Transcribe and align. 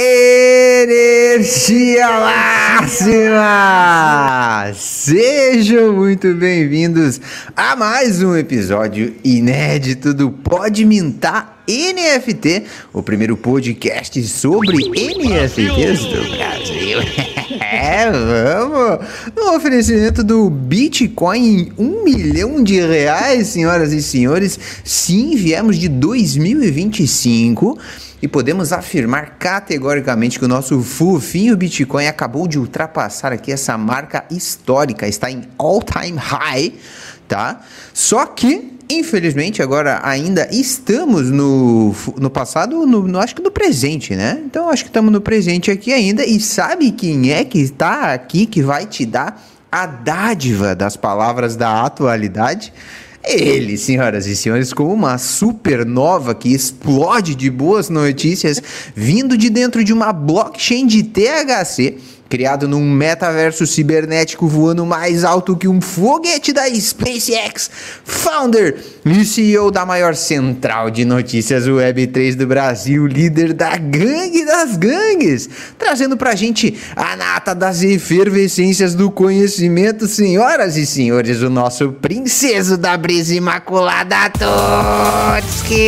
Energia 0.00 2.06
máxima! 2.78 4.72
Sejam 4.72 5.92
muito 5.92 6.34
bem-vindos 6.34 7.20
a 7.56 7.74
mais 7.74 8.22
um 8.22 8.36
episódio 8.36 9.16
inédito 9.24 10.14
do 10.14 10.30
Pode 10.30 10.84
Mintar 10.84 11.58
NFT, 11.68 12.62
o 12.92 13.02
primeiro 13.02 13.36
podcast 13.36 14.22
sobre 14.28 14.68
NFTs 14.68 16.04
do 16.04 16.30
Brasil. 16.30 16.98
É, 17.60 18.08
vamos! 18.10 19.04
No 19.34 19.56
oferecimento 19.56 20.22
do 20.22 20.48
Bitcoin 20.48 21.38
em 21.38 21.72
um 21.78 22.04
milhão 22.04 22.62
de 22.62 22.80
reais, 22.80 23.48
senhoras 23.48 23.92
e 23.92 24.02
senhores. 24.02 24.58
Sim, 24.84 25.34
viemos 25.34 25.76
de 25.76 25.88
2025 25.88 27.76
e 28.20 28.28
podemos 28.28 28.72
afirmar 28.72 29.36
categoricamente 29.38 30.38
que 30.38 30.44
o 30.44 30.48
nosso 30.48 30.80
fofinho 30.82 31.56
Bitcoin 31.56 32.06
acabou 32.06 32.48
de 32.48 32.58
ultrapassar 32.58 33.32
aqui 33.32 33.52
essa 33.52 33.78
marca 33.78 34.24
histórica, 34.30 35.06
está 35.06 35.30
em 35.30 35.42
all-time 35.56 36.16
high, 36.16 36.74
tá? 37.26 37.60
Só 37.92 38.26
que 38.26 38.78
Infelizmente, 38.90 39.60
agora 39.60 40.00
ainda 40.02 40.48
estamos 40.50 41.30
no, 41.30 41.94
no 42.16 42.30
passado, 42.30 42.86
no, 42.86 43.06
no, 43.06 43.18
acho 43.18 43.34
que 43.36 43.42
no 43.42 43.50
presente, 43.50 44.16
né? 44.16 44.42
Então, 44.46 44.70
acho 44.70 44.82
que 44.82 44.88
estamos 44.88 45.12
no 45.12 45.20
presente 45.20 45.70
aqui 45.70 45.92
ainda. 45.92 46.24
E 46.24 46.40
sabe 46.40 46.90
quem 46.92 47.30
é 47.30 47.44
que 47.44 47.58
está 47.58 48.14
aqui 48.14 48.46
que 48.46 48.62
vai 48.62 48.86
te 48.86 49.04
dar 49.04 49.46
a 49.70 49.84
dádiva 49.84 50.74
das 50.74 50.96
palavras 50.96 51.54
da 51.54 51.84
atualidade? 51.84 52.72
Ele, 53.24 53.76
senhoras 53.76 54.26
e 54.26 54.34
senhores, 54.34 54.72
como 54.72 54.92
uma 54.92 55.18
supernova 55.18 56.34
que 56.34 56.52
explode 56.52 57.34
de 57.34 57.50
boas 57.50 57.90
notícias, 57.90 58.62
vindo 58.94 59.36
de 59.36 59.50
dentro 59.50 59.84
de 59.84 59.92
uma 59.92 60.12
blockchain 60.12 60.86
de 60.86 61.02
THC 61.02 61.98
criado 62.28 62.68
num 62.68 62.90
metaverso 62.90 63.66
cibernético 63.66 64.46
voando 64.46 64.84
mais 64.84 65.24
alto 65.24 65.56
que 65.56 65.66
um 65.66 65.80
foguete 65.80 66.52
da 66.52 66.68
SpaceX, 66.68 67.70
founder 68.04 68.76
e 69.04 69.24
CEO 69.24 69.70
da 69.70 69.86
maior 69.86 70.14
central 70.14 70.90
de 70.90 71.04
notícias 71.04 71.66
Web3 71.66 72.34
do 72.34 72.46
Brasil, 72.46 73.06
líder 73.06 73.52
da 73.52 73.76
gangue 73.76 74.44
das 74.44 74.76
gangues, 74.76 75.48
trazendo 75.78 76.16
pra 76.16 76.34
gente 76.34 76.78
a 76.94 77.16
nata 77.16 77.54
das 77.54 77.82
efervescências 77.82 78.94
do 78.94 79.10
conhecimento, 79.10 80.06
senhoras 80.06 80.76
e 80.76 80.84
senhores, 80.84 81.40
o 81.42 81.48
nosso 81.48 81.92
princeso 81.92 82.76
da 82.76 82.96
brisa 82.96 83.34
imaculada 83.34 84.30
Totski. 84.30 85.78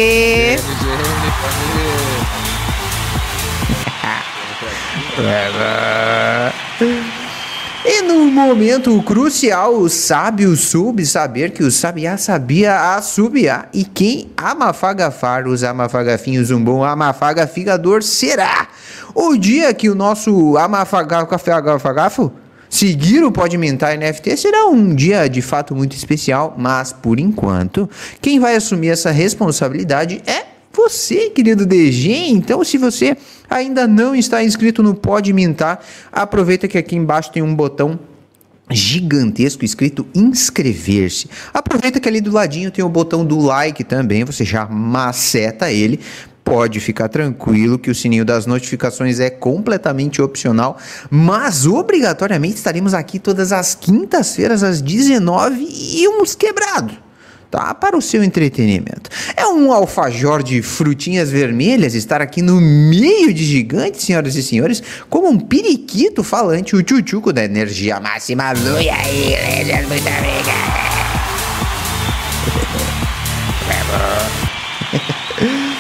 E 7.83 8.03
no 8.03 8.27
momento 8.27 9.03
crucial, 9.03 9.75
o 9.75 9.89
sábio 9.89 10.55
soube 10.55 11.07
saber 11.07 11.51
que 11.51 11.63
o 11.63 11.71
sabiá 11.71 12.19
sabia 12.19 12.95
assobiar. 12.95 13.71
E 13.73 13.85
quem 13.85 14.31
amafagafar 14.37 15.48
os 15.48 15.65
amafagafinhos 15.65 16.51
um 16.51 16.63
bom 16.63 16.85
amafagafigador 16.85 18.03
será. 18.03 18.69
O 19.15 19.37
dia 19.37 19.73
que 19.73 19.89
o 19.89 19.95
nosso 19.95 20.59
amafagafagafo 20.59 22.31
seguir 22.69 23.25
o 23.25 23.33
Pode 23.33 23.57
Mentar 23.59 23.98
NFT 23.98 24.37
será 24.37 24.67
um 24.67 24.95
dia 24.95 25.27
de 25.29 25.43
fato 25.43 25.75
muito 25.75 25.97
especial, 25.97 26.55
mas 26.57 26.93
por 26.93 27.19
enquanto, 27.19 27.89
quem 28.21 28.39
vai 28.39 28.55
assumir 28.55 28.91
essa 28.91 29.11
responsabilidade 29.11 30.23
é 30.27 30.50
você, 30.81 31.28
querido 31.28 31.67
DG. 31.67 32.11
Então, 32.28 32.64
se 32.64 32.78
você 32.78 33.17
ainda 33.48 33.86
não 33.86 34.14
está 34.14 34.42
inscrito 34.42 34.83
no 34.83 34.95
Pode 34.95 35.33
Mintar, 35.33 35.81
aproveita 36.11 36.67
que 36.67 36.78
aqui 36.78 36.97
embaixo 36.97 37.31
tem 37.31 37.42
um 37.42 37.55
botão 37.55 37.98
gigantesco 38.70 39.64
escrito 39.64 40.06
inscrever-se. 40.14 41.28
Aproveita 41.52 42.01
que 42.01 42.08
ali 42.08 42.20
do 42.20 42.33
ladinho 42.33 42.70
tem 42.70 42.85
o 42.85 42.89
botão 42.89 43.24
do 43.24 43.39
like 43.39 43.85
também, 43.85 44.24
você 44.24 44.45
já 44.45 44.67
maceta 44.67 45.70
ele. 45.70 46.01
Pode 46.42 46.80
ficar 46.80 47.08
tranquilo 47.08 47.79
que 47.79 47.91
o 47.91 47.95
sininho 47.95 48.24
das 48.24 48.47
notificações 48.47 49.20
é 49.20 49.29
completamente 49.29 50.23
opcional, 50.23 50.79
mas 51.11 51.67
obrigatoriamente 51.67 52.57
estaremos 52.57 52.95
aqui 52.95 53.18
todas 53.18 53.52
as 53.52 53.74
quintas-feiras 53.74 54.62
às 54.62 54.80
19 54.80 55.68
e 55.70 56.08
uns 56.08 56.35
quebrados 56.35 57.10
tá? 57.50 57.74
Para 57.74 57.96
o 57.96 58.02
seu 58.02 58.22
entretenimento. 58.22 59.11
É 59.36 59.46
um 59.46 59.72
alfajor 59.72 60.42
de 60.42 60.62
frutinhas 60.62 61.30
vermelhas 61.30 61.94
estar 61.94 62.22
aqui 62.22 62.40
no 62.40 62.61
meio 62.61 63.34
de 63.34 63.44
gigantes, 63.44 64.05
senhoras 64.05 64.36
e 64.36 64.42
senhores, 64.42 64.83
como 65.08 65.28
um 65.28 65.38
periquito 65.38 66.22
falante, 66.22 66.77
o 66.77 66.83
tchutchuco 66.83 67.33
da 67.33 67.44
energia 67.44 67.98
máxima. 67.98 68.52
E 68.80 68.88
aí, 68.88 69.30
Legend, 69.30 69.86
muito 69.86 70.08
obrigado. 70.08 70.90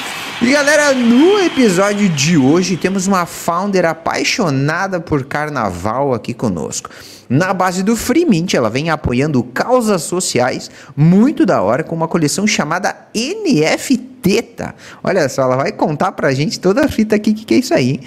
E 0.42 0.52
galera, 0.52 0.94
no 0.94 1.38
episódio 1.38 2.08
de 2.08 2.38
hoje 2.38 2.74
temos 2.74 3.06
uma 3.06 3.26
founder 3.26 3.84
apaixonada 3.84 4.98
por 4.98 5.26
carnaval 5.26 6.14
aqui 6.14 6.32
conosco. 6.32 6.88
Na 7.30 7.54
base 7.54 7.84
do 7.84 7.94
Free 7.94 8.24
Mint, 8.24 8.54
ela 8.54 8.68
vem 8.68 8.90
apoiando 8.90 9.40
causas 9.44 10.02
sociais 10.02 10.68
muito 10.96 11.46
da 11.46 11.62
hora 11.62 11.84
com 11.84 11.94
uma 11.94 12.08
coleção 12.08 12.44
chamada 12.44 13.06
NFT. 13.14 14.42
Tá? 14.56 14.74
Olha 15.00 15.28
só, 15.28 15.42
ela 15.42 15.56
vai 15.56 15.70
contar 15.70 16.10
pra 16.10 16.34
gente 16.34 16.58
toda 16.58 16.84
a 16.84 16.88
fita 16.88 17.14
aqui, 17.14 17.32
que, 17.32 17.44
que 17.44 17.54
é 17.54 17.58
isso 17.58 17.72
aí? 17.72 18.00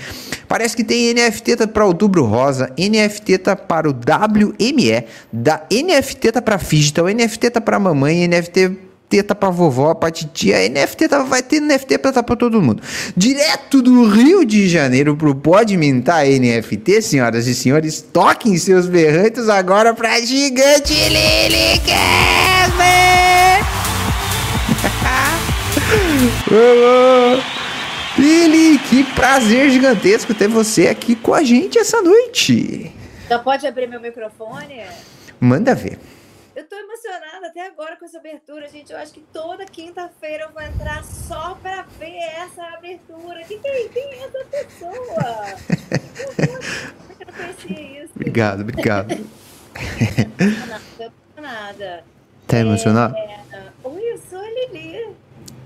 Parece 0.45 0.75
que 0.75 0.83
tem 0.83 1.13
NFT 1.13 1.67
para 1.67 1.85
Outubro 1.85 2.25
Rosa, 2.25 2.69
NFT 2.77 3.39
para 3.65 3.89
o 3.89 3.93
WME, 3.93 5.05
da 5.31 5.63
NFT 5.71 6.41
para 6.41 6.57
Digital, 6.57 7.05
NFT 7.05 7.49
para 7.61 7.79
mamãe, 7.79 8.27
NFT 8.27 8.92
teta 9.13 9.35
pra 9.35 9.51
vovó, 9.51 9.93
pra 9.93 10.09
titia. 10.09 10.67
NFT 10.67 11.07
tá, 11.07 11.21
vai 11.21 11.43
ter 11.43 11.59
NFT 11.59 11.99
pra, 11.99 12.11
tá 12.11 12.23
pra 12.23 12.35
todo 12.35 12.59
mundo. 12.59 12.81
Direto 13.15 13.79
do 13.79 14.09
Rio 14.09 14.43
de 14.43 14.67
Janeiro 14.67 15.15
pro 15.15 15.35
Pode 15.35 15.77
Mintar 15.77 16.25
NFT, 16.25 16.99
senhoras 17.03 17.45
e 17.45 17.53
senhores. 17.53 18.01
Toquem 18.01 18.57
seus 18.57 18.87
berrantes 18.87 19.47
agora 19.49 19.93
pra 19.93 20.19
Gigante 20.19 20.93
Lily 20.93 21.79
Kevin! 21.85 21.93
Lili, 28.17 28.79
que 28.79 29.03
prazer 29.13 29.69
gigantesco 29.69 30.33
ter 30.33 30.47
você 30.47 30.87
aqui 30.87 31.15
com 31.15 31.35
a 31.35 31.43
gente 31.43 31.77
essa 31.77 32.01
noite. 32.01 32.91
Já 33.29 33.37
pode 33.37 33.67
abrir 33.67 33.85
meu 33.85 34.01
microfone? 34.01 34.81
Manda 35.39 35.75
ver. 35.75 35.99
Eu 36.63 36.69
tô 36.69 36.77
emocionada 36.77 37.47
até 37.47 37.67
agora 37.67 37.97
com 37.97 38.05
essa 38.05 38.19
abertura, 38.19 38.69
gente. 38.69 38.93
Eu 38.93 38.97
acho 38.97 39.11
que 39.11 39.19
toda 39.33 39.65
quinta-feira 39.65 40.45
eu 40.45 40.51
vou 40.53 40.61
entrar 40.61 41.03
só 41.03 41.55
para 41.55 41.81
ver 41.99 42.15
essa 42.15 42.63
abertura. 42.67 43.43
Quem, 43.43 43.59
quem, 43.59 43.89
quem 43.89 44.13
é 44.13 44.23
essa 44.23 44.45
pessoa? 44.45 44.93
Eu 47.19 47.25
não 47.27 47.33
conhecia 47.33 48.03
isso. 48.03 48.13
Obrigado, 48.15 48.61
obrigado. 48.61 49.09
Tô 50.97 51.03
emocionada. 51.03 52.03
Tá 52.47 52.59
emocionado? 52.59 53.17
É, 53.17 53.43
oi, 53.83 54.13
eu 54.13 54.17
sou 54.19 54.39
a 54.39 54.49
Lili. 54.49 55.17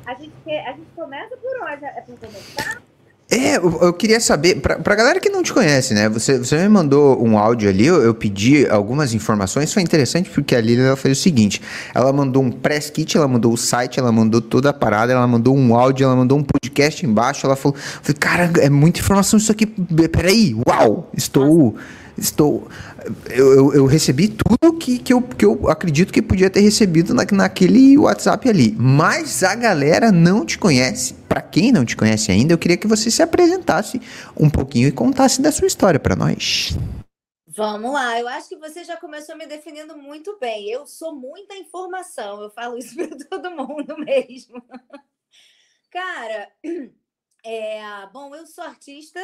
A 0.04 0.16
gente, 0.16 0.34
quer, 0.44 0.68
a 0.68 0.72
gente 0.72 0.90
começa 0.96 1.38
por 1.38 1.62
onde? 1.62 1.86
É 1.86 2.02
pra 2.02 2.18
começar? 2.18 2.82
É, 3.30 3.58
eu, 3.58 3.80
eu, 3.82 3.94
queria 3.94 4.22
saber, 4.22 4.62
pra, 4.62 4.80
pra 4.80 4.96
galera 4.96 5.20
que 5.20 5.30
não 5.30 5.44
te 5.44 5.54
conhece, 5.54 5.94
né? 5.94 6.08
Você, 6.08 6.38
você 6.38 6.56
me 6.60 6.70
mandou 6.70 7.22
um 7.22 7.38
áudio 7.38 7.68
ali, 7.68 7.86
eu, 7.86 8.02
eu 8.02 8.14
pedi 8.14 8.66
algumas 8.70 9.14
informações, 9.14 9.74
foi 9.74 9.84
interessante 9.84 10.30
porque 10.30 10.56
a 10.56 10.62
Lili 10.62 10.82
ela 10.82 10.96
fez 10.96 11.18
o 11.18 11.22
seguinte: 11.22 11.62
ela 11.94 12.14
mandou 12.14 12.42
um 12.42 12.50
press 12.50 12.90
kit, 12.90 13.18
ela 13.18 13.28
mandou 13.28 13.52
o 13.52 13.58
site, 13.58 14.00
ela 14.00 14.14
mandou 14.14 14.40
toda 14.40 14.70
a 14.70 14.74
parada, 14.74 15.12
ela 15.12 15.28
mandou 15.28 15.58
um 15.58 15.76
áudio, 15.76 16.06
ela 16.06 16.16
mandou 16.16 16.38
um 16.38 16.44
podcast 16.44 17.06
embaixo, 17.06 17.46
ela 17.46 17.58
falou, 17.58 17.78
falei, 17.78 18.18
cara, 18.18 18.52
é 18.62 18.70
muita 18.70 19.02
informação 19.02 19.38
isso 19.38 19.52
aqui, 19.52 19.66
peraí, 19.66 20.56
uau, 20.66 21.12
estou. 21.14 21.76
Estou. 22.18 22.68
Eu, 23.30 23.54
eu, 23.54 23.74
eu, 23.74 23.86
recebi 23.86 24.28
tudo 24.28 24.74
que, 24.78 24.98
que, 24.98 25.14
eu, 25.14 25.22
que 25.22 25.46
eu 25.46 25.70
acredito 25.70 26.12
que 26.12 26.22
podia 26.22 26.50
ter 26.50 26.62
recebido 26.62 27.14
na, 27.14 27.24
naquele 27.32 27.98
WhatsApp 27.98 28.50
ali. 28.50 28.76
Mas 28.78 29.44
a 29.44 29.54
galera 29.54 30.12
não 30.12 30.46
te 30.46 30.58
conhece. 30.58 31.14
Para 31.28 31.42
quem 31.42 31.72
não 31.72 31.86
te 31.86 31.96
conhece 31.96 32.32
ainda, 32.32 32.54
eu 32.54 32.58
queria 32.58 32.78
que 32.78 32.88
você 32.88 33.12
se 33.12 33.22
apresentasse 33.22 34.02
um 34.36 34.50
pouquinho 34.50 34.88
e 34.88 34.92
contasse 34.92 35.42
da 35.42 35.52
sua 35.52 35.68
história 35.68 36.00
para 36.00 36.16
nós. 36.16 36.76
Vamos 37.58 37.92
lá, 37.92 38.20
eu 38.20 38.28
acho 38.28 38.50
que 38.50 38.56
você 38.56 38.84
já 38.84 38.98
começou 38.98 39.36
me 39.36 39.48
definindo 39.48 39.98
muito 39.98 40.38
bem. 40.40 40.70
Eu 40.70 40.86
sou 40.86 41.16
muita 41.16 41.56
informação, 41.56 42.42
eu 42.42 42.52
falo 42.52 42.78
isso 42.78 42.94
para 42.98 43.18
todo 43.28 43.50
mundo 43.52 43.98
mesmo. 43.98 44.64
Cara, 45.90 46.52
é, 47.44 48.08
bom, 48.14 48.36
eu 48.36 48.46
sou 48.46 48.64
artista 48.64 49.20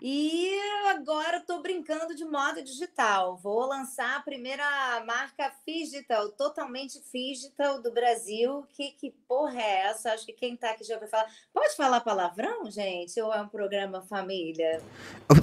E 0.00 0.54
agora 0.90 1.38
estou 1.38 1.62
brincando 1.62 2.14
de 2.14 2.24
moda 2.24 2.62
digital. 2.62 3.38
Vou 3.42 3.66
lançar 3.66 4.16
a 4.16 4.20
primeira 4.20 4.62
marca 5.06 5.50
digital, 5.66 6.28
totalmente 6.30 7.00
digital 7.12 7.80
do 7.80 7.90
Brasil. 7.90 8.64
Que, 8.74 8.90
que 8.90 9.14
porra 9.26 9.58
é 9.58 9.86
essa? 9.86 10.12
Acho 10.12 10.26
que 10.26 10.34
quem 10.34 10.54
está 10.54 10.70
aqui 10.70 10.84
já 10.84 10.94
ouviu 10.94 11.08
falar. 11.08 11.26
Pode 11.52 11.74
falar 11.74 12.00
palavrão, 12.00 12.70
gente? 12.70 13.18
Ou 13.20 13.32
é 13.32 13.40
um 13.40 13.48
programa 13.48 14.02
família? 14.02 14.82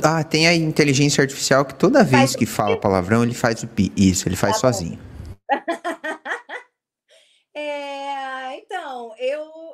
Ah, 0.03 0.23
tem 0.23 0.47
a 0.47 0.53
inteligência 0.53 1.23
artificial 1.23 1.65
que 1.65 1.73
toda 1.73 2.03
vez 2.03 2.11
faz 2.11 2.35
que 2.35 2.45
fala 2.45 2.79
palavrão, 2.79 3.23
ele 3.23 3.33
faz 3.33 3.63
o 3.63 3.67
pi. 3.67 3.91
Isso, 3.97 4.27
ele 4.27 4.35
faz 4.35 4.53
tá 4.55 4.59
sozinho. 4.59 4.99
é, 7.63 8.59
então, 8.59 9.15
eu 9.17 9.73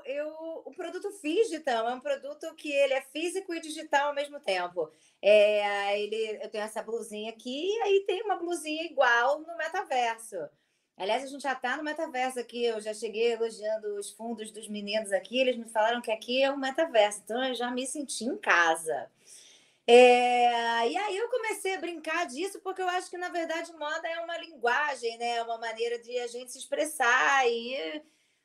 o 0.66 0.72
produto 0.72 1.10
Digital 1.22 1.90
é 1.90 1.94
um 1.94 2.00
produto 2.00 2.54
que 2.56 2.72
ele 2.72 2.94
é 2.94 3.02
físico 3.02 3.54
e 3.54 3.60
digital 3.60 4.10
ao 4.10 4.16
mesmo 4.16 4.40
tempo. 4.40 4.90
É, 5.22 6.00
ele, 6.02 6.40
eu 6.42 6.50
tenho 6.50 6.64
essa 6.64 6.82
blusinha 6.82 7.32
aqui 7.32 7.68
e 7.68 7.82
aí 7.82 8.04
tem 8.06 8.24
uma 8.24 8.36
blusinha 8.36 8.84
igual 8.84 9.40
no 9.42 9.58
metaverso. 9.58 10.38
Aliás, 10.98 11.24
a 11.24 11.28
gente 11.28 11.42
já 11.42 11.54
está 11.54 11.78
no 11.78 11.84
metaverso 11.84 12.40
aqui. 12.40 12.66
Eu 12.66 12.82
já 12.82 12.94
cheguei 12.94 13.34
elogiando 13.34 13.96
os 13.96 14.12
fundos 14.12 14.52
dos 14.52 14.68
meninos 14.68 15.12
aqui. 15.12 15.40
Eles 15.40 15.58
me 15.58 15.68
falaram 15.70 16.02
que 16.02 16.12
aqui 16.12 16.44
é 16.44 16.52
um 16.52 16.58
metaverso. 16.58 17.22
Então, 17.24 17.44
eu 17.44 17.56
já 17.56 17.72
me 17.72 17.88
senti 17.88 18.26
em 18.26 18.38
casa. 18.38 19.10
É, 19.92 20.88
e 20.88 20.96
aí 20.96 21.18
eu 21.18 21.28
comecei 21.30 21.74
a 21.74 21.80
brincar 21.80 22.28
disso 22.28 22.60
porque 22.62 22.80
eu 22.80 22.88
acho 22.90 23.10
que, 23.10 23.18
na 23.18 23.30
verdade, 23.30 23.74
moda 23.74 24.08
é 24.08 24.20
uma 24.20 24.38
linguagem, 24.38 25.18
né? 25.18 25.38
É 25.38 25.42
uma 25.44 25.58
maneira 25.58 25.98
de 25.98 26.16
a 26.20 26.28
gente 26.28 26.52
se 26.52 26.60
expressar 26.60 27.48
e 27.50 28.04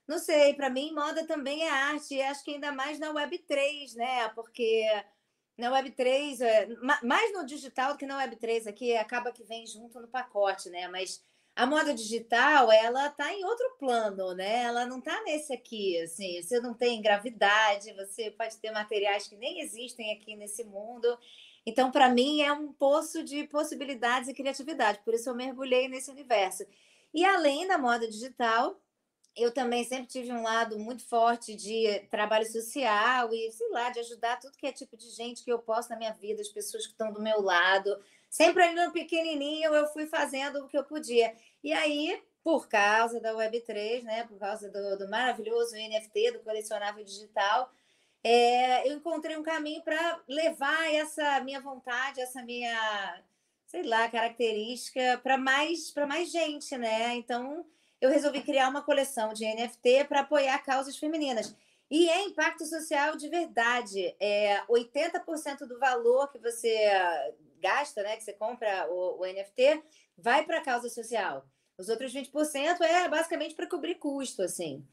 não 0.09 0.19
sei, 0.19 0.55
para 0.55 0.71
mim 0.71 0.95
moda 0.95 1.27
também 1.27 1.63
é 1.65 1.71
arte, 1.71 2.15
e 2.15 2.23
acho 2.23 2.43
que 2.45 2.53
ainda 2.53 2.73
mais 2.73 2.99
na 2.99 3.13
Web3, 3.13 3.95
né? 3.95 4.29
Porque 4.31 4.87
na 5.59 5.71
Web3, 5.71 6.41
é, 6.41 6.67
mais 7.03 7.33
no 7.35 7.45
digital 7.45 7.93
do 7.93 7.99
que 7.99 8.07
na 8.07 8.27
Web3 8.27 8.67
aqui, 8.67 8.97
acaba 8.97 9.31
que 9.31 9.45
vem 9.45 9.67
junto 9.67 10.01
no 10.01 10.09
pacote, 10.09 10.71
né? 10.71 10.89
Mas 10.89 11.23
a 11.57 11.67
moda 11.67 11.95
digital, 11.95 12.71
ela 12.73 13.07
está 13.07 13.33
em 13.33 13.45
outro 13.45 13.77
plano, 13.79 14.35
né? 14.35 14.65
Ela 14.65 14.87
não 14.87 14.99
está 14.99 15.23
nesse 15.23 15.53
aqui, 15.53 16.01
assim, 16.01 16.43
você 16.43 16.61
não 16.61 16.75
tem 16.75 17.01
gravidade, 17.01 17.93
você 17.95 18.31
pode 18.33 18.57
ter 18.59 18.73
materiais 18.73 19.29
que 19.29 19.37
nem 19.37 19.61
existem 19.61 20.13
aqui 20.13 20.35
nesse 20.35 20.65
mundo. 20.65 21.17
Então, 21.65 21.91
para 21.93 22.09
mim, 22.09 22.43
é 22.43 22.53
um 22.53 22.73
poço 22.73 23.23
de 23.23 23.45
possibilidades 23.47 24.29
e 24.29 24.35
criatividade, 24.35 25.01
por 25.05 25.15
isso 25.15 25.31
eu 25.31 25.35
mergulhei 25.35 25.89
nesse 25.89 26.11
universo. 26.11 26.65
E 27.13 27.25
além 27.25 27.67
da 27.69 27.79
moda 27.79 28.09
digital, 28.09 28.81
eu 29.37 29.53
também 29.53 29.85
sempre 29.85 30.07
tive 30.07 30.33
um 30.33 30.43
lado 30.43 30.79
muito 30.79 31.05
forte 31.07 31.55
de 31.55 32.01
trabalho 32.11 32.47
social 32.51 33.33
e, 33.33 33.51
sei 33.53 33.69
lá, 33.71 33.91
de 33.91 34.01
ajudar 34.01 34.39
tudo 34.39 34.57
que 34.57 34.67
é 34.67 34.73
tipo 34.73 34.97
de 34.97 35.09
gente 35.11 35.45
que 35.45 35.53
eu 35.53 35.59
posso 35.59 35.91
na 35.91 35.97
minha 35.97 36.13
vida, 36.13 36.41
as 36.43 36.49
pessoas 36.49 36.87
que 36.87 36.93
estão 36.93 37.13
do 37.13 37.23
meu 37.23 37.41
lado. 37.41 37.97
Sempre 38.35 38.65
ainda 38.65 38.91
pequenininho, 38.91 39.73
eu 39.73 39.87
fui 39.93 40.07
fazendo 40.07 40.65
o 40.65 40.67
que 40.67 40.77
eu 40.77 40.83
podia. 40.83 41.33
E 41.63 41.73
aí, 41.73 42.21
por 42.43 42.67
causa 42.67 43.21
da 43.21 43.33
Web3, 43.33 44.03
né, 44.03 44.25
por 44.25 44.37
causa 44.41 44.69
do, 44.69 44.99
do 44.99 45.09
maravilhoso 45.09 45.77
NFT, 45.77 46.33
do 46.33 46.41
colecionável 46.41 47.05
digital, 47.05 47.71
é, 48.25 48.89
eu 48.89 48.97
encontrei 48.97 49.37
um 49.37 49.43
caminho 49.45 49.81
para 49.85 50.21
levar 50.27 50.93
essa 50.93 51.39
minha 51.43 51.61
vontade, 51.61 52.21
essa 52.21 52.43
minha, 52.43 53.23
sei 53.67 53.85
lá, 53.85 54.09
característica 54.09 55.21
para 55.23 55.39
mais, 55.39 55.95
mais 56.09 56.33
gente, 56.33 56.77
né? 56.77 57.15
Então 57.15 57.65
eu 58.01 58.11
resolvi 58.11 58.43
criar 58.43 58.69
uma 58.69 58.83
coleção 58.83 59.33
de 59.33 59.47
NFT 59.47 60.07
para 60.09 60.23
apoiar 60.23 60.59
causas 60.59 60.97
femininas. 60.97 61.55
E 61.89 62.09
é 62.09 62.25
impacto 62.25 62.65
social 62.65 63.17
de 63.17 63.29
verdade. 63.29 64.17
É 64.19 64.61
80% 64.69 65.69
do 65.69 65.79
valor 65.79 66.33
que 66.33 66.39
você 66.41 66.77
gasta, 67.65 68.03
né, 68.03 68.17
que 68.17 68.23
você 68.23 68.33
compra 68.33 68.87
o, 68.91 69.21
o 69.21 69.27
NFT, 69.27 69.83
vai 70.17 70.45
para 70.45 70.59
a 70.59 70.65
causa 70.65 70.89
social. 70.89 71.47
Os 71.79 71.89
outros 71.89 72.13
20% 72.13 72.81
é 72.83 73.09
basicamente 73.09 73.55
para 73.55 73.67
cobrir 73.67 73.97
custo, 73.97 74.43
assim. 74.43 74.87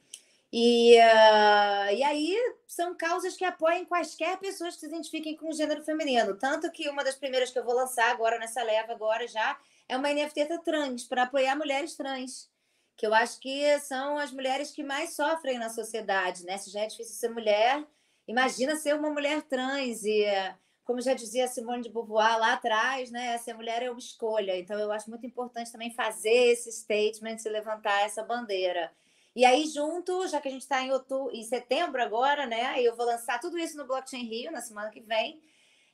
E, 0.53 0.97
uh, 0.97 1.94
e 1.94 2.03
aí 2.03 2.38
são 2.68 2.95
causas 2.95 3.35
que 3.35 3.45
apoiam 3.45 3.85
quaisquer 3.85 4.38
pessoas 4.38 4.73
que 4.75 4.81
se 4.81 4.88
identifiquem 4.88 5.35
com 5.35 5.50
o 5.50 5.53
gênero 5.53 5.83
feminino. 5.83 6.38
Tanto 6.38 6.71
que 6.71 6.89
uma 6.89 7.03
das 7.03 7.15
primeiras 7.15 7.51
que 7.51 7.59
eu 7.59 7.63
vou 7.63 7.75
lançar 7.75 8.09
agora 8.09 8.39
nessa 8.39 8.63
leva 8.63 8.91
agora 8.91 9.27
já 9.27 9.57
é 9.88 9.95
uma 9.95 10.12
NFT 10.12 10.59
trans, 10.63 11.03
para 11.03 11.23
apoiar 11.23 11.56
mulheres 11.56 11.95
trans 11.95 12.50
que 13.01 13.07
eu 13.07 13.15
acho 13.15 13.39
que 13.39 13.79
são 13.79 14.19
as 14.19 14.31
mulheres 14.31 14.71
que 14.71 14.83
mais 14.83 15.15
sofrem 15.15 15.57
na 15.57 15.69
sociedade, 15.69 16.45
né? 16.45 16.56
Se 16.59 16.69
já 16.69 16.81
é 16.81 16.85
difícil 16.85 17.15
ser 17.15 17.29
mulher, 17.29 17.83
imagina 18.27 18.75
ser 18.75 18.94
uma 18.94 19.09
mulher 19.09 19.41
trans 19.41 20.03
e 20.03 20.23
como 20.92 21.02
já 21.02 21.14
dizia 21.14 21.48
Simone 21.48 21.84
de 21.84 21.90
Beauvoir 21.90 22.38
lá 22.38 22.52
atrás, 22.52 23.10
né? 23.12 23.38
Ser 23.38 23.54
mulher 23.54 23.82
é 23.82 23.90
uma 23.90 23.98
escolha. 23.98 24.60
Então 24.60 24.78
eu 24.78 24.92
acho 24.92 25.10
muito 25.10 25.26
importante 25.26 25.72
também 25.72 25.90
fazer 25.90 26.52
esse 26.52 26.70
statement 26.70 27.38
e 27.46 27.50
levantar 27.50 28.02
essa 28.02 28.22
bandeira. 28.22 28.92
E 29.34 29.46
aí, 29.46 29.66
junto, 29.68 30.28
já 30.28 30.42
que 30.42 30.50
a 30.50 30.52
gente 30.52 30.64
está 30.64 30.82
em, 30.82 30.92
outubro, 30.92 31.34
em 31.34 31.44
setembro 31.44 32.04
agora, 32.04 32.46
né? 32.46 32.82
Eu 32.82 32.94
vou 32.94 33.06
lançar 33.06 33.40
tudo 33.40 33.58
isso 33.58 33.78
no 33.78 33.88
Blockchain 33.88 34.26
Rio 34.26 34.52
na 34.52 34.60
semana 34.60 34.90
que 34.90 35.00
vem. 35.00 35.42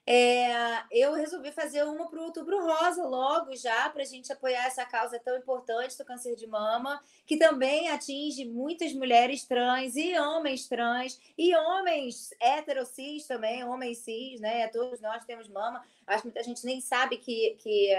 É, 0.10 0.84
eu 0.90 1.14
resolvi 1.16 1.52
fazer 1.52 1.84
uma 1.84 2.10
para 2.10 2.18
o 2.18 2.24
Outubro 2.24 2.66
Rosa 2.66 3.04
logo 3.04 3.54
já, 3.58 3.90
para 3.90 4.04
a 4.04 4.06
gente 4.06 4.32
apoiar 4.32 4.66
essa 4.66 4.86
causa 4.86 5.20
tão 5.20 5.36
importante 5.36 5.98
do 5.98 6.06
câncer 6.06 6.34
de 6.38 6.48
mama, 6.48 7.04
que 7.26 7.36
também 7.36 7.90
atinge 7.90 8.46
muitas 8.46 8.94
mulheres 8.94 9.44
trans 9.44 9.98
e 9.98 10.18
homens 10.18 10.66
trans, 10.66 11.20
e 11.38 11.54
homens 11.54 12.30
heterocis 12.40 13.28
também, 13.28 13.66
homens 13.66 13.98
cis, 13.98 14.40
né? 14.40 14.70
Todos 14.70 15.02
nós 15.02 15.26
temos 15.26 15.50
mama. 15.50 15.84
Acho 16.08 16.22
que 16.22 16.28
muita 16.30 16.42
gente 16.42 16.66
nem 16.66 16.80
sabe 16.80 17.18
que, 17.18 17.58
que 17.62 17.94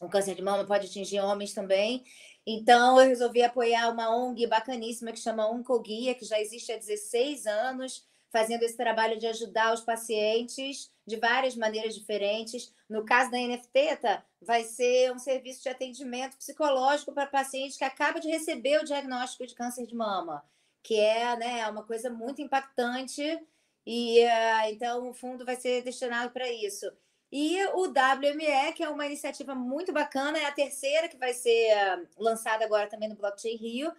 um, 0.00 0.06
o 0.06 0.08
câncer 0.08 0.34
de 0.34 0.40
mama 0.40 0.64
pode 0.64 0.86
atingir 0.86 1.20
homens 1.20 1.52
também. 1.52 2.02
Então, 2.46 2.98
eu 2.98 3.08
resolvi 3.08 3.42
apoiar 3.42 3.90
uma 3.90 4.08
ONG 4.16 4.46
bacaníssima 4.46 5.12
que 5.12 5.20
chama 5.20 5.50
Oncoguia, 5.50 6.14
que 6.14 6.24
já 6.24 6.40
existe 6.40 6.72
há 6.72 6.78
16 6.78 7.46
anos 7.46 8.06
fazendo 8.36 8.64
esse 8.64 8.76
trabalho 8.76 9.18
de 9.18 9.26
ajudar 9.26 9.72
os 9.72 9.80
pacientes 9.80 10.90
de 11.06 11.16
várias 11.16 11.56
maneiras 11.56 11.94
diferentes. 11.94 12.70
No 12.86 13.02
caso 13.02 13.30
da 13.30 13.38
NFT, 13.38 13.96
tá, 13.96 14.22
vai 14.42 14.62
ser 14.62 15.10
um 15.10 15.18
serviço 15.18 15.62
de 15.62 15.70
atendimento 15.70 16.36
psicológico 16.36 17.14
para 17.14 17.26
pacientes 17.26 17.78
que 17.78 17.84
acabam 17.84 18.20
de 18.20 18.28
receber 18.28 18.78
o 18.78 18.84
diagnóstico 18.84 19.46
de 19.46 19.54
câncer 19.54 19.86
de 19.86 19.94
mama, 19.94 20.44
que 20.82 21.00
é 21.00 21.34
né, 21.38 21.66
uma 21.70 21.82
coisa 21.82 22.10
muito 22.10 22.42
impactante. 22.42 23.22
E 23.86 24.22
uh, 24.22 24.68
então 24.68 25.08
o 25.08 25.14
fundo 25.14 25.42
vai 25.42 25.56
ser 25.56 25.82
destinado 25.82 26.30
para 26.30 26.50
isso. 26.52 26.92
E 27.32 27.64
o 27.68 27.84
WME, 27.84 28.74
que 28.74 28.82
é 28.82 28.88
uma 28.90 29.06
iniciativa 29.06 29.54
muito 29.54 29.94
bacana, 29.94 30.38
é 30.38 30.44
a 30.44 30.52
terceira 30.52 31.08
que 31.08 31.16
vai 31.16 31.32
ser 31.32 31.74
uh, 31.74 32.06
lançada 32.18 32.66
agora 32.66 32.86
também 32.86 33.08
no 33.08 33.16
Blockchain 33.16 33.56
Rio, 33.56 33.92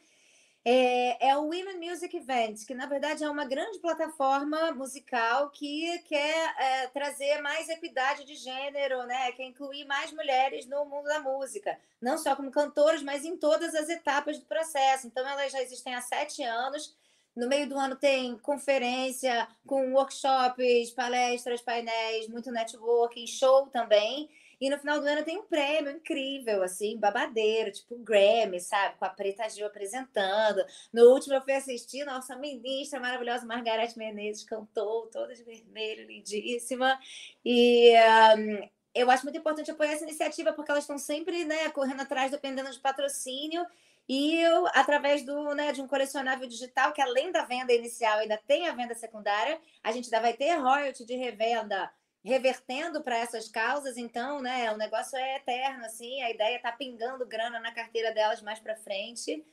é, 0.70 1.30
é, 1.30 1.38
o 1.38 1.44
Women 1.44 1.80
Music 1.80 2.14
Event, 2.18 2.66
que 2.66 2.76
na 2.76 2.86
verdade 2.86 3.24
é 3.24 3.30
uma 3.30 3.46
grande 3.46 3.80
plataforma 3.80 4.74
musical 4.74 5.50
que 5.50 5.98
quer 6.00 6.56
é, 6.60 6.88
trazer 6.88 7.42
mais 7.42 7.70
equidade 7.70 8.26
de 8.26 8.36
gênero, 8.36 9.06
né? 9.06 9.32
quer 9.32 9.46
incluir 9.46 9.86
mais 9.86 10.12
mulheres 10.12 10.66
no 10.66 10.84
mundo 10.84 11.06
da 11.06 11.22
música, 11.22 11.80
não 12.02 12.18
só 12.18 12.36
como 12.36 12.52
cantoras, 12.52 13.02
mas 13.02 13.24
em 13.24 13.38
todas 13.38 13.74
as 13.74 13.88
etapas 13.88 14.40
do 14.40 14.46
processo. 14.46 15.08
Então, 15.08 15.26
elas 15.26 15.54
já 15.54 15.62
existem 15.62 15.96
há 15.96 16.02
sete 16.02 16.44
anos. 16.44 16.94
No 17.34 17.48
meio 17.48 17.70
do 17.70 17.80
ano 17.80 17.96
tem 17.96 18.38
conferência 18.40 19.48
com 19.66 19.94
workshops, 19.94 20.92
palestras, 20.92 21.62
painéis, 21.62 22.28
muito 22.28 22.52
networking, 22.52 23.26
show 23.26 23.68
também. 23.68 24.30
E 24.60 24.70
no 24.70 24.80
final 24.80 25.00
do 25.00 25.08
ano 25.08 25.24
tem 25.24 25.38
um 25.38 25.44
prêmio 25.44 25.92
incrível, 25.92 26.64
assim, 26.64 26.98
babadeiro, 26.98 27.72
tipo 27.72 27.98
Grammy, 27.98 28.60
sabe? 28.60 28.96
Com 28.98 29.06
a 29.06 29.10
Preta 29.10 29.48
Gil 29.50 29.68
apresentando. 29.68 30.66
No 30.92 31.12
último 31.12 31.36
eu 31.36 31.42
fui 31.42 31.54
assistir, 31.54 32.04
nossa 32.06 32.36
ministra 32.36 33.00
maravilhosa 33.00 33.46
Margareth 33.46 33.96
Menezes 33.96 34.44
cantou, 34.44 35.08
toda 35.08 35.36
de 35.36 35.44
vermelho, 35.44 36.08
lindíssima. 36.08 37.00
E 37.46 37.94
um, 38.38 38.68
eu 38.96 39.12
acho 39.12 39.24
muito 39.24 39.38
importante 39.38 39.70
apoiar 39.70 39.94
essa 39.94 40.04
iniciativa, 40.04 40.52
porque 40.54 40.72
elas 40.72 40.84
estão 40.84 40.98
sempre 40.98 41.46
né, 41.46 41.70
correndo 41.70 42.02
atrás, 42.02 42.32
dependendo 42.32 42.72
de 42.72 42.80
patrocínio. 42.80 43.64
E 44.10 44.36
eu, 44.42 44.66
através 44.68 45.24
do, 45.24 45.54
né, 45.54 45.72
de 45.72 45.82
um 45.82 45.88
colecionável 45.88 46.48
digital, 46.48 46.94
que 46.94 47.02
além 47.02 47.32
da 47.32 47.44
venda 47.44 47.74
inicial 47.74 48.20
ainda 48.20 48.38
tem 48.48 48.68
a 48.68 48.74
venda 48.74 48.96
secundária, 48.96 49.60
a 49.84 49.92
gente 49.92 50.06
ainda 50.06 50.22
vai 50.22 50.34
ter 50.34 50.56
royalty 50.56 51.06
de 51.06 51.16
revenda 51.16 51.92
revertendo 52.28 53.02
para 53.02 53.18
essas 53.18 53.48
causas, 53.48 53.96
então, 53.96 54.42
né, 54.42 54.70
o 54.74 54.78
negócio 54.78 55.18
é 55.18 55.38
eterno, 55.38 55.86
assim, 55.86 56.22
a 56.22 56.30
ideia 56.30 56.58
é 56.58 56.60
tá 56.60 56.74
pingando 56.74 57.26
grana 57.26 57.58
na 57.62 57.72
carteira 57.72 58.14
delas 58.14 58.42
mais 58.42 58.60
para 58.60 58.76
frente. 58.76 59.46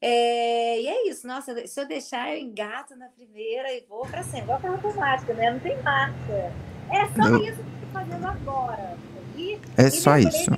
É, 0.00 0.80
e 0.80 0.88
é 0.88 1.10
isso, 1.10 1.26
nossa, 1.26 1.66
se 1.66 1.78
eu 1.78 1.86
deixar, 1.86 2.34
eu 2.34 2.40
engato 2.40 2.96
na 2.96 3.08
primeira 3.08 3.70
e 3.72 3.84
vou 3.86 4.06
para 4.06 4.22
sempre, 4.22 4.44
igual 4.44 4.60
carro 4.60 4.74
automático, 4.74 5.32
né? 5.34 5.50
Não 5.50 5.60
tem 5.60 5.76
marcha. 5.82 6.52
É 6.90 7.06
só 7.14 7.28
Não. 7.28 7.42
isso 7.42 7.56
que 7.56 7.68
eu 7.68 7.74
estou 7.74 7.90
fazendo 7.92 8.26
agora. 8.26 8.96
E, 9.36 9.60
é 9.76 9.86
e 9.86 9.90
só 9.90 10.16
isso. 10.16 10.50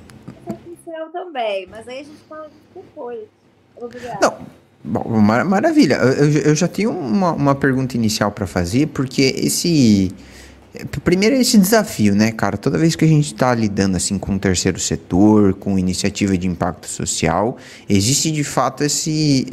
também, 1.12 1.67
mas 1.67 1.88
aí 1.88 2.00
a 2.00 2.05
gente 2.05 2.23
fala 2.29 2.50
depois. 2.75 3.27
Obrigada. 3.77 4.19
Não. 4.23 4.59
Bom, 4.85 5.09
mar 5.21 5.45
maravilha. 5.45 5.97
Eu, 5.97 6.31
eu, 6.50 6.55
já 6.55 6.69
tenho 6.69 6.91
uma, 6.91 7.33
uma 7.33 7.55
pergunta 7.55 7.97
inicial 7.97 8.31
para 8.31 8.47
fazer, 8.47 8.87
porque 8.88 9.23
esse 9.37 10.15
Primeiro 11.03 11.35
esse 11.35 11.57
desafio, 11.57 12.15
né, 12.15 12.31
cara? 12.31 12.57
Toda 12.57 12.77
vez 12.77 12.95
que 12.95 13.05
a 13.05 13.09
gente 13.09 13.33
está 13.33 13.55
lidando 13.55 13.97
assim 13.97 14.19
com 14.19 14.35
o 14.35 14.39
terceiro 14.39 14.79
setor, 14.79 15.55
com 15.55 15.79
iniciativa 15.79 16.37
de 16.37 16.47
impacto 16.47 16.87
social, 16.87 17.57
existe 17.89 18.31
de 18.31 18.45
fato 18.45 18.85
esse 18.85 19.47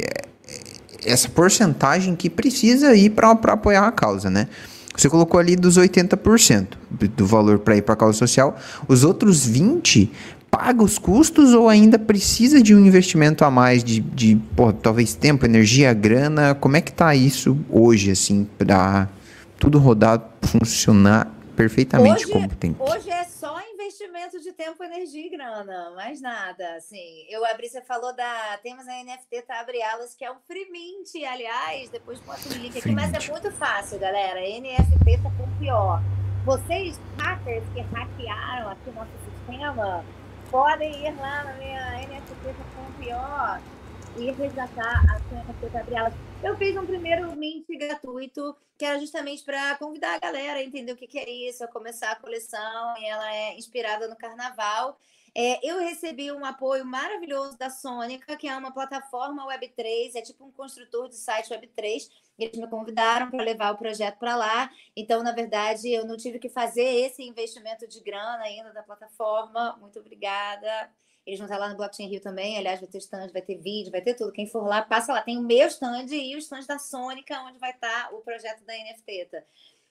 essa 1.04 1.28
porcentagem 1.28 2.16
que 2.16 2.28
precisa 2.28 2.94
ir 2.94 3.10
para 3.10 3.30
apoiar 3.30 3.86
a 3.86 3.92
causa, 3.92 4.28
né? 4.28 4.48
Você 4.96 5.08
colocou 5.08 5.38
ali 5.38 5.56
dos 5.56 5.78
80% 5.78 6.68
do 7.14 7.26
valor 7.26 7.58
para 7.58 7.76
ir 7.76 7.82
para 7.82 7.94
a 7.94 7.96
causa 7.96 8.18
social, 8.18 8.56
os 8.88 9.04
outros 9.04 9.46
20 9.46 10.10
paga 10.50 10.82
os 10.82 10.98
custos 10.98 11.52
ou 11.52 11.68
ainda 11.68 11.98
precisa 11.98 12.62
de 12.62 12.74
um 12.74 12.84
investimento 12.84 13.44
a 13.44 13.50
mais 13.50 13.84
de, 13.84 14.00
de 14.00 14.36
pô, 14.56 14.72
talvez 14.72 15.14
tempo, 15.14 15.44
energia, 15.44 15.92
grana? 15.92 16.54
Como 16.54 16.76
é 16.76 16.80
que 16.80 16.92
tá 16.92 17.14
isso 17.14 17.58
hoje, 17.70 18.10
assim, 18.10 18.46
para 18.56 19.08
tudo 19.58 19.78
rodar, 19.78 20.22
funcionar 20.42 21.30
perfeitamente 21.56 22.24
hoje, 22.24 22.32
como 22.32 22.48
tem? 22.48 22.76
Hoje 22.78 23.10
é 23.10 23.24
só 23.24 23.58
investimento 23.72 24.40
de 24.40 24.52
tempo, 24.52 24.82
energia 24.84 25.26
e 25.26 25.30
grana, 25.30 25.90
mais 25.94 26.20
nada. 26.20 26.76
Assim, 26.76 27.24
eu 27.28 27.44
abri, 27.46 27.68
você 27.68 27.80
falou 27.80 28.14
da. 28.14 28.58
Temos 28.62 28.86
a 28.86 28.92
NFT 29.02 29.42
tá, 29.42 29.60
Abre 29.60 29.82
Alas, 29.82 30.14
que 30.14 30.24
é 30.24 30.30
um 30.30 30.36
free 30.46 30.70
mint, 30.70 31.14
aliás, 31.24 31.88
depois 31.90 32.20
bota 32.20 32.48
o 32.48 32.52
link 32.52 32.78
aqui, 32.78 32.90
mas 32.92 33.12
é 33.12 33.30
muito 33.30 33.50
fácil, 33.52 33.98
galera. 33.98 34.40
NFT 34.40 35.22
tá 35.22 35.30
com 35.36 35.58
pior. 35.58 36.02
Vocês, 36.44 37.00
hackers 37.18 37.64
que 37.74 37.80
hackearam 37.80 38.70
aqui 38.70 38.90
nosso 38.92 39.10
sistema, 39.24 40.04
podem 40.50 41.06
ir 41.06 41.14
lá 41.16 41.44
na 41.44 41.52
minha 41.54 42.06
NFT 42.06 42.34
tá 42.44 42.64
com 42.76 43.02
pior 43.02 43.60
e 44.18 44.30
resgatar 44.32 45.04
a 45.10 45.78
Abre 45.78 45.96
Alas. 45.96 46.14
Eu 46.42 46.56
fiz 46.56 46.76
um 46.76 46.86
primeiro 46.86 47.34
mint 47.36 47.66
gratuito, 47.68 48.56
que 48.78 48.84
era 48.84 48.98
justamente 48.98 49.44
para 49.44 49.76
convidar 49.76 50.14
a 50.14 50.18
galera 50.18 50.58
a 50.58 50.62
entender 50.62 50.92
o 50.92 50.96
que, 50.96 51.06
que 51.06 51.18
é 51.18 51.30
isso, 51.30 51.62
a 51.62 51.68
começar 51.68 52.12
a 52.12 52.16
coleção, 52.16 52.96
e 52.98 53.04
ela 53.04 53.34
é 53.34 53.56
inspirada 53.56 54.08
no 54.08 54.16
carnaval. 54.16 54.98
É, 55.34 55.60
eu 55.62 55.78
recebi 55.80 56.32
um 56.32 56.46
apoio 56.46 56.82
maravilhoso 56.82 57.58
da 57.58 57.68
Sônica, 57.68 58.36
que 58.38 58.48
é 58.48 58.56
uma 58.56 58.72
plataforma 58.72 59.46
Web3, 59.46 60.14
é 60.14 60.22
tipo 60.22 60.46
um 60.46 60.50
construtor 60.50 61.10
de 61.10 61.16
site 61.16 61.50
Web3. 61.50 62.08
Eles 62.38 62.58
me 62.58 62.66
convidaram 62.68 63.30
para 63.30 63.44
levar 63.44 63.74
o 63.74 63.76
projeto 63.76 64.18
para 64.18 64.34
lá. 64.34 64.70
Então, 64.96 65.22
na 65.22 65.32
verdade, 65.32 65.92
eu 65.92 66.06
não 66.06 66.16
tive 66.16 66.38
que 66.38 66.48
fazer 66.48 66.84
esse 66.84 67.22
investimento 67.22 67.86
de 67.86 68.00
grana 68.00 68.44
ainda 68.44 68.72
da 68.72 68.82
plataforma. 68.82 69.76
Muito 69.78 69.98
obrigada. 69.98 70.90
Eles 71.26 71.40
vão 71.40 71.46
estar 71.46 71.58
lá 71.58 71.68
no 71.68 71.76
Blockchain 71.76 72.08
Rio 72.08 72.20
também. 72.20 72.56
Aliás, 72.56 72.80
vai 72.80 72.88
ter 72.88 72.98
stand, 72.98 73.32
vai 73.32 73.42
ter 73.42 73.56
vídeo, 73.56 73.90
vai 73.90 74.00
ter 74.00 74.14
tudo. 74.14 74.32
Quem 74.32 74.46
for 74.46 74.64
lá, 74.64 74.82
passa 74.82 75.12
lá. 75.12 75.22
Tem 75.22 75.36
o 75.36 75.42
meu 75.42 75.66
stand 75.66 76.06
e 76.10 76.36
o 76.36 76.38
stand 76.38 76.64
da 76.66 76.78
Sônica, 76.78 77.40
onde 77.42 77.58
vai 77.58 77.72
estar 77.72 78.14
o 78.14 78.20
projeto 78.20 78.64
da 78.64 78.72
NFT. 78.72 79.28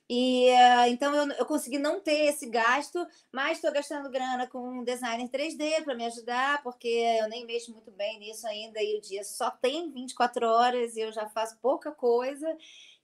E 0.07 0.51
uh, 0.51 0.87
então 0.87 1.13
eu, 1.15 1.31
eu 1.31 1.45
consegui 1.47 1.79
não 1.79 1.99
ter 1.99 2.27
esse 2.27 2.47
gasto, 2.47 3.05
mas 3.31 3.57
estou 3.57 3.71
gastando 3.71 4.09
grana 4.09 4.45
com 4.45 4.59
um 4.59 4.83
designer 4.83 5.27
3D 5.29 5.83
para 5.83 5.95
me 5.95 6.05
ajudar, 6.05 6.61
porque 6.61 6.87
eu 6.87 7.27
nem 7.27 7.43
mexo 7.43 7.71
muito 7.71 7.89
bem 7.91 8.19
nisso 8.19 8.45
ainda 8.47 8.81
e 8.83 8.97
o 8.97 9.01
dia 9.01 9.23
só 9.23 9.49
tem 9.49 9.91
24 9.91 10.47
horas 10.47 10.95
e 10.95 11.01
eu 11.01 11.11
já 11.11 11.27
faço 11.27 11.57
pouca 11.59 11.91
coisa. 11.91 12.55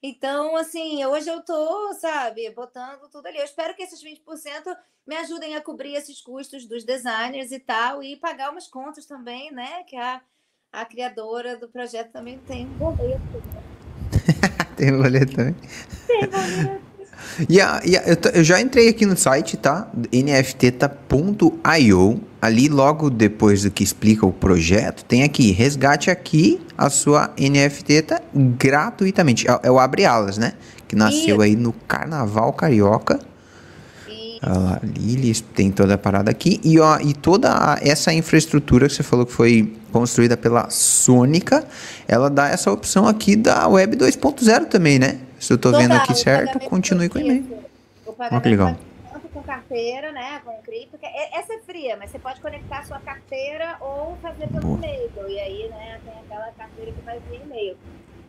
Então, 0.03 0.55
assim, 0.55 1.05
hoje 1.05 1.29
eu 1.29 1.43
tô, 1.43 1.93
sabe, 1.93 2.49
botando 2.51 3.07
tudo 3.09 3.27
ali. 3.27 3.37
Eu 3.37 3.45
espero 3.45 3.75
que 3.75 3.83
esses 3.83 4.03
20% 4.03 4.75
me 5.05 5.15
ajudem 5.15 5.55
a 5.55 5.61
cobrir 5.61 5.93
esses 5.93 6.19
custos 6.21 6.65
dos 6.65 6.83
designers 6.83 7.51
e 7.51 7.59
tal, 7.59 8.01
e 8.01 8.15
pagar 8.15 8.51
umas 8.51 8.67
contas 8.67 9.05
também, 9.05 9.51
né? 9.51 9.83
Que 9.83 9.95
a, 9.95 10.21
a 10.71 10.85
criadora 10.85 11.55
do 11.55 11.69
projeto 11.69 12.11
também 12.11 12.39
tem 12.39 12.65
boleto. 12.65 13.21
tem 14.75 14.91
boleto 14.97 15.35
também. 15.35 15.55
Tem 16.07 16.27
boleto. 16.27 16.90
Yeah, 17.49 17.81
yeah, 17.85 18.09
eu, 18.09 18.17
eu, 18.33 18.43
já 18.43 18.59
entrei 18.59 18.89
aqui 18.89 19.05
no 19.05 19.15
site, 19.15 19.55
tá? 19.57 19.87
nft.io. 20.11 20.61
Ali, 22.41 22.67
logo 22.67 23.09
depois 23.09 23.63
do 23.63 23.71
que 23.71 23.83
explica 23.83 24.25
o 24.25 24.33
projeto, 24.33 25.05
tem 25.05 25.23
aqui: 25.23 25.51
resgate 25.51 26.09
aqui 26.09 26.59
a 26.77 26.89
sua 26.89 27.31
NFT 27.37 28.01
tá, 28.01 28.21
gratuitamente. 28.33 29.47
É, 29.49 29.59
é, 29.63 29.71
o 29.71 29.79
Abre 29.79 30.05
Alas, 30.05 30.37
né? 30.37 30.53
Que 30.87 30.95
nasceu 30.95 31.35
Isso. 31.35 31.41
aí 31.41 31.55
no 31.55 31.71
Carnaval 31.71 32.51
Carioca. 32.53 33.19
A 34.43 34.79
Lili 34.83 35.39
tem 35.39 35.69
toda 35.71 35.93
a 35.93 35.97
parada 35.99 36.31
aqui. 36.31 36.59
E, 36.63 36.79
ó, 36.79 36.99
e 36.99 37.13
toda 37.13 37.77
essa 37.79 38.11
infraestrutura 38.11 38.87
que 38.87 38.95
você 38.95 39.03
falou 39.03 39.23
que 39.23 39.31
foi 39.31 39.71
construída 39.91 40.35
pela 40.35 40.67
Sônica, 40.71 41.63
ela 42.07 42.27
dá 42.27 42.49
essa 42.49 42.71
opção 42.71 43.07
aqui 43.07 43.35
da 43.35 43.67
Web 43.67 43.97
2.0 43.97 44.65
também, 44.65 44.97
né? 44.97 45.19
Se 45.41 45.53
eu 45.53 45.57
tô 45.57 45.71
Total, 45.71 45.81
vendo 45.81 45.95
aqui 45.95 46.13
certo, 46.13 46.59
continue 46.59 47.09
com 47.09 47.17
o 47.17 47.21
e-mail. 47.21 47.65
O 48.05 48.13
pagamento 48.13 48.47
legal. 48.47 48.75
tanto 49.11 49.27
com 49.29 49.41
carteira, 49.41 50.11
né, 50.11 50.39
com 50.45 50.53
cripto. 50.61 50.99
É, 51.01 51.39
essa 51.39 51.55
é 51.55 51.59
fria, 51.61 51.97
mas 51.97 52.11
você 52.11 52.19
pode 52.19 52.39
conectar 52.39 52.83
sua 52.83 52.99
carteira 52.99 53.75
ou 53.81 54.15
fazer 54.21 54.47
pelo 54.49 54.75
e-mail. 54.75 55.09
E 55.27 55.39
aí, 55.39 55.67
né, 55.69 55.99
tem 56.05 56.13
aquela 56.13 56.51
carteira 56.51 56.91
que 56.91 57.01
vai 57.01 57.19
via 57.27 57.39
e-mail. 57.39 57.75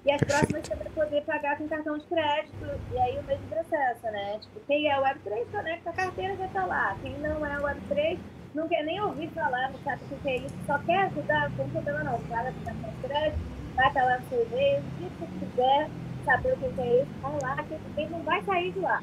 E 0.07 0.11
as 0.11 0.21
Perfeito. 0.21 0.49
próximas 0.49 0.67
você 0.67 0.75
vai 0.75 1.05
poder 1.05 1.23
pagar 1.25 1.59
com 1.59 1.69
cartão 1.69 1.99
de 1.99 2.05
crédito. 2.07 2.81
E 2.95 2.99
aí 2.99 3.19
o 3.19 3.23
mesmo 3.25 3.47
processo, 3.47 4.05
né? 4.05 4.39
Tipo, 4.41 4.61
quem 4.67 4.91
é 4.91 4.99
Web3 4.99 5.47
conecta 5.53 5.91
a 5.91 5.93
carteira 5.93 6.37
já 6.37 6.49
tá 6.49 6.65
lá. 6.65 6.97
Quem 7.03 7.13
não 7.19 7.45
é 7.45 7.59
Web3 7.59 8.19
não 8.55 8.67
quer 8.69 8.85
nem 8.85 8.99
ouvir 9.03 9.29
falar, 9.35 9.71
não 9.71 9.79
sabe 9.85 10.01
o 10.11 10.17
que 10.17 10.29
é 10.29 10.37
isso, 10.39 10.55
só 10.67 10.79
quer 10.79 11.05
ajudar, 11.05 11.51
não 11.51 11.57
tem 11.57 11.69
problema 11.69 12.05
não. 12.05 12.19
Paga 12.23 12.53
com 12.53 12.65
cartão 12.65 12.91
de 12.91 13.09
crédito, 13.09 13.39
estar 13.71 14.05
lá 14.05 14.19
no 14.19 14.29
seu 14.29 14.47
e-mail, 14.47 14.81
o 14.81 14.83
que 14.97 15.11
você 15.19 15.47
quiser 15.47 15.91
saber 16.25 16.53
o 16.53 16.57
que 16.57 16.81
é 16.81 17.03
isso, 17.03 17.11
vai 17.21 17.33
lá, 17.43 17.63
que 17.63 18.07
não 18.11 18.23
vai 18.23 18.43
sair 18.45 18.73
de 18.73 18.81
lá. 18.81 19.03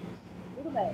Tudo 0.57 0.71
bem. 0.71 0.91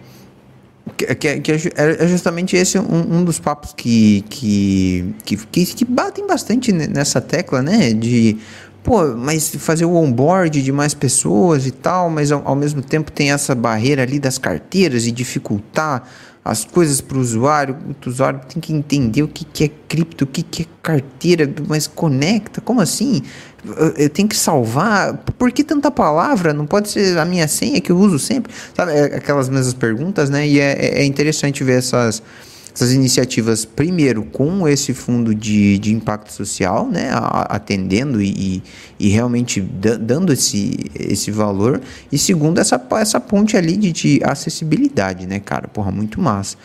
Que, 0.98 1.16
que, 1.16 1.40
que, 1.42 1.52
é, 1.52 2.04
é 2.04 2.08
justamente 2.08 2.56
esse 2.56 2.78
um, 2.78 3.18
um 3.18 3.24
dos 3.24 3.40
papos 3.40 3.74
que, 3.74 4.22
que, 4.30 5.16
que, 5.26 5.38
que, 5.38 5.66
que 5.66 5.86
batem 5.86 6.28
bastante 6.28 6.72
nessa 6.72 7.20
tecla, 7.20 7.62
né? 7.62 7.92
De 7.92 8.38
pô, 8.84 9.04
mas 9.16 9.50
fazer 9.56 9.86
o 9.86 9.96
onboard 9.96 10.62
de 10.62 10.72
mais 10.72 10.94
pessoas 10.94 11.66
e 11.66 11.72
tal, 11.72 12.08
mas 12.08 12.32
ao, 12.32 12.48
ao, 12.48 12.56
mesmo 12.56 12.84
tempo 12.84 13.12
tem 13.12 13.32
essa 13.32 13.56
barreira 13.56 14.04
ali 14.04 14.20
das 14.20 14.38
carteiras 14.38 15.08
e 15.08 15.12
dificultar 15.12 16.08
as 16.46 16.64
coisas 16.64 17.02
para 17.02 17.18
o 17.18 17.22
usuário. 17.22 17.76
O 18.06 18.10
usuário 18.10 18.40
tem 18.48 18.62
que 18.62 18.72
entender 18.72 19.24
o 19.24 19.28
que, 19.28 19.44
que 19.44 19.64
é 19.64 19.72
cripto, 19.88 20.26
o 20.26 20.28
que, 20.28 20.44
que 20.44 20.62
é 20.62 20.66
carteira, 20.84 21.52
mas 21.68 21.88
conecta, 21.88 22.62
como 22.62 22.80
assim? 22.80 23.24
eu 23.98 24.10
tenho 24.12 24.28
que 24.28 24.36
salvar. 24.36 25.18
Por 25.40 25.52
que 25.52 25.64
tanta 25.64 25.90
palavra? 25.90 26.54
Não 26.54 26.68
pode 26.68 26.90
ser 26.90 27.18
a 27.18 27.26
minha 27.26 27.48
senha 27.48 27.82
que 27.82 27.92
eu 27.92 27.98
uso 27.98 28.20
sempre? 28.20 28.54
Sabe, 28.76 28.92
é 28.92 29.06
aquelas 29.18 29.50
mesmas 29.50 29.74
perguntas, 29.74 30.30
né? 30.30 30.48
E 30.48 30.60
é, 30.60 31.00
é 31.00 31.04
interessante 31.04 31.64
ver 31.64 31.80
essas, 31.80 32.22
essas 32.76 32.92
iniciativas, 32.92 33.64
primeiro, 33.64 34.26
com 34.26 34.68
esse 34.68 34.94
fundo 34.94 35.34
de, 35.34 35.80
de 35.80 35.94
impacto 35.94 36.34
social, 36.34 36.86
né? 36.90 37.10
Atendendo 37.48 38.22
e, 38.22 38.62
e 39.00 39.08
realmente 39.08 39.62
dando 39.62 40.34
esse, 40.34 40.92
esse 40.94 41.32
valor. 41.32 41.80
E 42.12 42.18
segundo, 42.18 42.60
essa, 42.60 42.86
essa 42.98 43.18
ponte 43.18 43.56
ali 43.56 43.78
de, 43.78 43.94
de 43.94 44.22
acessibilidade, 44.26 45.26
né, 45.26 45.40
cara? 45.40 45.70
Porra, 45.70 45.90
muito 45.90 46.20
massa. 46.20 46.58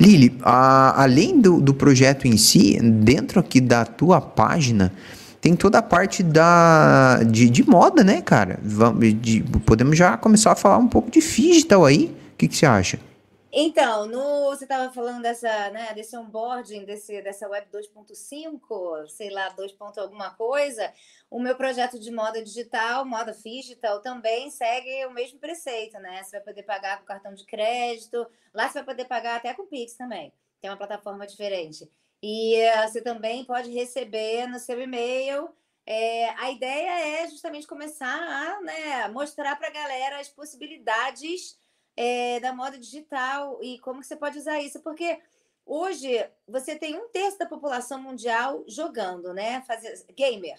Lili, 0.00 0.34
a, 0.40 1.02
além 1.02 1.38
do, 1.38 1.60
do 1.60 1.74
projeto 1.74 2.26
em 2.26 2.38
si, 2.38 2.80
dentro 2.80 3.38
aqui 3.38 3.60
da 3.60 3.84
tua 3.84 4.22
página, 4.22 4.90
tem 5.38 5.54
toda 5.54 5.80
a 5.80 5.82
parte 5.82 6.22
da, 6.22 7.22
de, 7.24 7.50
de 7.50 7.68
moda, 7.68 8.02
né, 8.02 8.22
cara? 8.22 8.58
Vamos, 8.64 9.14
de, 9.20 9.44
podemos 9.66 9.98
já 9.98 10.16
começar 10.16 10.52
a 10.52 10.56
falar 10.56 10.78
um 10.78 10.88
pouco 10.88 11.10
de 11.10 11.20
digital 11.20 11.84
aí. 11.84 12.06
O 12.06 12.38
que, 12.38 12.48
que 12.48 12.56
você 12.56 12.64
acha? 12.64 13.11
Então, 13.54 14.06
no, 14.06 14.46
você 14.46 14.64
estava 14.64 14.90
falando 14.94 15.20
dessa, 15.20 15.68
né, 15.70 15.92
desse 15.92 16.16
onboarding, 16.16 16.86
desse, 16.86 17.20
dessa 17.20 17.46
web 17.46 17.68
2.5, 17.70 19.06
sei 19.08 19.28
lá, 19.28 19.50
2. 19.50 19.76
alguma 19.98 20.30
coisa. 20.30 20.90
O 21.30 21.38
meu 21.38 21.54
projeto 21.54 21.98
de 21.98 22.10
moda 22.10 22.42
digital, 22.42 23.04
moda 23.04 23.30
digital, 23.32 24.00
também 24.00 24.50
segue 24.50 25.04
o 25.04 25.10
mesmo 25.10 25.38
preceito, 25.38 25.98
né? 25.98 26.22
Você 26.22 26.30
vai 26.30 26.40
poder 26.40 26.62
pagar 26.62 27.00
com 27.00 27.04
cartão 27.04 27.34
de 27.34 27.44
crédito, 27.44 28.26
lá 28.54 28.68
você 28.68 28.82
vai 28.82 28.84
poder 28.84 29.04
pagar 29.04 29.36
até 29.36 29.52
com 29.52 29.66
Pix 29.66 29.92
também. 29.94 30.32
Tem 30.58 30.70
uma 30.70 30.76
plataforma 30.78 31.26
diferente. 31.26 31.90
E 32.22 32.56
uh, 32.56 32.88
você 32.88 33.02
também 33.02 33.44
pode 33.44 33.70
receber 33.70 34.46
no 34.46 34.58
seu 34.58 34.80
e-mail. 34.80 35.50
É, 35.84 36.30
a 36.38 36.50
ideia 36.50 37.22
é 37.22 37.28
justamente 37.28 37.66
começar 37.66 38.06
a 38.06 38.60
né, 38.62 39.08
mostrar 39.08 39.56
para 39.56 39.68
a 39.68 39.72
galera 39.72 40.20
as 40.20 40.28
possibilidades 40.28 41.60
é, 41.96 42.40
da 42.40 42.52
moda 42.52 42.78
digital 42.78 43.58
e 43.62 43.78
como 43.78 44.00
que 44.00 44.06
você 44.06 44.16
pode 44.16 44.38
usar 44.38 44.60
isso, 44.60 44.80
porque 44.80 45.18
hoje 45.66 46.24
você 46.48 46.74
tem 46.76 46.96
um 46.96 47.08
terço 47.08 47.38
da 47.38 47.46
população 47.46 48.00
mundial 48.00 48.64
jogando, 48.66 49.32
né? 49.32 49.62
Fazer, 49.66 50.04
gamer. 50.16 50.56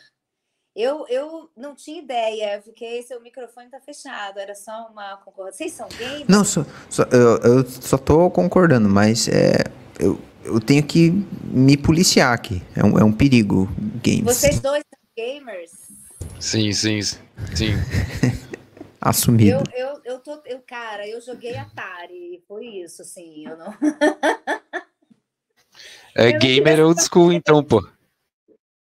Eu, 0.75 1.05
eu 1.07 1.51
não 1.55 1.75
tinha 1.75 2.01
ideia, 2.01 2.59
porque 2.65 3.03
seu 3.03 3.21
microfone 3.21 3.67
está 3.67 3.79
fechado, 3.79 4.39
era 4.39 4.55
só 4.55 4.87
uma 4.91 5.17
concordância. 5.17 5.57
Vocês 5.57 5.73
são 5.73 5.87
gamers? 5.89 6.27
Não, 6.27 6.43
só, 6.43 6.65
só, 6.89 7.03
eu, 7.11 7.37
eu 7.37 7.65
só 7.65 7.95
estou 7.95 8.31
concordando, 8.31 8.89
mas 8.89 9.27
é, 9.27 9.53
eu, 9.99 10.19
eu 10.43 10.59
tenho 10.59 10.83
que 10.83 11.11
me 11.43 11.77
policiar 11.77 12.33
aqui. 12.33 12.63
É 12.75 12.83
um, 12.83 12.97
é 12.97 13.03
um 13.03 13.13
perigo 13.13 13.69
games. 14.03 14.23
Vocês 14.23 14.59
dois 14.59 14.83
são 14.83 14.99
gamers? 15.15 15.71
Sim, 16.39 16.73
sim, 16.73 17.01
sim. 17.01 17.75
Assumido. 19.05 19.62
Eu, 19.75 19.88
eu, 19.88 20.01
eu 20.05 20.19
tô, 20.19 20.41
eu, 20.45 20.62
cara, 20.62 21.05
eu 21.05 21.19
joguei 21.19 21.57
Atari, 21.57 22.41
foi 22.48 22.65
isso, 22.65 23.01
assim, 23.01 23.45
eu 23.45 23.57
não. 23.57 23.74
É 26.15 26.29
eu 26.29 26.38
gamer 26.38 26.86
old 26.86 27.01
school, 27.01 27.33
então, 27.33 27.63
pô. 27.63 27.81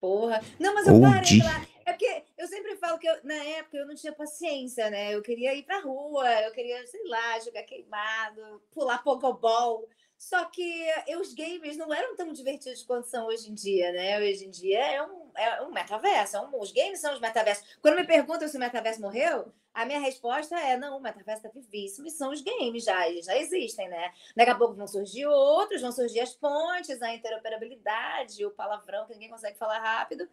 Porra. 0.02 0.42
Não, 0.60 0.74
mas 0.74 0.86
eu 0.86 1.00
parei 1.00 1.40
lá. 1.40 1.66
É 1.86 1.94
porque 1.94 2.24
eu 2.38 2.46
sempre 2.46 2.76
falo 2.76 3.00
que 3.00 3.08
eu, 3.08 3.16
na 3.24 3.34
época 3.34 3.78
eu 3.78 3.88
não 3.88 3.96
tinha 3.96 4.12
paciência, 4.12 4.90
né? 4.90 5.16
Eu 5.16 5.22
queria 5.22 5.56
ir 5.56 5.64
pra 5.64 5.80
rua, 5.80 6.30
eu 6.42 6.52
queria, 6.52 6.86
sei 6.88 7.08
lá, 7.08 7.40
jogar 7.40 7.64
queimado, 7.64 8.62
pular 8.72 9.02
pokeball. 9.02 9.88
Só 10.22 10.46
que 10.46 10.86
os 11.20 11.34
games 11.34 11.76
não 11.78 11.92
eram 11.92 12.16
tão 12.16 12.32
divertidos 12.32 12.84
quanto 12.84 13.08
são 13.08 13.26
hoje 13.26 13.50
em 13.50 13.56
dia, 13.56 13.92
né? 13.92 14.20
Hoje 14.20 14.46
em 14.46 14.52
dia 14.52 14.80
é 14.80 15.02
um, 15.02 15.32
é 15.36 15.64
um 15.64 15.72
metaverso. 15.72 16.38
É 16.38 16.42
um, 16.42 16.60
os 16.60 16.72
games 16.72 17.00
são 17.02 17.12
os 17.16 17.20
metaversos. 17.20 17.66
Quando 17.82 17.96
me 17.96 18.06
perguntam 18.06 18.48
se 18.48 18.56
o 18.56 18.60
metaverso 18.60 19.02
morreu, 19.02 19.52
a 19.74 19.84
minha 19.84 20.00
resposta 20.00 20.56
é: 20.60 20.78
não, 20.78 21.00
o 21.00 21.02
metaverso 21.02 21.48
está 21.48 21.50
vivíssimo 21.60 22.06
e 22.06 22.12
são 22.12 22.32
os 22.32 22.40
games 22.40 22.84
já, 22.84 23.12
já 23.20 23.36
existem, 23.36 23.90
né? 23.90 24.14
Daqui 24.36 24.52
a 24.52 24.56
pouco 24.56 24.76
vão 24.76 24.86
surgir 24.86 25.26
outros, 25.26 25.82
vão 25.82 25.92
surgir 25.92 26.20
as 26.20 26.36
pontes, 26.36 27.02
a 27.02 27.16
interoperabilidade, 27.16 28.46
o 28.46 28.52
palavrão 28.52 29.08
que 29.08 29.14
ninguém 29.14 29.32
consegue 29.32 29.58
falar 29.58 29.80
rápido. 29.80 30.30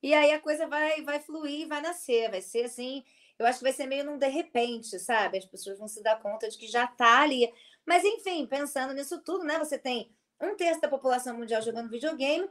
E 0.00 0.14
aí 0.14 0.30
a 0.30 0.40
coisa 0.40 0.68
vai, 0.68 1.02
vai 1.02 1.18
fluir, 1.18 1.66
vai 1.66 1.82
nascer, 1.82 2.30
vai 2.30 2.40
ser 2.40 2.66
assim. 2.66 3.02
Eu 3.36 3.46
acho 3.46 3.58
que 3.58 3.64
vai 3.64 3.72
ser 3.72 3.86
meio 3.86 4.04
num 4.04 4.18
de 4.18 4.28
repente, 4.28 5.00
sabe? 5.00 5.38
As 5.38 5.44
pessoas 5.44 5.78
vão 5.78 5.88
se 5.88 6.00
dar 6.00 6.20
conta 6.22 6.48
de 6.48 6.56
que 6.56 6.68
já 6.68 6.84
está 6.84 7.22
ali 7.22 7.52
mas, 7.86 8.04
enfim, 8.04 8.46
pensando 8.46 8.94
nisso 8.94 9.20
tudo, 9.22 9.44
né? 9.44 9.58
Você 9.58 9.78
tem 9.78 10.10
um 10.40 10.56
terço 10.56 10.80
da 10.80 10.88
população 10.88 11.36
mundial 11.36 11.62
jogando 11.62 11.90
videogame, 11.90 12.48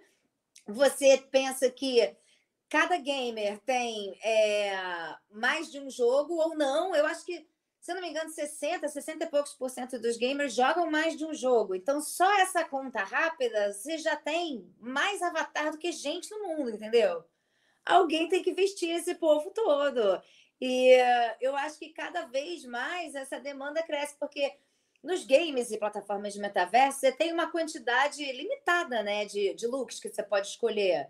você 0.66 1.18
pensa 1.18 1.70
que 1.70 2.16
cada 2.70 2.98
gamer 2.98 3.60
tem 3.60 4.18
é, 4.24 4.72
mais 5.30 5.70
de 5.70 5.80
um 5.80 5.90
jogo 5.90 6.36
ou 6.36 6.56
não. 6.56 6.96
Eu 6.96 7.06
acho 7.06 7.26
que, 7.26 7.46
se 7.80 7.92
eu 7.92 7.96
não 7.96 8.02
me 8.02 8.10
engano, 8.10 8.30
60, 8.30 8.88
60 8.88 9.26
e 9.26 9.28
poucos 9.28 9.54
por 9.54 9.70
cento 9.70 10.00
dos 10.00 10.16
gamers 10.18 10.54
jogam 10.54 10.90
mais 10.90 11.18
de 11.18 11.26
um 11.26 11.34
jogo. 11.34 11.76
Então, 11.76 12.00
só 12.00 12.32
essa 12.40 12.64
conta 12.64 13.04
rápida, 13.04 13.74
você 13.74 13.98
já 13.98 14.16
tem 14.16 14.74
mais 14.80 15.22
avatar 15.22 15.72
do 15.72 15.78
que 15.78 15.92
gente 15.92 16.32
no 16.32 16.48
mundo, 16.48 16.70
entendeu? 16.70 17.26
Alguém 17.86 18.30
tem 18.30 18.42
que 18.42 18.54
vestir 18.54 18.92
esse 18.92 19.16
povo 19.16 19.52
todo. 19.52 20.22
E 20.62 20.96
eu 21.42 21.56
acho 21.58 21.80
que 21.80 21.90
cada 21.90 22.26
vez 22.28 22.64
mais 22.64 23.16
essa 23.16 23.40
demanda 23.40 23.84
cresce, 23.84 24.16
porque 24.20 24.56
nos 25.04 25.26
games 25.26 25.72
e 25.72 25.78
plataformas 25.78 26.34
de 26.34 26.40
metaverso, 26.40 27.00
você 27.00 27.12
tem 27.12 27.34
uma 27.34 27.52
quantidade 27.52 28.24
limitada 28.32 29.02
né, 29.02 29.26
de, 29.26 29.54
de 29.54 29.68
looks 29.68 30.00
que 30.00 30.10
você 30.10 30.22
pode 30.22 30.48
escolher. 30.48 31.10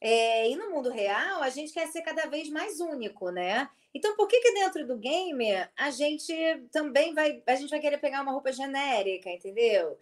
É, 0.00 0.48
e 0.48 0.56
no 0.56 0.70
mundo 0.70 0.90
real, 0.90 1.42
a 1.42 1.50
gente 1.50 1.72
quer 1.72 1.86
ser 1.88 2.02
cada 2.02 2.26
vez 2.26 2.48
mais 2.48 2.80
único, 2.80 3.30
né? 3.30 3.68
Então, 3.92 4.16
por 4.16 4.26
que, 4.28 4.40
que 4.40 4.54
dentro 4.54 4.86
do 4.86 4.96
game 4.96 5.46
a 5.76 5.90
gente 5.90 6.32
também 6.72 7.12
vai, 7.12 7.42
a 7.46 7.54
gente 7.54 7.68
vai 7.68 7.80
querer 7.80 7.98
pegar 7.98 8.22
uma 8.22 8.32
roupa 8.32 8.50
genérica, 8.50 9.30
entendeu? 9.30 9.98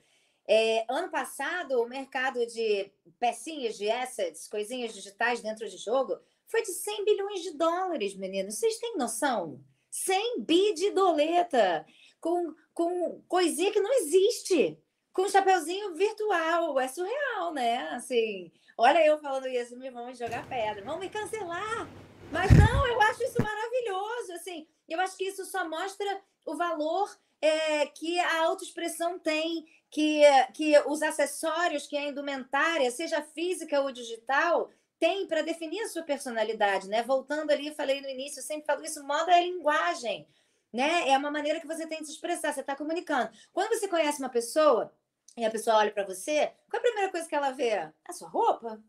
É, 0.47 0.85
ano 0.89 1.11
passado, 1.11 1.83
o 1.83 1.89
mercado 1.89 2.47
de 2.47 2.91
pecinhas 3.19 3.77
de 3.77 3.91
assets, 3.91 4.49
coisinhas 4.49 4.95
digitais 4.95 5.41
dentro 5.41 5.69
de 5.69 5.77
jogo, 5.77 6.19
foi 6.47 6.63
de 6.63 6.73
100 6.73 7.05
bilhões 7.05 7.43
de 7.43 7.51
dólares, 7.57 8.15
meninos. 8.15 8.55
Vocês 8.55 8.79
têm 8.79 8.97
noção? 8.97 9.61
100 9.91 10.43
bi 10.43 10.75
de 10.75 10.91
doleta 10.91 11.85
com, 12.21 12.55
com 12.73 13.23
coisinha 13.29 13.73
que 13.73 13.81
não 13.81 13.93
existe, 13.95 14.79
com 15.13 15.23
um 15.23 15.29
chapeuzinho 15.29 15.95
virtual. 15.95 16.79
É 16.79 16.89
surreal, 16.89 17.53
né? 17.53 17.89
Assim, 17.91 18.53
olha 18.77 19.05
eu 19.05 19.19
falando 19.19 19.49
isso, 19.49 19.77
me 19.77 19.91
vamos 19.91 20.19
jogar 20.19 20.49
pedra, 20.49 20.85
vão 20.85 20.99
me 20.99 21.09
cancelar. 21.09 21.89
Mas 22.31 22.51
não, 22.53 22.87
eu 22.87 23.01
acho 23.03 23.23
isso 23.25 23.43
maravilhoso. 23.43 24.33
Assim, 24.35 24.67
eu 24.89 25.01
acho 25.01 25.17
que 25.17 25.25
isso 25.25 25.45
só 25.45 25.69
mostra 25.69 26.21
o 26.47 26.57
valor 26.57 27.09
é, 27.41 27.87
que 27.87 28.19
a 28.19 28.45
autoexpressão 28.45 29.19
tem, 29.19 29.65
que, 29.91 30.23
que 30.55 30.79
os 30.81 31.03
acessórios, 31.03 31.87
que 31.87 31.97
a 31.97 32.09
indumentária, 32.09 32.91
seja 32.91 33.23
física 33.23 33.81
ou 33.81 33.93
digital, 33.93 34.71
tem 34.99 35.27
para 35.29 35.43
definir 35.43 35.81
a 35.83 35.89
sua 35.89 36.03
personalidade, 36.03 36.89
né? 36.89 37.03
Voltando 37.03 37.51
ali, 37.51 37.75
falei 37.75 38.01
no 38.01 38.09
início, 38.09 38.41
eu 38.41 38.45
sempre 38.45 38.67
falo 38.67 38.85
isso, 38.85 39.03
moda 39.05 39.33
é 39.33 39.45
linguagem 39.45 40.27
né? 40.73 41.09
É 41.09 41.17
uma 41.17 41.31
maneira 41.31 41.61
que 41.61 41.67
você 41.67 41.87
tem 41.87 42.01
de 42.01 42.07
se 42.07 42.13
expressar, 42.13 42.53
você 42.53 42.61
está 42.61 42.77
comunicando. 42.77 43.31
Quando 43.53 43.71
você 43.71 43.89
conhece 43.89 44.19
uma 44.21 44.29
pessoa 44.29 44.93
e 45.37 45.45
a 45.45 45.51
pessoa 45.51 45.77
olha 45.77 45.91
para 45.91 46.05
você, 46.05 46.53
qual 46.69 46.75
é 46.75 46.77
a 46.79 46.81
primeira 46.81 47.11
coisa 47.11 47.29
que 47.29 47.35
ela 47.35 47.51
vê? 47.51 47.91
A 48.05 48.13
sua 48.13 48.29
roupa, 48.29 48.83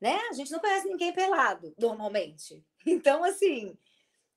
né? 0.00 0.18
A 0.30 0.32
gente 0.32 0.52
não 0.52 0.60
conhece 0.60 0.86
ninguém 0.88 1.12
pelado, 1.12 1.74
normalmente. 1.78 2.64
Então, 2.86 3.24
assim, 3.24 3.78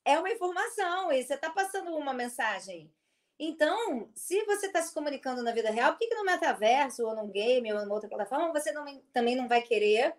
é 0.06 0.18
uma 0.18 0.30
informação 0.30 1.12
e 1.12 1.22
você 1.22 1.34
está 1.34 1.50
passando 1.50 1.94
uma 1.94 2.14
mensagem. 2.14 2.90
Então, 3.38 4.10
se 4.16 4.42
você 4.46 4.68
está 4.68 4.82
se 4.82 4.94
comunicando 4.94 5.44
na 5.44 5.52
vida 5.52 5.70
real, 5.70 5.92
por 5.92 6.00
que, 6.00 6.08
que 6.08 6.16
no 6.16 6.24
metaverso, 6.24 7.06
ou 7.06 7.14
num 7.14 7.30
game, 7.30 7.74
ou 7.74 7.82
em 7.82 7.90
outra 7.90 8.08
plataforma, 8.08 8.54
você 8.54 8.72
não, 8.72 8.86
também 9.12 9.36
não 9.36 9.50
vai 9.50 9.62
querer? 9.62 10.16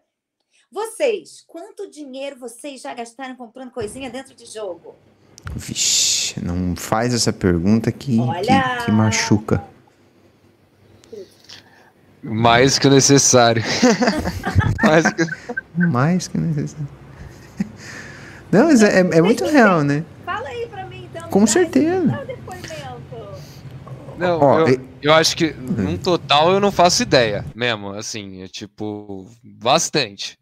Vocês, 0.71 1.43
quanto 1.47 1.91
dinheiro 1.91 2.39
vocês 2.39 2.83
já 2.83 2.93
gastaram 2.93 3.35
comprando 3.35 3.73
coisinha 3.73 4.11
dentro 4.11 4.35
de 4.35 4.45
jogo? 4.45 4.95
Vixe, 5.57 6.08
não 6.43 6.77
faz 6.77 7.15
essa 7.15 7.33
pergunta 7.33 7.91
que, 7.91 8.19
que, 8.19 8.85
que, 8.85 8.93
machuca. 8.93 9.63
Mais 12.23 12.79
que 12.79 12.89
necessário. 12.89 13.63
Mais, 14.83 15.13
que... 15.13 15.27
Mais 15.77 16.29
que 16.29 16.39
necessário. 16.39 16.89
Não, 18.51 18.67
mas 18.67 18.83
é, 18.83 19.01
é, 19.01 19.19
é 19.19 19.23
muito 19.23 19.45
real, 19.45 19.83
né? 19.83 20.05
Fala 20.25 20.49
aí 20.49 20.67
pra 20.67 20.87
mim, 20.87 21.09
então. 21.11 21.29
Com 21.29 21.47
certeza. 21.47 22.27
Não, 24.17 24.41
Ó, 24.41 24.69
eu, 24.69 24.81
eu, 25.01 25.15
acho 25.15 25.37
que 25.37 25.53
num 25.53 25.97
total 25.97 26.51
eu 26.51 26.59
não 26.59 26.73
faço 26.73 27.03
ideia 27.03 27.45
mesmo, 27.55 27.91
assim, 27.91 28.43
é 28.43 28.49
tipo, 28.49 29.31
bastante. 29.45 30.37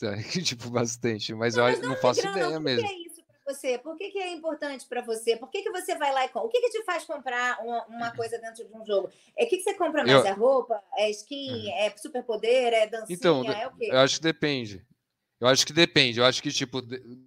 tipo, 0.42 0.68
bastante, 0.70 1.32
mas 1.34 1.54
não, 1.54 1.68
eu 1.68 1.72
mas 1.72 1.82
não, 1.82 1.88
não 1.90 1.96
faço 1.96 2.26
ideia 2.26 2.50
não, 2.50 2.60
mesmo. 2.60 2.84
É 2.84 3.09
você? 3.52 3.78
Por 3.78 3.96
que, 3.96 4.10
que 4.10 4.18
é 4.18 4.32
importante 4.32 4.86
para 4.86 5.02
você? 5.02 5.36
Por 5.36 5.50
que, 5.50 5.62
que 5.62 5.70
você 5.70 5.96
vai 5.96 6.12
lá 6.12 6.24
e 6.24 6.28
compra? 6.28 6.48
O 6.48 6.50
que, 6.50 6.60
que 6.60 6.70
te 6.70 6.84
faz 6.84 7.04
comprar 7.04 7.58
uma, 7.60 7.84
uma 7.86 8.10
coisa 8.16 8.38
dentro 8.38 8.66
de 8.66 8.74
um 8.74 8.84
jogo? 8.84 9.10
É 9.36 9.44
o 9.44 9.48
que, 9.48 9.58
que 9.58 9.62
você 9.62 9.74
compra 9.74 10.04
mais? 10.04 10.24
Eu... 10.24 10.26
É 10.26 10.32
roupa? 10.32 10.82
É 10.96 11.10
skin? 11.10 11.66
Uhum. 11.66 11.72
É 11.72 11.96
superpoder? 11.96 12.72
É 12.72 12.86
dancinha? 12.86 13.16
Então, 13.16 13.44
é 13.44 13.66
o 13.66 13.72
quê? 13.76 13.88
Eu 13.90 13.98
acho 13.98 14.16
que 14.16 14.22
depende. 14.22 14.86
Eu 15.40 15.48
acho 15.48 15.66
que 15.66 15.72
depende. 15.72 16.20
Eu 16.20 16.26
acho 16.26 16.42
que, 16.42 16.50
tipo, 16.50 16.82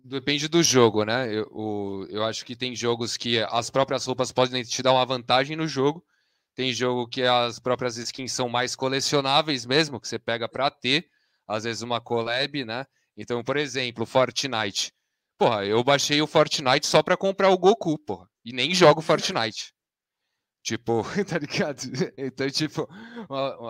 depende 0.05 0.47
do 0.47 0.61
jogo, 0.61 1.03
né? 1.03 1.33
Eu, 1.33 1.47
o, 1.51 2.05
eu 2.09 2.23
acho 2.23 2.45
que 2.45 2.55
tem 2.55 2.75
jogos 2.75 3.17
que 3.17 3.39
as 3.49 3.69
próprias 3.71 4.05
roupas 4.05 4.31
podem 4.31 4.63
te 4.63 4.83
dar 4.83 4.93
uma 4.93 5.05
vantagem 5.05 5.57
no 5.57 5.67
jogo. 5.67 6.05
Tem 6.53 6.71
jogo 6.71 7.07
que 7.07 7.23
as 7.23 7.57
próprias 7.57 7.97
skins 7.97 8.31
são 8.31 8.47
mais 8.47 8.75
colecionáveis 8.75 9.65
mesmo, 9.65 9.99
que 9.99 10.07
você 10.07 10.19
pega 10.19 10.47
para 10.47 10.69
ter. 10.69 11.09
Às 11.47 11.63
vezes 11.63 11.81
uma 11.81 11.99
collab, 11.99 12.63
né? 12.63 12.85
Então, 13.17 13.43
por 13.43 13.57
exemplo, 13.57 14.05
Fortnite. 14.05 14.93
Porra, 15.37 15.65
eu 15.65 15.83
baixei 15.83 16.21
o 16.21 16.27
Fortnite 16.27 16.87
só 16.87 17.01
pra 17.03 17.17
comprar 17.17 17.49
o 17.49 17.57
Goku, 17.57 17.97
porra. 17.99 18.27
E 18.45 18.53
nem 18.53 18.73
jogo 18.73 19.01
Fortnite. 19.01 19.73
Tipo, 20.63 21.03
tá 21.27 21.37
ligado? 21.39 21.81
Então, 22.17 22.49
tipo, 22.49 22.87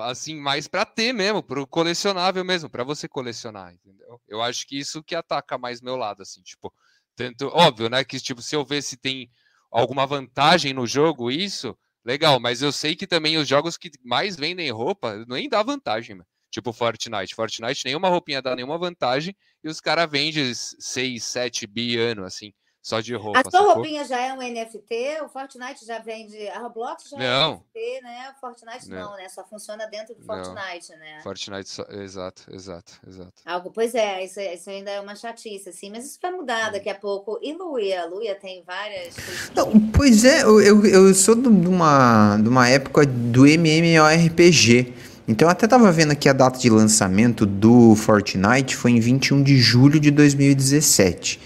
assim, 0.02 0.36
mais 0.39 0.67
pra 0.67 0.86
ter 0.86 1.13
mesmo, 1.13 1.43
pro 1.43 1.67
colecionável 1.67 2.45
mesmo, 2.45 2.69
pra 2.69 2.84
você 2.84 3.08
colecionar, 3.08 3.73
entendeu? 3.73 4.21
Eu 4.28 4.41
acho 4.43 4.67
que 4.67 4.78
isso 4.78 5.04
que 5.04 5.15
ataca 5.15 5.58
mais 5.58 5.82
meu 5.82 5.95
lado, 5.95 6.21
assim, 6.21 6.41
tipo, 6.43 6.73
tanto, 7.15 7.47
óbvio, 7.47 7.89
né, 7.89 8.04
que, 8.04 8.19
tipo, 8.19 8.41
se 8.41 8.56
eu 8.56 8.65
ver 8.65 8.82
se 8.84 8.97
tem 8.97 9.30
alguma 9.71 10.06
vantagem 10.06 10.73
no 10.73 10.86
jogo, 10.88 11.32
isso, 11.32 11.78
legal, 12.06 12.39
mas 12.39 12.62
eu 12.62 12.71
sei 12.71 12.95
que 12.95 13.08
também 13.08 13.38
os 13.38 13.47
jogos 13.47 13.78
que 13.78 13.91
mais 14.04 14.36
vendem 14.36 14.69
roupa, 14.71 15.26
nem 15.28 15.49
dá 15.49 15.63
vantagem, 15.63 16.15
mano. 16.17 16.28
Tipo 16.54 16.72
Fortnite. 16.72 17.34
Fortnite, 17.34 17.84
nenhuma 17.84 18.10
roupinha 18.10 18.39
dá 18.39 18.56
nenhuma 18.56 18.78
vantagem 18.78 19.36
e 19.63 19.68
os 19.68 19.82
caras 19.82 20.08
vendem 20.08 20.54
6, 20.54 21.24
7 21.24 21.66
bi 21.66 21.98
ano, 21.98 22.24
assim, 22.24 22.54
só 22.80 23.00
de 23.00 23.16
roupa. 23.16 23.39
A 23.39 23.42
sua 23.42 23.52
sacou? 23.52 23.74
roupinha 23.74 24.06
já 24.06 24.22
é 24.22 24.32
um 24.34 24.38
NFT, 24.38 25.22
o 25.24 25.30
Fortnite 25.30 25.84
já 25.84 25.98
vende. 25.98 26.48
A 26.50 26.60
Roblox 26.60 27.10
já 27.10 27.18
não. 27.18 27.26
é 27.26 27.48
um 27.48 27.54
NFT, 27.54 28.02
né? 28.04 28.34
O 28.38 28.39
Fortnite 28.39 28.88
não. 28.88 29.00
não, 29.00 29.18
né? 29.18 29.28
Só 29.30 29.44
funciona 29.44 29.88
dentro 29.88 30.13
do 30.13 30.24
Fortnite, 30.24 30.92
não. 30.92 31.00
né? 31.00 31.22
Fortnite, 31.24 31.70
só... 31.70 31.84
exato, 31.89 32.44
exato, 32.54 33.00
exato. 33.08 33.34
Algo, 33.44 33.72
pois 33.72 33.96
é, 33.96 34.24
isso, 34.24 34.39
isso 34.39 34.70
ainda 34.70 34.92
é 34.92 35.02
uma 35.02 35.16
chatice, 35.16 35.70
assim, 35.70 35.89
mas 35.89 36.06
isso 36.06 36.20
vai 36.22 36.32
mudar 36.34 36.72
daqui 36.72 36.89
a 36.89 36.96
pouco. 36.96 37.39
E 37.42 37.52
Luia? 37.52 38.06
Luia 38.06 38.36
tem 38.36 38.62
várias. 38.63 39.16
Não, 39.56 39.72
pois 39.89 40.24
é, 40.24 40.44
eu, 40.44 40.62
eu, 40.62 40.86
eu 40.86 41.13
sou 41.16 41.34
de 41.34 41.48
uma, 41.48 42.38
de 42.38 42.48
uma 42.48 42.70
época 42.70 43.08
do 43.08 43.48
MMORPG. 43.48 45.12
Então 45.28 45.48
eu 45.48 45.52
até 45.52 45.66
estava 45.66 45.92
vendo 45.92 46.12
aqui 46.12 46.28
a 46.28 46.34
data 46.34 46.60
de 46.60 46.70
lançamento 46.70 47.46
do 47.46 47.96
Fortnite 47.96 48.76
foi 48.76 48.92
em 48.92 49.00
21 49.00 49.42
de 49.42 49.58
julho 49.58 50.00
de 50.00 50.12
2017. 50.12 51.40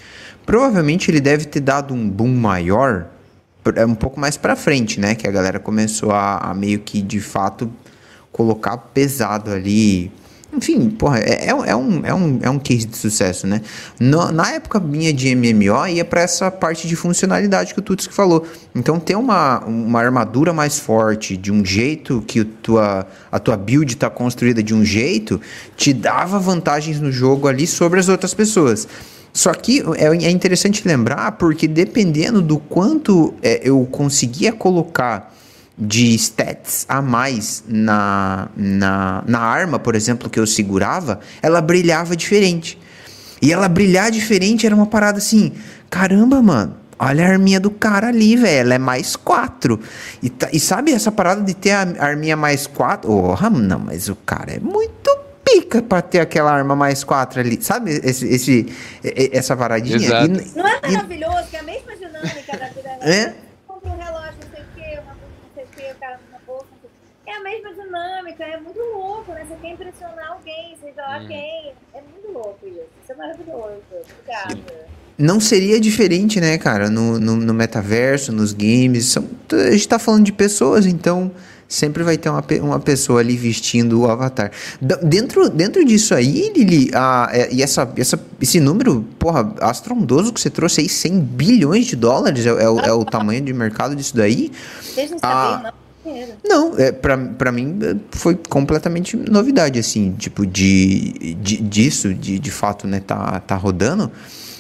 Provavelmente 0.46 1.12
ele 1.12 1.22
deve 1.22 1.46
ter 1.46 1.60
dado 1.60 1.94
um 1.94 2.10
boom 2.10 2.34
maior 2.34 3.08
é 3.76 3.86
um 3.86 3.96
pouco 3.96 4.20
mais 4.20 4.38
para 4.38 4.56
frente, 4.56 5.00
né? 5.00 5.16
Que 5.16 5.28
a 5.28 5.32
galera 5.32 5.60
começou 5.60 6.12
a, 6.12 6.38
a, 6.38 6.54
meio 6.54 6.80
que 6.80 7.02
de 7.02 7.20
fato 7.20 7.72
colocar 8.32 8.78
pesado 8.78 9.52
ali 9.52 10.12
enfim, 10.54 10.90
porra, 10.90 11.20
é, 11.20 11.46
é, 11.46 11.50
é, 11.50 11.76
um, 11.76 12.06
é, 12.06 12.14
um, 12.14 12.40
é 12.42 12.50
um 12.50 12.58
case 12.58 12.86
de 12.86 12.98
sucesso, 12.98 13.46
né? 13.46 13.62
No, 14.00 14.32
na 14.32 14.54
época 14.54 14.80
minha 14.80 15.12
de 15.12 15.36
MMO, 15.36 15.88
ia 15.88 16.06
para 16.06 16.22
essa 16.22 16.50
parte 16.50 16.88
de 16.88 16.96
funcionalidade 16.96 17.74
que 17.74 17.80
o 17.80 17.84
Tuts 17.84 18.08
falou. 18.08 18.48
Então, 18.74 19.00
ter 19.00 19.16
uma, 19.16 19.60
uma 19.66 20.00
armadura 20.00 20.54
mais 20.54 20.80
forte, 20.80 21.36
de 21.36 21.52
um 21.52 21.66
jeito 21.66 22.24
que 22.26 22.44
tua, 22.46 23.06
a 23.32 23.40
tua 23.40 23.58
build 23.58 23.94
está 23.94 24.10
construída 24.10 24.64
de 24.64 24.74
um 24.74 24.86
jeito, 24.86 25.40
te 25.76 25.94
dava 25.94 26.40
vantagens 26.40 27.00
no 27.00 27.12
jogo 27.12 27.48
ali 27.48 27.68
sobre 27.68 28.00
as 28.00 28.08
outras 28.08 28.34
pessoas. 28.34 28.88
Só 29.34 29.54
que 29.54 29.84
é, 29.98 30.06
é 30.06 30.32
interessante 30.32 30.88
lembrar, 30.88 31.34
porque 31.34 31.68
dependendo 31.68 32.42
do 32.42 32.58
quanto 32.58 33.34
é, 33.44 33.62
eu 33.64 33.86
conseguia 33.92 34.54
colocar 34.54 35.37
de 35.78 36.16
stats 36.16 36.86
a 36.90 37.02
mais 37.02 37.64
na, 37.68 38.50
na, 38.56 39.24
na 39.28 39.40
arma, 39.40 39.78
por 39.78 39.94
exemplo, 39.96 40.30
que 40.30 40.40
eu 40.40 40.48
segurava, 40.48 41.20
ela 41.42 41.62
brilhava 41.62 42.16
diferente. 42.16 42.80
E 43.40 43.54
ela 43.54 43.70
brilhar 43.70 44.10
diferente 44.10 44.66
era 44.66 44.74
uma 44.74 44.88
parada 44.88 45.20
assim: 45.20 45.54
caramba, 45.90 46.42
mano. 46.42 46.76
Olha 47.00 47.28
a 47.28 47.30
arminha 47.30 47.60
do 47.60 47.70
cara 47.70 48.08
ali, 48.08 48.36
velho. 48.36 48.62
Ela 48.62 48.74
é 48.74 48.80
mais 48.80 49.16
4. 49.16 49.80
E, 50.24 50.32
tá, 50.32 50.50
e 50.52 50.60
sabe 50.60 50.92
essa 50.92 51.12
parada 51.12 51.44
de 51.44 51.54
ter 51.54 51.70
a 51.70 51.82
arminha 52.00 52.36
mais 52.36 52.66
4? 52.66 53.08
Oh, 53.12 53.50
não, 53.52 53.78
mas 53.78 54.10
o 54.10 54.16
cara 54.16 54.56
é 54.56 54.60
muito 54.60 55.16
pica 55.46 55.80
pra 55.84 56.02
ter 56.02 56.22
aquela 56.22 56.52
arma 56.52 56.76
mais 56.76 57.04
4 57.04 57.40
ali. 57.40 57.60
Sabe 57.62 57.92
esse, 58.04 58.26
esse, 58.28 58.74
essa 59.32 59.56
paradinha? 59.56 60.26
E, 60.26 60.58
não 60.58 60.68
é 60.68 60.82
maravilhoso 60.82 61.44
e, 61.46 61.50
que 61.52 61.56
é 61.56 61.60
a 61.60 61.64
mesma 61.64 61.96
dinâmica 61.96 62.58
da 62.58 62.68
vida. 62.70 62.90
É? 63.02 63.48
a 67.38 67.44
mesma 67.44 67.74
dinâmica, 67.98 68.44
é 68.44 68.58
muito 68.58 68.80
louco, 68.80 69.32
né? 69.32 69.46
Você 69.48 69.56
quer 69.62 69.72
impressionar 69.72 70.32
alguém, 70.32 70.78
seja 70.82 71.02
lá 71.02 71.20
hum. 71.20 71.28
quem. 71.28 71.74
É 71.94 72.02
muito 72.02 72.32
louco 72.32 72.60
isso. 72.66 72.82
Isso 73.04 73.12
é 73.12 73.16
maravilhoso. 73.16 73.82
Obrigada. 73.92 74.88
Não 75.18 75.40
seria 75.40 75.80
diferente, 75.80 76.40
né, 76.40 76.58
cara? 76.60 76.90
No, 76.90 77.20
no, 77.20 77.36
no 77.36 77.54
metaverso, 77.54 78.32
nos 78.32 78.54
games. 78.54 79.06
São, 79.06 79.28
a 79.52 79.72
gente 79.72 79.88
tá 79.88 79.98
falando 79.98 80.26
de 80.26 80.32
pessoas, 80.32 80.86
então 80.86 81.32
sempre 81.68 82.04
vai 82.04 82.18
ter 82.18 82.30
uma, 82.30 82.44
uma 82.62 82.80
pessoa 82.80 83.20
ali 83.20 83.36
vestindo 83.36 84.02
o 84.02 84.10
avatar. 84.10 84.52
dentro, 85.04 85.50
dentro 85.50 85.84
disso 85.84 86.14
aí, 86.14 86.54
Lili, 86.56 86.92
a, 86.94 87.30
é, 87.34 87.52
e 87.52 87.64
essa, 87.64 87.92
essa, 87.98 88.20
esse 88.40 88.60
número, 88.60 89.06
porra, 89.18 89.54
astrondoso 89.60 90.32
que 90.32 90.40
você 90.40 90.52
trouxe 90.52 90.82
aí, 90.82 90.88
100 90.88 91.20
bilhões 91.20 91.88
de 91.88 91.96
dólares 91.96 92.46
é, 92.46 92.52
é, 92.52 92.64
é 92.64 92.94
o 92.94 93.04
tamanho 93.04 93.42
de 93.42 93.52
mercado 93.52 93.96
disso 93.96 94.16
daí. 94.16 94.52
Vocês 94.82 95.10
não 95.12 95.18
sabem, 95.18 95.64
não 95.64 95.87
não, 96.48 96.78
é, 96.78 96.92
pra, 96.92 97.18
pra 97.18 97.52
mim 97.52 97.78
é, 97.82 97.96
foi 98.12 98.36
completamente 98.36 99.16
novidade, 99.16 99.80
assim, 99.80 100.14
tipo, 100.18 100.46
de, 100.46 101.36
de 101.36 101.58
disso, 101.58 102.14
de, 102.14 102.40
de 102.40 102.52
fato, 102.52 102.88
né, 102.88 103.00
tá, 103.00 103.40
tá 103.40 103.56
rodando. 103.56 104.12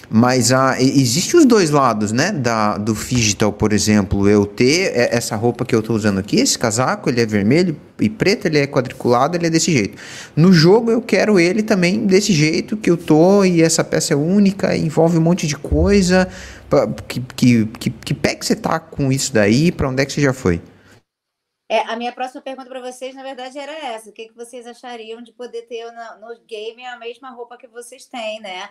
Mas 0.10 0.54
ah, 0.54 0.78
existe 0.80 1.36
os 1.36 1.46
dois 1.46 1.70
lados, 1.70 2.14
né? 2.14 2.32
Da, 2.32 2.78
do 2.78 2.94
digital, 2.94 3.52
por 3.52 3.74
exemplo, 3.74 4.28
eu 4.30 4.46
ter 4.46 4.94
essa 4.96 5.36
roupa 5.36 5.66
que 5.66 5.76
eu 5.76 5.82
estou 5.82 5.96
usando 5.96 6.20
aqui, 6.20 6.38
esse 6.38 6.58
casaco, 6.58 7.10
ele 7.10 7.20
é 7.20 7.26
vermelho 7.26 7.76
e 8.00 8.10
preto, 8.10 8.46
ele 8.46 8.58
é 8.58 8.66
quadriculado, 8.66 9.36
ele 9.36 9.48
é 9.48 9.50
desse 9.50 9.72
jeito. 9.72 9.98
No 10.34 10.54
jogo 10.54 10.90
eu 10.90 11.02
quero 11.02 11.38
ele 11.38 11.62
também 11.62 12.06
desse 12.06 12.32
jeito 12.32 12.78
que 12.78 12.90
eu 12.90 12.96
tô 12.96 13.44
e 13.44 13.62
essa 13.62 13.84
peça 13.84 14.14
é 14.14 14.18
única, 14.18 14.76
envolve 14.78 15.18
um 15.18 15.22
monte 15.22 15.46
de 15.46 15.58
coisa. 15.58 16.28
Que, 17.08 17.22
que, 17.36 17.66
que, 17.66 17.90
que 17.90 18.14
pé 18.14 18.36
que 18.36 18.46
você 18.46 18.56
tá 18.56 18.80
com 18.80 19.12
isso 19.12 19.34
daí? 19.34 19.74
Para 19.74 19.90
onde 19.90 20.02
é 20.02 20.06
que 20.06 20.14
você 20.14 20.22
já 20.22 20.32
foi? 20.32 20.62
É, 21.70 21.80
a 21.80 21.98
minha 21.98 22.14
próxima 22.14 22.42
pergunta 22.42 22.70
para 22.70 22.80
vocês, 22.80 23.14
na 23.14 23.24
verdade, 23.24 23.60
era 23.60 23.74
essa. 23.74 24.10
O 24.10 24.14
que, 24.14 24.30
que 24.30 24.34
vocês 24.34 24.66
achariam 24.66 25.22
de 25.22 25.34
poder 25.34 25.64
ter 25.64 25.92
no, 25.92 26.20
no 26.30 26.40
game 26.46 26.86
a 26.86 26.98
mesma 26.98 27.30
roupa 27.32 27.58
que 27.58 27.68
vocês 27.68 28.06
têm, 28.06 28.40
né? 28.40 28.70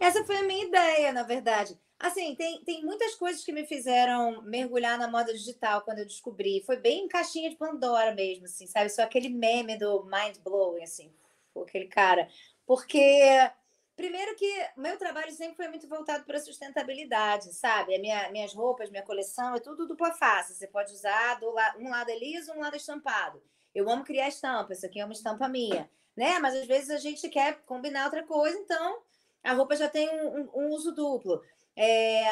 Essa 0.00 0.24
foi 0.24 0.38
a 0.38 0.42
minha 0.42 0.64
ideia, 0.64 1.12
na 1.12 1.24
verdade. 1.24 1.78
Assim, 1.98 2.34
tem, 2.36 2.62
tem 2.64 2.82
muitas 2.84 3.14
coisas 3.16 3.44
que 3.44 3.52
me 3.52 3.66
fizeram 3.66 4.40
mergulhar 4.42 4.96
na 4.98 5.08
moda 5.08 5.32
digital 5.32 5.82
quando 5.82 5.98
eu 5.98 6.06
descobri. 6.06 6.62
Foi 6.64 6.76
bem 6.76 7.06
caixinha 7.06 7.50
de 7.50 7.56
Pandora 7.56 8.14
mesmo, 8.14 8.46
assim, 8.46 8.66
sabe? 8.66 8.88
Só 8.88 9.02
aquele 9.02 9.28
meme 9.28 9.76
do 9.76 10.04
mind 10.04 10.38
blowing, 10.42 10.82
assim, 10.82 11.12
aquele 11.60 11.86
cara. 11.86 12.28
Porque 12.64 13.50
Primeiro 13.98 14.36
que 14.36 14.48
meu 14.76 14.96
trabalho 14.96 15.32
sempre 15.32 15.56
foi 15.56 15.66
muito 15.66 15.88
voltado 15.88 16.24
para 16.24 16.38
sustentabilidade, 16.38 17.52
sabe? 17.52 17.96
A 17.96 17.98
minha, 17.98 18.30
minhas 18.30 18.54
roupas, 18.54 18.90
minha 18.90 19.02
coleção, 19.02 19.56
é 19.56 19.58
tudo 19.58 19.88
dupla 19.88 20.12
face. 20.12 20.54
Você 20.54 20.68
pode 20.68 20.92
usar 20.92 21.34
do 21.40 21.50
la... 21.50 21.74
um 21.80 21.90
lado 21.90 22.08
é 22.08 22.16
liso, 22.16 22.52
um 22.52 22.60
lado 22.60 22.74
é 22.74 22.76
estampado. 22.76 23.42
Eu 23.74 23.90
amo 23.90 24.04
criar 24.04 24.28
estampa, 24.28 24.72
isso 24.72 24.86
aqui 24.86 25.00
é 25.00 25.04
uma 25.04 25.12
estampa 25.12 25.48
minha, 25.48 25.90
né? 26.16 26.38
Mas 26.38 26.54
às 26.54 26.64
vezes 26.68 26.90
a 26.90 26.98
gente 26.98 27.28
quer 27.28 27.60
combinar 27.66 28.04
outra 28.04 28.22
coisa, 28.22 28.56
então 28.56 29.02
a 29.42 29.52
roupa 29.52 29.74
já 29.74 29.88
tem 29.88 30.08
um, 30.08 30.42
um, 30.42 30.50
um 30.54 30.68
uso 30.68 30.92
duplo. 30.92 31.42
É... 31.74 32.22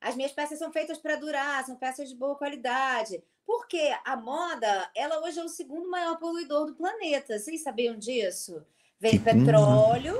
as 0.00 0.14
minhas 0.14 0.30
peças 0.30 0.60
são 0.60 0.70
feitas 0.70 0.96
para 0.96 1.16
durar, 1.16 1.66
são 1.66 1.74
peças 1.74 2.08
de 2.08 2.14
boa 2.14 2.36
qualidade. 2.36 3.20
Porque 3.44 3.92
a 4.04 4.16
moda, 4.16 4.88
ela 4.94 5.20
hoje 5.24 5.40
é 5.40 5.44
o 5.44 5.48
segundo 5.48 5.90
maior 5.90 6.20
poluidor 6.20 6.66
do 6.66 6.76
planeta. 6.76 7.36
Vocês 7.36 7.64
sabiam 7.64 7.98
disso? 7.98 8.64
Vem 9.00 9.18
petróleo 9.18 10.14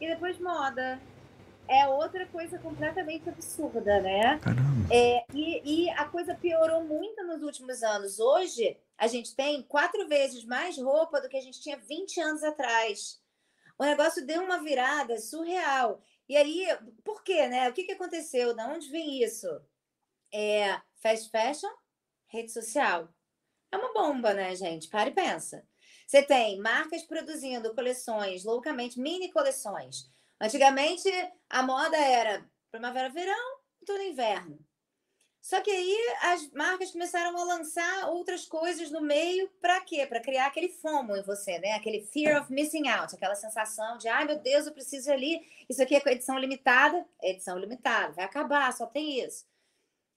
e 0.00 0.08
depois 0.08 0.38
moda. 0.38 1.00
É 1.68 1.86
outra 1.86 2.26
coisa 2.26 2.58
completamente 2.58 3.28
absurda, 3.28 4.00
né? 4.00 4.38
Caramba. 4.38 4.88
É, 4.90 5.24
e, 5.34 5.84
e 5.84 5.90
a 5.90 6.06
coisa 6.06 6.34
piorou 6.34 6.82
muito 6.82 7.22
nos 7.24 7.42
últimos 7.42 7.82
anos. 7.82 8.18
Hoje, 8.18 8.78
a 8.96 9.06
gente 9.06 9.36
tem 9.36 9.62
quatro 9.62 10.08
vezes 10.08 10.44
mais 10.44 10.78
roupa 10.78 11.20
do 11.20 11.28
que 11.28 11.36
a 11.36 11.42
gente 11.42 11.60
tinha 11.60 11.76
20 11.76 12.20
anos 12.20 12.42
atrás. 12.42 13.20
O 13.78 13.84
negócio 13.84 14.26
deu 14.26 14.42
uma 14.42 14.62
virada 14.62 15.18
surreal. 15.18 16.02
E 16.28 16.36
aí, 16.36 16.66
por 17.04 17.22
quê, 17.22 17.46
né? 17.46 17.68
O 17.68 17.72
que, 17.72 17.84
que 17.84 17.92
aconteceu? 17.92 18.54
Da 18.54 18.66
onde 18.66 18.90
vem 18.90 19.22
isso? 19.22 19.46
É 20.32 20.80
fast 21.02 21.30
fashion, 21.30 21.70
rede 22.26 22.50
social. 22.50 23.08
É 23.70 23.76
uma 23.76 23.92
bomba, 23.92 24.32
né, 24.34 24.54
gente? 24.56 24.88
Para 24.88 25.10
e 25.10 25.14
pensa. 25.14 25.66
Você 26.08 26.22
tem 26.22 26.58
marcas 26.58 27.02
produzindo 27.02 27.74
coleções 27.74 28.42
loucamente, 28.42 28.98
mini 28.98 29.30
coleções. 29.30 30.10
Antigamente, 30.40 31.06
a 31.50 31.62
moda 31.62 31.98
era 31.98 32.48
primavera-verão, 32.70 33.58
outono 33.78 34.02
inverno. 34.02 34.58
Só 35.42 35.60
que 35.60 35.70
aí 35.70 35.96
as 36.22 36.50
marcas 36.52 36.92
começaram 36.92 37.36
a 37.36 37.44
lançar 37.44 38.08
outras 38.08 38.46
coisas 38.46 38.90
no 38.90 39.02
meio 39.02 39.50
para 39.60 39.82
quê? 39.82 40.06
Para 40.06 40.22
criar 40.22 40.46
aquele 40.46 40.70
FOMO 40.70 41.14
em 41.14 41.22
você, 41.22 41.58
né? 41.58 41.72
Aquele 41.72 42.00
fear 42.00 42.40
of 42.40 42.50
missing 42.50 42.88
out, 42.88 43.14
aquela 43.14 43.34
sensação 43.34 43.98
de, 43.98 44.08
ai 44.08 44.24
meu 44.24 44.38
Deus, 44.38 44.66
eu 44.66 44.72
preciso 44.72 45.12
ali. 45.12 45.46
Isso 45.68 45.82
aqui 45.82 45.94
é 45.94 46.02
edição 46.10 46.38
limitada, 46.38 47.06
edição 47.22 47.58
limitada, 47.58 48.14
vai 48.14 48.24
acabar, 48.24 48.72
só 48.72 48.86
tem 48.86 49.22
isso. 49.22 49.44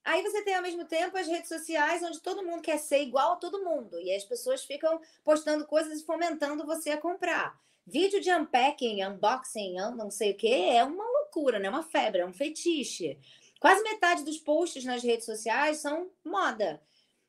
Aí 0.03 0.21
você 0.23 0.41
tem 0.43 0.55
ao 0.55 0.61
mesmo 0.63 0.85
tempo 0.85 1.17
as 1.17 1.27
redes 1.27 1.47
sociais 1.47 2.01
onde 2.01 2.19
todo 2.19 2.43
mundo 2.43 2.61
quer 2.61 2.77
ser 2.77 3.01
igual 3.01 3.33
a 3.33 3.35
todo 3.35 3.63
mundo 3.63 3.99
e 3.99 4.13
as 4.13 4.23
pessoas 4.23 4.63
ficam 4.63 4.99
postando 5.23 5.65
coisas 5.65 6.01
e 6.01 6.05
fomentando 6.05 6.65
você 6.65 6.91
a 6.91 6.97
comprar. 6.97 7.59
Vídeo 7.85 8.19
de 8.19 8.31
unpacking, 8.31 9.03
unboxing, 9.03 9.75
não 9.95 10.09
sei 10.09 10.31
o 10.31 10.37
que, 10.37 10.51
é 10.51 10.83
uma 10.83 11.03
loucura, 11.03 11.59
né? 11.59 11.69
Uma 11.69 11.83
febre, 11.83 12.21
é 12.21 12.25
um 12.25 12.33
fetiche. 12.33 13.19
Quase 13.59 13.83
metade 13.83 14.23
dos 14.23 14.37
posts 14.37 14.83
nas 14.85 15.03
redes 15.03 15.25
sociais 15.25 15.77
são 15.77 16.09
moda. 16.23 16.81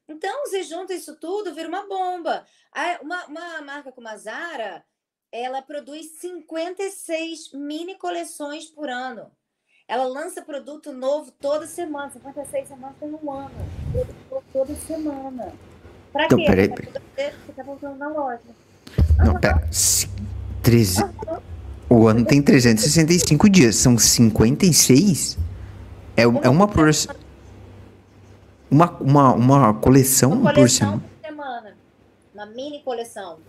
Então, 0.08 0.42
você 0.42 0.62
junta 0.62 0.94
isso 0.94 1.16
tudo, 1.16 1.54
vira 1.54 1.68
uma 1.68 1.87
bomba. 1.87 2.46
Uma, 3.00 3.26
uma 3.26 3.62
marca 3.62 3.92
como 3.92 4.08
a 4.08 4.16
Zara, 4.16 4.85
ela 5.30 5.62
produz 5.62 6.18
56 6.20 7.52
mini 7.52 7.96
coleções 7.96 8.66
por 8.66 8.88
ano. 8.88 9.35
Ela 9.88 10.05
lança 10.05 10.42
produto 10.42 10.92
novo 10.92 11.31
toda 11.40 11.66
semana, 11.66 12.11
56 12.11 12.68
semanas 12.68 12.97
tem 12.99 13.09
um 13.11 13.31
ano. 13.31 13.51
Produto 13.92 14.45
toda 14.53 14.75
semana. 14.75 15.53
Pra 16.12 16.25
então, 16.27 16.38
quê? 16.38 16.45
Peraí, 16.47 16.68
peraí. 16.68 17.35
Você 17.47 17.53
tá 17.55 17.62
voltando 17.62 17.97
na 17.97 18.09
loja. 18.09 18.40
Não, 19.18 19.38
pera. 19.38 19.68
Treze... 20.62 21.03
O 21.90 22.09
ano 22.09 22.25
tem 22.25 22.40
365 22.40 23.51
dias, 23.51 23.77
são 23.77 23.99
56? 23.99 25.37
É, 26.16 26.23
é 26.23 26.49
uma 26.49 26.66
por. 26.66 26.88
Uma, 28.71 28.90
uma, 28.99 29.35
uma 29.35 29.75
coleção, 29.75 30.33
uma 30.33 30.55
coleção 30.55 30.55
por 30.55 30.71
semana. 30.71 31.03
Por 31.21 31.29
semana. 31.29 31.77
Uma 32.33 32.47
mini 32.47 32.83
coleção. 32.83 33.40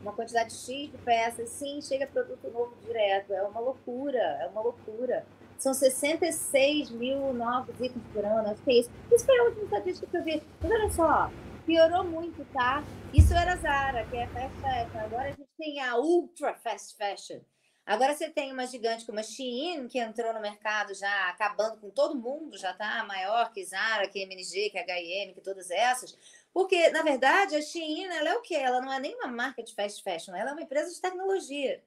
Uma 0.00 0.12
quantidade 0.12 0.54
X 0.54 0.90
de 0.90 0.96
peças. 1.04 1.50
Sim, 1.50 1.82
chega 1.82 2.06
produto 2.06 2.50
novo 2.50 2.72
direto. 2.86 3.34
É 3.34 3.42
uma 3.42 3.60
loucura. 3.60 4.18
É 4.18 4.48
uma 4.50 4.62
loucura. 4.62 5.26
São 5.62 5.72
66 5.72 6.90
mil 6.90 7.32
novos 7.32 7.72
itens 7.78 8.04
por 8.12 8.24
ano, 8.24 8.50
acho 8.50 8.60
que 8.62 8.70
é 8.72 8.80
isso. 8.80 8.90
Isso 9.12 9.24
foi 9.24 9.38
a 9.38 9.44
última 9.44 9.62
estatística 9.62 10.08
que 10.08 10.16
eu 10.16 10.24
vi. 10.24 10.42
Mas 10.60 10.70
olha 10.72 10.90
só, 10.90 11.30
piorou 11.64 12.02
muito, 12.02 12.44
tá? 12.52 12.82
Isso 13.14 13.32
era 13.32 13.54
Zara, 13.54 14.04
que 14.06 14.16
é 14.16 14.26
fast 14.26 14.56
fashion. 14.60 14.98
Agora 14.98 15.22
a 15.22 15.30
gente 15.30 15.48
tem 15.56 15.80
a 15.80 15.96
ultra 15.96 16.52
fast 16.54 16.96
fashion. 16.96 17.38
Agora 17.86 18.12
você 18.12 18.28
tem 18.28 18.52
uma 18.52 18.66
gigante 18.66 19.06
como 19.06 19.20
a 19.20 19.22
Shein, 19.22 19.86
que 19.86 20.00
entrou 20.00 20.34
no 20.34 20.40
mercado 20.40 20.94
já 20.94 21.28
acabando 21.28 21.76
com 21.76 21.90
todo 21.90 22.18
mundo, 22.18 22.58
já 22.58 22.74
tá 22.74 23.04
maior 23.04 23.52
que 23.52 23.64
Zara, 23.64 24.08
que 24.08 24.18
MNG, 24.18 24.70
que 24.70 24.78
H&M, 24.78 25.32
que 25.32 25.40
todas 25.40 25.70
essas, 25.70 26.18
Porque, 26.52 26.90
na 26.90 27.02
verdade, 27.02 27.54
a 27.54 27.62
Shein, 27.62 28.06
ela 28.06 28.30
é 28.30 28.34
o 28.34 28.42
quê? 28.42 28.56
Ela 28.56 28.80
não 28.80 28.92
é 28.92 28.98
nem 28.98 29.14
uma 29.14 29.28
marca 29.28 29.62
de 29.62 29.72
fast 29.76 30.02
fashion, 30.02 30.34
ela 30.34 30.50
é 30.50 30.52
uma 30.54 30.62
empresa 30.62 30.92
de 30.92 31.00
tecnologia. 31.00 31.80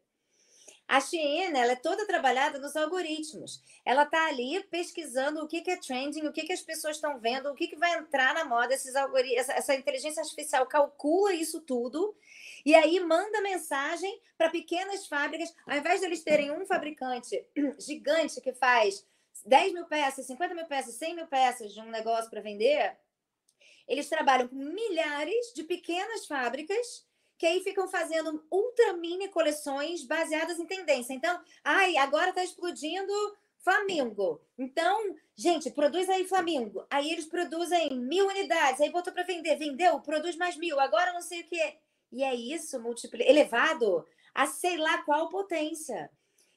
A 0.88 1.02
Shein, 1.02 1.58
ela 1.58 1.72
é 1.72 1.76
toda 1.76 2.06
trabalhada 2.06 2.60
nos 2.60 2.76
algoritmos. 2.76 3.62
Ela 3.84 4.04
está 4.04 4.28
ali 4.28 4.64
pesquisando 4.66 5.44
o 5.44 5.48
que, 5.48 5.62
que 5.62 5.72
é 5.72 5.78
trending, 5.78 6.28
o 6.28 6.32
que, 6.32 6.44
que 6.44 6.54
as 6.54 6.62
pessoas 6.62 6.98
estão 6.98 7.20
vendo, 7.20 7.50
o 7.50 7.56
que, 7.56 7.68
que 7.68 7.76
vai 7.76 7.98
entrar 7.98 8.36
na 8.36 8.46
moda, 8.46 8.74
esses 8.74 8.96
algoritmos, 8.96 9.50
essa, 9.50 9.74
inteligência 9.74 10.22
artificial 10.22 10.66
calcula 10.68 11.34
isso 11.34 11.62
tudo 11.62 12.16
e 12.64 12.76
aí 12.76 13.00
manda 13.00 13.42
mensagem 13.42 14.22
para 14.38 14.50
pequenas 14.50 15.08
fábricas, 15.08 15.54
ao 15.66 15.78
invés 15.78 16.00
de 16.02 16.06
eles 16.06 16.24
terem 16.24 16.52
um 16.52 16.66
fabricante 16.66 17.44
gigante 17.80 18.40
que 18.40 18.54
faz 18.54 19.06
10 19.46 19.74
mil 19.74 19.86
peças, 19.86 20.26
50 20.28 20.54
mil 20.54 20.66
peças, 20.66 20.96
100 20.96 21.16
mil 21.16 21.28
peças 21.28 21.74
de 21.74 21.80
um 21.80 21.90
negócio 21.90 22.30
para 22.30 22.42
vender, 22.42 22.96
eles 23.88 24.10
trabalham 24.10 24.48
com 24.48 24.56
milhares 24.56 25.54
de 25.54 25.64
pequenas 25.64 26.26
fábricas 26.26 27.05
que 27.38 27.46
aí 27.46 27.62
ficam 27.62 27.88
fazendo 27.88 28.46
ultra 28.50 28.94
mini 28.94 29.28
coleções 29.28 30.04
baseadas 30.04 30.60
em 30.60 30.66
tendência. 30.66 31.14
Então, 31.14 31.40
ai, 31.64 31.98
agora 31.98 32.30
está 32.30 32.44
explodindo 32.44 33.12
Flamingo. 33.60 34.42
Então, 34.58 35.16
gente, 35.36 35.72
produz 35.72 36.08
aí 36.10 36.26
Flamingo. 36.28 36.86
Aí 36.90 37.12
eles 37.12 37.26
produzem 37.26 37.98
mil 37.98 38.28
unidades, 38.28 38.80
aí 38.80 38.92
botou 38.92 39.12
para 39.12 39.24
vender, 39.24 39.56
vendeu, 39.58 40.00
produz 40.02 40.36
mais 40.36 40.56
mil, 40.56 40.80
agora 40.80 41.12
não 41.14 41.22
sei 41.22 41.42
o 41.42 41.46
que. 41.46 41.78
E 42.12 42.24
é 42.24 42.34
isso, 42.34 42.80
multipli... 42.80 43.24
elevado 43.24 44.06
a 44.34 44.46
sei 44.46 44.78
lá 44.78 45.02
qual 45.04 45.30
potência. 45.30 46.12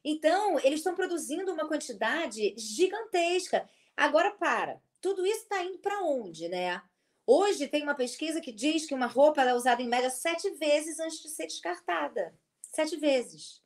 Então, 0.04 0.58
eles 0.60 0.80
estão 0.80 0.94
produzindo 0.94 1.52
uma 1.52 1.66
quantidade 1.66 2.54
gigantesca. 2.56 3.68
Agora, 3.96 4.30
para. 4.32 4.80
Tudo 5.00 5.24
isso 5.24 5.42
está 5.42 5.62
indo 5.62 5.78
para 5.78 6.02
onde, 6.02 6.48
né? 6.48 6.82
Hoje 7.30 7.68
tem 7.68 7.82
uma 7.82 7.94
pesquisa 7.94 8.40
que 8.40 8.50
diz 8.50 8.86
que 8.86 8.94
uma 8.94 9.04
roupa 9.04 9.42
é 9.42 9.52
usada 9.52 9.82
em 9.82 9.86
média 9.86 10.08
sete 10.08 10.48
vezes 10.52 10.98
antes 10.98 11.20
de 11.20 11.28
ser 11.28 11.46
descartada. 11.46 12.34
Sete 12.74 12.96
vezes. 12.96 13.60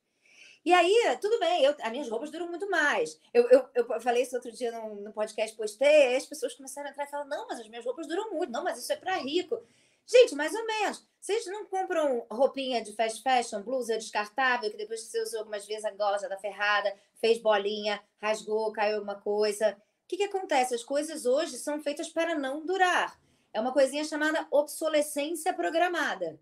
E 0.65 0.73
aí, 0.73 0.93
tudo 1.21 1.39
bem, 1.39 1.63
eu, 1.63 1.73
as 1.81 1.91
minhas 1.93 2.09
roupas 2.09 2.33
duram 2.33 2.49
muito 2.49 2.69
mais. 2.69 3.21
Eu, 3.33 3.49
eu, 3.51 3.69
eu 3.73 4.01
falei 4.01 4.25
isso 4.25 4.35
outro 4.35 4.51
dia 4.51 4.73
no, 4.73 4.97
no 4.97 5.13
podcast, 5.13 5.57
postei, 5.57 6.09
aí 6.09 6.17
as 6.17 6.27
pessoas 6.27 6.55
começaram 6.55 6.89
a 6.89 6.91
entrar 6.91 7.05
e 7.05 7.07
falaram: 7.07 7.31
não, 7.31 7.47
mas 7.47 7.61
as 7.61 7.69
minhas 7.69 7.85
roupas 7.85 8.09
duram 8.09 8.33
muito, 8.33 8.51
não, 8.51 8.65
mas 8.65 8.79
isso 8.79 8.93
é 8.93 8.97
para 8.97 9.15
rico. 9.19 9.63
Gente, 10.05 10.35
mais 10.35 10.53
ou 10.53 10.67
menos. 10.67 11.07
Vocês 11.21 11.47
não 11.47 11.65
compram 11.67 12.27
roupinha 12.29 12.83
de 12.83 12.93
fast 12.97 13.23
fashion, 13.23 13.63
blusa 13.63 13.97
descartável, 13.97 14.73
que 14.73 14.77
depois 14.77 15.03
que 15.03 15.07
você 15.07 15.23
usou 15.23 15.39
algumas 15.39 15.65
vezes 15.65 15.85
a 15.85 15.93
gola 15.93 16.19
da 16.19 16.37
ferrada, 16.37 16.93
fez 17.21 17.39
bolinha, 17.39 18.03
rasgou, 18.21 18.73
caiu 18.73 18.97
alguma 18.97 19.21
coisa. 19.21 19.81
O 20.03 20.09
que, 20.09 20.17
que 20.17 20.25
acontece? 20.25 20.75
As 20.75 20.83
coisas 20.83 21.27
hoje 21.27 21.59
são 21.59 21.81
feitas 21.81 22.09
para 22.09 22.35
não 22.35 22.67
durar. 22.67 23.23
É 23.53 23.61
uma 23.61 23.73
coisinha 23.73 24.05
chamada 24.05 24.47
obsolescência 24.51 25.53
programada. 25.53 26.41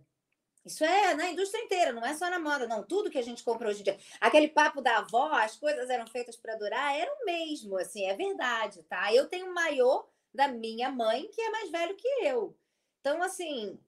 Isso 0.65 0.85
é 0.85 1.15
na 1.15 1.31
indústria 1.31 1.63
inteira, 1.63 1.93
não 1.93 2.05
é 2.05 2.15
só 2.15 2.29
na 2.29 2.39
moda, 2.39 2.67
não. 2.67 2.83
Tudo 2.83 3.11
que 3.11 3.19
a 3.19 3.23
gente 3.23 3.43
compra 3.43 3.69
hoje 3.69 3.81
em 3.81 3.85
dia. 3.85 3.99
Aquele 4.21 4.49
papo 4.49 4.83
da 4.83 4.99
avó, 4.99 5.33
as 5.33 5.57
coisas 5.57 5.89
eram 5.89 6.07
feitas 6.07 6.37
para 6.37 6.57
durar, 6.57 6.95
era 6.95 7.11
o 7.11 7.25
mesmo, 7.25 7.79
assim, 7.79 8.05
é 8.07 8.15
verdade, 8.15 8.83
tá? 8.85 9.13
Eu 9.13 9.27
tenho 9.27 9.47
um 9.47 9.55
maiô 9.55 10.05
da 10.33 10.49
minha 10.49 10.91
mãe, 10.91 11.29
que 11.29 11.41
é 11.41 11.51
mais 11.51 11.71
velho 11.71 11.97
que 11.97 12.09
eu. 12.23 12.57
Então, 13.01 13.23
assim, 13.23 13.79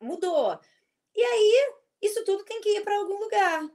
mudou. 0.00 0.58
E 1.14 1.22
aí, 1.22 1.74
isso 2.02 2.24
tudo 2.24 2.44
tem 2.44 2.60
que 2.60 2.70
ir 2.70 2.84
para 2.84 2.96
algum 2.96 3.18
lugar. 3.18 3.70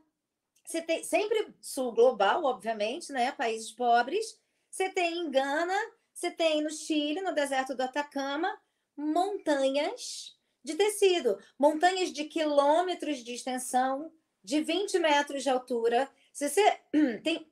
Você 0.66 0.82
tem 0.82 1.04
sempre 1.04 1.54
sul 1.60 1.94
global, 1.94 2.44
obviamente, 2.44 3.12
né? 3.12 3.32
Países 3.32 3.72
pobres. 3.72 4.40
Você 4.70 4.90
tem 4.90 5.20
em 5.20 5.32
Gana, 5.32 5.78
você 6.14 6.30
tem 6.30 6.62
no 6.62 6.70
Chile, 6.70 7.22
no 7.22 7.34
deserto 7.34 7.76
do 7.76 7.82
Atacama, 7.82 8.58
montanhas 8.96 10.38
de 10.64 10.76
tecido, 10.76 11.38
montanhas 11.58 12.12
de 12.12 12.26
quilômetros 12.26 13.24
de 13.24 13.34
extensão, 13.34 14.12
de 14.44 14.62
20 14.62 15.00
metros 15.00 15.44
de 15.44 15.50
altura. 15.50 16.10
Se 16.32 16.50
você 16.50 16.80
tem 17.24 17.52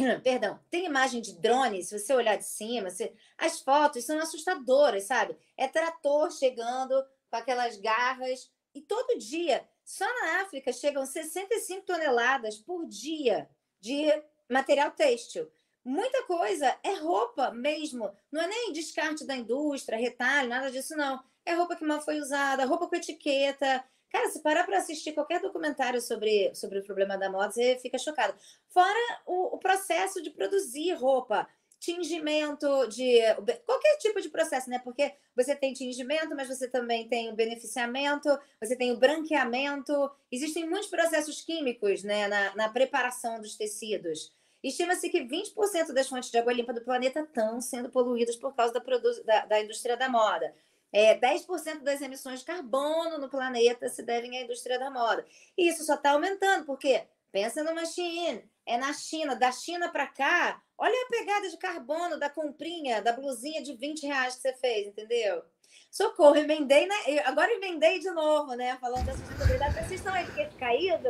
Perdão, 0.22 0.58
tem 0.70 0.86
imagem 0.86 1.20
de 1.20 1.38
drone, 1.38 1.82
se 1.82 1.98
você 1.98 2.14
olhar 2.14 2.36
de 2.36 2.44
cima, 2.44 2.90
se... 2.90 3.12
as 3.36 3.60
fotos 3.60 4.04
são 4.04 4.18
assustadoras, 4.18 5.04
sabe? 5.04 5.36
É 5.56 5.68
trator 5.68 6.30
chegando 6.30 6.94
com 7.30 7.36
aquelas 7.36 7.76
garras. 7.78 8.50
E 8.74 8.80
todo 8.80 9.18
dia, 9.18 9.66
só 9.84 10.06
na 10.06 10.42
África, 10.42 10.72
chegam 10.72 11.04
65 11.04 11.84
toneladas 11.84 12.56
por 12.58 12.86
dia 12.86 13.48
de 13.80 14.06
material 14.48 14.90
têxtil. 14.92 15.50
Muita 15.84 16.24
coisa 16.24 16.78
é 16.82 16.94
roupa 16.94 17.50
mesmo. 17.50 18.10
Não 18.30 18.40
é 18.40 18.46
nem 18.46 18.72
descarte 18.72 19.24
da 19.24 19.36
indústria, 19.36 19.98
retalho, 19.98 20.48
nada 20.48 20.70
disso, 20.70 20.96
não. 20.96 21.22
É 21.44 21.54
roupa 21.54 21.76
que 21.76 21.84
mal 21.84 22.00
foi 22.00 22.20
usada, 22.20 22.66
roupa 22.66 22.86
com 22.86 22.96
etiqueta, 22.96 23.84
Cara, 24.10 24.28
se 24.28 24.42
parar 24.42 24.64
para 24.64 24.78
assistir 24.78 25.12
qualquer 25.12 25.40
documentário 25.40 26.00
sobre, 26.00 26.52
sobre 26.54 26.80
o 26.80 26.84
problema 26.84 27.16
da 27.16 27.30
moda, 27.30 27.52
você 27.52 27.78
fica 27.80 27.96
chocado. 27.96 28.34
Fora 28.68 29.20
o, 29.24 29.54
o 29.54 29.58
processo 29.58 30.20
de 30.20 30.30
produzir 30.30 30.94
roupa, 30.94 31.46
tingimento 31.78 32.88
de 32.88 33.20
qualquer 33.64 33.96
tipo 33.98 34.20
de 34.20 34.28
processo, 34.28 34.68
né? 34.68 34.80
Porque 34.80 35.14
você 35.34 35.54
tem 35.54 35.72
tingimento, 35.72 36.34
mas 36.34 36.48
você 36.48 36.68
também 36.68 37.08
tem 37.08 37.30
o 37.30 37.36
beneficiamento, 37.36 38.28
você 38.60 38.74
tem 38.74 38.90
o 38.90 38.98
branqueamento. 38.98 40.10
Existem 40.30 40.68
muitos 40.68 40.90
processos 40.90 41.40
químicos 41.40 42.02
né, 42.02 42.26
na, 42.26 42.56
na 42.56 42.68
preparação 42.68 43.40
dos 43.40 43.54
tecidos. 43.54 44.32
Estima-se 44.62 45.08
que 45.08 45.20
20% 45.20 45.92
das 45.92 46.08
fontes 46.08 46.30
de 46.30 46.38
água 46.38 46.52
limpa 46.52 46.72
do 46.72 46.82
planeta 46.82 47.20
estão 47.20 47.60
sendo 47.60 47.90
poluídas 47.90 48.36
por 48.36 48.54
causa 48.54 48.74
da, 48.74 48.80
da, 49.24 49.46
da 49.46 49.60
indústria 49.60 49.96
da 49.96 50.08
moda. 50.08 50.54
É, 50.92 51.18
10% 51.18 51.82
das 51.82 52.00
emissões 52.02 52.40
de 52.40 52.46
carbono 52.46 53.18
no 53.18 53.28
planeta 53.28 53.88
se 53.88 54.02
devem 54.02 54.36
à 54.36 54.42
indústria 54.42 54.78
da 54.78 54.90
moda. 54.90 55.24
E 55.56 55.68
isso 55.68 55.84
só 55.84 55.94
está 55.94 56.10
aumentando, 56.10 56.66
porque 56.66 57.06
pensa 57.30 57.62
numa 57.62 57.86
China, 57.86 58.42
é 58.66 58.76
na 58.76 58.92
China, 58.92 59.36
da 59.36 59.52
China 59.52 59.88
para 59.88 60.06
cá, 60.08 60.62
olha 60.76 60.94
a 60.94 61.08
pegada 61.08 61.48
de 61.48 61.56
carbono 61.56 62.18
da 62.18 62.28
comprinha, 62.28 63.00
da 63.00 63.12
blusinha 63.12 63.62
de 63.62 63.74
20 63.74 64.06
reais 64.06 64.34
que 64.34 64.42
você 64.42 64.52
fez, 64.54 64.88
entendeu? 64.88 65.42
Socorro, 65.90 66.36
emendei, 66.36 66.86
né? 66.86 66.94
Agora 67.26 67.50
emendei 67.52 67.98
de 67.98 68.08
novo, 68.12 68.54
né? 68.54 68.76
Falando 68.80 69.06
da 69.06 69.12
sustentabilidade. 69.12 69.74
Vocês 69.74 69.92
estão 69.94 70.14
aí 70.14 70.24
de 70.24 70.30
queixo 70.30 70.52
caído? 70.56 71.08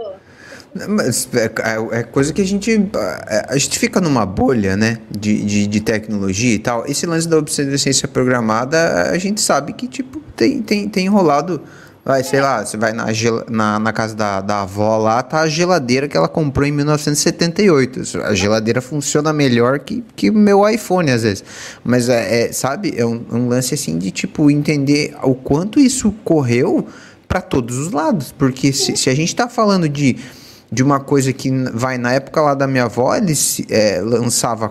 Mas 0.88 1.28
é, 1.34 1.44
é, 1.44 2.00
é, 2.00 2.02
coisa 2.02 2.32
que 2.32 2.40
a 2.40 2.46
gente. 2.46 2.72
É, 3.28 3.46
a 3.46 3.58
gente 3.58 3.78
fica 3.78 4.00
numa 4.00 4.24
bolha, 4.24 4.78
né? 4.78 4.98
De, 5.10 5.44
de, 5.44 5.66
de, 5.66 5.80
tecnologia 5.82 6.54
e 6.54 6.58
tal. 6.58 6.86
Esse 6.86 7.04
lance 7.04 7.28
da 7.28 7.36
obsolescência 7.36 8.08
programada, 8.08 9.10
a 9.10 9.18
gente 9.18 9.42
sabe 9.42 9.74
que, 9.74 9.86
tipo, 9.86 10.18
tem, 10.34 10.62
tem, 10.62 10.88
tem 10.88 11.04
enrolado 11.04 11.62
Vai, 12.10 12.24
sei 12.24 12.40
lá, 12.40 12.64
você 12.64 12.76
vai 12.76 12.92
na, 12.92 13.06
na, 13.48 13.78
na, 13.78 13.92
casa 13.92 14.16
da, 14.16 14.40
da 14.40 14.62
avó 14.62 14.98
lá, 14.98 15.22
tá 15.22 15.42
a 15.42 15.48
geladeira 15.48 16.08
que 16.08 16.16
ela 16.16 16.26
comprou 16.26 16.66
em 16.66 16.72
1978. 16.72 18.00
A 18.24 18.34
geladeira 18.34 18.80
funciona 18.80 19.32
melhor 19.32 19.78
que, 19.78 20.02
que 20.16 20.28
o 20.28 20.34
meu 20.34 20.68
iPhone, 20.68 21.08
às 21.08 21.22
vezes. 21.22 21.44
Mas, 21.84 22.08
é, 22.08 22.48
é 22.48 22.52
sabe, 22.52 22.94
é 22.96 23.06
um, 23.06 23.24
um, 23.30 23.48
lance 23.48 23.74
assim 23.74 23.96
de, 23.96 24.10
tipo, 24.10 24.50
entender 24.50 25.16
o 25.22 25.36
quanto 25.36 25.78
isso 25.78 26.10
correu 26.24 26.84
para 27.28 27.40
todos 27.40 27.78
os 27.78 27.92
lados. 27.92 28.34
Porque 28.36 28.72
se, 28.72 28.96
se 28.96 29.08
a 29.08 29.14
gente 29.14 29.36
tá 29.36 29.48
falando 29.48 29.88
de 29.88 30.16
de 30.72 30.82
uma 30.82 30.98
coisa 30.98 31.32
que 31.32 31.50
vai 31.72 31.96
na 31.96 32.12
época 32.12 32.40
lá 32.40 32.54
da 32.54 32.66
minha 32.66 32.84
avó, 32.84 33.14
eles 33.14 33.62
é, 33.68 34.00
lançava 34.00 34.68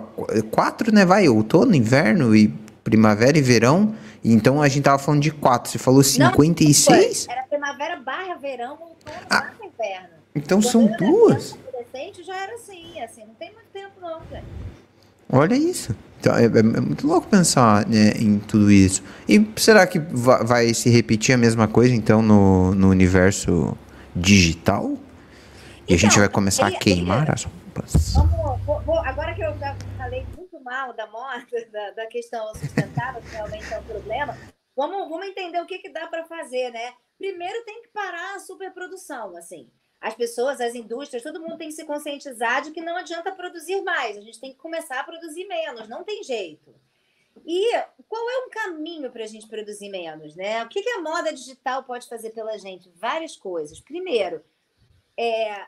quatro, 0.50 0.94
né? 0.94 1.06
Vai, 1.06 1.26
outono, 1.26 1.74
inverno 1.74 2.36
e 2.36 2.52
primavera 2.84 3.38
e 3.38 3.42
verão. 3.42 3.94
Então 4.24 4.60
a 4.60 4.68
gente 4.68 4.84
tava 4.84 4.98
falando 4.98 5.22
de 5.22 5.30
quatro. 5.30 5.70
Você 5.70 5.78
falou 5.78 6.02
56? 6.02 7.26
Não, 7.26 7.34
era 7.34 7.42
primavera 7.44 7.96
barra 8.00 8.34
verão, 8.34 8.72
outono 8.72 8.96
ah, 9.30 9.40
barra 9.40 9.54
inverno. 9.64 10.08
Então 10.34 10.60
Quando 10.60 10.70
são 10.70 10.86
duas? 10.86 11.58
Adolescente 11.68 12.22
já 12.22 12.36
era 12.36 12.54
assim, 12.54 13.00
assim, 13.00 13.24
não 13.24 13.34
tem 13.34 13.52
muito 13.52 13.68
tempo 13.72 13.92
não, 14.00 14.20
velho. 14.30 14.44
Olha 15.32 15.54
isso. 15.54 15.94
Então, 16.18 16.36
é, 16.36 16.44
é, 16.44 16.62
muito 16.62 17.06
louco 17.06 17.26
pensar 17.28 17.86
né, 17.86 18.10
em 18.18 18.38
tudo 18.38 18.70
isso. 18.70 19.02
E 19.26 19.48
será 19.56 19.86
que 19.86 19.98
vai, 19.98 20.44
vai 20.44 20.74
se 20.74 20.90
repetir 20.90 21.34
a 21.34 21.38
mesma 21.38 21.66
coisa 21.66 21.94
então 21.94 22.20
no, 22.20 22.74
no 22.74 22.90
universo 22.90 23.76
digital? 24.14 24.90
E 25.88 25.94
então, 25.94 25.96
a 25.96 25.96
gente 25.96 26.10
então, 26.10 26.18
vai 26.18 26.28
começar 26.28 26.66
ele, 26.66 26.76
a 26.76 26.78
queimar 26.78 27.22
ele, 27.22 27.32
as 27.32 27.44
roupas? 27.44 28.12
Vamos, 28.14 28.60
vou, 28.66 28.80
vou, 28.82 28.98
agora 28.98 29.34
que 29.34 29.42
eu 29.42 29.56
já 29.58 29.74
falei 29.96 30.26
mal 30.62 30.92
da 30.92 31.06
moda, 31.06 31.46
da, 31.70 31.90
da 31.92 32.06
questão 32.06 32.54
sustentável, 32.54 33.20
que 33.22 33.28
realmente 33.28 33.72
é 33.72 33.78
um 33.78 33.84
problema, 33.84 34.36
vamos, 34.76 35.08
vamos 35.08 35.26
entender 35.26 35.60
o 35.60 35.66
que, 35.66 35.78
que 35.78 35.90
dá 35.90 36.06
para 36.06 36.24
fazer, 36.24 36.70
né? 36.70 36.94
Primeiro 37.18 37.64
tem 37.64 37.82
que 37.82 37.88
parar 37.88 38.36
a 38.36 38.40
superprodução, 38.40 39.36
assim. 39.36 39.70
As 40.00 40.14
pessoas, 40.14 40.60
as 40.60 40.74
indústrias, 40.74 41.22
todo 41.22 41.40
mundo 41.40 41.58
tem 41.58 41.68
que 41.68 41.74
se 41.74 41.84
conscientizar 41.84 42.62
de 42.62 42.70
que 42.70 42.80
não 42.80 42.96
adianta 42.96 43.32
produzir 43.32 43.82
mais, 43.82 44.16
a 44.16 44.22
gente 44.22 44.40
tem 44.40 44.52
que 44.52 44.58
começar 44.58 45.00
a 45.00 45.04
produzir 45.04 45.46
menos, 45.46 45.88
não 45.88 46.02
tem 46.02 46.22
jeito. 46.22 46.74
E 47.44 47.70
qual 48.08 48.30
é 48.30 48.46
um 48.46 48.50
caminho 48.50 49.10
para 49.10 49.24
a 49.24 49.26
gente 49.26 49.46
produzir 49.46 49.88
menos, 49.88 50.34
né? 50.34 50.62
O 50.64 50.68
que, 50.68 50.82
que 50.82 50.90
a 50.90 51.00
moda 51.00 51.32
digital 51.32 51.84
pode 51.84 52.08
fazer 52.08 52.30
pela 52.30 52.58
gente? 52.58 52.90
Várias 52.96 53.36
coisas. 53.36 53.80
Primeiro, 53.80 54.44
é 55.16 55.66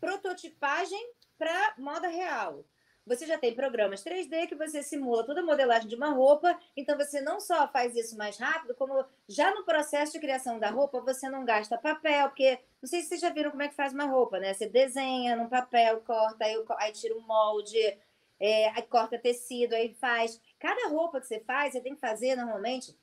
prototipagem 0.00 1.12
para 1.38 1.74
moda 1.78 2.08
real. 2.08 2.64
Você 3.10 3.26
já 3.26 3.36
tem 3.36 3.52
programas 3.52 4.04
3D 4.04 4.46
que 4.46 4.54
você 4.54 4.84
simula 4.84 5.26
toda 5.26 5.40
a 5.40 5.44
modelagem 5.44 5.88
de 5.88 5.96
uma 5.96 6.10
roupa, 6.10 6.56
então 6.76 6.96
você 6.96 7.20
não 7.20 7.40
só 7.40 7.66
faz 7.66 7.96
isso 7.96 8.16
mais 8.16 8.38
rápido, 8.38 8.72
como 8.76 9.04
já 9.28 9.52
no 9.52 9.64
processo 9.64 10.12
de 10.12 10.20
criação 10.20 10.60
da 10.60 10.70
roupa 10.70 11.00
você 11.00 11.28
não 11.28 11.44
gasta 11.44 11.76
papel, 11.76 12.28
porque 12.28 12.60
não 12.80 12.88
sei 12.88 13.02
se 13.02 13.08
vocês 13.08 13.20
já 13.20 13.30
viram 13.30 13.50
como 13.50 13.62
é 13.64 13.68
que 13.68 13.74
faz 13.74 13.92
uma 13.92 14.04
roupa, 14.04 14.38
né? 14.38 14.54
Você 14.54 14.68
desenha 14.68 15.34
num 15.34 15.48
papel, 15.48 16.00
corta, 16.02 16.44
aí, 16.44 16.54
aí 16.78 16.92
tira 16.92 17.16
um 17.16 17.20
molde, 17.22 17.98
é, 18.38 18.68
aí 18.68 18.82
corta 18.82 19.18
tecido, 19.18 19.74
aí 19.74 19.92
faz. 19.94 20.40
Cada 20.58 20.88
roupa 20.88 21.20
que 21.20 21.26
você 21.26 21.40
faz, 21.40 21.72
você 21.72 21.80
tem 21.80 21.96
que 21.96 22.00
fazer 22.00 22.36
normalmente 22.36 22.96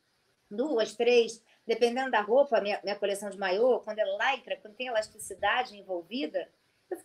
duas, 0.50 0.96
três, 0.96 1.43
dependendo 1.65 2.12
da 2.12 2.22
roupa, 2.22 2.62
minha, 2.62 2.80
minha 2.82 2.96
coleção 2.96 3.30
de 3.30 3.38
maiô, 3.38 3.82
quando 3.82 4.00
é 4.00 4.06
lycra, 4.06 4.56
quando 4.56 4.76
tem 4.76 4.88
elasticidade 4.88 5.78
envolvida, 5.78 6.50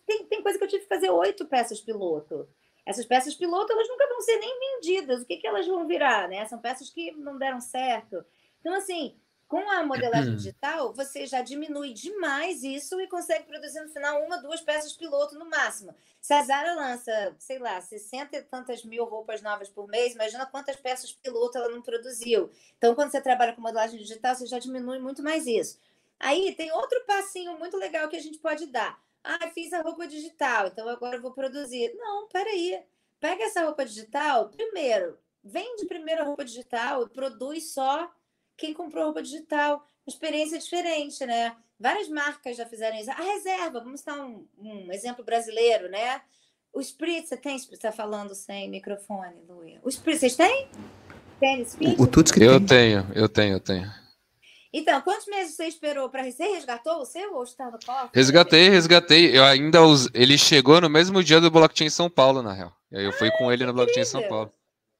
tem, 0.07 0.25
tem 0.27 0.41
coisa 0.41 0.57
que 0.57 0.65
eu 0.65 0.69
tive 0.69 0.83
que 0.83 0.89
fazer 0.89 1.11
oito 1.11 1.45
peças 1.47 1.81
piloto. 1.81 2.49
Essas 2.85 3.07
peças 3.07 3.35
piloto, 3.35 3.73
elas 3.73 3.89
nunca 3.89 4.09
vão 4.09 4.21
ser 4.21 4.39
nem 4.39 4.59
vendidas. 4.59 5.23
O 5.23 5.25
que, 5.25 5.37
que 5.37 5.47
elas 5.47 5.67
vão 5.67 5.87
virar, 5.87 6.29
né? 6.29 6.45
São 6.47 6.59
peças 6.59 6.91
que 6.91 7.13
não 7.13 7.39
deram 7.39 7.61
certo. 7.61 8.25
Então, 8.61 8.75
assim, 8.75 9.17
com 9.53 9.69
a 9.71 9.85
modelagem 9.85 10.35
digital, 10.35 10.95
você 10.95 11.27
já 11.27 11.43
diminui 11.43 11.93
demais 11.93 12.63
isso 12.63 12.99
e 12.99 13.07
consegue 13.07 13.45
produzir 13.45 13.83
no 13.83 13.91
final 13.91 14.25
uma, 14.25 14.41
duas 14.41 14.63
peças 14.63 14.95
piloto 14.95 15.39
no 15.39 15.45
máximo. 15.45 15.95
Se 16.23 16.33
a 16.33 16.43
Zara 16.43 16.75
lança, 16.75 17.37
sei 17.39 17.59
lá, 17.59 17.79
60 17.79 18.35
e 18.35 18.43
tantas 18.45 18.83
mil 18.83 19.05
roupas 19.05 19.43
novas 19.43 19.69
por 19.69 19.87
mês, 19.89 20.15
imagina 20.15 20.47
quantas 20.47 20.77
peças 20.77 21.13
piloto 21.13 21.59
ela 21.59 21.69
não 21.69 21.83
produziu. 21.83 22.51
Então, 22.79 22.95
quando 22.95 23.11
você 23.11 23.21
trabalha 23.21 23.53
com 23.53 23.61
modelagem 23.61 23.99
digital, 23.99 24.35
você 24.35 24.47
já 24.47 24.59
diminui 24.59 24.99
muito 24.99 25.23
mais 25.23 25.47
isso. 25.47 25.79
Aí 26.19 26.55
tem 26.55 26.73
outro 26.73 27.05
passinho 27.05 27.59
muito 27.59 27.77
legal 27.77 28.09
que 28.09 28.17
a 28.17 28.23
gente 28.23 28.39
pode 28.39 28.67
dar. 28.67 28.99
Ah, 29.25 29.49
fiz 29.55 29.73
a 29.73 29.83
roupa 29.83 30.07
digital, 30.07 30.67
então 30.69 30.89
agora 30.89 31.17
eu 31.17 31.23
vou 31.23 31.33
produzir. 31.33 31.93
Não, 31.95 32.29
peraí. 32.29 32.83
Pega 33.21 33.45
essa 33.45 33.65
roupa 33.65 33.85
digital, 33.85 34.49
primeiro, 34.49 35.17
vende 35.45 35.87
primeiro 35.87 36.23
a 36.23 36.25
roupa 36.25 36.45
digital, 36.45 37.09
produz 37.09 37.73
só 37.73 38.11
quem 38.57 38.75
comprou 38.75 39.05
roupa 39.05 39.23
digital. 39.23 39.87
Experiência 40.07 40.59
diferente, 40.59 41.25
né? 41.25 41.55
Várias 41.79 42.09
marcas 42.09 42.57
já 42.57 42.67
fizeram 42.67 42.97
isso. 42.97 43.11
A 43.11 43.15
reserva, 43.15 43.81
vamos 43.81 44.03
dar 44.03 44.21
um, 44.21 44.47
um 44.59 44.93
exemplo 44.93 45.25
brasileiro, 45.25 45.89
né? 45.89 46.21
O 46.73 46.81
Spritz, 46.81 47.29
você 47.29 47.37
tem? 47.37 47.59
Você 47.59 47.75
está 47.75 47.93
falando 47.93 48.35
sem 48.35 48.69
microfone, 48.69 49.41
Luia. 49.49 49.79
O 49.85 49.89
Spritz, 49.89 50.21
vocês 50.21 50.37
têm? 50.37 50.69
Tênis 51.39 51.77
O, 51.99 52.03
o 52.03 52.07
Tuts 52.07 52.33
que 52.33 52.43
eu 52.43 52.59
tem. 52.59 52.67
tenho, 52.67 53.07
eu 53.15 53.29
tenho, 53.29 53.55
eu 53.55 53.61
tenho. 53.61 54.02
Então, 54.73 55.01
quantos 55.03 55.27
meses 55.27 55.55
você 55.55 55.67
esperou 55.67 56.09
para 56.09 56.25
você 56.25 56.45
resgatou 56.45 57.03
o 57.03 57.05
seu 57.05 57.35
ou 57.35 57.43
está 57.43 57.67
no 57.71 57.79
cofre? 57.79 58.11
Resgatei, 58.15 58.69
resgatei. 58.71 59.37
Eu 59.37 59.45
ainda 59.45 59.85
us... 59.85 60.09
ele 60.15 60.39
chegou 60.39 60.81
no 60.81 60.89
mesmo 60.89 61.23
dia 61.23 61.41
do 61.41 61.51
blockchain 61.51 61.91
São 61.91 62.09
Paulo, 62.09 62.43
na 62.43 62.53
real. 62.53 62.73
Aí 62.93 63.05
eu 63.05 63.13
fui 63.13 63.31
com 63.33 63.53
ele 63.53 63.67
no 63.67 63.75
blockchain 63.75 64.05
São 64.05 64.27
Paulo. 64.29 64.51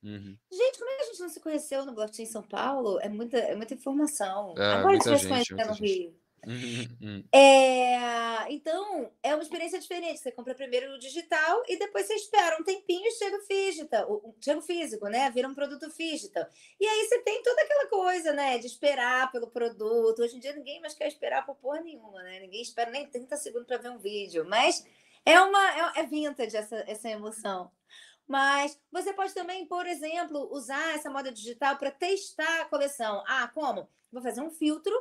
Uhum. 0.03 0.37
Gente, 0.53 0.79
como 0.79 0.91
é 0.91 0.97
que 0.97 1.03
a 1.03 1.07
gente 1.07 1.21
não 1.21 1.29
se 1.29 1.41
conheceu 1.41 1.87
no 1.87 1.93
blockchain 1.93 2.27
São 2.27 2.43
Paulo? 2.43 2.99
É 3.01 3.09
muita, 3.09 3.39
é 3.39 3.55
muita 3.55 3.73
informação. 3.73 4.55
É, 4.59 4.73
Agora 4.75 4.97
muita 4.97 5.11
a 5.11 5.17
gente 5.17 5.29
vai 5.29 5.43
se 5.43 5.55
conhecer 5.55 5.67
no 5.67 5.75
Rio. 5.75 6.22
Uhum. 6.47 7.25
É, 7.33 8.53
então, 8.53 9.13
é 9.23 9.35
uma 9.35 9.43
experiência 9.43 9.79
diferente. 9.79 10.19
Você 10.19 10.33
compra 10.33 10.55
primeiro 10.55 10.95
o 10.95 10.99
digital 10.99 11.63
e 11.69 11.79
depois 11.79 12.07
você 12.07 12.15
espera 12.15 12.61
um 12.61 12.65
tempinho 12.65 13.07
e 13.07 13.13
chega 13.13 13.37
o 13.37 13.47
digital, 13.49 14.35
chega 14.41 14.59
o 14.59 14.63
físico, 14.63 15.07
né? 15.09 15.31
Vira 15.31 15.49
um 15.49 15.55
produto 15.55 15.89
digital. 15.97 16.47
E 16.81 16.87
aí 16.87 17.07
você 17.07 17.21
tem 17.21 17.43
toda 17.43 17.63
aquela 17.63 17.87
coisa, 17.87 18.33
né? 18.33 18.59
De 18.59 18.67
esperar 18.67 19.31
pelo 19.31 19.47
produto. 19.47 20.21
Hoje 20.21 20.37
em 20.37 20.41
dia 20.41 20.53
ninguém 20.55 20.81
mais 20.81 20.95
quer 20.95 21.07
esperar 21.07 21.47
por 21.47 21.57
porra 21.57 21.81
nenhuma, 21.81 22.23
né? 22.23 22.41
Ninguém 22.41 22.63
espera 22.63 22.91
nem 22.91 23.07
30 23.07 23.37
segundos 23.37 23.67
para 23.67 23.79
ver 23.79 23.91
um 23.91 23.99
vídeo. 23.99 24.45
Mas 24.49 24.85
é 25.25 25.41
uma 25.41 25.93
é, 25.97 26.01
é 26.01 26.07
vintage 26.07 26.57
essa, 26.57 26.85
essa 26.89 27.09
emoção. 27.09 27.71
Mas 28.27 28.81
você 28.91 29.13
pode 29.13 29.35
também, 29.35 29.67
por 29.67 29.87
exemplo, 29.87 30.49
usar 30.53 30.95
essa 30.95 31.11
moda 31.11 31.31
digital 31.31 31.77
para 31.77 31.91
testar 31.91 32.63
a 32.63 32.65
coleção. 32.65 33.23
Ah, 33.27 33.49
como? 33.49 33.89
Vou 34.11 34.23
fazer 34.23 34.41
um 34.41 34.51
filtro 34.51 34.93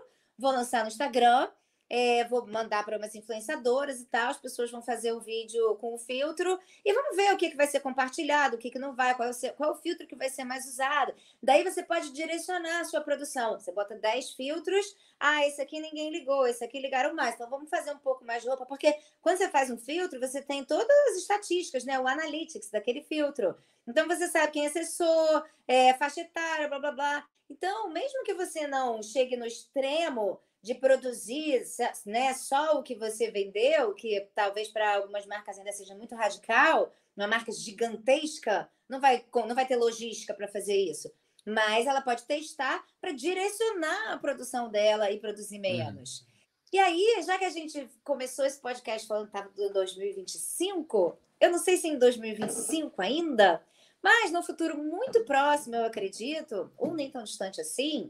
vou 0.42 0.52
lançar 0.52 0.82
no 0.82 0.88
Instagram, 0.88 1.48
é, 1.94 2.24
vou 2.24 2.48
mandar 2.48 2.86
para 2.86 2.98
umas 2.98 3.14
influenciadoras 3.16 4.00
e 4.00 4.06
tal, 4.06 4.30
as 4.30 4.38
pessoas 4.38 4.72
vão 4.72 4.82
fazer 4.82 5.12
o 5.12 5.20
vídeo 5.20 5.76
com 5.76 5.94
o 5.94 5.98
filtro 5.98 6.58
e 6.86 6.94
vamos 6.94 7.18
ver 7.18 7.34
o 7.34 7.38
que, 7.38 7.50
que 7.50 7.58
vai 7.58 7.68
ser 7.68 7.82
compartilhado, 7.82 8.56
o 8.56 8.58
que, 8.58 8.72
que 8.72 8.80
não 8.80 8.96
vai, 8.96 9.14
qual 9.14 9.28
é, 9.28 9.32
o, 9.32 9.54
qual 9.56 9.72
é 9.72 9.74
o 9.74 9.76
filtro 9.76 10.08
que 10.08 10.16
vai 10.16 10.30
ser 10.30 10.46
mais 10.46 10.66
usado. 10.66 11.14
Daí 11.44 11.66
você 11.66 11.84
pode 11.84 12.14
direcionar 12.14 12.80
a 12.80 12.86
sua 12.86 13.02
produção. 13.02 13.60
Você 13.60 13.74
bota 13.74 13.94
10 13.94 14.32
filtros, 14.36 14.96
ah, 15.20 15.46
esse 15.46 15.62
aqui 15.62 15.82
ninguém 15.82 16.10
ligou, 16.14 16.48
esse 16.48 16.64
aqui 16.64 16.80
ligaram 16.80 17.14
mais, 17.14 17.36
então 17.36 17.50
vamos 17.50 17.70
fazer 17.70 17.92
um 17.92 18.00
pouco 18.00 18.24
mais 18.24 18.42
de 18.42 18.48
roupa, 18.48 18.66
porque 18.66 18.96
quando 19.22 19.40
você 19.40 19.50
faz 19.50 19.70
um 19.70 19.78
filtro, 19.78 20.18
você 20.18 20.42
tem 20.42 20.64
todas 20.64 20.90
as 21.10 21.18
estatísticas, 21.18 21.84
né? 21.84 22.00
O 22.00 22.08
analytics 22.08 22.70
daquele 22.70 23.02
filtro. 23.02 23.54
Então 23.86 24.08
você 24.08 24.30
sabe 24.30 24.54
quem 24.54 24.66
acessou, 24.66 25.44
é, 25.68 25.94
faixa 25.96 26.22
etária, 26.22 26.70
blá 26.70 26.80
blá 26.80 26.92
blá. 26.94 27.28
Então, 27.50 27.90
mesmo 27.90 28.24
que 28.24 28.34
você 28.34 28.66
não 28.66 29.04
chegue 29.04 29.36
no 29.36 29.46
extremo 29.46 30.40
de 30.62 30.76
produzir 30.76 31.63
né, 32.06 32.34
só 32.34 32.78
o 32.78 32.84
que 32.84 32.95
você 32.95 33.32
vendeu, 33.32 33.93
que 33.93 34.30
talvez 34.36 34.69
para 34.69 34.95
algumas 34.95 35.26
marcas 35.26 35.58
ainda 35.58 35.71
seja 35.71 35.95
muito 35.95 36.15
radical, 36.15 36.93
uma 37.17 37.28
marca 37.28 37.52
gigantesca 37.52 38.69
não 38.88 39.00
vai, 39.00 39.26
não 39.34 39.56
vai 39.56 39.65
ter 39.65 39.76
logística 39.76 40.34
para 40.34 40.47
fazer 40.47 40.76
isso. 40.76 41.12
Mas 41.45 41.88
ela 41.88 42.02
pode 42.02 42.24
testar 42.24 42.86
para 43.00 43.12
direcionar 43.12 44.13
a 44.13 44.17
produção 44.17 44.69
dela 44.69 45.10
e 45.10 45.19
produzir 45.19 45.56
uhum. 45.56 45.62
menos. 45.62 46.19
Uhum. 46.19 46.26
E 46.74 46.80
aí, 46.80 47.24
já 47.26 47.38
que 47.38 47.45
a 47.45 47.50
gente 47.50 47.89
começou 48.04 48.45
esse 48.45 48.60
podcast 48.60 49.08
falando 49.08 49.30
que 49.30 49.38
estava 49.38 49.54
do 49.54 49.74
2025, 49.74 51.17
eu 51.39 51.52
não 51.52 51.60
sei 51.60 51.76
se 51.76 51.88
em 51.88 51.97
2025 51.97 53.02
ainda, 53.02 53.62
mas 54.02 54.32
no 54.32 54.41
futuro 54.41 54.78
muito 54.78 55.26
próximo, 55.26 55.76
eu 55.76 55.86
acredito, 55.86 56.71
ou 56.78 56.93
nem 56.93 57.12
tão 57.12 57.24
distante 57.24 57.60
assim, 57.60 58.10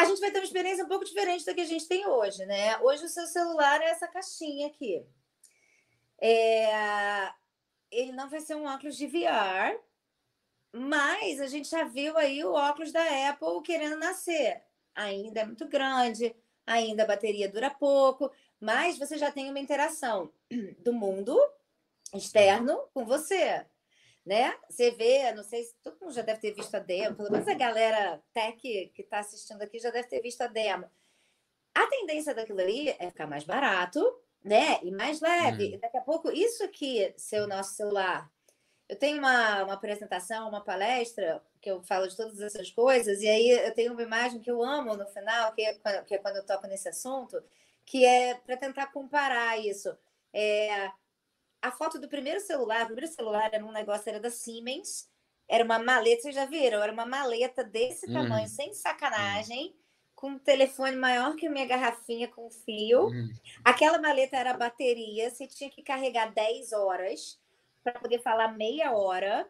a 0.00 0.04
gente 0.06 0.20
vai 0.20 0.30
ter 0.30 0.38
uma 0.38 0.44
experiência 0.44 0.84
um 0.84 0.88
pouco 0.88 1.04
diferente 1.04 1.44
da 1.44 1.52
que 1.52 1.60
a 1.60 1.66
gente 1.66 1.86
tem 1.86 2.06
hoje, 2.06 2.46
né? 2.46 2.78
Hoje 2.78 3.04
o 3.04 3.08
seu 3.08 3.26
celular 3.26 3.82
é 3.82 3.90
essa 3.90 4.08
caixinha 4.08 4.66
aqui. 4.66 5.04
É... 6.18 7.30
Ele 7.90 8.12
não 8.12 8.28
vai 8.30 8.40
ser 8.40 8.54
um 8.54 8.64
óculos 8.64 8.96
de 8.96 9.06
VR, 9.06 9.78
mas 10.72 11.40
a 11.40 11.46
gente 11.46 11.68
já 11.68 11.84
viu 11.84 12.16
aí 12.16 12.42
o 12.42 12.52
óculos 12.52 12.92
da 12.92 13.28
Apple 13.28 13.62
querendo 13.62 13.96
nascer. 13.96 14.62
Ainda 14.94 15.40
é 15.40 15.44
muito 15.44 15.68
grande, 15.68 16.34
ainda 16.66 17.02
a 17.02 17.06
bateria 17.06 17.48
dura 17.48 17.68
pouco, 17.68 18.32
mas 18.58 18.98
você 18.98 19.18
já 19.18 19.30
tem 19.30 19.50
uma 19.50 19.60
interação 19.60 20.32
do 20.78 20.94
mundo 20.94 21.38
externo 22.14 22.88
com 22.94 23.04
você 23.04 23.66
né? 24.30 24.56
Você 24.68 24.92
vê, 24.92 25.32
não 25.32 25.42
sei 25.42 25.64
se 25.64 25.74
todo 25.82 25.98
mundo 26.00 26.14
já 26.14 26.22
deve 26.22 26.38
ter 26.38 26.52
visto 26.52 26.72
a 26.72 26.78
demo, 26.78 27.16
pelo 27.16 27.32
menos 27.32 27.48
a 27.48 27.54
galera 27.54 28.22
tech 28.32 28.60
que 28.94 29.02
está 29.02 29.18
assistindo 29.18 29.60
aqui 29.60 29.80
já 29.80 29.90
deve 29.90 30.06
ter 30.06 30.22
visto 30.22 30.40
a 30.42 30.46
demo. 30.46 30.88
A 31.74 31.84
tendência 31.88 32.32
daquilo 32.32 32.60
ali 32.60 32.90
é 32.90 33.10
ficar 33.10 33.26
mais 33.26 33.42
barato, 33.42 34.00
né? 34.44 34.78
E 34.84 34.92
mais 34.92 35.20
leve. 35.20 35.74
Hum. 35.74 35.80
Daqui 35.80 35.96
a 35.96 36.02
pouco, 36.02 36.30
isso 36.30 36.62
aqui, 36.62 37.12
ser 37.16 37.40
o 37.40 37.48
nosso 37.48 37.74
celular. 37.74 38.30
Eu 38.88 38.96
tenho 38.96 39.18
uma, 39.18 39.64
uma 39.64 39.74
apresentação, 39.74 40.48
uma 40.48 40.62
palestra, 40.62 41.42
que 41.60 41.68
eu 41.68 41.82
falo 41.82 42.06
de 42.06 42.16
todas 42.16 42.40
essas 42.40 42.70
coisas, 42.70 43.22
e 43.22 43.28
aí 43.28 43.50
eu 43.50 43.74
tenho 43.74 43.92
uma 43.92 44.02
imagem 44.02 44.40
que 44.40 44.50
eu 44.50 44.62
amo 44.62 44.96
no 44.96 45.08
final, 45.08 45.52
que 45.54 45.62
é, 45.62 45.74
que 46.06 46.14
é 46.14 46.18
quando 46.18 46.36
eu 46.36 46.46
toco 46.46 46.68
nesse 46.68 46.88
assunto, 46.88 47.42
que 47.84 48.04
é 48.04 48.36
para 48.36 48.56
tentar 48.56 48.92
comparar 48.92 49.58
isso. 49.58 49.92
É, 50.32 50.88
a 51.62 51.70
foto 51.70 51.98
do 51.98 52.08
primeiro 52.08 52.40
celular, 52.40 52.82
o 52.82 52.86
primeiro 52.86 53.12
celular 53.12 53.50
era 53.52 53.64
um 53.64 53.72
negócio, 53.72 54.08
era 54.08 54.20
da 54.20 54.30
Siemens, 54.30 55.08
era 55.48 55.64
uma 55.64 55.78
maleta, 55.78 56.22
vocês 56.22 56.34
já 56.34 56.44
viram? 56.44 56.82
Era 56.82 56.92
uma 56.92 57.04
maleta 57.04 57.64
desse 57.64 58.06
uhum. 58.06 58.12
tamanho, 58.12 58.48
sem 58.48 58.72
sacanagem, 58.72 59.66
uhum. 59.66 59.74
com 60.14 60.28
um 60.28 60.38
telefone 60.38 60.96
maior 60.96 61.34
que 61.34 61.46
a 61.46 61.50
minha 61.50 61.66
garrafinha 61.66 62.28
com 62.28 62.48
fio. 62.50 63.06
Uhum. 63.06 63.28
Aquela 63.64 63.98
maleta 63.98 64.36
era 64.36 64.54
bateria, 64.54 65.28
você 65.28 65.46
tinha 65.46 65.68
que 65.68 65.82
carregar 65.82 66.32
10 66.32 66.72
horas 66.72 67.38
para 67.82 67.98
poder 67.98 68.20
falar 68.22 68.56
meia 68.56 68.92
hora. 68.92 69.48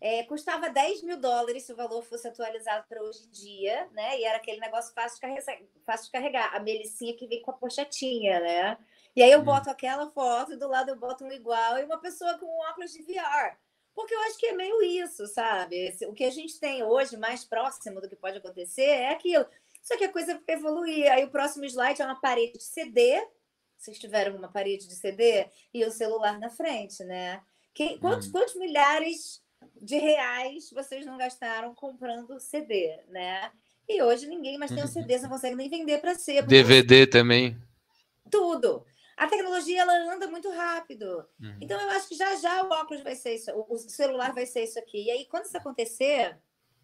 É, 0.00 0.24
custava 0.24 0.68
10 0.68 1.04
mil 1.04 1.16
dólares 1.16 1.62
se 1.62 1.72
o 1.72 1.76
valor 1.76 2.02
fosse 2.02 2.26
atualizado 2.26 2.84
para 2.88 3.00
hoje 3.00 3.24
em 3.24 3.30
dia, 3.30 3.88
né? 3.92 4.18
E 4.18 4.24
era 4.24 4.38
aquele 4.38 4.58
negócio 4.58 4.92
fácil 4.92 5.14
de 5.14 5.20
carregar, 5.20 5.58
fácil 5.84 6.06
de 6.06 6.12
carregar. 6.12 6.56
A 6.56 6.58
melicinha 6.58 7.14
que 7.14 7.26
vem 7.26 7.40
com 7.40 7.52
a 7.52 7.54
pochetinha, 7.54 8.40
né? 8.40 8.78
E 9.14 9.22
aí 9.22 9.30
eu 9.30 9.42
boto 9.42 9.68
aquela 9.68 10.10
foto 10.10 10.52
e 10.52 10.56
do 10.56 10.68
lado 10.68 10.90
eu 10.90 10.96
boto 10.96 11.24
um 11.24 11.32
igual 11.32 11.78
e 11.78 11.84
uma 11.84 11.98
pessoa 11.98 12.38
com 12.38 12.46
um 12.46 12.70
óculos 12.70 12.92
de 12.92 13.02
VR. 13.02 13.56
Porque 13.94 14.14
eu 14.14 14.20
acho 14.22 14.38
que 14.38 14.46
é 14.46 14.52
meio 14.52 14.82
isso, 14.82 15.26
sabe? 15.26 15.94
O 16.06 16.14
que 16.14 16.24
a 16.24 16.30
gente 16.30 16.58
tem 16.58 16.82
hoje 16.82 17.16
mais 17.16 17.44
próximo 17.44 18.00
do 18.00 18.08
que 18.08 18.16
pode 18.16 18.38
acontecer 18.38 18.82
é 18.82 19.10
aquilo. 19.10 19.46
Só 19.82 19.98
que 19.98 20.04
a 20.04 20.12
coisa 20.12 20.40
vai 20.46 20.56
evoluir. 20.56 21.12
Aí 21.12 21.24
o 21.24 21.30
próximo 21.30 21.64
slide 21.64 22.00
é 22.00 22.04
uma 22.06 22.20
parede 22.20 22.58
de 22.58 22.64
CD. 22.64 23.22
Vocês 23.76 23.98
tiveram 23.98 24.36
uma 24.36 24.48
parede 24.48 24.88
de 24.88 24.94
CD 24.94 25.46
e 25.74 25.84
o 25.84 25.90
celular 25.90 26.38
na 26.38 26.48
frente, 26.48 27.04
né? 27.04 27.42
Quem, 27.74 27.98
quantos, 27.98 28.28
hum. 28.28 28.32
quantos 28.32 28.54
milhares 28.54 29.42
de 29.80 29.96
reais 29.96 30.70
vocês 30.70 31.04
não 31.04 31.18
gastaram 31.18 31.74
comprando 31.74 32.38
CD, 32.40 32.98
né? 33.08 33.50
E 33.88 34.00
hoje 34.02 34.26
ninguém 34.26 34.56
mais 34.56 34.70
tem 34.70 34.82
um 34.82 34.86
CD, 34.86 35.18
você 35.18 35.24
não 35.24 35.30
consegue 35.30 35.56
nem 35.56 35.68
vender 35.68 36.00
para 36.00 36.14
ser. 36.14 36.42
DVD 36.46 37.06
também. 37.06 37.60
Tudo. 38.30 38.86
A 39.22 39.28
tecnologia 39.28 39.82
ela 39.82 40.12
anda 40.12 40.26
muito 40.26 40.50
rápido. 40.50 41.24
Uhum. 41.40 41.56
Então 41.60 41.80
eu 41.80 41.90
acho 41.90 42.08
que 42.08 42.16
já 42.16 42.34
já 42.34 42.64
o 42.64 42.70
óculos 42.70 43.04
vai 43.04 43.14
ser 43.14 43.36
isso, 43.36 43.52
o 43.52 43.78
celular 43.78 44.34
vai 44.34 44.46
ser 44.46 44.64
isso 44.64 44.78
aqui. 44.80 45.04
E 45.04 45.10
aí 45.12 45.26
quando 45.26 45.44
isso 45.44 45.56
acontecer, 45.56 46.36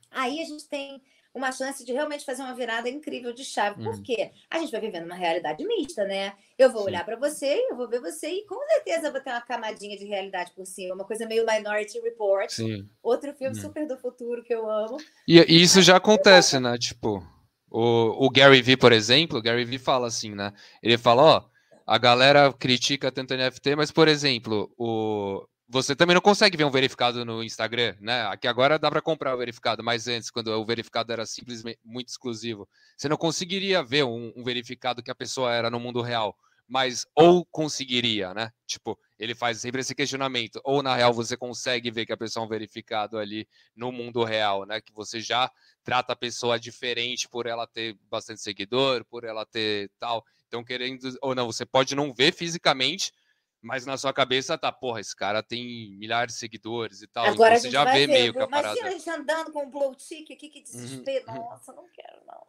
aí 0.09 0.41
a 0.41 0.45
gente 0.45 0.69
tem 0.69 1.03
uma 1.35 1.51
chance 1.51 1.85
de 1.85 1.93
realmente 1.93 2.25
fazer 2.25 2.43
uma 2.43 2.55
virada 2.55 2.89
incrível 2.89 3.33
de 3.33 3.45
chave. 3.45 3.83
Uhum. 3.83 3.91
Por 3.91 4.03
quê? 4.03 4.31
A 4.49 4.61
gente 4.61 4.71
vai 4.71 4.81
vivendo 4.81 5.05
uma 5.05 5.17
realidade 5.17 5.67
mista, 5.67 6.05
né? 6.05 6.35
Eu 6.57 6.71
vou 6.71 6.83
Sim. 6.83 6.89
olhar 6.89 7.05
para 7.05 7.17
você, 7.17 7.67
eu 7.71 7.77
vou 7.77 7.89
ver 7.89 8.01
você 8.01 8.29
e 8.29 8.47
com 8.47 8.59
certeza 8.69 9.11
vou 9.11 9.21
ter 9.21 9.31
uma 9.31 9.41
camadinha 9.41 9.97
de 9.99 10.05
realidade 10.05 10.53
por 10.55 10.65
cima, 10.65 10.95
uma 10.95 11.05
coisa 11.05 11.27
meio 11.27 11.45
Minority 11.45 12.01
Report. 12.01 12.51
Sim. 12.51 12.89
Outro 13.03 13.35
filme 13.35 13.57
uhum. 13.57 13.63
super 13.63 13.87
do 13.87 13.99
futuro 13.99 14.45
que 14.45 14.55
eu 14.55 14.71
amo. 14.71 14.97
E, 15.27 15.39
e 15.41 15.61
isso 15.61 15.83
já 15.83 15.97
acontece, 15.97 16.61
né? 16.61 16.79
Tipo, 16.79 17.21
o, 17.69 18.27
o 18.27 18.31
Gary 18.31 18.63
Vee, 18.63 18.77
por 18.77 18.93
exemplo, 18.93 19.39
o 19.39 19.43
Gary 19.43 19.65
Vee 19.65 19.79
fala 19.79 20.07
assim, 20.07 20.37
né? 20.37 20.53
Ele 20.81 20.97
fala, 20.97 21.23
ó, 21.23 21.58
a 21.89 21.97
galera 21.97 22.53
critica 22.53 23.11
tanto 23.11 23.33
NFT, 23.33 23.75
mas, 23.75 23.91
por 23.91 24.09
exemplo, 24.09 24.71
o, 24.77 25.49
você 25.67 25.97
também 25.97 26.13
não 26.15 26.21
consegue 26.21 26.55
ver 26.55 26.65
um 26.65 26.71
verificado 26.71 27.25
no 27.25 27.43
Instagram, 27.43 27.97
né? 27.99 28.27
Aqui 28.27 28.47
agora 28.47 28.79
dá 28.79 28.91
para 28.91 29.01
comprar 29.01 29.35
o 29.35 29.39
verificado, 29.39 29.83
mas 29.83 30.07
antes, 30.07 30.31
quando 30.31 30.49
o 30.49 30.67
verificado 30.67 31.11
era 31.15 31.25
simplesmente 31.25 31.79
muito 31.83 32.09
exclusivo, 32.09 32.69
você 32.95 33.09
não 33.09 33.17
conseguiria 33.17 33.83
ver 33.83 34.05
um, 34.05 34.31
um 34.37 34.45
verificado 34.45 35.03
que 35.03 35.11
a 35.11 35.15
pessoa 35.15 35.51
era 35.51 35.71
no 35.71 35.81
mundo 35.81 36.03
real, 36.03 36.37
mas 36.69 37.07
ou 37.15 37.47
conseguiria, 37.47 38.35
né? 38.35 38.51
Tipo, 38.67 38.99
ele 39.19 39.35
faz 39.35 39.59
sempre 39.59 39.81
esse 39.81 39.95
questionamento, 39.95 40.61
ou 40.65 40.83
na 40.83 40.95
real 40.95 41.15
você 41.15 41.39
consegue 41.39 41.91
ver 41.91 42.05
que 42.05 42.13
a 42.13 42.19
pessoa 42.19 42.45
é 42.45 42.47
um 42.47 42.51
verificado 42.51 43.17
ali 43.19 43.49
no 43.75 43.91
mundo 43.91 44.23
real, 44.25 44.67
né? 44.67 44.79
Que 44.83 44.93
você 44.93 45.23
já 45.23 45.51
trata 45.83 46.13
a 46.13 46.17
pessoa 46.17 46.61
diferente 46.61 47.27
por 47.31 47.47
ela 47.47 47.67
ter 47.67 47.97
bastante 48.11 48.43
seguidor, 48.43 49.07
por 49.07 49.25
ela 49.25 49.47
ter 49.47 49.91
tal. 49.99 50.23
Então, 50.49 50.65
querendo 50.65 51.07
ou 51.23 51.35
não, 51.35 51.47
você 51.47 51.65
pode 51.65 51.95
não 51.95 52.13
ver 52.13 52.33
fisicamente, 52.33 53.13
mas 53.61 53.85
na 53.85 53.97
sua 53.97 54.13
cabeça 54.13 54.57
tá, 54.57 54.73
porra, 54.73 55.01
esse 55.01 55.15
cara 55.15 55.43
tem 55.43 55.97
milhares 55.99 56.35
de 56.35 56.41
seguidores 56.41 57.03
e 57.03 57.07
tal. 57.07 57.27
Agora 57.27 57.51
então, 57.51 57.63
você 57.63 57.71
já 57.71 57.85
vê 57.85 58.07
ver, 58.07 58.09
meio 58.09 58.33
que 58.33 58.41
a 58.41 58.49
parada. 58.49 58.79
Imagina 58.79 58.89
a 58.89 58.99
gente 58.99 59.11
andando 59.11 59.53
com 59.53 59.65
um 59.65 59.71
blow 59.71 59.95
tick 59.95 60.31
aqui, 60.33 60.49
que 60.49 60.63
desespero. 60.63 61.25
Uhum. 61.29 61.35
Nossa, 61.35 61.73
não 61.73 61.87
quero, 61.93 62.25
não. 62.27 62.47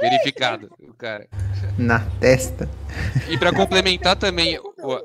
Verificado, 0.00 0.74
o 0.80 0.94
cara. 0.94 1.28
Na 1.78 2.00
testa. 2.18 2.66
E 3.30 3.38
para 3.38 3.54
complementar 3.54 4.18
também. 4.18 4.58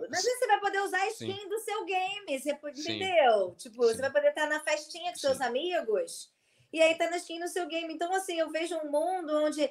Mas 0.09 0.23
você 0.23 0.47
vai 0.47 0.59
poder 0.61 0.79
usar 0.79 1.01
a 1.01 1.07
skin 1.09 1.35
Sim. 1.35 1.49
do 1.49 1.59
seu 1.59 1.85
game, 1.85 2.39
você 2.39 2.53
pode, 2.55 2.79
entendeu? 2.79 3.55
Tipo, 3.57 3.83
Sim. 3.83 3.93
você 3.93 4.01
vai 4.01 4.11
poder 4.11 4.29
estar 4.29 4.47
na 4.47 4.61
festinha 4.61 5.11
com 5.11 5.17
seus 5.17 5.41
amigos 5.41 6.31
e 6.71 6.81
aí 6.81 6.95
tá 6.95 7.09
na 7.09 7.17
skin 7.17 7.39
do 7.39 7.47
seu 7.49 7.67
game. 7.67 7.93
Então, 7.93 8.13
assim, 8.13 8.39
eu 8.39 8.49
vejo 8.49 8.75
um 8.77 8.89
mundo 8.89 9.35
onde 9.43 9.69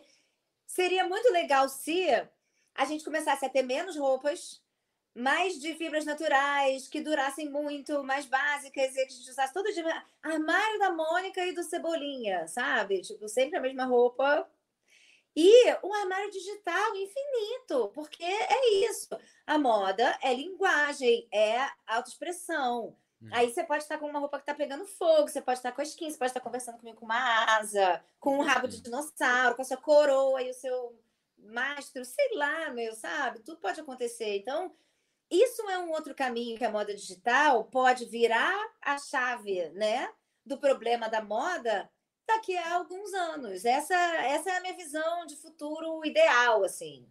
seria 0.67 1.07
muito 1.07 1.31
legal 1.33 1.69
se 1.69 2.27
a 2.75 2.85
gente 2.85 3.05
começasse 3.05 3.45
a 3.45 3.49
ter 3.49 3.63
menos 3.63 3.97
roupas 3.97 4.63
mais 5.15 5.61
de 5.61 5.75
fibras 5.75 6.05
naturais, 6.05 6.89
que 6.89 7.01
durassem 7.01 7.49
muito, 7.49 8.03
mais 8.03 8.27
básicas, 8.27 8.97
e 8.97 9.01
a 9.01 9.09
gente 9.09 9.31
usasse 9.31 9.55
todo 9.55 9.73
dia. 9.73 10.05
Armário 10.21 10.79
da 10.81 10.91
Mônica 10.91 11.41
e 11.47 11.53
do 11.53 11.63
Cebolinha, 11.63 12.49
sabe? 12.49 13.01
Tipo, 13.01 13.29
sempre 13.29 13.57
a 13.57 13.61
mesma 13.61 13.85
roupa. 13.85 14.49
E 15.37 15.73
um 15.85 15.93
armário 15.93 16.31
digital 16.31 16.97
infinito, 16.97 17.91
porque 17.95 18.25
é 18.25 18.75
isso. 18.89 19.09
A 19.47 19.59
moda 19.59 20.19
é 20.23 20.35
linguagem, 20.35 21.29
é 21.33 21.69
autoexpressão. 21.87 22.97
Hum. 23.23 23.29
Aí 23.33 23.53
você 23.53 23.65
pode 23.65 23.83
estar 23.83 23.99
com 23.99 24.07
uma 24.07 24.21
roupa 24.21 24.39
que 24.39 24.43
está 24.43 24.55
pegando 24.55 24.85
fogo, 24.85 25.29
você 25.29 25.41
pode 25.41 25.59
estar 25.59 25.73
com 25.73 25.81
a 25.81 25.85
skin, 25.85 26.11
você 26.11 26.19
pode 26.19 26.31
estar 26.31 26.41
conversando 26.41 26.79
comigo 26.79 26.99
com 26.99 27.07
uma 27.07 27.57
asa, 27.57 28.05
com 28.21 28.39
um 28.39 28.43
rabo 28.43 28.69
de 28.69 28.81
dinossauro, 28.81 29.57
com 29.57 29.63
a 29.63 29.65
sua 29.65 29.77
coroa 29.77 30.43
e 30.43 30.51
o 30.51 30.55
seu 30.55 30.97
mastro, 31.47 32.05
sei 32.05 32.37
lá, 32.37 32.71
meu, 32.71 32.95
sabe? 32.95 33.41
Tudo 33.41 33.61
pode 33.61 33.81
acontecer. 33.81 34.37
Então, 34.37 34.75
isso 35.31 35.63
é 35.71 35.79
um 35.79 35.91
outro 35.91 36.15
caminho 36.15 36.57
que 36.59 36.65
a 36.65 36.71
moda 36.71 36.95
digital 36.95 37.65
pode 37.65 38.05
virar 38.07 38.57
a 38.83 38.99
chave, 38.99 39.69
né, 39.71 40.09
do 40.45 40.59
problema 40.59 41.09
da 41.09 41.23
moda 41.23 41.91
daqui 42.27 42.57
a 42.57 42.75
alguns 42.75 43.13
anos. 43.13 43.65
Essa, 43.65 43.95
essa 43.95 44.51
é 44.51 44.57
a 44.57 44.61
minha 44.61 44.77
visão 44.77 45.27
de 45.27 45.37
futuro 45.37 46.05
ideal, 46.05 46.65
assim. 46.65 47.07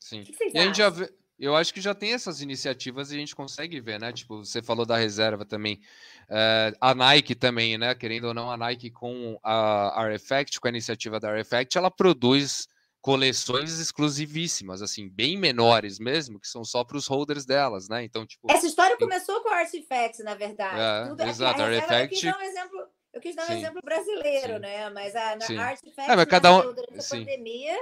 Sim. 0.00 0.24
Que 0.24 0.32
que 0.32 0.50
e 0.54 0.58
a 0.58 0.64
gente 0.64 0.78
já 0.78 0.88
vê, 0.88 1.12
eu 1.38 1.56
acho 1.56 1.74
que 1.74 1.80
já 1.80 1.94
tem 1.94 2.12
essas 2.12 2.40
iniciativas 2.40 3.10
e 3.10 3.16
a 3.16 3.18
gente 3.18 3.34
consegue 3.34 3.80
ver, 3.80 3.98
né? 3.98 4.12
Tipo, 4.12 4.44
você 4.44 4.62
falou 4.62 4.86
da 4.86 4.96
reserva 4.96 5.44
também. 5.44 5.80
É, 6.28 6.72
a 6.80 6.94
Nike 6.94 7.34
também, 7.34 7.76
né? 7.76 7.94
Querendo 7.94 8.28
ou 8.28 8.34
não, 8.34 8.50
a 8.50 8.56
Nike 8.56 8.90
com 8.90 9.38
a 9.42 10.00
Artifact, 10.00 10.60
com 10.60 10.68
a 10.68 10.70
iniciativa 10.70 11.18
da 11.18 11.30
Artifact, 11.30 11.76
ela 11.76 11.90
produz 11.90 12.68
coleções 13.02 13.80
exclusivíssimas, 13.80 14.80
assim, 14.80 15.08
bem 15.08 15.36
menores 15.36 15.98
mesmo, 15.98 16.38
que 16.38 16.46
são 16.46 16.64
só 16.64 16.84
para 16.84 16.96
os 16.96 17.08
holders 17.08 17.44
delas, 17.44 17.88
né? 17.88 18.04
Então, 18.04 18.24
tipo. 18.24 18.50
Essa 18.50 18.66
história 18.66 18.96
começou 18.96 19.42
com 19.42 19.48
a 19.48 19.56
Artifact, 19.56 20.22
na 20.22 20.36
verdade. 20.36 20.80
É, 20.80 21.08
Tudo, 21.08 21.22
exato, 21.24 21.60
a 21.60 21.64
Artifact. 21.66 22.00
Eu 22.00 22.08
quis 22.08 22.22
dar 22.22 22.38
um 22.38 22.42
exemplo, 22.42 22.88
eu 23.12 23.20
quis 23.20 23.36
dar 23.36 23.50
um 23.50 23.52
exemplo 23.52 23.80
brasileiro, 23.84 24.54
sim. 24.54 24.60
né? 24.60 24.90
Mas 24.90 25.16
a, 25.16 25.30
a 25.30 25.32
Artifact 25.32 26.10
é, 26.10 26.16
mas 26.16 26.24
cada 26.26 26.56
um... 26.56 26.72
durante 26.72 26.98
a 26.98 27.08
pandemia. 27.08 27.76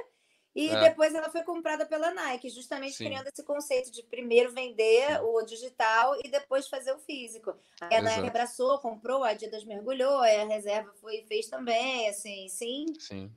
E 0.52 0.68
é. 0.68 0.80
depois 0.80 1.14
ela 1.14 1.30
foi 1.30 1.44
comprada 1.44 1.86
pela 1.86 2.12
Nike, 2.12 2.48
justamente 2.48 2.96
Sim. 2.96 3.04
criando 3.04 3.28
esse 3.28 3.44
conceito 3.44 3.88
de 3.92 4.02
primeiro 4.02 4.52
vender 4.52 5.06
Sim. 5.06 5.22
o 5.22 5.42
digital 5.42 6.18
e 6.24 6.28
depois 6.28 6.66
fazer 6.66 6.92
o 6.92 6.98
físico. 6.98 7.54
Aí 7.80 7.96
a 7.96 8.02
Nike 8.02 8.26
abraçou, 8.26 8.80
comprou, 8.80 9.22
a 9.22 9.28
Adidas 9.28 9.64
mergulhou, 9.64 10.18
aí 10.18 10.40
a 10.40 10.46
reserva 10.46 10.92
foi 11.00 11.24
fez 11.28 11.46
também, 11.46 12.08
assim, 12.08 12.48
sim. 12.48 12.86
Sim. 12.98 13.30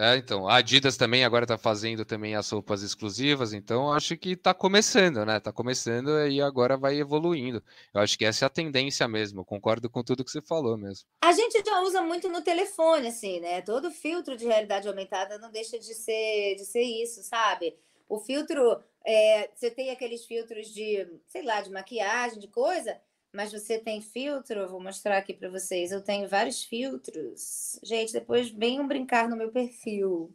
É, 0.00 0.16
então, 0.16 0.48
a 0.48 0.58
Adidas 0.58 0.96
também 0.96 1.24
agora 1.24 1.44
está 1.44 1.58
fazendo 1.58 2.04
também 2.04 2.36
as 2.36 2.48
roupas 2.48 2.82
exclusivas, 2.82 3.52
então 3.52 3.92
acho 3.92 4.16
que 4.16 4.30
está 4.30 4.54
começando, 4.54 5.26
né? 5.26 5.38
Está 5.38 5.52
começando 5.52 6.24
e 6.28 6.40
agora 6.40 6.76
vai 6.76 7.00
evoluindo. 7.00 7.60
Eu 7.92 8.00
acho 8.00 8.16
que 8.16 8.24
essa 8.24 8.44
é 8.44 8.46
a 8.46 8.50
tendência 8.50 9.08
mesmo, 9.08 9.44
concordo 9.44 9.90
com 9.90 10.04
tudo 10.04 10.24
que 10.24 10.30
você 10.30 10.40
falou 10.40 10.78
mesmo. 10.78 11.04
A 11.20 11.32
gente 11.32 11.60
já 11.66 11.80
usa 11.80 12.00
muito 12.00 12.28
no 12.28 12.40
telefone, 12.42 13.08
assim, 13.08 13.40
né? 13.40 13.60
Todo 13.60 13.90
filtro 13.90 14.36
de 14.36 14.46
realidade 14.46 14.86
aumentada 14.86 15.36
não 15.36 15.50
deixa 15.50 15.76
de 15.80 15.92
ser, 15.92 16.54
de 16.54 16.64
ser 16.64 16.84
isso, 16.84 17.24
sabe? 17.24 17.76
O 18.08 18.20
filtro, 18.20 18.80
é, 19.04 19.50
você 19.52 19.68
tem 19.68 19.90
aqueles 19.90 20.24
filtros 20.24 20.68
de, 20.68 21.08
sei 21.26 21.42
lá, 21.42 21.60
de 21.60 21.72
maquiagem, 21.72 22.38
de 22.38 22.46
coisa, 22.46 22.96
mas 23.32 23.52
você 23.52 23.78
tem 23.78 24.00
filtro? 24.00 24.60
Eu 24.60 24.68
vou 24.68 24.80
mostrar 24.80 25.18
aqui 25.18 25.34
para 25.34 25.50
vocês. 25.50 25.92
Eu 25.92 26.02
tenho 26.02 26.28
vários 26.28 26.62
filtros. 26.64 27.78
Gente, 27.82 28.12
depois 28.12 28.50
venham 28.50 28.88
brincar 28.88 29.28
no 29.28 29.36
meu 29.36 29.52
perfil. 29.52 30.34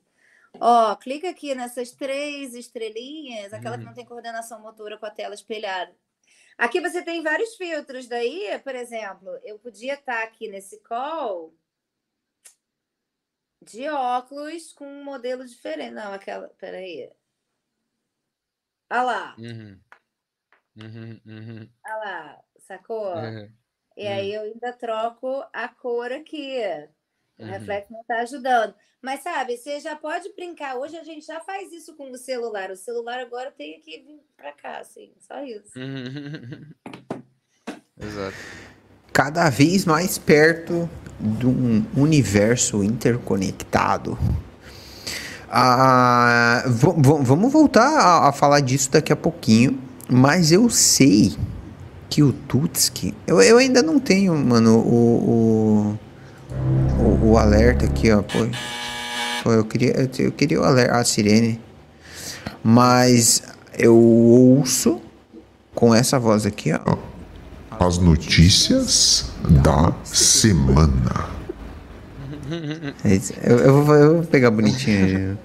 Ó, 0.60 0.96
clica 0.96 1.30
aqui 1.30 1.56
nessas 1.56 1.92
três 1.92 2.54
estrelinhas, 2.54 3.52
aquela 3.52 3.76
que 3.76 3.82
uhum. 3.82 3.88
não 3.90 3.96
tem 3.96 4.06
coordenação 4.06 4.62
motora 4.62 4.98
com 5.00 5.06
a 5.06 5.12
tela 5.12 5.34
espelhada. 5.34 5.96
Aqui 6.56 6.80
você 6.80 7.02
tem 7.02 7.24
vários 7.24 7.56
filtros. 7.56 8.08
Daí, 8.08 8.60
por 8.60 8.76
exemplo, 8.76 9.30
eu 9.44 9.58
podia 9.58 9.96
estar 9.96 10.22
aqui 10.24 10.48
nesse 10.48 10.80
call 10.82 11.56
de 13.64 13.90
óculos 13.90 14.72
com 14.74 14.86
um 14.86 15.04
modelo 15.04 15.44
diferente. 15.44 15.96
Não, 15.96 16.14
aquela. 16.14 16.50
Peraí. 16.60 17.12
Olha 18.92 19.02
lá. 19.02 19.36
Uhum. 19.40 19.82
Uhum, 20.76 21.22
uhum. 21.26 21.70
Olha 21.86 21.96
lá 21.96 22.44
sacou? 22.64 23.16
Uhum. 23.16 23.50
E 23.96 24.08
aí 24.08 24.34
eu 24.34 24.42
ainda 24.42 24.74
troco 24.74 25.44
a 25.54 25.68
cor 25.68 26.12
aqui. 26.12 26.58
O 27.38 27.44
uhum. 27.44 27.50
reflexo 27.50 27.94
não 27.94 28.02
está 28.02 28.18
ajudando. 28.20 28.74
Mas 29.02 29.22
sabe, 29.22 29.58
você 29.58 29.80
já 29.80 29.96
pode 29.96 30.34
brincar. 30.34 30.78
Hoje 30.78 30.98
a 30.98 31.04
gente 31.04 31.26
já 31.26 31.40
faz 31.42 31.72
isso 31.74 31.96
com 31.96 32.10
o 32.10 32.18
celular. 32.18 32.72
O 32.72 32.78
celular 32.78 33.20
agora 33.20 33.52
tem 33.52 33.80
que 33.82 34.00
vir 34.00 34.22
para 34.36 34.52
cá, 34.54 34.80
assim, 34.80 35.14
só 35.20 35.44
isso. 35.44 35.74
Exato. 38.00 38.36
Cada 39.12 39.50
vez 39.50 39.86
mais 39.86 40.18
perto 40.18 40.90
de 41.20 41.46
um 41.46 41.86
universo 41.96 42.84
interconectado. 42.84 44.18
Ah, 45.50 46.64
vamos 46.66 47.52
voltar 47.52 48.00
a, 48.00 48.30
a 48.30 48.34
falar 48.34 48.62
disso 48.62 48.90
daqui 48.90 49.14
a 49.14 49.16
pouquinho, 49.16 49.80
mas 50.10 50.52
eu 50.52 50.68
sei 50.70 51.38
Tutski. 52.22 53.14
Eu, 53.26 53.42
eu 53.42 53.58
ainda 53.58 53.82
não 53.82 54.00
tenho, 54.00 54.36
mano, 54.36 54.78
o, 54.78 55.98
o, 57.00 57.00
o, 57.00 57.32
o 57.32 57.38
alerta 57.38 57.86
aqui, 57.86 58.12
ó. 58.12 58.22
Pô, 58.22 58.48
pô, 59.44 59.52
eu 59.52 59.66
queria, 59.66 59.94
eu, 59.94 60.26
eu 60.26 60.32
queria 60.32 60.62
o 60.62 60.64
alerta, 60.64 60.96
a 60.96 61.04
sirene. 61.04 61.60
Mas 62.64 63.42
eu 63.78 63.96
ouço 63.98 65.02
com 65.74 65.94
essa 65.94 66.20
voz 66.20 66.46
aqui, 66.46 66.72
ó. 66.74 66.98
As 67.80 67.98
notícias 67.98 69.32
da 69.64 69.94
semana. 70.04 71.34
É 73.04 73.20
eu, 73.52 73.58
eu, 73.58 73.84
vou, 73.84 73.96
eu 73.96 74.14
vou 74.16 74.24
pegar 74.26 74.52
bonitinho. 74.52 75.38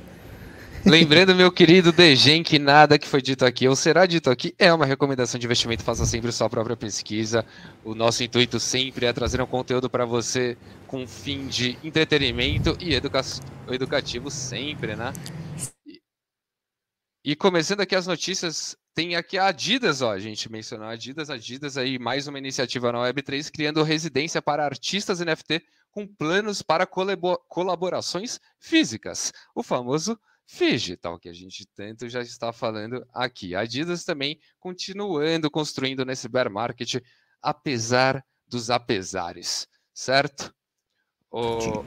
Lembrando, 0.88 1.34
meu 1.34 1.52
querido 1.52 1.92
Degen, 1.92 2.42
que 2.42 2.58
nada 2.58 2.98
que 2.98 3.06
foi 3.06 3.20
dito 3.20 3.44
aqui 3.44 3.68
ou 3.68 3.76
será 3.76 4.06
dito 4.06 4.30
aqui 4.30 4.54
é 4.58 4.72
uma 4.72 4.86
recomendação 4.86 5.38
de 5.38 5.44
investimento. 5.44 5.84
Faça 5.84 6.06
sempre 6.06 6.32
sua 6.32 6.48
própria 6.48 6.76
pesquisa. 6.76 7.44
O 7.84 7.94
nosso 7.94 8.24
intuito 8.24 8.58
sempre 8.58 9.04
é 9.04 9.12
trazer 9.12 9.40
um 9.42 9.46
conteúdo 9.46 9.90
para 9.90 10.06
você 10.06 10.56
com 10.86 11.06
fim 11.06 11.46
de 11.46 11.78
entretenimento 11.84 12.74
e 12.80 12.94
educa 12.94 13.20
educativo 13.70 14.30
sempre, 14.30 14.96
né? 14.96 15.12
e 17.22 17.36
começando 17.36 17.82
aqui 17.82 17.94
as 17.94 18.06
notícias, 18.06 18.74
tem 18.94 19.14
aqui 19.14 19.36
a 19.36 19.48
Adidas, 19.48 20.00
ó, 20.00 20.12
a 20.12 20.18
gente 20.18 20.50
mencionou 20.50 20.86
a 20.86 20.92
Adidas, 20.92 21.28
Adidas 21.28 21.76
aí 21.76 21.98
mais 21.98 22.26
uma 22.26 22.38
iniciativa 22.38 22.90
na 22.90 23.00
Web3 23.00 23.50
criando 23.50 23.82
residência 23.82 24.40
para 24.40 24.64
artistas 24.64 25.20
NFT 25.20 25.62
com 25.90 26.06
planos 26.06 26.62
para 26.62 26.86
colaborações 26.86 28.40
físicas, 28.58 29.30
o 29.54 29.62
famoso 29.62 30.18
digital 30.48 31.18
que 31.18 31.28
a 31.28 31.32
gente 31.32 31.66
tanto 31.74 32.08
já 32.08 32.22
está 32.22 32.52
falando 32.52 33.06
aqui. 33.12 33.54
A 33.54 33.60
Adidas 33.60 34.04
também 34.04 34.40
continuando 34.58 35.50
construindo 35.50 36.04
nesse 36.04 36.28
bear 36.28 36.50
market, 36.50 37.02
apesar 37.42 38.24
dos 38.46 38.70
apesares, 38.70 39.68
certo? 39.92 40.54
O... 41.30 41.84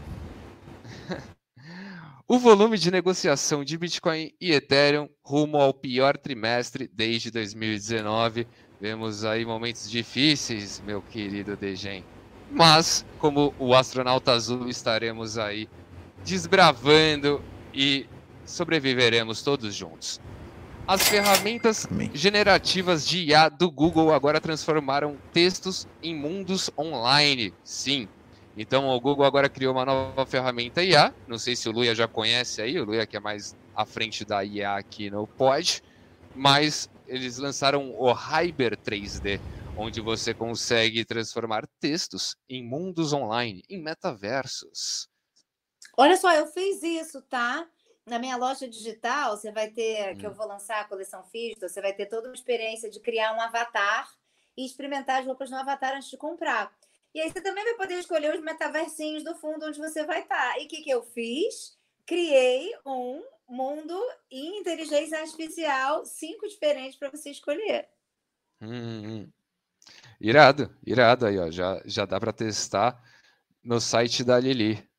o 2.28 2.38
volume 2.38 2.78
de 2.78 2.92
negociação 2.92 3.64
de 3.64 3.78
Bitcoin 3.78 4.32
e 4.40 4.52
Ethereum 4.52 5.10
rumo 5.24 5.58
ao 5.58 5.74
pior 5.74 6.16
trimestre 6.16 6.88
desde 6.94 7.32
2019. 7.32 8.48
Vemos 8.80 9.26
aí 9.26 9.44
momentos 9.44 9.90
difíceis, 9.90 10.80
meu 10.86 11.02
querido 11.02 11.58
Degen. 11.58 12.06
Mas, 12.52 13.06
como 13.18 13.54
o 13.58 13.74
astronauta 13.74 14.34
azul, 14.34 14.68
estaremos 14.68 15.38
aí 15.38 15.70
desbravando 16.24 17.44
e 17.74 18.06
sobreviveremos 18.52 19.42
todos 19.42 19.74
juntos. 19.74 20.20
As 20.88 21.08
ferramentas 21.08 21.86
Amém. 21.90 22.12
generativas 22.14 23.08
de 23.08 23.26
IA 23.26 23.50
do 23.50 23.72
Google 23.72 24.14
agora 24.14 24.42
transformaram 24.42 25.18
textos 25.32 25.88
em 26.02 26.16
mundos 26.16 26.70
online. 26.78 27.54
Sim. 27.64 28.08
Então 28.58 28.90
o 28.90 29.00
Google 29.00 29.26
agora 29.26 29.48
criou 29.48 29.74
uma 29.74 29.86
nova 29.86 30.26
ferramenta 30.26 30.84
IA. 30.84 31.14
Não 31.28 31.38
sei 31.38 31.56
se 31.56 31.70
o 31.70 31.72
Luia 31.72 31.96
já 31.96 32.08
conhece 32.08 32.62
aí, 32.62 32.80
o 32.80 32.84
Luia 32.84 33.06
que 33.06 33.16
é 33.16 33.20
mais 33.20 33.56
à 33.76 33.86
frente 33.86 34.26
da 34.26 34.44
IA 34.44 34.76
aqui 34.76 35.10
no 35.10 35.26
Pod, 35.26 35.82
mas 36.36 36.90
eles 37.08 37.38
lançaram 37.38 37.92
o 37.92 38.12
Hyper 38.12 38.78
3D, 38.78 39.40
onde 39.78 40.02
você 40.02 40.34
consegue 40.34 41.06
transformar 41.06 41.68
textos 41.80 42.36
em 42.50 42.68
mundos 42.68 43.14
online, 43.14 43.64
em 43.70 43.82
metaversos. 43.82 45.08
Olha 45.98 46.18
só, 46.18 46.34
eu 46.34 46.48
fiz 46.48 46.82
isso, 46.84 47.22
tá? 47.24 47.68
Na 48.06 48.20
minha 48.20 48.36
loja 48.36 48.68
digital, 48.68 49.38
você 49.38 49.52
vai 49.52 49.70
ter, 49.70 50.16
que 50.18 50.26
eu 50.26 50.32
hum. 50.32 50.34
vou 50.34 50.48
lançar 50.48 50.82
a 50.82 50.86
coleção 50.86 51.24
Fisto, 51.24 51.68
você 51.68 51.82
vai 51.82 51.94
ter 51.94 52.08
toda 52.08 52.28
uma 52.28 52.36
experiência 52.36 52.90
de 52.90 53.00
criar 53.00 53.34
um 53.36 53.42
avatar 53.42 54.10
e 54.58 54.66
experimentar 54.66 55.20
as 55.20 55.26
roupas 55.26 55.50
no 55.50 55.58
avatar 55.58 55.96
antes 55.96 56.10
de 56.10 56.18
comprar. 56.18 56.74
E 57.14 57.20
aí 57.20 57.30
você 57.30 57.42
também 57.42 57.64
vai 57.64 57.74
poder 57.76 58.00
escolher 58.00 58.34
os 58.34 58.42
metaversinhos 58.42 59.24
do 59.24 59.36
fundo 59.36 59.66
onde 59.66 59.80
você 59.80 60.06
vai 60.06 60.22
estar. 60.22 60.60
E 60.60 60.66
o 60.66 60.68
que, 60.68 60.82
que 60.82 60.90
eu 60.90 61.04
fiz? 61.04 61.78
Criei 62.06 62.74
um 62.86 63.24
mundo 63.48 64.00
e 64.30 64.60
inteligência 64.60 65.20
artificial, 65.20 66.06
cinco 66.06 66.48
diferentes 66.48 66.98
para 66.98 67.10
você 67.10 67.30
escolher. 67.30 67.90
Hum, 68.62 68.70
hum. 69.06 69.32
Irado, 70.20 70.74
irado 70.86 71.26
aí, 71.26 71.38
ó. 71.38 71.52
Já, 71.52 71.82
já 71.86 72.06
dá 72.06 72.20
para 72.20 72.32
testar 72.32 73.02
no 73.64 73.82
site 73.82 74.24
da 74.24 74.40
Lili. 74.40 74.90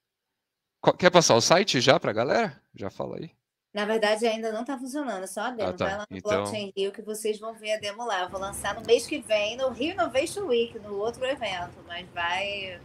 Quer 0.99 1.11
passar 1.11 1.35
o 1.35 1.41
site 1.41 1.81
já 1.81 1.99
para 1.99 2.11
a 2.11 2.15
galera? 2.15 2.62
Já 2.75 2.91
fala 2.91 3.17
aí. 3.17 3.31
Na 3.73 3.87
verdade, 3.87 4.27
ainda 4.27 4.53
não 4.53 4.61
está 4.61 4.79
funcionando, 4.79 5.27
só 5.27 5.43
a 5.43 5.51
demo. 5.51 5.71
Ah, 5.71 5.73
tá. 5.73 5.85
Vai 5.87 5.97
lá 5.97 6.07
no 6.11 6.17
então... 6.17 6.31
Blockchain 6.31 6.73
Rio 6.77 6.93
que 6.93 7.01
vocês 7.01 7.39
vão 7.39 7.55
ver 7.55 7.73
a 7.73 7.79
demo 7.79 8.05
lá. 8.05 8.23
Eu 8.23 8.29
vou 8.29 8.39
lançar 8.39 8.75
no 8.75 8.85
mês 8.87 9.07
que 9.07 9.21
vem, 9.21 9.57
no 9.57 9.71
Rio 9.71 9.93
Innovation 9.93 10.45
Week, 10.45 10.79
no 10.79 10.97
outro 10.97 11.25
evento, 11.25 11.83
mas 11.87 12.07
vai, 12.11 12.79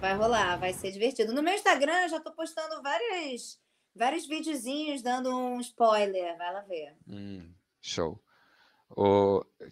vai 0.00 0.14
rolar, 0.14 0.56
vai 0.56 0.72
ser 0.72 0.92
divertido. 0.92 1.32
No 1.32 1.42
meu 1.42 1.54
Instagram, 1.54 2.02
eu 2.02 2.08
já 2.08 2.18
estou 2.18 2.32
postando 2.32 2.80
várias, 2.82 3.58
vários 3.94 4.26
videozinhos 4.26 5.02
dando 5.02 5.36
um 5.36 5.60
spoiler. 5.60 6.38
Vai 6.38 6.52
lá 6.52 6.60
ver. 6.60 6.96
Hum, 7.08 7.52
show. 7.80 8.22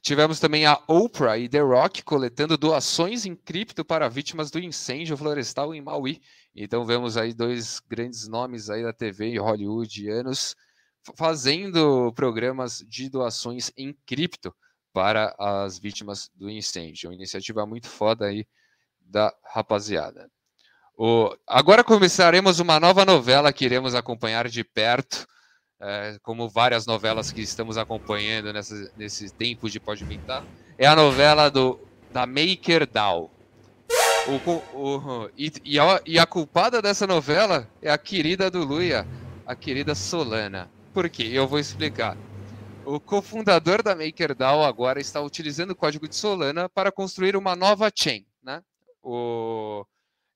Tivemos 0.01 0.39
também 0.39 0.67
a 0.67 0.81
Oprah 0.87 1.39
e 1.39 1.49
The 1.49 1.61
Rock 1.61 2.03
coletando 2.03 2.57
doações 2.57 3.27
em 3.27 3.35
cripto 3.35 3.85
para 3.85 4.09
vítimas 4.09 4.51
do 4.51 4.59
incêndio 4.59 5.17
florestal 5.17 5.75
em 5.75 5.81
Maui. 5.81 6.21
Então 6.55 6.85
vemos 6.85 7.17
aí 7.17 7.35
dois 7.35 7.81
grandes 7.81 8.29
nomes 8.29 8.71
aí 8.71 8.83
da 8.83 8.93
TV 8.93 9.31
e 9.31 9.39
hollywoodianos 9.39 10.55
fazendo 11.17 12.13
programas 12.15 12.85
de 12.89 13.09
doações 13.09 13.71
em 13.77 13.93
cripto 14.07 14.55
para 14.93 15.35
as 15.39 15.79
vítimas 15.79 16.31
do 16.35 16.51
incêndio. 16.51 17.09
Uma 17.09 17.15
iniciativa 17.15 17.67
muito 17.67 17.89
foda 17.89 18.27
aí 18.27 18.47
da 19.01 19.35
rapaziada. 19.45 20.31
Agora 21.47 21.85
começaremos 21.85 22.59
uma 22.59 22.81
nova 22.81 23.05
novela 23.05 23.53
que 23.53 23.65
iremos 23.65 23.95
acompanhar 23.95 24.49
de 24.49 24.65
perto 24.65 25.27
é, 25.81 26.19
como 26.23 26.49
várias 26.49 26.87
novelas 26.87 27.31
que 27.31 27.41
estamos 27.41 27.77
acompanhando 27.77 28.53
nessa, 28.53 28.93
nesse 28.97 29.31
tempo 29.31 29.69
de 29.69 29.79
Pode 29.79 30.05
Mintar, 30.05 30.45
é 30.79 30.87
a 30.87 30.97
novela 30.97 31.51
do, 31.51 31.79
da 32.13 32.27
Maker 32.27 32.87
Doll. 32.87 33.31
O, 34.27 34.51
o, 34.77 35.31
e, 35.37 35.53
e, 35.65 35.79
a, 35.79 36.01
e, 36.05 36.19
a, 36.19 36.27
culpada 36.27 36.83
dessa 36.83 37.07
novela 37.07 37.69
é 37.81 37.91
a 37.91 37.99
querida 37.99 38.51
do 38.51 38.65
Luia, 38.65 39.07
a 39.47 39.55
querida 39.55 39.95
Solana. 39.95 40.69
Por 40.93 41.09
quê? 41.09 41.31
Eu 41.33 41.47
vou 41.47 41.59
explicar. 41.59 42.17
O 42.85 42.99
cofundador 42.99 43.83
da 43.83 43.95
MakerDAO 43.95 44.65
agora 44.65 45.01
está 45.01 45.21
utilizando 45.21 45.73
o 45.73 45.77
código 45.77 46.09
de 46.09 46.17
Solana 46.17 46.69
para 46.69 46.91
construir 46.91 47.37
uma 47.37 47.55
nova 47.55 47.91
chain. 47.95 48.25
Né? 48.43 48.63
O, 49.03 49.85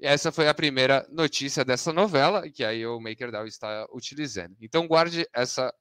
essa 0.01 0.33
foi 0.33 0.49
a 0.49 0.55
primeira 0.55 1.07
notícia 1.11 1.65
dessa 1.65 1.93
novela, 1.93 2.49
que 2.51 2.65
aí 2.65 2.87
o 2.87 3.01
MakerDAO 3.01 3.47
está 3.47 3.87
utilizando. 3.93 4.57
Então 4.61 4.87
guarde 4.87 5.27
essa, 5.33 5.73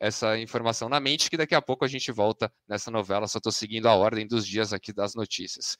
essa 0.00 0.38
informação 0.38 0.88
na 0.88 1.00
mente, 1.00 1.28
que 1.28 1.36
daqui 1.36 1.54
a 1.54 1.62
pouco 1.62 1.84
a 1.84 1.88
gente 1.88 2.10
volta 2.10 2.52
nessa 2.68 2.90
novela, 2.90 3.28
só 3.28 3.38
estou 3.38 3.52
seguindo 3.52 3.86
a 3.86 3.94
ordem 3.94 4.26
dos 4.26 4.46
dias 4.46 4.72
aqui 4.72 4.92
das 4.92 5.14
notícias. 5.14 5.76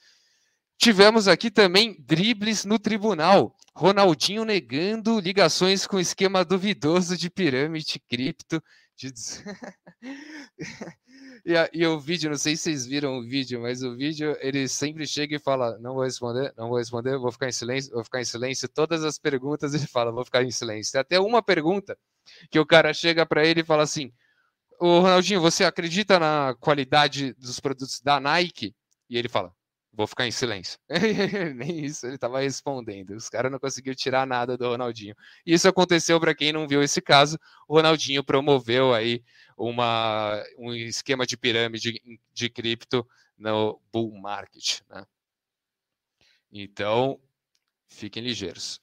Tivemos 0.79 1.27
aqui 1.27 1.51
também 1.51 1.97
dribles 1.99 2.65
no 2.65 2.79
tribunal. 2.79 3.57
Ronaldinho 3.75 4.45
negando 4.45 5.19
ligações 5.19 5.87
com 5.87 5.99
esquema 5.99 6.45
duvidoso 6.45 7.17
de 7.17 7.29
pirâmide 7.29 7.99
cripto. 8.09 8.63
De... 8.97 9.13
E, 11.49 11.81
e, 11.81 11.87
o 11.87 11.99
vídeo, 11.99 12.29
não 12.29 12.37
sei 12.37 12.55
se 12.57 12.65
vocês 12.65 12.85
viram 12.85 13.17
o 13.17 13.23
vídeo, 13.23 13.63
mas 13.63 13.83
o 13.83 13.97
vídeo 13.97 14.37
ele 14.39 14.69
sempre 14.69 15.07
chega 15.07 15.37
e 15.37 15.39
fala: 15.39 15.79
Não 15.79 15.95
vou 15.95 16.05
responder, 16.05 16.53
não 16.59 16.69
vou 16.69 16.77
responder, 16.77 17.17
vou 17.17 17.33
ficar 17.33 17.49
em 17.49 17.53
silêncio, 17.53 17.91
vou 17.91 18.05
ficar 18.05 18.21
em 18.21 18.25
silêncio. 18.25 18.69
Todas 18.69 19.03
as 19.03 19.19
perguntas 19.19 19.73
ele 19.73 19.87
fala: 19.87 20.13
Vou 20.13 20.27
ficar 20.27 20.43
em 20.43 20.51
silêncio. 20.51 20.93
Tem 20.93 21.01
até 21.01 21.19
uma 21.19 21.43
pergunta 21.43 21.97
que 22.51 22.59
o 22.59 22.67
cara 22.67 22.93
chega 22.93 23.25
para 23.25 23.47
ele 23.47 23.63
e 23.63 23.65
fala 23.65 23.83
assim: 23.83 24.13
Ô 24.79 25.01
Ronaldinho, 25.01 25.41
você 25.41 25.65
acredita 25.65 26.19
na 26.19 26.55
qualidade 26.61 27.33
dos 27.39 27.59
produtos 27.59 27.99
da 28.03 28.21
Nike? 28.21 28.77
E 29.09 29.17
ele 29.17 29.29
fala: 29.31 29.51
Vou 29.99 30.07
ficar 30.07 30.29
em 30.29 30.31
silêncio. 30.31 30.79
Nem 31.57 31.85
isso 31.85 32.07
ele 32.07 32.15
estava 32.15 32.39
respondendo. 32.39 33.17
Os 33.17 33.29
caras 33.29 33.51
não 33.51 33.59
conseguiram 33.59 33.97
tirar 33.97 34.25
nada 34.25 34.57
do 34.57 34.69
Ronaldinho. 34.69 35.13
Isso 35.45 35.67
aconteceu 35.67 36.21
para 36.21 36.37
quem 36.37 36.53
não 36.53 36.69
viu 36.69 36.81
esse 36.81 37.01
caso. 37.01 37.37
O 37.67 37.75
Ronaldinho 37.75 38.23
promoveu 38.23 38.95
aí 38.95 39.25
uma, 39.57 40.41
um 40.57 40.73
esquema 40.73 41.27
de 41.27 41.37
pirâmide 41.37 42.01
de 42.33 42.49
cripto 42.49 43.05
no 43.37 43.81
bull 43.93 44.17
market. 44.17 44.83
Né? 44.89 45.05
Então, 46.53 47.21
fiquem 47.89 48.23
ligeiros. 48.23 48.81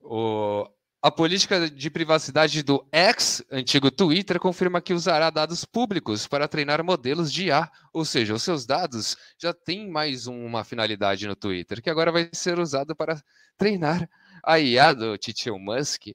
O, 0.00 0.68
a 1.06 1.10
política 1.12 1.70
de 1.70 1.88
privacidade 1.88 2.64
do 2.64 2.84
X, 2.90 3.40
antigo 3.48 3.92
Twitter, 3.92 4.40
confirma 4.40 4.80
que 4.80 4.92
usará 4.92 5.30
dados 5.30 5.64
públicos 5.64 6.26
para 6.26 6.48
treinar 6.48 6.82
modelos 6.82 7.32
de 7.32 7.44
IA, 7.44 7.70
ou 7.92 8.04
seja, 8.04 8.34
os 8.34 8.42
seus 8.42 8.66
dados 8.66 9.16
já 9.38 9.54
têm 9.54 9.88
mais 9.88 10.26
uma 10.26 10.64
finalidade 10.64 11.28
no 11.28 11.36
Twitter, 11.36 11.80
que 11.80 11.88
agora 11.88 12.10
vai 12.10 12.28
ser 12.32 12.58
usado 12.58 12.96
para 12.96 13.22
treinar 13.56 14.10
a 14.44 14.58
IA 14.58 14.92
do 14.92 15.16
Titio 15.16 15.56
Musk. 15.60 16.08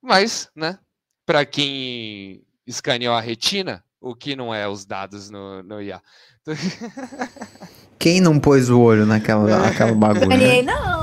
Mas, 0.00 0.48
né, 0.56 0.78
para 1.26 1.44
quem 1.44 2.42
escaneou 2.66 3.14
a 3.14 3.20
retina, 3.20 3.84
o 4.00 4.14
que 4.14 4.34
não 4.34 4.54
é 4.54 4.66
os 4.66 4.86
dados 4.86 5.28
no, 5.28 5.62
no 5.62 5.82
IA. 5.82 6.00
Quem 7.98 8.18
não 8.18 8.40
pôs 8.40 8.70
o 8.70 8.80
olho 8.80 9.04
naquela, 9.04 9.58
naquela 9.58 9.92
bagulho? 9.94 10.28
Né? 10.28 10.62
Não. 10.62 10.97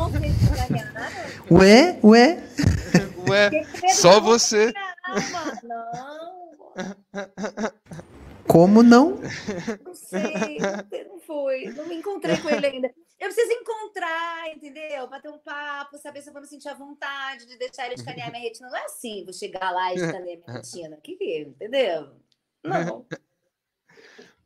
Ué, 1.51 1.99
ué. 2.03 2.43
Ué, 3.29 3.51
só 3.89 4.19
você. 4.19 4.73
Não. 5.63 6.51
Como 8.47 8.81
não? 8.83 9.19
Não 9.83 9.93
sei, 9.93 10.57
não 11.07 11.19
foi. 11.19 11.65
Não 11.65 11.87
me 11.87 11.95
encontrei 11.95 12.37
com 12.37 12.49
ele 12.49 12.65
ainda. 12.65 12.91
Eu 13.19 13.29
preciso 13.29 13.51
encontrar, 13.53 14.49
entendeu? 14.55 15.07
Bater 15.07 15.31
um 15.31 15.37
papo, 15.39 15.97
saber 15.97 16.21
se 16.21 16.29
eu 16.29 16.33
vou 16.33 16.41
me 16.41 16.47
sentir 16.47 16.69
à 16.69 16.73
vontade 16.73 17.45
de 17.45 17.57
deixar 17.57 17.85
ele 17.85 17.95
escanear 17.95 18.29
minha 18.29 18.43
retina. 18.43 18.69
Não 18.69 18.77
é 18.77 18.85
assim, 18.85 19.23
vou 19.23 19.33
chegar 19.33 19.71
lá 19.71 19.93
e 19.93 19.95
escanear 19.95 20.39
minha 20.45 20.57
retina. 20.57 20.97
Que 21.01 21.15
que, 21.15 21.39
entendeu? 21.41 22.11
Não. 22.63 23.05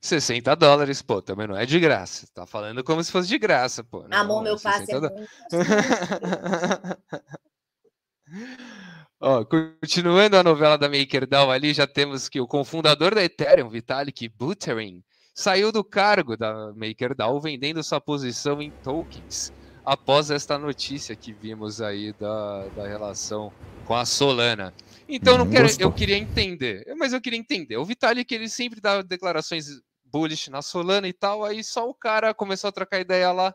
60 0.01 0.55
dólares, 0.55 1.01
pô, 1.01 1.21
também 1.21 1.47
não 1.47 1.57
é 1.57 1.65
de 1.65 1.79
graça. 1.79 2.27
Tá 2.33 2.45
falando 2.45 2.83
como 2.83 3.03
se 3.03 3.11
fosse 3.11 3.27
de 3.27 3.37
graça, 3.37 3.83
pô. 3.83 4.07
Não, 4.07 4.17
Amor, 4.17 4.43
meu 4.43 4.59
passe 4.59 4.91
é 4.91 4.99
muito... 4.99 5.13
Ó, 9.21 9.43
continuando 9.43 10.37
a 10.37 10.43
novela 10.43 10.77
da 10.77 10.87
MakerDAO 10.87 11.51
ali, 11.51 11.73
já 11.73 11.85
temos 11.85 12.29
que 12.29 12.39
o 12.39 12.47
cofundador 12.47 13.13
da 13.13 13.21
Ethereum, 13.21 13.69
Vitalik 13.69 14.29
Buterin, 14.29 15.03
saiu 15.35 15.73
do 15.73 15.83
cargo 15.83 16.37
da 16.37 16.71
MakerDAO 16.73 17.41
vendendo 17.41 17.83
sua 17.83 17.99
posição 17.99 18.61
em 18.61 18.71
tokens 18.71 19.51
após 19.85 20.31
esta 20.31 20.57
notícia 20.57 21.15
que 21.15 21.33
vimos 21.33 21.81
aí 21.81 22.13
da, 22.13 22.67
da 22.67 22.87
relação 22.87 23.51
com 23.85 23.95
a 23.95 24.05
Solana. 24.05 24.73
Então 25.07 25.37
não, 25.37 25.45
não 25.45 25.51
quero, 25.51 25.67
eu 25.79 25.91
queria 25.91 26.17
entender, 26.17 26.85
mas 26.97 27.11
eu 27.11 27.19
queria 27.19 27.39
entender. 27.39 27.75
O 27.77 27.83
Vitalik 27.83 28.33
ele 28.33 28.47
sempre 28.47 28.79
dá 28.79 29.01
declarações 29.01 29.65
bullish 30.11 30.49
na 30.49 30.61
Solana 30.61 31.07
e 31.07 31.13
tal, 31.13 31.43
aí 31.43 31.63
só 31.63 31.89
o 31.89 31.93
cara 31.93 32.33
começou 32.33 32.67
a 32.67 32.71
trocar 32.71 32.99
ideia 32.99 33.31
lá, 33.31 33.53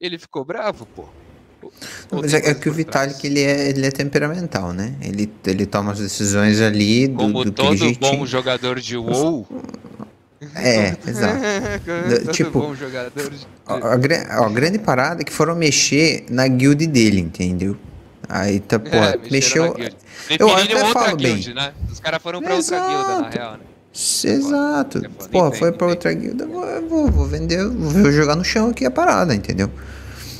ele 0.00 0.18
ficou 0.18 0.44
bravo, 0.44 0.86
pô. 0.86 1.08
Mas 2.12 2.32
é, 2.34 2.50
é 2.50 2.54
que 2.54 2.68
o 2.68 2.72
Vitalik 2.72 3.26
ele 3.26 3.42
é, 3.42 3.70
ele 3.70 3.86
é 3.86 3.90
temperamental, 3.90 4.72
né? 4.72 4.94
Ele, 5.00 5.30
ele 5.46 5.66
toma 5.66 5.92
as 5.92 5.98
decisões 5.98 6.60
ali 6.60 7.08
do, 7.08 7.16
Como 7.16 7.44
do 7.44 7.50
todo 7.50 7.76
jeitinho. 7.76 8.18
bom 8.18 8.26
jogador 8.26 8.78
de 8.78 8.96
WoW. 8.96 9.46
É, 10.54 10.96
exato. 11.08 12.32
tipo, 12.32 12.60
bom 12.60 12.74
jogador 12.74 13.30
de... 13.30 13.46
A, 13.66 13.74
a, 13.74 14.46
a, 14.46 14.48
grande 14.48 14.78
parada 14.78 15.22
é 15.22 15.24
que 15.24 15.32
foram 15.32 15.56
mexer 15.56 16.26
na 16.30 16.46
guild 16.46 16.86
dele, 16.86 17.20
entendeu? 17.20 17.76
Aí 18.28 18.60
tá, 18.60 18.78
pô, 18.78 18.88
É, 18.96 19.16
mexeu. 19.30 19.74
Eu 20.38 20.50
até 20.54 20.74
outra 20.76 20.92
falo 20.92 21.16
guild, 21.16 21.46
bem. 21.46 21.54
né? 21.54 21.72
Os 21.90 22.00
caras 22.00 22.22
foram 22.22 22.40
pra 22.40 22.54
outra 22.54 22.76
Exato. 22.76 22.88
guilda, 22.88 23.20
na 23.22 23.28
real, 23.28 23.52
né? 23.52 23.64
Exato. 24.24 24.98
É 24.98 25.08
Pô, 25.30 25.50
foi 25.52 25.72
pra 25.72 25.86
entendo. 25.86 25.88
outra 25.90 26.12
guilda, 26.12 26.46
vou, 26.46 27.10
vou, 27.10 27.26
vender, 27.26 27.66
vou 27.66 28.12
jogar 28.12 28.36
no 28.36 28.44
chão 28.44 28.68
aqui 28.70 28.84
a 28.84 28.90
parada, 28.90 29.34
entendeu? 29.34 29.70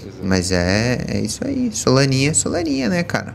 Exato. 0.05 0.19
Mas 0.23 0.53
é, 0.53 1.05
é 1.09 1.21
isso 1.21 1.41
aí. 1.47 1.71
Solaninha, 1.73 2.35
Solaninha, 2.35 2.89
né, 2.89 3.03
cara? 3.03 3.35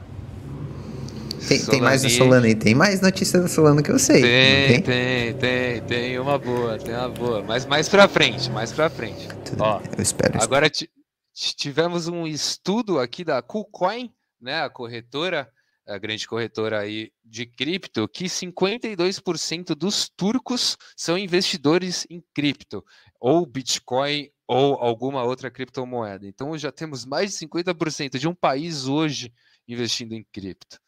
Tem, 1.48 1.60
tem 1.60 1.82
mais 1.82 2.04
da 2.04 2.08
Solaninha. 2.10 2.30
Solana 2.30 2.46
aí, 2.48 2.56
tem 2.56 2.76
mais 2.76 3.02
notícia 3.02 3.42
da 3.42 3.48
Solana 3.48 3.82
que 3.82 3.92
eu 3.92 3.98
sei. 4.00 4.22
Tem, 4.22 4.76
não 4.78 4.82
tem, 4.84 5.34
tem, 5.34 5.82
tem 5.82 6.20
uma 6.20 6.38
boa, 6.38 6.78
tem 6.78 6.94
uma 6.96 7.10
boa. 7.10 7.44
Mas 7.44 7.66
mais 7.66 7.90
pra 7.90 8.08
frente, 8.08 8.50
mais 8.52 8.72
pra 8.72 8.90
frente. 8.90 9.28
Tudo 9.44 9.62
Ó, 9.64 9.82
eu 9.98 10.02
espero. 10.04 10.42
Agora 10.42 10.70
ti- 10.70 10.90
ti- 11.34 11.56
tivemos 11.56 12.08
um 12.08 12.28
estudo 12.28 13.00
aqui 13.00 13.24
da 13.26 13.42
KuCoin, 13.42 14.12
né, 14.40 14.62
a 14.62 14.70
corretora, 14.70 15.50
a 15.94 15.98
grande 15.98 16.28
corretora 16.28 16.80
aí 16.80 17.12
de 17.24 17.46
cripto, 17.46 18.08
que 18.08 18.26
52% 18.26 19.76
dos 19.76 20.10
turcos 20.10 20.78
são 20.96 21.18
investidores 21.18 22.06
em 22.10 22.24
cripto, 22.34 22.84
ou 23.20 23.46
Bitcoin 23.46 24.30
ou 24.48 24.76
alguma 24.76 25.24
outra 25.24 25.50
criptomoeda. 25.50 26.28
Então 26.28 26.58
já 26.58 26.72
temos 26.72 27.06
mais 27.06 27.32
de 27.32 27.46
50% 27.48 28.18
de 28.18 28.28
um 28.28 28.36
país 28.36 28.88
hoje 28.88 29.32
investindo 29.68 30.14
em 30.14 30.26
cripto, 30.32 30.80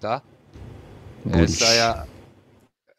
tá? 0.00 0.22
Essa 1.30 1.66
é 1.66 1.82
a, 1.82 2.06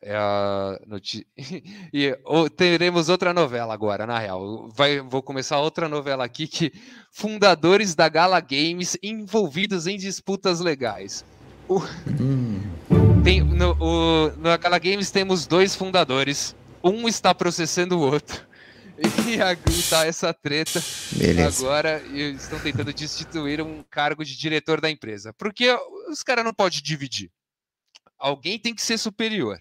é 0.02 0.16
a 0.16 0.80
notícia. 0.86 1.26
E 1.94 2.18
ou- 2.24 2.50
teremos 2.50 3.10
outra 3.10 3.34
novela 3.34 3.74
agora, 3.74 4.06
na 4.06 4.20
real. 4.20 4.70
Vai, 4.70 5.00
vou 5.02 5.22
começar 5.24 5.60
outra 5.60 5.90
novela 5.90 6.24
aqui 6.24 6.48
que 6.48 6.72
fundadores 7.12 7.96
da 7.96 8.08
Gala 8.08 8.40
Games 8.40 8.96
envolvidos 9.02 9.88
em 9.88 9.98
disputas 9.98 10.60
legais. 10.60 11.26
Hum, 11.80 12.62
Tem, 13.24 13.42
no, 13.42 13.72
o- 13.80 14.36
na 14.38 14.58
Gala 14.58 14.80
Games 14.80 15.12
temos 15.12 15.46
dois 15.46 15.76
fundadores. 15.76 16.56
Um 16.84 17.08
está 17.08 17.34
processando 17.36 17.98
o 17.98 18.02
outro. 18.02 18.50
E 19.28 19.42
a- 19.42 19.56
tá 19.90 20.06
essa 20.06 20.32
treta 20.32 20.80
beleza. 21.14 21.66
agora 21.66 22.04
e 22.12 22.34
estão 22.36 22.60
tentando 22.60 22.94
destituir 22.94 23.60
um 23.60 23.82
cargo 23.90 24.24
de 24.24 24.38
diretor 24.38 24.80
da 24.80 24.92
empresa. 24.92 25.34
Porque 25.34 25.76
os 26.08 26.22
caras 26.22 26.46
não 26.46 26.54
podem 26.54 26.80
dividir. 26.84 27.32
Alguém 28.20 28.60
tem 28.60 28.76
que 28.76 28.82
ser 28.82 29.00
superior. 29.00 29.60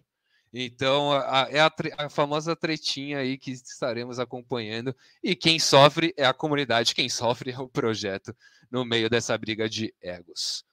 Então, 0.52 1.10
a- 1.12 1.44
a- 1.44 1.48
é 1.50 1.60
a, 1.60 1.70
tre- 1.70 1.94
a 1.96 2.10
famosa 2.10 2.54
tretinha 2.54 3.18
aí 3.18 3.38
que 3.38 3.52
estaremos 3.52 4.18
acompanhando. 4.18 4.94
E 5.22 5.34
quem 5.34 5.58
sofre 5.58 6.12
é 6.18 6.26
a 6.26 6.34
comunidade, 6.34 6.94
quem 6.94 7.08
sofre 7.08 7.52
é 7.52 7.58
o 7.58 7.68
projeto 7.68 8.36
no 8.70 8.84
meio 8.84 9.08
dessa 9.08 9.38
briga 9.38 9.68
de 9.70 9.94
egos. 10.02 10.64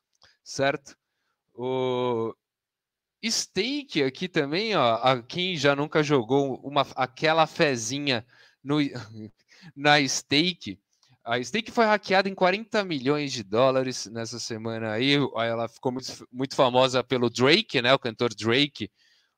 Certo? 0.44 0.94
O 1.58 2.36
Stake 3.26 4.03
aqui 4.03 4.28
também, 4.28 4.76
ó. 4.76 4.95
A, 4.95 5.22
quem 5.24 5.58
já 5.58 5.76
nunca 5.76 6.03
jogou 6.03 6.60
uma, 6.64 6.82
aquela 6.95 7.47
fezinha 7.47 8.26
no, 8.64 8.78
na 9.76 10.08
Stake. 10.08 10.80
A 11.24 11.43
Stake 11.43 11.72
foi 11.72 11.86
hackeada 11.86 12.30
em 12.30 12.36
40 12.36 12.86
milhões 12.86 13.34
de 13.34 13.43
dólares 13.43 14.05
nessa 14.05 14.39
semana 14.39 14.91
aí. 14.93 15.16
Ela 15.16 15.68
ficou 15.68 15.91
muito, 15.91 16.28
muito 16.32 16.55
famosa 16.55 17.03
pelo 17.03 17.30
Drake, 17.30 17.82
né? 17.82 17.93
O 17.93 17.99
cantor 17.99 18.34
Drake, 18.36 18.89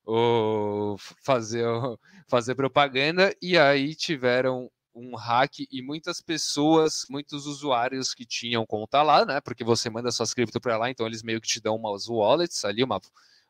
o, 0.05 0.97
fazer, 1.24 1.65
fazer 2.30 2.55
propaganda. 2.55 3.34
E 3.41 3.57
aí 3.57 3.95
tiveram 3.95 4.70
um 5.00 5.16
hack 5.16 5.60
e 5.72 5.82
muitas 5.82 6.22
pessoas, 6.22 7.06
muitos 7.10 7.45
usuários 7.45 8.14
que 8.14 8.26
tinham 8.26 8.66
conta 8.66 9.02
lá, 9.02 9.26
né? 9.26 9.39
Porque 9.41 9.64
você 9.64 9.89
manda 9.89 10.12
suas 10.12 10.34
cripto 10.34 10.60
para 10.60 10.78
lá, 10.78 10.89
então 10.89 11.08
eles 11.08 11.24
meio 11.24 11.39
que 11.39 11.47
te 11.47 11.62
dão 11.62 11.76
umas 11.76 12.08
wallets 12.08 12.66
ali, 12.66 12.84
uma, 12.84 13.00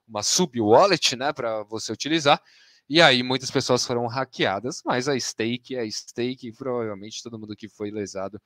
uma 0.07 0.23
sub-wallet, 0.23 1.15
né? 1.15 1.33
Para 1.33 1.63
você 1.63 1.91
utilizar. 1.91 2.41
E 2.89 3.01
aí 3.01 3.21
muitas 3.23 3.51
pessoas 3.51 3.85
foram 3.85 4.07
hackeadas, 4.07 4.81
mas 4.85 5.07
a 5.07 5.19
stake 5.19 5.75
é 5.75 5.89
stake 5.89 6.47
e 6.47 6.53
provavelmente 6.53 7.21
todo 7.21 7.37
mundo 7.37 7.55
que 7.55 7.67
foi 7.69 7.91
lesado 7.91 8.41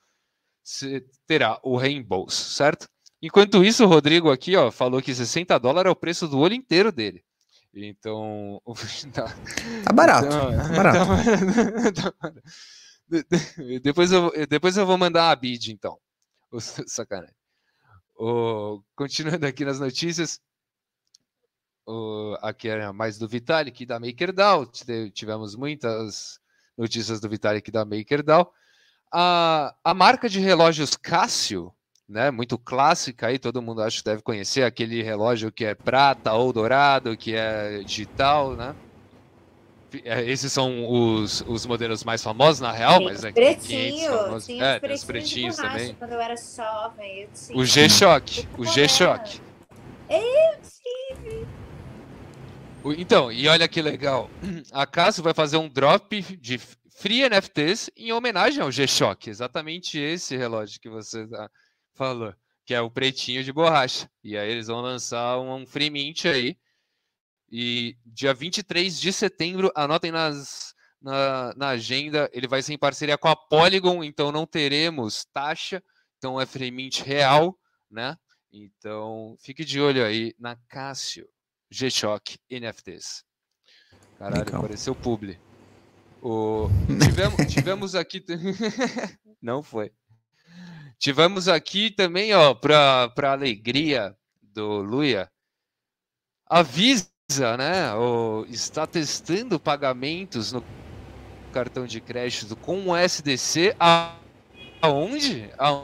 terá 1.28 1.60
o 1.64 1.78
reembolso, 1.78 2.52
certo? 2.52 2.90
Enquanto 3.22 3.64
isso, 3.64 3.86
o 3.86 3.88
Rodrigo 3.88 4.32
aqui, 4.32 4.56
ó, 4.56 4.70
falou 4.70 5.02
que 5.02 5.16
60 5.16 5.58
dólares 5.58 5.90
é 5.90 5.92
o 5.92 5.96
preço 5.96 6.28
do 6.28 6.40
olho 6.40 6.54
inteiro 6.54 6.92
dele. 6.92 7.24
Então, 7.74 8.62
tá, 9.14 9.94
barato. 9.94 10.28
então, 10.28 10.58
tá 10.58 10.68
barato. 10.70 11.10
tá 12.22 12.34
depois, 13.82 14.12
eu, 14.12 14.32
depois 14.48 14.78
eu 14.78 14.86
vou 14.86 14.98
mandar 14.98 15.30
a 15.32 15.36
bid, 15.36 15.72
então. 15.72 15.98
Sacanagem. 16.88 17.36
Continuando 18.96 19.46
aqui 19.46 19.66
nas 19.66 19.80
notícias, 19.80 20.40
o, 21.86 22.38
aqui 22.42 22.68
era 22.70 22.94
mais 22.94 23.18
do 23.18 23.28
Vitalik 23.28 23.86
da 23.86 24.00
MakerDAO. 24.00 24.66
tive- 24.66 25.12
Tivemos 25.12 25.56
muitas 25.56 26.40
notícias 26.78 27.20
do 27.20 27.30
Vitalik 27.30 27.70
da 27.72 27.86
MakerDAO. 27.86 28.52
A, 29.14 29.76
a 29.84 29.94
marca 29.94 30.30
de 30.30 30.40
relógios 30.40 30.96
Casio, 30.96 31.74
né, 32.08 32.32
muito 32.32 32.58
clássica 32.58 33.28
aí, 33.28 33.40
todo 33.40 33.62
mundo 33.62 33.82
acho 33.82 34.00
que 34.00 34.06
deve 34.06 34.22
conhecer 34.22 34.64
aquele 34.64 35.02
relógio 35.04 35.52
que 35.52 35.66
é 35.66 35.76
prata 35.76 36.34
ou 36.34 36.52
dourado, 36.54 37.18
que 37.18 37.36
é 37.36 37.80
digital, 37.84 38.56
né? 38.56 38.76
É, 40.04 40.24
Esses 40.24 40.52
são 40.52 40.90
os, 40.90 41.42
os 41.48 41.66
modelos 41.66 42.04
mais 42.04 42.24
famosos, 42.24 42.60
na 42.60 42.72
real, 42.72 42.98
Tem 42.98 43.06
mas 43.08 43.24
é 43.24 43.32
500 43.32 43.68
pretinho, 43.68 44.12
famosos. 44.12 44.46
tinha 44.46 44.66
É, 44.66 44.74
os 44.76 44.80
pretinhos, 44.80 45.04
pretinhos 45.06 45.56
também. 45.58 45.96
Quando 45.96 46.12
eu 46.14 46.22
era 46.22 46.36
jovem, 46.36 47.22
eu 47.22 47.30
tinha. 47.34 47.58
O 47.58 47.66
G-Shock, 47.66 48.48
o 48.58 48.66
G-Shock. 48.66 49.42
Eu 50.10 50.60
tive. 50.62 51.48
Então, 52.98 53.32
e 53.32 53.48
olha 53.48 53.68
que 53.68 53.82
legal. 53.82 54.30
A 54.72 54.86
Casio 54.86 55.24
vai 55.24 55.34
fazer 55.34 55.58
um 55.58 55.70
drop 55.70 56.22
de 56.38 56.58
free 56.98 57.28
NFTs 57.28 57.90
em 57.96 58.12
homenagem 58.12 58.62
ao 58.62 58.72
G-Shock. 58.72 59.30
Exatamente 59.30 59.98
esse 59.98 60.36
relógio 60.36 60.80
que 60.80 60.90
você 60.90 61.26
tá- 61.28 61.50
falou, 61.96 62.34
que 62.66 62.74
é 62.74 62.82
o 62.82 62.92
pretinho 62.92 63.44
de 63.44 63.54
borracha. 63.54 64.10
E 64.24 64.38
aí 64.38 64.50
eles 64.52 64.68
vão 64.68 64.82
lançar 64.82 65.40
um 65.40 65.66
free 65.66 65.90
mint 65.90 66.26
aí. 66.26 66.58
E 67.56 67.96
dia 68.04 68.34
23 68.34 69.00
de 69.00 69.14
setembro, 69.14 69.72
anotem 69.76 70.12
nas, 70.12 70.74
na, 71.00 71.54
na 71.56 71.68
agenda, 71.68 72.28
ele 72.34 72.48
vai 72.48 72.64
ser 72.64 72.74
em 72.74 72.80
parceria 72.80 73.16
com 73.16 73.28
a 73.28 73.36
Polygon, 73.36 74.04
então 74.04 74.32
não 74.32 74.48
teremos 74.48 75.24
taxa. 75.32 75.84
Então 76.18 76.42
é 76.42 76.48
free 76.48 76.72
mint 76.72 77.02
real, 77.02 77.56
né? 77.92 78.18
Então 78.52 79.36
fique 79.40 79.64
de 79.64 79.80
olho 79.80 80.04
aí 80.04 80.34
na 80.40 80.56
Cássio. 80.68 81.30
G-Shock 81.70 82.40
NFTs. 82.50 83.24
Caralho, 84.18 84.46
Legal. 84.46 84.62
apareceu 84.62 84.96
publi. 84.96 85.40
O... 86.24 86.70
Tivemos, 87.06 87.54
tivemos 87.54 87.96
aqui. 87.96 88.26
Não 89.40 89.62
foi. 89.62 89.92
Tivemos 90.98 91.48
aqui 91.48 91.92
também, 91.92 92.34
ó, 92.34 92.56
para 92.56 93.32
alegria 93.32 94.18
do 94.42 94.82
Luia, 94.82 95.32
avisa, 97.34 97.58
né? 97.58 97.90
Está 98.50 98.86
testando 98.86 99.60
pagamentos 99.60 100.52
no 100.52 100.64
cartão 101.52 101.86
de 101.86 102.00
crédito 102.00 102.56
com 102.56 102.90
o 102.90 102.96
SDC. 102.96 103.76
A... 103.80 104.12
Aonde? 104.82 105.50
A- 105.58 105.82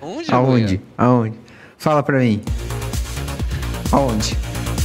Aonde? 0.00 0.32
Aonde? 0.32 0.66
Luia? 0.76 0.82
Aonde? 0.98 1.38
Fala 1.78 2.02
pra 2.02 2.18
mim. 2.18 2.42
Aonde? 3.92 4.36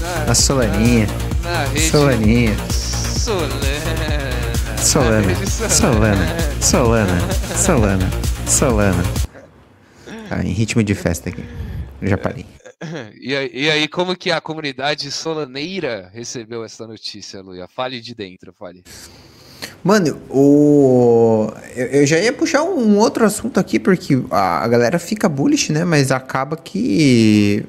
Na, 0.01 0.25
Na 0.27 0.35
Solaninha. 0.35 1.07
na 1.43 1.65
rede 1.65 1.89
Solaninha. 1.89 2.55
Solana. 2.69 3.55
Solana. 4.77 5.21
Na 5.21 5.27
rede 5.33 5.49
Solana. 5.51 6.25
Solana. 6.61 7.19
Solana. 7.57 8.09
Solana. 8.47 9.03
Ah, 10.29 10.41
em 10.43 10.51
ritmo 10.51 10.83
de 10.83 10.93
festa 10.95 11.29
aqui. 11.29 11.43
Eu 12.01 12.09
já 12.09 12.17
parei. 12.17 12.45
E 13.19 13.69
aí, 13.69 13.87
como 13.87 14.15
que 14.15 14.31
a 14.31 14.41
comunidade 14.41 15.09
solaneira 15.11 16.09
recebeu 16.13 16.63
essa 16.63 16.85
notícia, 16.85 17.41
Luia? 17.41 17.67
Fale 17.67 18.01
de 18.01 18.13
dentro, 18.13 18.53
fale. 18.53 18.83
Mano, 19.83 20.19
o... 20.29 21.51
eu, 21.75 21.85
eu 21.87 22.05
já 22.07 22.17
ia 22.19 22.33
puxar 22.33 22.63
um 22.63 22.97
outro 22.97 23.23
assunto 23.23 23.59
aqui, 23.59 23.79
porque 23.79 24.21
a, 24.31 24.63
a 24.63 24.67
galera 24.67 24.97
fica 24.97 25.29
bullish, 25.29 25.71
né? 25.71 25.85
Mas 25.85 26.11
acaba 26.11 26.57
que 26.57 27.65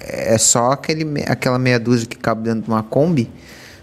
é 0.00 0.38
só 0.38 0.72
aquele, 0.72 1.04
aquela 1.26 1.58
meia 1.58 1.78
dúzia 1.78 2.06
que 2.06 2.16
cabe 2.16 2.44
dentro 2.44 2.62
de 2.62 2.68
uma 2.68 2.82
Kombi. 2.82 3.28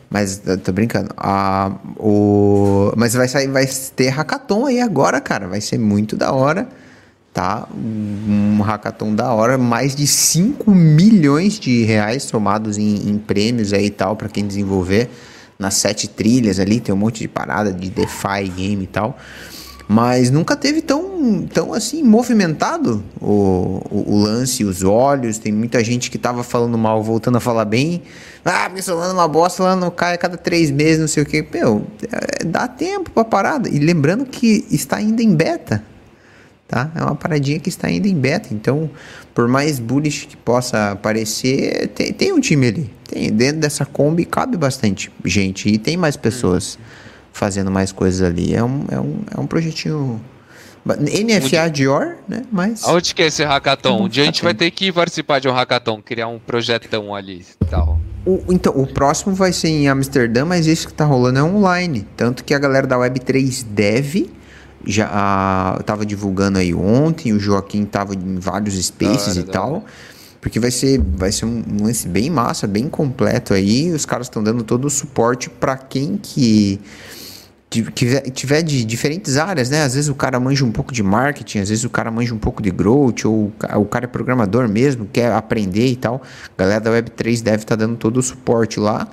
Mas 0.10 0.42
tô 0.64 0.72
brincando. 0.72 1.10
Ah, 1.18 1.72
o... 1.98 2.94
Mas 2.96 3.16
vai 3.16 3.28
sair, 3.28 3.48
vai 3.48 3.66
ter 3.96 4.10
hackathon 4.10 4.68
aí 4.68 4.80
agora, 4.80 5.20
cara. 5.20 5.48
Vai 5.48 5.60
ser 5.60 5.80
muito 5.80 6.16
da 6.16 6.32
hora. 6.32 6.68
Tá? 7.34 7.68
Um 7.74 8.62
hackathon 8.62 9.16
da 9.16 9.34
hora. 9.34 9.58
Mais 9.58 9.96
de 9.96 10.06
5 10.06 10.70
milhões 10.72 11.60
de 11.60 11.84
reais 11.84 12.24
somados 12.24 12.78
em, 12.78 13.10
em 13.10 13.18
prêmios 13.18 13.74
aí 13.74 13.88
e 13.88 13.90
tal, 13.90 14.16
para 14.16 14.30
quem 14.30 14.46
desenvolver. 14.46 15.10
Nas 15.58 15.76
sete 15.76 16.08
trilhas 16.08 16.60
ali, 16.60 16.80
tem 16.80 16.94
um 16.94 16.98
monte 16.98 17.20
de 17.20 17.28
parada 17.28 17.72
de 17.72 17.90
DeFi 17.90 18.50
game 18.56 18.84
e 18.84 18.88
tal. 18.88 19.18
Mas 19.88 20.32
nunca 20.32 20.56
teve 20.56 20.82
tão, 20.82 21.46
tão 21.54 21.74
assim 21.74 22.04
movimentado 22.04 23.04
o, 23.22 23.82
o, 23.92 24.14
o 24.14 24.24
lance, 24.24 24.64
os 24.64 24.84
olhos. 24.84 25.38
Tem 25.38 25.52
muita 25.52 25.84
gente 25.84 26.10
que 26.10 26.18
tava 26.18 26.44
falando 26.44 26.78
mal, 26.78 27.04
voltando 27.04 27.38
a 27.38 27.40
falar 27.40 27.66
bem. 27.66 28.02
Ah, 28.46 28.70
Solano 28.82 29.12
é 29.12 29.14
uma 29.14 29.28
bosta, 29.28 29.58
Solano 29.58 29.92
cai 29.92 30.16
a 30.16 30.18
cada 30.18 30.38
três 30.38 30.72
meses, 30.72 31.00
não 31.00 31.08
sei 31.08 31.24
o 31.24 31.26
que. 31.26 31.46
Meu, 31.54 31.86
é, 32.12 32.46
dá 32.46 32.68
tempo 32.68 33.12
pra 33.12 33.26
parada. 33.26 33.70
E 33.70 33.78
lembrando 33.80 34.26
que 34.26 34.66
está 34.72 34.98
ainda 34.98 35.22
em 35.22 35.36
beta. 35.36 35.84
Tá? 36.74 36.90
É 36.96 37.04
uma 37.04 37.14
paradinha 37.14 37.60
que 37.60 37.70
está 37.70 37.86
ainda 37.86 38.08
em 38.08 38.16
beta. 38.16 38.52
Então, 38.52 38.90
por 39.32 39.48
mais 39.48 39.78
bullish 39.78 40.26
que 40.26 40.36
possa 40.36 40.98
parecer, 41.04 41.90
tem, 41.90 42.12
tem 42.12 42.34
um 42.34 42.40
time 42.40 42.68
ali. 42.68 42.90
Tem, 43.08 43.32
dentro 43.32 43.62
dessa 43.62 43.86
Kombi 43.86 44.26
cabe 44.26 44.58
bastante 44.58 45.12
gente. 45.24 45.70
E 45.70 45.78
tem 45.78 45.96
mais 45.96 46.18
pessoas. 46.18 46.80
Fazendo 47.32 47.70
mais 47.70 47.92
coisas 47.92 48.28
ali. 48.28 48.56
É 48.56 48.64
um, 48.64 48.86
é 48.90 49.00
um, 49.00 49.20
é 49.38 49.40
um 49.40 49.46
projetinho. 49.46 50.20
NFA 50.84 51.70
Dior, 51.70 52.16
né? 52.28 52.42
Mas. 52.52 52.84
Onde 52.88 53.14
que 53.14 53.22
é 53.22 53.28
esse 53.28 53.44
hackathon? 53.44 54.06
Um 54.06 54.10
dia 54.10 54.24
a 54.24 54.26
gente 54.26 54.44
vai 54.44 54.56
ter 54.56 54.72
que 54.72 54.92
participar 54.92 55.38
de 55.40 55.48
um 55.48 55.54
hackathon, 55.54 56.02
criar 56.02 56.28
um 56.28 56.40
projetão 56.40 57.14
ali 57.14 57.46
tal. 57.70 58.00
O, 58.26 58.52
então, 58.52 58.74
o 58.76 58.88
próximo 58.88 59.36
vai 59.36 59.54
ser 59.54 59.68
em 59.68 59.88
Amsterdã, 59.88 60.44
mas 60.44 60.66
esse 60.66 60.88
que 60.88 60.94
tá 60.94 61.06
rolando 61.06 61.38
é 61.38 61.44
online. 61.44 62.08
Tanto 62.18 62.44
que 62.44 62.52
a 62.52 62.58
galera 62.58 62.88
da 62.88 62.98
Web3 62.98 63.64
Dev 63.64 64.28
já 64.86 65.10
a, 65.12 65.82
tava 65.84 66.06
divulgando 66.06 66.60
aí 66.60 66.74
ontem, 66.74 67.34
o 67.34 67.40
Joaquim 67.40 67.86
tava 67.86 68.14
em 68.16 68.36
vários 68.38 68.76
spaces 68.86 69.38
e 69.38 69.44
tal. 69.44 69.86
Porque 70.42 70.60
vai 70.60 70.72
ser, 70.72 71.00
vai 71.00 71.32
ser 71.32 71.46
um 71.46 71.64
lance 71.82 72.08
bem 72.08 72.30
massa, 72.30 72.68
bem 72.68 72.90
completo 72.90 73.54
aí. 73.54 73.92
Os 73.92 74.06
caras 74.06 74.28
estão 74.28 74.44
dando 74.44 74.64
todo 74.64 74.86
o 74.86 74.90
suporte 74.90 75.50
para 75.50 75.78
quem 75.78 76.20
que 76.22 76.82
tiver, 77.82 78.22
tiver 78.30 78.62
de 78.62 78.84
diferentes 78.84 79.38
áreas, 79.38 79.70
né? 79.70 79.84
Às 79.84 79.96
vezes 79.96 80.10
o 80.10 80.16
cara 80.16 80.40
manja 80.40 80.66
um 80.66 80.72
pouco 80.72 80.94
de 80.94 81.02
marketing, 81.02 81.60
às 81.60 81.70
vezes 81.70 81.84
o 81.84 81.90
cara 81.90 82.12
manja 82.12 82.34
um 82.34 82.38
pouco 82.38 82.62
de 82.62 82.70
growth, 82.70 83.26
ou 83.26 83.52
o 83.76 83.86
cara 83.86 84.06
é 84.06 84.08
programador 84.08 84.68
mesmo, 84.68 85.08
quer 85.12 85.32
aprender 85.32 85.88
e 85.88 85.96
tal. 85.96 86.22
A 86.58 86.62
galera 86.62 86.82
da 86.82 86.92
Web3 86.92 87.42
deve 87.42 87.64
estar 87.64 87.76
tá 87.78 87.86
dando 87.86 87.96
todo 87.96 88.18
o 88.18 88.22
suporte 88.22 88.80
lá. 88.80 89.08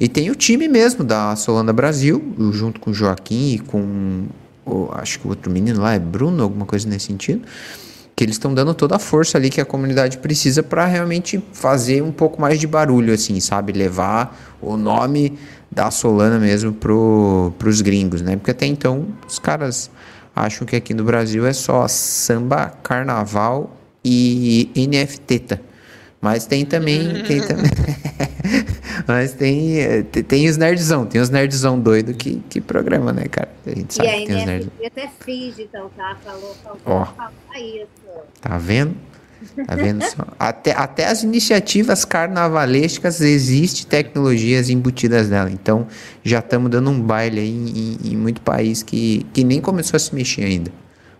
E 0.00 0.08
tem 0.08 0.30
o 0.30 0.34
time 0.34 0.66
mesmo 0.68 1.04
da 1.04 1.36
Solana 1.36 1.72
Brasil, 1.72 2.34
junto 2.52 2.80
com 2.80 2.90
o 2.90 2.94
Joaquim 2.94 3.54
e 3.54 3.58
com. 3.58 4.24
Acho 4.92 5.20
que 5.20 5.26
o 5.26 5.30
outro 5.30 5.50
menino 5.50 5.80
lá 5.80 5.94
é 5.94 5.98
Bruno, 5.98 6.42
alguma 6.42 6.66
coisa 6.66 6.88
nesse 6.88 7.06
sentido. 7.06 7.42
Que 8.14 8.24
eles 8.24 8.36
estão 8.36 8.52
dando 8.52 8.74
toda 8.74 8.96
a 8.96 8.98
força 8.98 9.38
ali 9.38 9.48
que 9.48 9.60
a 9.60 9.64
comunidade 9.64 10.18
precisa 10.18 10.62
para 10.62 10.84
realmente 10.84 11.42
fazer 11.52 12.02
um 12.02 12.12
pouco 12.12 12.40
mais 12.40 12.60
de 12.60 12.66
barulho, 12.66 13.12
assim, 13.12 13.40
sabe? 13.40 13.72
Levar 13.72 14.56
o 14.60 14.76
nome 14.76 15.38
da 15.70 15.90
Solana 15.90 16.38
mesmo 16.38 16.72
pro, 16.72 17.52
pros 17.58 17.80
gringos, 17.80 18.20
né? 18.20 18.36
Porque 18.36 18.50
até 18.50 18.66
então 18.66 19.06
os 19.26 19.38
caras 19.38 19.90
acham 20.36 20.66
que 20.66 20.76
aqui 20.76 20.92
no 20.92 21.04
Brasil 21.04 21.46
é 21.46 21.52
só 21.52 21.88
samba, 21.88 22.74
carnaval 22.82 23.74
e 24.04 24.70
NFT. 24.76 25.71
Mas 26.22 26.46
tem 26.46 26.64
também, 26.64 27.24
tem 27.24 27.40
também. 27.46 27.70
Mas 29.08 29.32
tem, 29.32 30.04
tem 30.04 30.48
os 30.48 30.56
nerdzão, 30.56 31.04
tem 31.04 31.20
os 31.20 31.28
nerdzão 31.28 31.78
doido 31.78 32.14
que, 32.14 32.40
que 32.48 32.60
programa, 32.60 33.12
né, 33.12 33.24
cara? 33.24 33.50
A 33.66 33.70
gente 33.70 33.94
sabe 33.94 34.08
e 34.08 34.20
que 34.20 34.26
tem 34.26 34.36
os 34.36 34.44
nerdzão. 34.44 34.72
até 34.86 35.10
finge, 35.24 35.62
então, 35.62 35.90
tá? 35.96 36.16
Falou, 36.24 36.54
falou, 36.62 36.78
Ó, 36.86 37.58
isso. 37.58 37.86
Tá 38.40 38.56
vendo? 38.56 38.94
Tá 39.66 39.74
vendo 39.74 40.04
só? 40.04 40.24
Até, 40.38 40.70
até 40.70 41.06
as 41.06 41.24
iniciativas 41.24 42.04
carnavalescas 42.04 43.20
existem 43.20 43.84
tecnologias 43.86 44.70
embutidas 44.70 45.28
nela. 45.28 45.50
Então 45.50 45.88
já 46.22 46.38
estamos 46.38 46.70
dando 46.70 46.90
um 46.90 47.00
baile 47.00 47.40
aí 47.40 47.50
em, 47.50 47.98
em, 48.06 48.12
em, 48.12 48.16
muito 48.16 48.40
país 48.40 48.84
que, 48.84 49.26
que 49.32 49.42
nem 49.42 49.60
começou 49.60 49.96
a 49.96 50.00
se 50.00 50.14
mexer 50.14 50.44
ainda. 50.44 50.70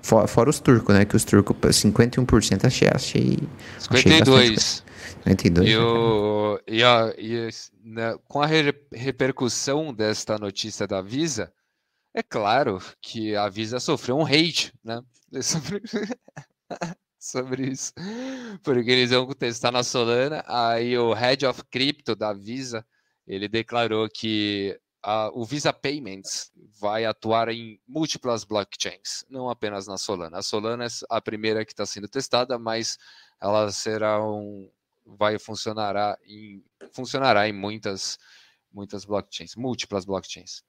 Fora, 0.01 0.29
fora 0.29 0.51
os 0.51 0.61
turcos, 0.61 0.95
né? 0.95 1.05
Que 1.05 1.17
os 1.17 1.25
turcos, 1.25 1.57
51% 1.57 2.65
achei. 2.65 2.89
achei 2.93 3.39
52. 3.81 4.51
Achei 4.51 4.92
52. 5.25 5.69
E, 5.69 5.77
o, 5.77 6.61
e, 6.67 6.83
a, 6.83 7.15
e 7.17 7.49
né, 7.83 8.17
com 8.27 8.43
a 8.43 8.47
re, 8.47 8.75
repercussão 8.93 9.95
desta 9.95 10.39
notícia 10.39 10.87
da 10.87 11.01
Visa, 11.01 11.53
é 12.15 12.23
claro 12.23 12.81
que 13.01 13.35
a 13.37 13.49
Visa 13.49 13.81
sofreu 13.81 14.19
um 14.19 14.27
hate, 14.27 14.73
né? 14.85 15.01
sobre 17.19 17.69
isso, 17.69 17.93
porque 18.65 18.91
eles 18.91 19.11
vão 19.11 19.29
testar 19.29 19.71
na 19.71 19.85
Solana. 19.85 20.45
Aí 20.47 20.99
o 20.99 21.13
Head 21.13 21.47
of 21.47 21.63
Crypto 21.71 22.17
da 22.17 22.33
Visa, 22.33 22.85
ele 23.27 23.49
declarou 23.49 24.09
que 24.09 24.77
a, 25.03 25.31
o 25.33 25.45
Visa 25.45 25.73
Payments 25.73 26.51
vai 26.81 27.05
atuar 27.05 27.49
em 27.49 27.81
múltiplas 27.87 28.45
blockchains, 28.45 29.25
não 29.31 29.49
apenas 29.49 29.87
na 29.87 29.97
Solana. 29.97 30.39
A 30.39 30.43
Solana 30.43 30.85
é 30.85 30.89
a 31.09 31.21
primeira 31.21 31.65
que 31.65 31.73
está 31.73 31.87
sendo 31.87 32.09
testada, 32.09 32.59
mas 32.59 32.99
ela 33.41 33.71
será 33.71 34.23
um, 34.23 34.69
vai 35.05 35.39
funcionará 35.39 36.17
em 36.27 36.63
funcionará 36.93 37.49
em 37.49 37.53
muitas 37.53 38.19
muitas 38.73 39.05
blockchains, 39.05 39.55
múltiplas 39.55 40.05
blockchains. 40.05 40.63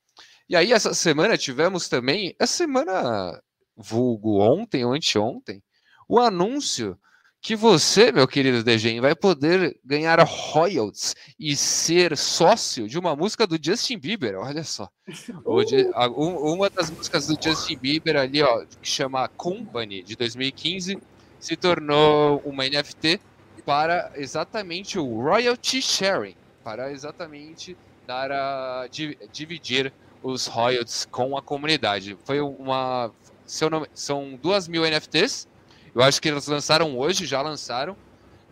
E 0.47 0.55
aí 0.55 0.73
essa 0.73 0.93
semana 0.93 1.37
tivemos 1.37 1.87
também, 1.87 2.35
essa 2.39 2.53
semana 2.53 3.41
vulgo 3.75 4.39
ontem 4.39 4.83
ou 4.85 4.93
anteontem, 4.93 5.63
o 6.07 6.19
anúncio 6.19 6.99
que 7.43 7.57
você, 7.57 8.09
meu 8.09 8.25
querido 8.25 8.63
Degen, 8.63 9.01
vai 9.01 9.13
poder 9.13 9.77
ganhar 9.83 10.17
royalties 10.23 11.13
e 11.37 11.57
ser 11.57 12.15
sócio 12.15 12.87
de 12.87 12.97
uma 12.97 13.17
música 13.17 13.45
do 13.45 13.59
Justin 13.61 13.97
Bieber. 13.97 14.37
Olha 14.37 14.63
só. 14.63 14.89
Uh. 15.45 16.53
Uma 16.53 16.69
das 16.69 16.89
músicas 16.89 17.27
do 17.27 17.37
Justin 17.41 17.77
Bieber 17.77 18.15
ali, 18.15 18.41
ó, 18.41 18.65
que 18.65 18.87
chama 18.87 19.27
Company, 19.27 20.01
de 20.01 20.15
2015, 20.15 20.97
se 21.37 21.57
tornou 21.57 22.41
uma 22.45 22.63
NFT 22.63 23.19
para 23.65 24.11
exatamente 24.15 24.99
o 24.99 25.21
royalty 25.21 25.81
sharing, 25.81 26.35
para 26.63 26.91
exatamente 26.91 27.77
dar 28.05 28.31
a 28.31 28.87
dividir 29.31 29.93
os 30.21 30.47
royalties 30.47 31.05
com 31.09 31.37
a 31.37 31.41
comunidade. 31.41 32.17
Foi 32.25 32.41
uma, 32.41 33.11
seu 33.45 33.69
nome, 33.69 33.87
são 33.93 34.37
duas 34.41 34.67
mil 34.67 34.83
NFTs 34.83 35.47
eu 35.95 36.01
acho 36.01 36.19
que 36.19 36.27
eles 36.27 36.47
lançaram 36.47 36.97
hoje, 36.97 37.25
já 37.25 37.41
lançaram. 37.41 37.95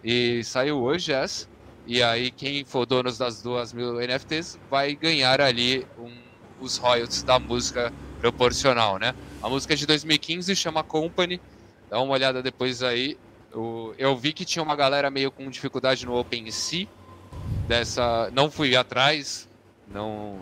E 0.03 0.43
saiu 0.43 0.81
hoje 0.81 1.11
essa. 1.11 1.47
E 1.87 2.01
aí, 2.03 2.29
quem 2.29 2.63
for 2.63 2.85
dono 2.85 3.11
das 3.11 3.41
duas 3.41 3.73
mil 3.73 3.99
NFTs 3.99 4.59
vai 4.69 4.93
ganhar 4.93 5.41
ali 5.41 5.85
um, 5.97 6.15
os 6.59 6.77
royalties 6.77 7.23
da 7.23 7.39
música 7.39 7.91
proporcional, 8.19 8.99
né? 8.99 9.15
A 9.41 9.49
música 9.49 9.73
é 9.73 9.77
de 9.77 9.87
2015 9.87 10.55
chama 10.55 10.83
Company. 10.83 11.41
Dá 11.89 11.99
uma 11.99 12.13
olhada 12.13 12.43
depois 12.43 12.83
aí. 12.83 13.17
Eu, 13.53 14.17
vi 14.17 14.33
que 14.33 14.45
tinha 14.45 14.63
uma 14.63 14.75
galera 14.75 15.09
meio 15.09 15.31
com 15.31 15.49
dificuldade 15.49 16.05
no 16.05 16.17
OpenSea. 16.17 16.87
Dessa, 17.67 18.29
não 18.33 18.51
fui 18.51 18.75
atrás, 18.75 19.47
não, 19.87 20.39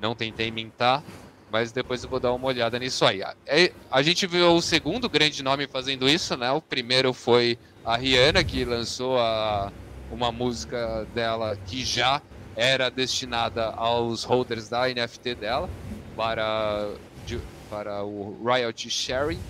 não 0.00 0.14
tentei 0.14 0.50
mintar, 0.50 1.02
mas 1.50 1.72
depois 1.72 2.04
eu 2.04 2.10
vou 2.10 2.20
dar 2.20 2.32
uma 2.32 2.46
olhada 2.46 2.78
nisso 2.78 3.04
aí. 3.04 3.22
É, 3.46 3.72
a 3.90 4.02
gente 4.02 4.26
viu 4.26 4.54
o 4.54 4.60
segundo 4.60 5.08
grande 5.08 5.42
nome 5.42 5.66
fazendo 5.66 6.08
isso, 6.08 6.36
né? 6.36 6.50
O 6.50 6.60
primeiro 6.60 7.12
foi 7.12 7.58
a 7.84 7.96
Rihanna, 7.96 8.44
que 8.44 8.64
lançou 8.64 9.18
a, 9.18 9.72
uma 10.10 10.30
música 10.30 11.06
dela 11.14 11.56
que 11.66 11.84
já 11.84 12.20
era 12.56 12.90
destinada 12.90 13.66
aos 13.70 14.24
holders 14.24 14.68
da 14.68 14.88
NFT 14.88 15.34
dela 15.34 15.68
para, 16.16 16.90
de, 17.26 17.40
para 17.70 18.02
o 18.02 18.36
royalty 18.42 18.90
sharing. 18.90 19.40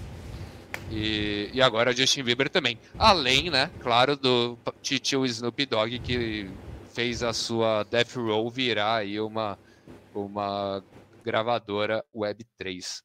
E, 0.91 1.51
e 1.53 1.62
agora 1.62 1.95
Justin 1.95 2.24
Bieber 2.24 2.49
também. 2.49 2.78
Além, 2.99 3.51
né, 3.51 3.70
claro, 3.80 4.16
do 4.16 4.59
tio 4.82 5.24
Snoop 5.24 5.64
Dogg 5.66 5.99
que 6.01 6.51
fez 6.93 7.22
a 7.22 7.32
sua 7.32 7.84
Death 7.84 8.16
Row 8.16 8.51
virar 8.51 8.97
aí 8.97 9.20
uma, 9.20 9.59
uma 10.14 10.84
gravadora 11.24 12.05
Web3. 12.14 13.03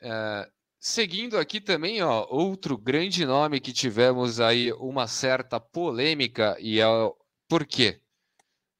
É, 0.00 0.48
seguindo 0.78 1.38
aqui 1.38 1.60
também, 1.60 2.02
ó, 2.02 2.26
outro 2.30 2.78
grande 2.78 3.26
nome 3.26 3.60
que 3.60 3.72
tivemos 3.72 4.40
aí 4.40 4.72
uma 4.72 5.06
certa 5.06 5.60
polêmica 5.60 6.56
e 6.58 6.80
é 6.80 6.86
por 7.48 7.66
quê? 7.66 8.00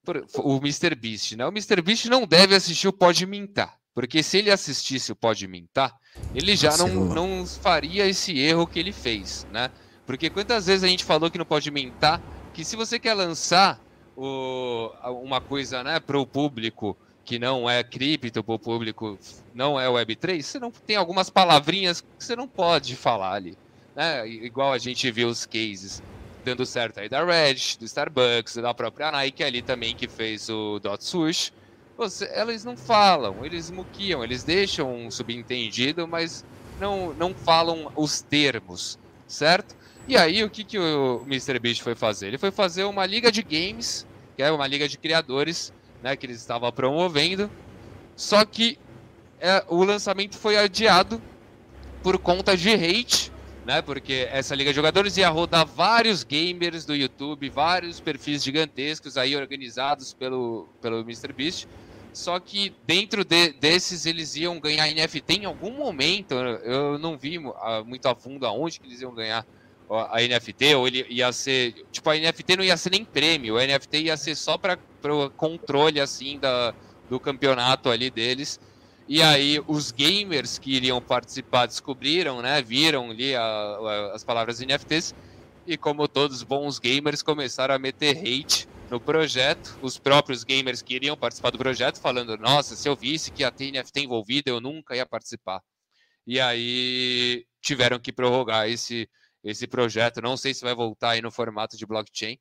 Por, 0.03 0.25
o 0.37 0.57
Mr. 0.57 0.95
Beast, 0.95 1.33
né? 1.33 1.45
O 1.45 1.49
Mr. 1.49 1.81
Beast 1.81 2.05
não 2.05 2.25
deve 2.25 2.55
assistir 2.55 2.87
o 2.87 2.93
Pode 2.93 3.25
Mintar, 3.25 3.79
porque 3.97 4.21
se 4.21 4.37
ele 4.37 4.51
assistisse 4.51 5.11
o 5.11 5.15
Pode 5.15 5.47
Mintar, 5.47 5.97
ele 6.35 6.55
já 6.55 6.77
não, 6.77 6.87
não 6.87 7.47
faria 7.47 8.05
esse 8.05 8.39
erro 8.39 8.67
que 8.67 8.77
ele 8.77 8.91
fez, 8.91 9.47
né? 9.51 9.71
Porque 10.05 10.29
quantas 10.29 10.67
vezes 10.67 10.83
a 10.83 10.87
gente 10.87 11.03
falou 11.03 11.31
que 11.31 11.37
não 11.39 11.45
pode 11.45 11.71
mintar, 11.71 12.21
que 12.53 12.63
se 12.63 12.75
você 12.75 12.99
quer 12.99 13.15
lançar 13.15 13.81
o, 14.15 14.91
uma 15.23 15.41
coisa 15.41 15.83
né, 15.83 15.99
para 15.99 16.15
o 16.15 16.27
público 16.27 16.95
que 17.25 17.39
não 17.39 17.67
é 17.67 17.83
cripto, 17.83 18.43
para 18.43 18.53
o 18.53 18.59
público 18.59 19.17
não 19.51 19.79
é 19.79 19.87
Web3, 19.87 20.43
você 20.43 20.59
não 20.59 20.69
tem 20.69 20.95
algumas 20.95 21.31
palavrinhas 21.31 22.01
que 22.01 22.07
você 22.19 22.35
não 22.35 22.47
pode 22.47 22.95
falar 22.95 23.33
ali. 23.33 23.57
Né? 23.95 24.29
Igual 24.29 24.73
a 24.73 24.77
gente 24.77 25.09
viu 25.09 25.27
os 25.27 25.43
cases 25.43 26.03
dando 26.45 26.67
certo 26.67 26.99
aí 26.99 27.09
da 27.09 27.25
Reddit, 27.25 27.79
do 27.79 27.85
Starbucks, 27.85 28.57
da 28.57 28.75
própria 28.75 29.11
Nike 29.11 29.43
ali 29.43 29.63
também 29.63 29.95
que 29.95 30.07
fez 30.07 30.49
o 30.49 30.77
Dot 30.77 31.03
Swoosh. 31.03 31.51
Você, 31.97 32.29
não 32.63 32.77
falam, 32.77 33.43
eles 33.43 33.71
muquiam, 33.71 34.23
eles 34.23 34.43
deixam 34.43 34.93
um 34.93 35.09
subentendido, 35.09 36.07
mas 36.07 36.45
não, 36.79 37.11
não 37.13 37.33
falam 37.33 37.91
os 37.95 38.21
termos, 38.21 38.99
certo? 39.27 39.75
E 40.07 40.15
aí, 40.15 40.43
o 40.43 40.49
que, 40.49 40.63
que 40.63 40.77
o 40.77 41.23
Mr. 41.25 41.57
Beast 41.59 41.81
foi 41.81 41.95
fazer? 41.95 42.27
Ele 42.27 42.37
foi 42.37 42.51
fazer 42.51 42.83
uma 42.83 43.05
liga 43.05 43.31
de 43.31 43.41
games, 43.41 44.05
que 44.35 44.43
é 44.43 44.51
uma 44.51 44.67
liga 44.67 44.87
de 44.87 44.97
criadores, 44.97 45.73
né, 46.01 46.15
que 46.15 46.25
eles 46.27 46.37
estavam 46.37 46.71
promovendo, 46.71 47.49
só 48.15 48.45
que 48.45 48.77
é, 49.39 49.65
o 49.67 49.83
lançamento 49.83 50.37
foi 50.37 50.55
adiado 50.55 51.21
por 52.03 52.17
conta 52.19 52.55
de 52.55 52.69
hate, 52.69 53.31
né, 53.65 53.81
porque 53.81 54.27
essa 54.31 54.55
liga 54.55 54.69
de 54.69 54.75
jogadores 54.75 55.17
ia 55.17 55.29
rodar 55.29 55.65
vários 55.65 56.23
gamers 56.23 56.85
do 56.85 56.95
YouTube, 56.95 57.49
vários 57.49 57.99
perfis 57.99 58.43
gigantescos 58.43 59.17
aí 59.17 59.35
organizados 59.35 60.13
pelo, 60.13 60.69
pelo 60.81 61.01
Mr. 61.01 61.33
Beast, 61.33 61.67
só 62.17 62.39
que 62.39 62.73
dentro 62.85 63.23
de, 63.23 63.53
desses 63.53 64.05
eles 64.05 64.35
iam 64.35 64.59
ganhar 64.59 64.87
NFT 64.87 65.41
em 65.41 65.45
algum 65.45 65.71
momento, 65.71 66.33
eu 66.33 66.97
não 66.97 67.17
vi 67.17 67.39
muito 67.85 68.07
a 68.07 68.15
fundo 68.15 68.45
aonde 68.45 68.79
que 68.79 68.87
eles 68.87 69.01
iam 69.01 69.13
ganhar 69.13 69.45
a 69.89 70.19
NFT, 70.21 70.75
ou 70.75 70.87
ele 70.87 71.05
ia 71.09 71.31
ser. 71.31 71.73
Tipo, 71.91 72.09
a 72.09 72.15
NFT 72.17 72.57
não 72.57 72.63
ia 72.63 72.75
ser 72.75 72.89
nem 72.89 73.05
prêmio, 73.05 73.55
o 73.55 73.59
NFT 73.59 73.99
ia 73.99 74.17
ser 74.17 74.35
só 74.35 74.57
para 74.57 74.77
o 75.05 75.29
controle 75.29 76.01
assim 76.01 76.39
da, 76.39 76.73
do 77.09 77.19
campeonato 77.19 77.89
ali 77.89 78.09
deles. 78.09 78.59
E 79.07 79.21
aí 79.21 79.63
os 79.67 79.91
gamers 79.91 80.59
que 80.59 80.75
iriam 80.75 81.01
participar 81.01 81.67
descobriram, 81.67 82.41
né? 82.41 82.61
Viram 82.61 83.11
ali 83.11 83.33
a, 83.33 83.41
a, 83.41 84.11
as 84.15 84.23
palavras 84.23 84.59
NFTs. 84.59 85.15
E 85.65 85.77
como 85.77 86.07
todos 86.07 86.43
bons 86.43 86.79
gamers 86.79 87.21
começaram 87.21 87.75
a 87.75 87.79
meter 87.79 88.17
hate 88.17 88.67
no 88.89 88.99
projeto, 88.99 89.77
os 89.81 89.97
próprios 89.97 90.43
gamers 90.43 90.81
que 90.81 90.95
iriam 90.95 91.17
participar 91.17 91.51
do 91.51 91.57
projeto 91.57 91.99
falando, 91.99 92.37
nossa, 92.37 92.75
se 92.75 92.87
eu 92.87 92.95
visse 92.95 93.31
que 93.31 93.41
ia 93.41 93.51
ter 93.51 93.71
NFT 93.71 94.01
envolvida, 94.01 94.49
eu 94.49 94.61
nunca 94.61 94.95
ia 94.95 95.05
participar. 95.05 95.61
E 96.25 96.39
aí 96.39 97.45
tiveram 97.61 97.99
que 97.99 98.13
prorrogar 98.13 98.69
esse, 98.69 99.09
esse 99.43 99.67
projeto. 99.67 100.21
Não 100.21 100.37
sei 100.37 100.53
se 100.53 100.63
vai 100.63 100.73
voltar 100.73 101.11
aí 101.11 101.21
no 101.21 101.31
formato 101.31 101.77
de 101.77 101.85
blockchain, 101.85 102.39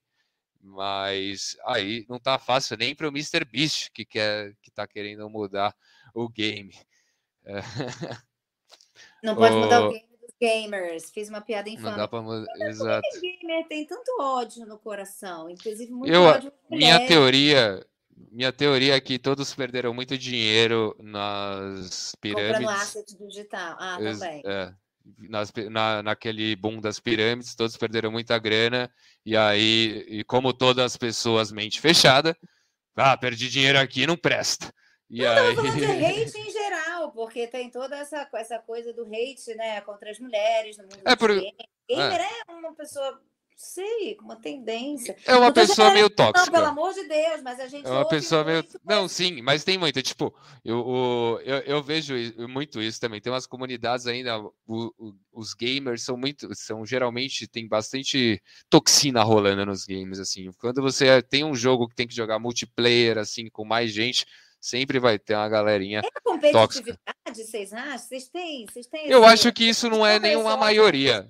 mas 0.60 1.56
aí 1.66 2.04
não 2.08 2.18
tá 2.18 2.38
fácil 2.38 2.76
nem 2.76 2.94
para 2.94 3.08
o 3.08 3.10
Mr. 3.10 3.44
Beast 3.44 3.90
que 3.92 4.04
quer 4.04 4.54
que 4.62 4.70
tá 4.70 4.86
querendo 4.86 5.28
mudar 5.28 5.74
o 6.14 6.28
game. 6.28 6.74
É. 7.44 7.60
Não 9.22 9.34
pode 9.34 9.54
o... 9.54 9.60
mudar 9.60 9.86
o 9.86 9.92
game 9.92 10.15
gamers. 10.40 11.10
Fiz 11.10 11.28
uma 11.28 11.40
piada 11.40 11.68
infame. 11.68 11.96
Não 11.96 12.08
dá 12.08 12.22
mudar. 12.22 12.46
Exato. 12.68 13.08
O 13.16 13.20
gamer 13.20 13.66
tem 13.68 13.86
tanto 13.86 14.10
ódio 14.20 14.66
no 14.66 14.78
coração, 14.78 15.48
inclusive 15.50 15.92
muito 15.92 16.12
Eu, 16.12 16.22
ódio. 16.22 16.52
Minha 16.70 17.06
teoria, 17.06 17.86
minha 18.30 18.52
teoria 18.52 18.96
é 18.96 19.00
que 19.00 19.18
todos 19.18 19.54
perderam 19.54 19.92
muito 19.94 20.16
dinheiro 20.16 20.96
nas 20.98 22.14
pirâmides. 22.20 22.58
Comprando 22.58 22.80
asset 22.80 23.18
digital. 23.18 23.76
Ah, 23.78 23.98
também. 23.98 24.42
É 24.44 24.72
nas, 25.28 25.52
na, 25.70 26.02
naquele 26.02 26.56
boom 26.56 26.80
das 26.80 26.98
pirâmides, 26.98 27.54
todos 27.54 27.76
perderam 27.76 28.10
muita 28.10 28.38
grana, 28.38 28.90
e 29.24 29.36
aí, 29.36 30.04
e 30.08 30.24
como 30.24 30.52
todas 30.52 30.84
as 30.84 30.96
pessoas 30.96 31.52
mente 31.52 31.80
fechada, 31.80 32.36
ah, 32.96 33.16
perdi 33.16 33.48
dinheiro 33.48 33.78
aqui, 33.78 34.06
não 34.06 34.16
presta. 34.16 34.72
E 35.08 35.22
não, 35.22 35.30
aí... 35.30 35.56
porque 37.10 37.46
tem 37.46 37.70
toda 37.70 37.96
essa, 37.96 38.28
essa 38.34 38.58
coisa 38.58 38.92
do 38.92 39.04
hate, 39.04 39.54
né, 39.54 39.80
contra 39.82 40.10
as 40.10 40.18
mulheres 40.18 40.76
no 40.76 40.84
mundo 40.84 41.00
é 41.04 41.16
por... 41.16 41.30
Gamer 41.30 42.20
é. 42.20 42.30
é 42.48 42.52
uma 42.52 42.74
pessoa 42.74 43.20
sei, 43.56 44.14
com 44.16 44.26
uma 44.26 44.36
tendência. 44.36 45.16
É 45.24 45.34
uma 45.34 45.50
pessoa 45.50 45.90
meio 45.90 46.10
tóxica. 46.10 46.44
Não, 46.44 46.52
pelo 46.52 46.66
amor 46.66 46.92
de 46.92 47.08
Deus, 47.08 47.42
mas 47.42 47.58
a 47.58 47.66
gente. 47.66 47.86
É 47.86 47.90
uma 47.90 48.06
pessoa 48.06 48.44
meio. 48.44 48.62
Não, 48.84 49.08
sim, 49.08 49.40
mas 49.40 49.64
tem 49.64 49.78
muito. 49.78 50.00
Tipo, 50.02 50.34
eu, 50.64 51.40
eu, 51.42 51.58
eu 51.60 51.82
vejo 51.82 52.14
muito 52.48 52.80
isso 52.82 53.00
também. 53.00 53.20
Tem 53.20 53.32
umas 53.32 53.46
comunidades 53.46 54.06
ainda. 54.06 54.38
O, 54.38 54.52
o, 54.66 55.14
os 55.32 55.54
gamers 55.54 56.02
são 56.02 56.16
muito. 56.16 56.54
São 56.54 56.84
geralmente. 56.84 57.48
Tem 57.48 57.66
bastante 57.66 58.42
toxina 58.68 59.22
rolando 59.22 59.64
nos 59.64 59.86
games, 59.86 60.18
assim. 60.18 60.50
Quando 60.58 60.82
você 60.82 61.22
tem 61.22 61.42
um 61.42 61.54
jogo 61.54 61.88
que 61.88 61.96
tem 61.96 62.06
que 62.06 62.14
jogar 62.14 62.38
multiplayer, 62.38 63.16
assim, 63.16 63.48
com 63.48 63.64
mais 63.64 63.90
gente 63.90 64.26
sempre 64.68 64.98
vai 64.98 65.18
ter 65.18 65.34
uma 65.34 65.48
galerinha. 65.48 66.00
É 66.00 66.20
competitividade, 66.22 66.52
tóxica. 66.52 66.98
vocês 67.32 67.72
acham? 67.72 67.98
Vocês 67.98 68.28
têm, 68.28 68.66
vocês 68.66 68.86
têm 68.86 69.08
Eu 69.08 69.24
acho 69.24 69.52
que 69.52 69.68
isso 69.68 69.88
não 69.88 70.06
é 70.06 70.18
nenhuma 70.18 70.56
maioria 70.56 71.28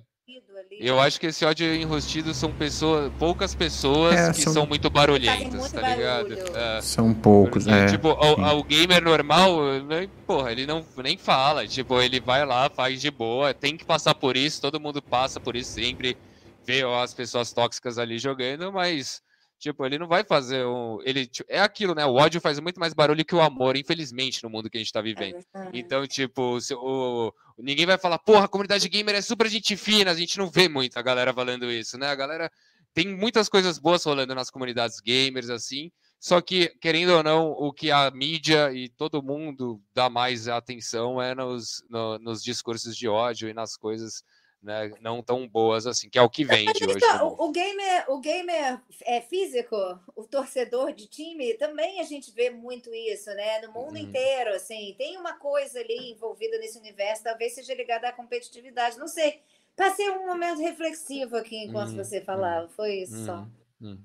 ali. 0.57 0.77
Eu 0.79 0.99
acho 0.99 1.19
que 1.19 1.27
esse 1.27 1.45
ódio 1.45 1.73
enrustido 1.73 2.33
são 2.33 2.51
pessoas, 2.51 3.11
poucas 3.17 3.55
pessoas 3.55 4.15
é, 4.15 4.31
que 4.33 4.41
são... 4.41 4.53
são... 4.53 4.65
muito 4.65 4.89
barulhentas, 4.89 5.53
muito 5.53 5.73
tá 5.73 5.95
ligado? 5.95 6.33
É. 6.33 6.81
São 6.81 7.13
poucos, 7.13 7.65
Porque, 7.65 7.79
é. 7.79 7.85
Tipo, 7.87 8.09
o, 8.09 8.59
o, 8.59 8.63
gamer 8.63 9.03
normal, 9.03 9.81
né, 9.83 10.09
porra, 10.25 10.51
ele 10.51 10.65
não 10.65 10.85
nem 10.97 11.17
fala, 11.17 11.67
tipo, 11.67 12.01
ele 12.01 12.19
vai 12.19 12.45
lá, 12.45 12.69
faz 12.69 12.99
de 12.99 13.11
boa, 13.11 13.53
tem 13.53 13.77
que 13.77 13.85
passar 13.85 14.15
por 14.15 14.35
isso, 14.35 14.61
todo 14.61 14.79
mundo 14.79 15.01
passa 15.01 15.39
por 15.39 15.55
isso 15.55 15.71
sempre, 15.71 16.17
vê 16.65 16.83
as 16.83 17.13
pessoas 17.13 17.53
tóxicas 17.53 17.97
ali 17.97 18.17
jogando, 18.17 18.71
mas 18.71 19.21
Tipo, 19.59 19.85
ele 19.85 19.97
não 19.97 20.07
vai 20.07 20.23
fazer 20.23 20.65
um. 20.65 20.99
Ele, 21.03 21.29
é 21.47 21.59
aquilo, 21.59 21.95
né? 21.95 22.05
O 22.05 22.13
ódio 22.13 22.39
faz 22.39 22.59
muito 22.59 22.79
mais 22.79 22.93
barulho 22.93 23.25
que 23.25 23.33
o 23.33 23.41
amor, 23.41 23.75
infelizmente, 23.75 24.43
no 24.43 24.49
mundo 24.49 24.69
que 24.69 24.77
a 24.77 24.79
gente 24.79 24.93
tá 24.93 25.01
vivendo. 25.01 25.37
É 25.55 25.69
então, 25.73 26.05
tipo, 26.05 26.61
se, 26.61 26.75
o, 26.75 27.33
ninguém 27.57 27.85
vai 27.85 27.97
falar, 27.97 28.19
porra, 28.19 28.45
a 28.45 28.47
comunidade 28.47 28.87
gamer 28.87 29.15
é 29.15 29.21
super 29.21 29.49
gente 29.49 29.75
fina, 29.75 30.11
a 30.11 30.13
gente 30.13 30.37
não 30.37 30.47
vê 30.49 30.69
muito 30.69 30.97
a 30.97 31.01
galera 31.01 31.33
falando 31.33 31.71
isso, 31.71 31.97
né? 31.97 32.07
A 32.07 32.15
galera 32.15 32.51
tem 32.93 33.07
muitas 33.07 33.49
coisas 33.49 33.79
boas 33.79 34.03
rolando 34.03 34.35
nas 34.35 34.51
comunidades 34.51 34.99
gamers, 34.99 35.49
assim. 35.49 35.91
Só 36.19 36.39
que, 36.39 36.69
querendo 36.79 37.13
ou 37.13 37.23
não, 37.23 37.51
o 37.51 37.73
que 37.73 37.91
a 37.91 38.11
mídia 38.11 38.71
e 38.71 38.89
todo 38.89 39.23
mundo 39.23 39.81
dá 39.93 40.09
mais 40.09 40.47
atenção 40.47 41.21
é 41.21 41.33
nos, 41.33 41.83
no, 41.89 42.19
nos 42.19 42.43
discursos 42.43 42.95
de 42.95 43.07
ódio 43.07 43.49
e 43.49 43.53
nas 43.53 43.75
coisas 43.75 44.23
né, 44.67 44.91
não 44.99 45.23
tão 45.23 45.47
boas 45.47 45.87
assim, 45.87 46.09
que 46.09 46.19
é 46.19 46.21
o 46.21 46.29
que 46.29 46.43
vende 46.43 46.83
hoje. 46.83 46.97
Então, 46.97 47.37
o, 47.39 47.51
gamer, 47.53 48.03
o 48.09 48.19
gamer 48.19 48.81
é 49.05 49.21
físico, 49.21 49.77
o 50.13 50.25
torcedor 50.25 50.91
de 50.91 51.07
time, 51.07 51.53
também 51.53 52.01
a 52.01 52.03
gente 52.03 52.29
vê 52.33 52.49
muito 52.49 52.93
isso, 52.93 53.29
né? 53.29 53.61
No 53.61 53.71
mundo 53.71 53.93
uhum. 53.93 53.99
inteiro, 53.99 54.53
assim, 54.53 54.93
tem 54.97 55.15
uma 55.15 55.39
coisa 55.39 55.79
ali 55.79 56.11
envolvida 56.11 56.57
nesse 56.57 56.77
universo, 56.77 57.23
talvez 57.23 57.53
seja 57.53 57.73
ligada 57.73 58.09
à 58.09 58.11
competitividade, 58.11 58.99
não 58.99 59.07
sei. 59.07 59.39
Passei 59.73 60.09
um 60.09 60.27
momento 60.27 60.59
reflexivo 60.59 61.37
aqui 61.37 61.63
enquanto 61.63 61.91
uhum. 61.91 62.03
você 62.03 62.19
falava, 62.19 62.67
foi 62.67 63.03
isso 63.03 63.25
só. 63.25 63.37
Uhum. 63.79 63.91
uhum. 63.91 64.03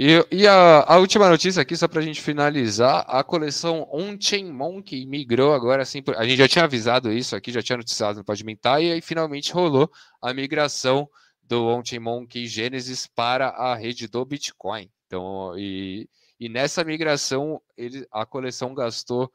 E, 0.00 0.24
e 0.30 0.46
a, 0.46 0.84
a, 0.86 0.98
última 0.98 1.28
notícia 1.28 1.60
aqui, 1.60 1.76
só 1.76 1.88
para 1.88 1.98
a 1.98 2.04
gente 2.04 2.22
finalizar, 2.22 3.04
a 3.08 3.24
coleção 3.24 3.84
On-Chain 3.92 4.52
Monkey 4.52 5.04
migrou 5.04 5.52
agora, 5.52 5.82
assim, 5.82 6.04
a 6.16 6.24
gente 6.24 6.38
já 6.38 6.46
tinha 6.46 6.66
avisado 6.66 7.10
isso 7.12 7.34
aqui, 7.34 7.50
já 7.50 7.60
tinha 7.60 7.78
noticiado 7.78 8.16
no 8.16 8.24
Podimentar, 8.24 8.80
e 8.80 8.92
aí 8.92 9.00
finalmente 9.00 9.52
rolou 9.52 9.90
a 10.22 10.32
migração 10.32 11.10
do 11.42 11.66
On-Chain 11.66 11.98
Monkey 11.98 12.46
Genesis 12.46 13.08
para 13.08 13.48
a 13.48 13.74
rede 13.74 14.06
do 14.06 14.24
Bitcoin. 14.24 14.88
Então, 15.08 15.58
e, 15.58 16.08
e 16.38 16.48
nessa 16.48 16.84
migração, 16.84 17.60
ele, 17.76 18.06
a 18.12 18.24
coleção 18.24 18.72
gastou 18.74 19.28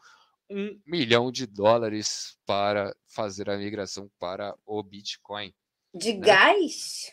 um 0.50 0.80
milhão 0.88 1.30
de 1.30 1.46
dólares 1.46 2.38
para 2.46 2.96
fazer 3.10 3.50
a 3.50 3.58
migração 3.58 4.10
para 4.18 4.56
o 4.66 4.82
Bitcoin. 4.82 5.54
De 5.94 6.14
né? 6.14 6.20
gás? 6.26 7.12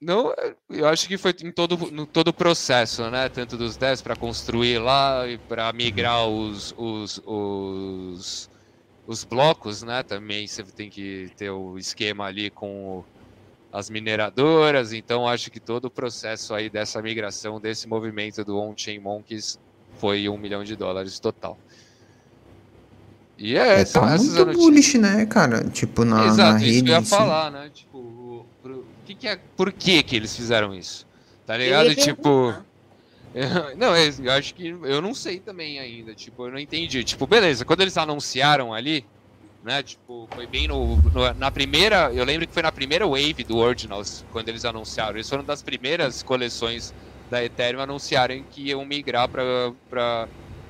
Não, 0.00 0.34
eu 0.68 0.86
acho 0.86 1.08
que 1.08 1.16
foi 1.16 1.34
em 1.42 1.50
todo, 1.50 1.90
no 1.90 2.04
todo 2.04 2.28
o 2.28 2.32
processo, 2.32 3.08
né? 3.10 3.28
Tanto 3.30 3.56
dos 3.56 3.76
10 3.76 4.02
para 4.02 4.14
construir 4.14 4.78
lá 4.78 5.26
e 5.26 5.38
para 5.38 5.72
migrar 5.72 6.26
os, 6.26 6.74
os, 6.76 7.22
os, 7.24 8.50
os, 9.06 9.24
blocos, 9.24 9.82
né? 9.82 10.02
Também 10.02 10.46
você 10.46 10.62
tem 10.64 10.90
que 10.90 11.30
ter 11.36 11.50
o 11.50 11.78
esquema 11.78 12.26
ali 12.26 12.50
com 12.50 13.02
as 13.72 13.88
mineradoras. 13.88 14.92
Então, 14.92 15.26
acho 15.26 15.50
que 15.50 15.58
todo 15.58 15.86
o 15.86 15.90
processo 15.90 16.52
aí 16.52 16.68
dessa 16.68 17.00
migração, 17.00 17.58
desse 17.58 17.88
movimento 17.88 18.44
do 18.44 18.58
On-Chain 18.58 18.98
Monkeys 18.98 19.58
foi 19.98 20.28
um 20.28 20.36
milhão 20.36 20.62
de 20.62 20.76
dólares 20.76 21.18
total. 21.18 21.58
E 23.38 23.56
é, 23.56 23.80
É, 23.80 23.84
tá 23.84 24.14
essas 24.14 24.28
muito 24.28 24.46
bullish, 24.58 24.98
né, 24.98 25.26
cara? 25.26 25.64
Tipo, 25.70 26.04
na, 26.04 26.16
na 26.16 26.26
Exato, 26.26 26.56
isso 26.58 26.66
rede. 26.66 26.82
que 26.84 26.90
eu 26.90 26.94
ia 26.94 27.02
si. 27.02 27.10
falar, 27.10 27.50
né? 27.50 27.70
Tipo, 27.72 27.98
que 29.06 29.14
que 29.14 29.28
é, 29.28 29.36
por 29.56 29.72
que 29.72 30.02
que 30.02 30.16
eles 30.16 30.34
fizeram 30.36 30.74
isso? 30.74 31.06
Tá 31.46 31.56
ligado? 31.56 31.94
Tipo, 31.94 32.52
perguntar. 33.34 33.74
não, 33.76 33.94
eu 33.96 34.32
acho 34.32 34.54
que 34.54 34.68
eu 34.68 35.00
não 35.02 35.14
sei 35.14 35.38
também 35.38 35.78
ainda, 35.78 36.14
tipo, 36.14 36.46
eu 36.46 36.52
não 36.52 36.58
entendi. 36.58 37.04
Tipo, 37.04 37.26
beleza, 37.26 37.64
quando 37.64 37.82
eles 37.82 37.96
anunciaram 37.96 38.72
ali, 38.74 39.04
né, 39.62 39.82
tipo, 39.82 40.28
foi 40.34 40.46
bem 40.46 40.66
no, 40.68 40.96
no- 40.96 41.34
na 41.34 41.50
primeira, 41.50 42.10
eu 42.12 42.24
lembro 42.24 42.46
que 42.46 42.52
foi 42.54 42.62
na 42.62 42.72
primeira 42.72 43.06
wave 43.06 43.44
do 43.44 43.56
Ordinals, 43.58 44.24
quando 44.32 44.48
eles 44.48 44.64
anunciaram. 44.64 45.16
Eles 45.16 45.28
foram 45.28 45.44
das 45.44 45.62
primeiras 45.62 46.22
coleções 46.22 46.94
da 47.30 47.44
Ethereum 47.44 47.80
anunciarem 47.80 48.44
que 48.50 48.68
iam 48.68 48.84
migrar 48.84 49.28
para 49.28 50.28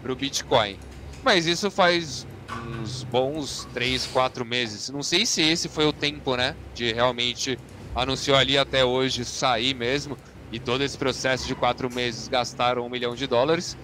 o 0.09 0.15
Bitcoin. 0.15 0.77
Mas 1.23 1.47
isso 1.47 1.71
faz 1.71 2.27
uns 2.67 3.03
bons 3.05 3.69
3, 3.75 4.07
4 4.07 4.45
meses. 4.45 4.89
Não 4.89 5.03
sei 5.03 5.27
se 5.27 5.43
esse 5.43 5.69
foi 5.69 5.85
o 5.87 5.93
tempo, 5.93 6.35
né, 6.37 6.57
de 6.75 6.93
realmente 6.93 7.59
anunciou 7.97 8.37
ali 8.37 8.59
até 8.59 8.85
hoje 8.85 9.25
sair 9.25 9.75
mesmo. 9.75 10.17
E 10.53 10.61
todo 10.61 10.85
esse 10.85 10.97
processo 10.97 11.47
de 11.47 11.55
quatro 11.55 11.91
meses 11.91 12.29
gastaram 12.29 12.87
um 12.87 12.89
milhão 12.89 13.15
de 13.15 13.27
dólares. 13.27 13.77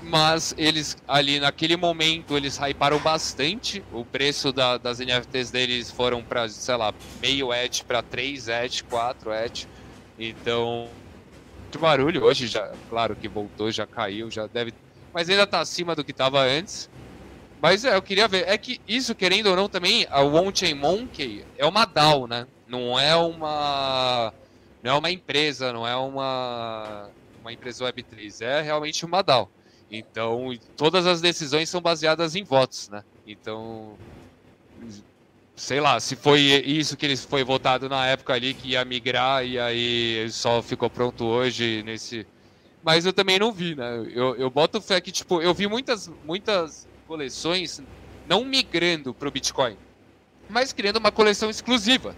Mas 0.00 0.54
eles, 0.56 0.96
ali 1.08 1.40
naquele 1.40 1.76
momento, 1.76 2.36
eles 2.36 2.56
hyparam 2.56 2.98
bastante. 2.98 3.82
O 3.92 4.04
preço 4.04 4.52
da- 4.52 4.78
das 4.78 5.00
NFTs 5.00 5.50
deles 5.50 5.90
foram 5.90 6.22
para, 6.22 6.48
sei 6.48 6.76
lá, 6.76 6.94
meio 7.20 7.52
ETH 7.52 7.82
para 7.84 8.00
3 8.02 8.46
ETH, 8.48 8.84
4 8.84 9.32
ETH. 9.32 9.66
Então, 10.18 10.88
muito 11.58 11.78
barulho. 11.78 12.24
Hoje 12.24 12.46
já, 12.46 12.72
claro 12.88 13.16
que 13.16 13.28
voltou, 13.28 13.70
já 13.72 13.86
caiu, 13.86 14.30
já 14.30 14.46
deve. 14.46 14.72
Mas 15.12 15.28
ainda 15.28 15.46
tá 15.46 15.60
acima 15.60 15.94
do 15.96 16.04
que 16.04 16.12
tava 16.12 16.40
antes. 16.42 16.88
Mas 17.60 17.84
é, 17.84 17.94
eu 17.96 18.02
queria 18.02 18.28
ver. 18.28 18.48
É 18.48 18.56
que 18.56 18.80
isso, 18.86 19.14
querendo 19.14 19.48
ou 19.48 19.56
não, 19.56 19.68
também, 19.68 20.06
a 20.10 20.22
On-Chain 20.22 20.74
Monkey 20.74 21.44
é 21.56 21.66
uma 21.66 21.84
DAO, 21.84 22.26
né? 22.28 22.46
Não 22.68 23.00
é 23.00 23.16
uma. 23.16 24.32
Não 24.82 24.92
é 24.92 24.98
uma 24.98 25.10
empresa, 25.10 25.72
não 25.72 25.88
é 25.88 25.96
uma. 25.96 27.08
Uma 27.40 27.52
empresa 27.52 27.84
Web3. 27.84 28.42
É 28.42 28.60
realmente 28.60 29.04
uma 29.06 29.22
DAO. 29.22 29.50
Então, 29.90 30.54
todas 30.76 31.06
as 31.06 31.22
decisões 31.22 31.70
são 31.70 31.80
baseadas 31.80 32.36
em 32.36 32.44
votos, 32.44 32.90
né? 32.90 33.02
Então. 33.26 33.96
Sei 35.56 35.80
lá, 35.80 35.98
se 35.98 36.14
foi 36.14 36.40
isso 36.40 36.96
que 36.96 37.04
eles 37.04 37.24
foi 37.24 37.42
votado 37.42 37.88
na 37.88 38.06
época 38.06 38.32
ali 38.32 38.54
que 38.54 38.68
ia 38.68 38.84
migrar 38.84 39.44
e 39.44 39.58
aí 39.58 40.30
só 40.30 40.62
ficou 40.62 40.88
pronto 40.88 41.24
hoje 41.24 41.82
nesse. 41.82 42.24
Mas 42.84 43.04
eu 43.04 43.12
também 43.12 43.40
não 43.40 43.50
vi, 43.50 43.74
né? 43.74 44.06
Eu, 44.14 44.36
eu 44.36 44.48
boto 44.48 44.80
fé 44.80 45.00
que, 45.00 45.10
tipo, 45.10 45.42
eu 45.42 45.52
vi 45.52 45.66
muitas, 45.66 46.08
muitas 46.24 46.86
coleções 47.08 47.82
não 48.28 48.44
migrando 48.44 49.12
pro 49.12 49.32
Bitcoin, 49.32 49.76
mas 50.48 50.72
criando 50.72 50.98
uma 50.98 51.10
coleção 51.10 51.50
exclusiva 51.50 52.14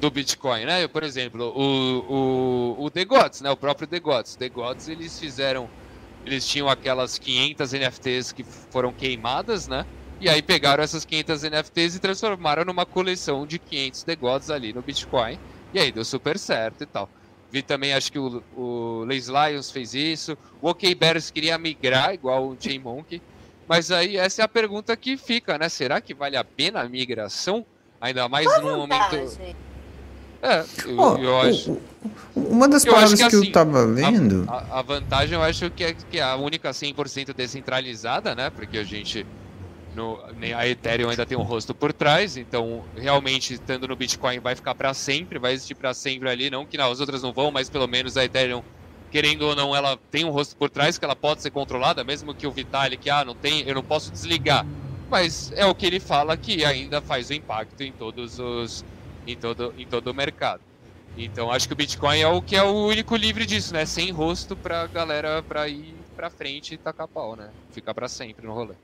do 0.00 0.10
Bitcoin, 0.10 0.64
né? 0.64 0.88
Por 0.88 1.02
exemplo, 1.02 1.52
o, 1.54 2.76
o, 2.78 2.84
o 2.84 2.90
The 2.90 3.04
Gods, 3.04 3.42
né? 3.42 3.50
O 3.50 3.56
próprio 3.56 3.86
The 3.86 4.00
Gods. 4.00 4.34
The 4.34 4.48
Gods, 4.48 4.88
eles 4.88 5.18
fizeram... 5.18 5.68
Eles 6.24 6.46
tinham 6.46 6.68
aquelas 6.68 7.18
500 7.18 7.72
NFTs 7.72 8.32
que 8.32 8.44
foram 8.44 8.92
queimadas, 8.92 9.68
né? 9.68 9.86
E 10.20 10.28
aí 10.28 10.42
pegaram 10.42 10.82
essas 10.82 11.04
500 11.04 11.42
NFTs 11.44 11.96
e 11.96 11.98
transformaram 11.98 12.64
numa 12.64 12.84
coleção 12.84 13.46
de 13.46 13.58
500 13.58 14.02
The 14.02 14.16
Gods 14.16 14.50
ali 14.50 14.72
no 14.72 14.82
Bitcoin. 14.82 15.38
E 15.72 15.78
aí 15.78 15.90
deu 15.90 16.04
super 16.04 16.38
certo 16.38 16.82
e 16.82 16.86
tal. 16.86 17.08
Vi 17.50 17.62
também, 17.62 17.94
acho 17.94 18.12
que 18.12 18.18
o, 18.18 18.42
o 18.54 19.04
Lazy 19.04 19.30
Lions 19.30 19.70
fez 19.70 19.94
isso. 19.94 20.36
O 20.60 20.68
OK 20.68 20.94
Bears 20.94 21.30
queria 21.30 21.56
migrar, 21.56 22.12
igual 22.12 22.48
o 22.48 22.56
Chain 22.58 22.78
Monkey. 22.78 23.22
Mas 23.66 23.90
aí 23.90 24.16
essa 24.16 24.42
é 24.42 24.44
a 24.44 24.48
pergunta 24.48 24.96
que 24.96 25.16
fica, 25.16 25.56
né? 25.56 25.68
Será 25.68 26.00
que 26.00 26.12
vale 26.12 26.36
a 26.36 26.44
pena 26.44 26.80
a 26.80 26.88
migração? 26.88 27.64
Ainda 28.00 28.28
mais 28.28 28.46
num 28.60 28.76
momento. 28.76 29.16
É, 30.42 30.64
eu, 30.86 30.98
Ó, 30.98 31.16
eu 31.16 31.40
acho. 31.40 31.78
Uma 32.34 32.68
das 32.68 32.84
Eu 32.84 32.92
palavras 32.92 33.20
que 33.20 33.28
que, 33.28 33.36
assim, 33.36 33.46
eu 33.46 33.52
tava 33.52 33.82
lendo. 33.82 34.44
A, 34.48 34.78
a 34.78 34.82
vantagem 34.82 35.34
eu 35.34 35.42
acho 35.42 35.70
que 35.70 35.84
é, 35.84 35.94
que 35.94 36.18
é 36.18 36.22
a 36.22 36.36
única 36.36 36.70
100% 36.70 37.34
descentralizada, 37.34 38.34
né? 38.34 38.50
Porque 38.50 38.78
a 38.78 38.84
gente. 38.84 39.26
No, 39.94 40.20
a 40.56 40.68
Ethereum 40.68 41.10
ainda 41.10 41.26
tem 41.26 41.36
um 41.36 41.42
rosto 41.42 41.74
por 41.74 41.92
trás, 41.92 42.36
então 42.36 42.84
realmente 42.96 43.54
estando 43.54 43.88
no 43.88 43.96
Bitcoin 43.96 44.38
vai 44.38 44.54
ficar 44.54 44.72
para 44.72 44.94
sempre, 44.94 45.36
vai 45.36 45.52
existir 45.52 45.74
para 45.74 45.92
sempre 45.92 46.30
ali, 46.30 46.48
não 46.48 46.64
que 46.64 46.78
não, 46.78 46.92
as 46.92 47.00
outras 47.00 47.24
não 47.24 47.32
vão, 47.32 47.50
mas 47.50 47.68
pelo 47.68 47.88
menos 47.88 48.16
a 48.16 48.24
Ethereum, 48.24 48.62
querendo 49.10 49.42
ou 49.42 49.56
não, 49.56 49.74
ela 49.74 49.98
tem 50.08 50.24
um 50.24 50.30
rosto 50.30 50.56
por 50.56 50.70
trás 50.70 50.96
que 50.96 51.04
ela 51.04 51.16
pode 51.16 51.42
ser 51.42 51.50
controlada, 51.50 52.04
mesmo 52.04 52.32
que 52.32 52.46
o 52.46 52.52
Vitalik, 52.52 53.10
ah, 53.10 53.24
não 53.24 53.34
tem, 53.34 53.62
eu 53.66 53.74
não 53.74 53.82
posso 53.82 54.12
desligar. 54.12 54.64
Mas 55.10 55.52
é 55.56 55.66
o 55.66 55.74
que 55.74 55.84
ele 55.84 55.98
fala 55.98 56.36
que 56.36 56.64
ainda 56.64 57.00
faz 57.00 57.28
o 57.30 57.34
impacto 57.34 57.82
em 57.82 57.90
todos 57.90 58.38
os 58.38 58.84
em 59.26 59.36
todo 59.36 59.74
em 59.78 59.86
todo 59.86 60.08
o 60.08 60.14
mercado. 60.14 60.60
Então 61.16 61.50
acho 61.50 61.66
que 61.66 61.72
o 61.72 61.76
Bitcoin 61.76 62.20
é 62.20 62.28
o 62.28 62.40
que 62.40 62.56
é 62.56 62.62
o 62.62 62.86
único 62.86 63.16
livre 63.16 63.44
disso, 63.44 63.74
né? 63.74 63.84
Sem 63.84 64.10
rosto 64.10 64.56
pra 64.56 64.86
galera 64.86 65.42
pra 65.42 65.68
ir 65.68 65.94
pra 66.16 66.30
frente 66.30 66.74
e 66.74 66.78
tacar 66.78 67.08
pau, 67.08 67.36
né? 67.36 67.48
Ficar 67.72 67.94
pra 67.94 68.08
sempre 68.08 68.46
no 68.46 68.52
rolê. 68.52 68.74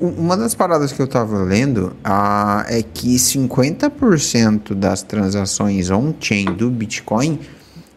Uma 0.00 0.36
das 0.36 0.54
paradas 0.54 0.92
que 0.92 1.00
eu 1.00 1.06
tava 1.06 1.38
lendo 1.42 1.96
ah, 2.02 2.64
é 2.68 2.82
que 2.82 3.16
50% 3.16 4.74
das 4.74 5.02
transações 5.02 5.90
on-chain 5.90 6.46
do 6.46 6.70
Bitcoin 6.70 7.38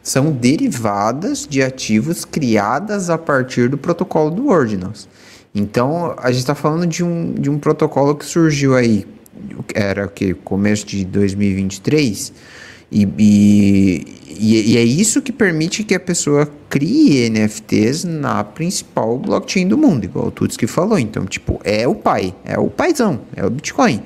são 0.02 0.32
derivadas 0.32 1.48
de 1.48 1.62
ativos 1.62 2.26
criadas 2.26 3.10
a 3.10 3.18
partir 3.18 3.70
do 3.70 3.78
protocolo 3.78 4.30
do 4.30 4.48
Ordinals. 4.48 5.08
Então, 5.54 6.16
a 6.18 6.32
gente 6.32 6.42
está 6.42 6.56
falando 6.56 6.86
de 6.86 7.04
um, 7.04 7.34
de 7.34 7.50
um 7.50 7.58
protocolo 7.58 8.16
que 8.16 8.26
surgiu 8.26 8.76
aí, 8.76 9.06
era 9.74 10.06
o 10.06 10.10
que? 10.10 10.34
Começo 10.34 10.86
de 10.86 11.04
2023, 11.06 12.34
e, 12.92 13.08
e, 13.18 14.06
e- 14.74 14.78
é 14.78 14.84
isso 14.84 15.22
que 15.22 15.32
permite 15.32 15.84
que 15.84 15.94
a 15.94 16.00
pessoa 16.00 16.50
crie 16.70 17.30
NFTs 17.30 18.04
na 18.04 18.44
principal 18.44 19.18
blockchain 19.18 19.68
do 19.68 19.78
mundo, 19.78 20.06
igual 20.06 20.28
o 20.28 20.32
que 20.48 20.68
falou. 20.68 20.98
Então, 20.98 21.26
tipo, 21.26 21.60
é 21.64 21.88
o 21.88 21.96
pai, 21.96 22.34
é 22.46 22.58
o 22.58 22.68
paizão, 22.68 23.22
é 23.36 23.46
o 23.46 23.50
Bitcoin. 23.50 24.02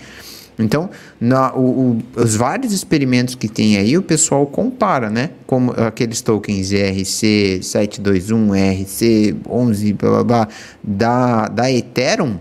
Então, 0.60 0.88
na- 1.20 1.52
o- 1.56 1.98
o- 2.16 2.22
os 2.22 2.36
vários 2.36 2.74
experimentos 2.74 3.34
que 3.36 3.48
tem 3.48 3.76
aí, 3.78 3.98
o 3.98 4.04
pessoal 4.04 4.46
compara, 4.46 5.10
né? 5.10 5.32
Como 5.48 5.72
aqueles 5.72 6.22
tokens 6.22 6.72
ERC 6.72 7.60
721, 7.64 8.54
ERC 8.56 9.36
11, 9.50 9.94
blá 9.94 10.10
blá 10.12 10.24
blá, 10.24 10.48
da, 10.84 11.48
da 11.48 11.72
Ethereum, 11.72 12.38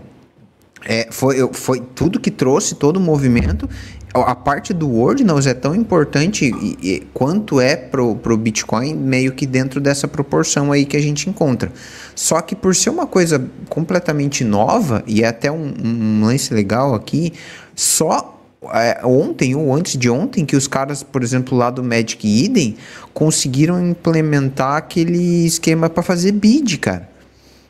é, 0.85 1.07
foi, 1.11 1.47
foi 1.53 1.81
tudo 1.95 2.19
que 2.19 2.31
trouxe, 2.31 2.75
todo 2.75 2.97
o 2.97 2.99
movimento. 2.99 3.69
A 4.13 4.31
a 4.31 4.35
parte 4.35 4.73
do 4.73 4.95
Ordinals 4.99 5.47
é 5.47 5.55
tão 5.55 5.73
importante 5.73 6.45
e- 6.45 6.77
e 6.87 6.99
quanto 7.15 7.59
é 7.59 7.75
pro, 7.75 8.15
pro 8.15 8.37
Bitcoin, 8.37 8.93
meio 8.93 9.31
que 9.31 9.47
dentro 9.47 9.81
dessa 9.81 10.07
proporção 10.07 10.71
aí 10.71 10.85
que 10.85 10.95
a 10.95 11.01
gente 11.01 11.27
encontra. 11.29 11.71
Só 12.15 12.39
que 12.41 12.55
por 12.55 12.75
ser 12.75 12.91
uma 12.91 13.07
coisa 13.07 13.43
completamente 13.69 14.43
nova, 14.43 15.03
e 15.07 15.23
é 15.23 15.27
até 15.27 15.51
um, 15.51 15.73
um 15.83 16.25
lance 16.25 16.53
legal 16.53 16.93
aqui, 16.93 17.33
só 17.75 18.39
é, 18.71 19.01
ontem 19.03 19.55
ou 19.55 19.73
antes 19.73 19.97
de 19.97 20.09
ontem 20.11 20.45
que 20.45 20.55
os 20.55 20.67
caras, 20.67 21.01
por 21.01 21.23
exemplo, 21.23 21.57
lá 21.57 21.71
do 21.71 21.83
Magic 21.83 22.45
Eden, 22.45 22.75
conseguiram 23.15 23.83
implementar 23.83 24.77
aquele 24.77 25.45
esquema 25.45 25.89
para 25.89 26.03
fazer 26.03 26.33
bid, 26.33 26.77
cara. 26.77 27.09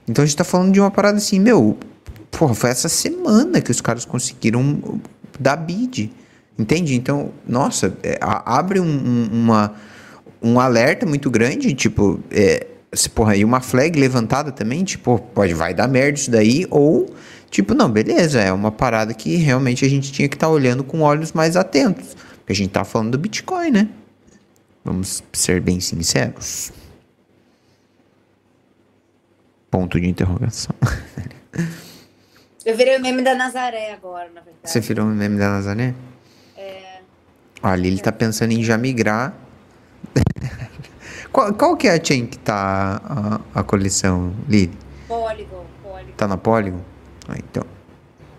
Então 0.07 0.21
a 0.21 0.25
gente 0.25 0.35
tá 0.35 0.43
falando 0.43 0.73
de 0.73 0.79
uma 0.81 0.91
parada 0.91 1.17
assim, 1.17 1.39
meu, 1.39 1.77
porra, 2.43 2.53
foi 2.55 2.69
essa 2.71 2.89
semana 2.89 3.61
que 3.61 3.71
os 3.71 3.79
caras 3.79 4.03
conseguiram 4.03 4.99
dar 5.39 5.55
bid. 5.55 6.11
Entende? 6.59 6.93
Então, 6.93 7.31
nossa, 7.47 7.97
é, 8.03 8.19
abre 8.21 8.81
um, 8.81 8.85
um- 8.85 9.29
uma, 9.31 9.73
um 10.41 10.59
alerta 10.59 11.05
muito 11.05 11.31
grande, 11.31 11.73
tipo, 11.73 12.19
é, 12.29 12.67
porra, 13.15 13.37
e 13.37 13.45
uma 13.45 13.61
flag 13.61 13.97
levantada 13.97 14.51
também, 14.51 14.83
tipo, 14.83 15.17
pode, 15.33 15.53
vai 15.53 15.73
dar 15.73 15.87
merda 15.87 16.19
isso 16.19 16.29
daí, 16.29 16.67
ou, 16.69 17.15
tipo, 17.49 17.73
não, 17.73 17.89
beleza, 17.89 18.41
é 18.41 18.51
uma 18.51 18.71
parada 18.71 19.13
que 19.13 19.37
realmente 19.37 19.85
a 19.85 19.89
gente 19.89 20.11
tinha 20.11 20.27
que 20.27 20.35
estar 20.35 20.49
olhando 20.49 20.83
com 20.83 20.99
olhos 20.99 21.31
mais 21.31 21.55
atentos. 21.55 22.13
Porque 22.39 22.51
a 22.51 22.55
gente 22.55 22.71
tá 22.71 22.83
falando 22.83 23.11
do 23.11 23.17
Bitcoin, 23.17 23.71
né? 23.71 23.87
Vamos 24.83 25.23
ser 25.31 25.61
bem 25.61 25.79
sinceros. 25.79 26.73
Ponto 29.71 29.97
de 29.97 30.09
interrogação. 30.09 30.75
Eu 32.65 32.75
virei 32.77 32.97
o 32.97 33.01
meme 33.01 33.21
da 33.21 33.35
Nazaré 33.35 33.93
agora, 33.93 34.25
na 34.29 34.41
verdade. 34.41 34.57
Você 34.63 34.79
virou 34.79 35.05
um 35.05 35.09
meme 35.09 35.37
da 35.37 35.49
Nazaré? 35.49 35.93
É. 36.55 36.99
Ali 37.61 37.87
ele 37.89 37.99
tá 38.01 38.11
pensando 38.11 38.51
em 38.51 38.63
já 38.63 38.77
migrar. 38.77 39.33
qual, 41.31 41.53
qual 41.53 41.75
que 41.77 41.87
é 41.87 41.95
a 41.95 42.03
chain 42.03 42.25
que 42.25 42.37
tá 42.37 43.01
a, 43.53 43.59
a 43.59 43.63
coleção, 43.63 44.33
Lili? 44.47 44.71
Polygon, 45.07 45.65
Polygon. 45.81 46.11
Tá 46.15 46.27
na 46.27 46.37
Polygon? 46.37 46.81
Ah, 47.27 47.35
então. 47.37 47.63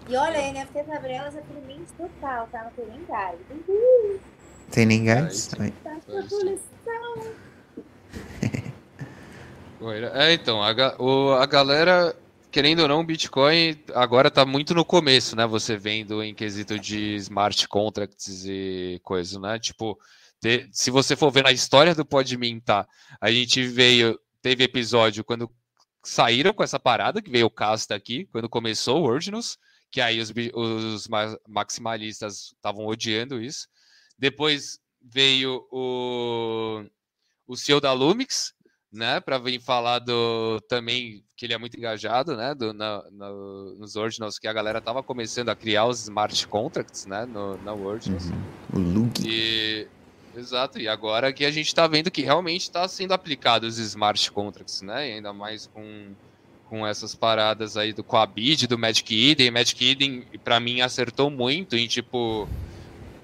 E 0.09 0.17
olha, 0.17 0.39
a 0.39 0.53
NFT 0.53 0.83
Gabrielas 0.85 1.35
é 1.37 1.41
premium 1.41 1.85
total, 1.97 2.49
tá? 2.53 2.65
Não 2.65 2.71
tem 2.73 2.87
nem 2.87 3.05
gás. 3.07 3.37
Uhul, 3.51 4.21
Tem 4.71 4.87
nem 4.87 5.11
Ah, 5.11 5.15
gás? 5.15 5.47
tá 5.49 5.57
sim. 5.65 5.73
coleção. 6.29 6.65
É, 10.15 10.33
então, 10.33 10.63
a, 10.63 10.73
o- 10.99 11.35
a 11.35 11.45
galera 11.45 12.17
querendo 12.55 12.83
ou 12.83 12.89
não, 12.89 13.01
o 13.01 13.05
Bitcoin 13.05 13.77
agora 13.95 14.29
está 14.29 14.47
muito 14.47 14.75
no 14.75 14.85
começo, 14.85 15.35
né? 15.35 15.45
Você 15.45 15.77
vendo 15.77 16.23
em 16.23 16.33
quesito 16.33 16.79
de 16.79 17.17
smart 17.17 17.67
contracts 17.67 18.45
e 18.47 19.01
coisa, 19.03 19.41
né? 19.41 19.59
Tipo, 19.59 19.99
te, 20.41 20.69
se 20.71 20.89
você 20.89 21.17
for 21.17 21.33
ver 21.33 21.43
na 21.43 21.51
história 21.51 21.97
do 21.97 22.07
Podmintar, 22.07 22.87
a 23.21 23.29
gente 23.33 23.67
veio, 23.67 24.17
teve 24.41 24.63
episódio 24.63 25.25
quando 25.25 25.51
saíram 26.05 26.55
com 26.55 26.63
essa 26.63 26.79
parada, 26.79 27.21
que 27.21 27.29
veio 27.29 27.47
o 27.47 27.51
Casta 27.51 27.93
aqui, 27.93 28.27
quando 28.27 28.49
começou 28.49 29.03
o 29.03 29.05
Ordinals, 29.05 29.59
que 29.91 30.01
aí 30.01 30.21
os, 30.21 30.33
os 30.55 31.09
maximalistas 31.49 32.53
estavam 32.55 32.87
odiando 32.87 33.43
isso. 33.43 33.67
Depois 34.17 34.79
veio 35.03 35.67
o, 35.73 36.85
o 37.49 37.57
CEO 37.57 37.81
da 37.81 37.93
Lumix, 37.93 38.55
né, 38.93 39.19
para 39.19 39.39
vir 39.39 39.61
falar 39.61 39.99
do 39.99 40.61
também 40.69 41.24
que 41.37 41.47
ele 41.47 41.55
é 41.55 41.59
muito 41.59 41.77
engajado, 41.77 42.37
né, 42.37 42.55
do, 42.55 42.73
na, 42.73 43.03
no, 43.11 43.75
nos 43.75 43.97
Ordinals, 43.97 44.39
que 44.39 44.47
a 44.47 44.53
galera 44.53 44.81
tava 44.81 45.03
começando 45.03 45.49
a 45.49 45.57
criar 45.57 45.87
os 45.87 46.01
smart 46.03 46.47
contracts, 46.47 47.07
né, 47.07 47.27
no, 47.27 47.57
na 47.63 47.73
Ordinals. 47.73 48.31
Uhum. 48.73 49.11
E, 49.25 49.89
exato, 50.37 50.79
e 50.79 50.87
agora 50.87 51.33
que 51.33 51.45
a 51.45 51.51
gente 51.51 51.67
está 51.67 51.87
vendo 51.87 52.11
que 52.11 52.23
realmente 52.23 52.63
está 52.63 52.87
sendo 52.87 53.13
aplicado 53.13 53.67
os 53.67 53.79
smart 53.79 54.31
contracts, 54.31 54.81
né, 54.83 55.11
e 55.11 55.13
ainda 55.15 55.33
mais 55.33 55.67
com, 55.67 56.13
com 56.69 56.87
essas 56.87 57.17
paradas 57.17 57.77
aí 57.77 57.93
do 57.93 58.05
com 58.05 58.17
a 58.17 58.27
BID, 58.27 58.69
do 58.69 58.79
Magic 58.79 59.31
Eden, 59.31 59.51
Magic 59.51 59.85
Eden, 59.85 60.25
para 60.45 60.61
mim, 60.61 60.83
acertou 60.83 61.31
muito 61.31 61.75
em, 61.75 61.89
tipo, 61.89 62.49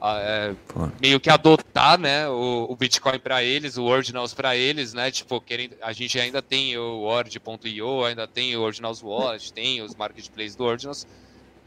é, 0.03 0.55
meio 1.01 1.21
que 1.21 1.29
adotar 1.29 1.99
né, 1.99 2.29
o, 2.29 2.67
o 2.71 2.77
Bitcoin 2.77 3.19
para 3.19 3.43
eles, 3.43 3.77
o 3.77 3.85
Ordinals 3.85 4.33
para 4.33 4.57
eles, 4.57 4.95
né? 4.95 5.11
Tipo, 5.11 5.41
querendo, 5.41 5.77
a 5.83 5.93
gente 5.93 6.19
ainda 6.19 6.41
tem 6.41 6.77
o 6.79 7.01
Ord.io, 7.03 8.05
ainda 8.05 8.27
tem 8.27 8.57
o 8.57 8.63
Ordinals 8.63 9.03
Wallet, 9.03 9.53
tem 9.55 9.83
os 9.83 9.95
marketplaces 9.95 10.57
do 10.57 10.65
Ordinals, 10.65 11.07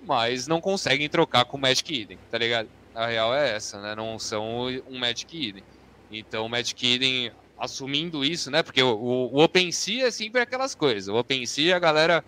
mas 0.05 0.47
não 0.47 0.59
conseguem 0.59 1.07
trocar 1.07 1.45
com 1.45 1.57
o 1.57 1.59
Magic 1.61 2.01
Eden, 2.01 2.17
tá 2.31 2.37
ligado? 2.37 2.67
A 2.95 3.07
real 3.07 3.33
é 3.35 3.55
essa, 3.55 3.79
né? 3.81 3.95
Não 3.95 4.17
são 4.17 4.67
um 4.87 4.97
Magic 4.97 5.49
Eden. 5.49 5.63
Então, 6.11 6.45
o 6.45 6.49
Magic 6.49 6.85
Eden 6.85 7.31
assumindo 7.57 8.25
isso, 8.25 8.51
né? 8.51 8.61
Porque 8.61 8.81
o, 8.81 8.95
o, 8.95 9.35
o 9.35 9.43
OpenSea 9.43 10.07
é 10.07 10.11
sempre 10.11 10.41
aquelas 10.41 10.75
coisas. 10.75 11.07
O 11.07 11.15
OpenSea, 11.15 11.75
a 11.75 11.79
galera 11.79 12.23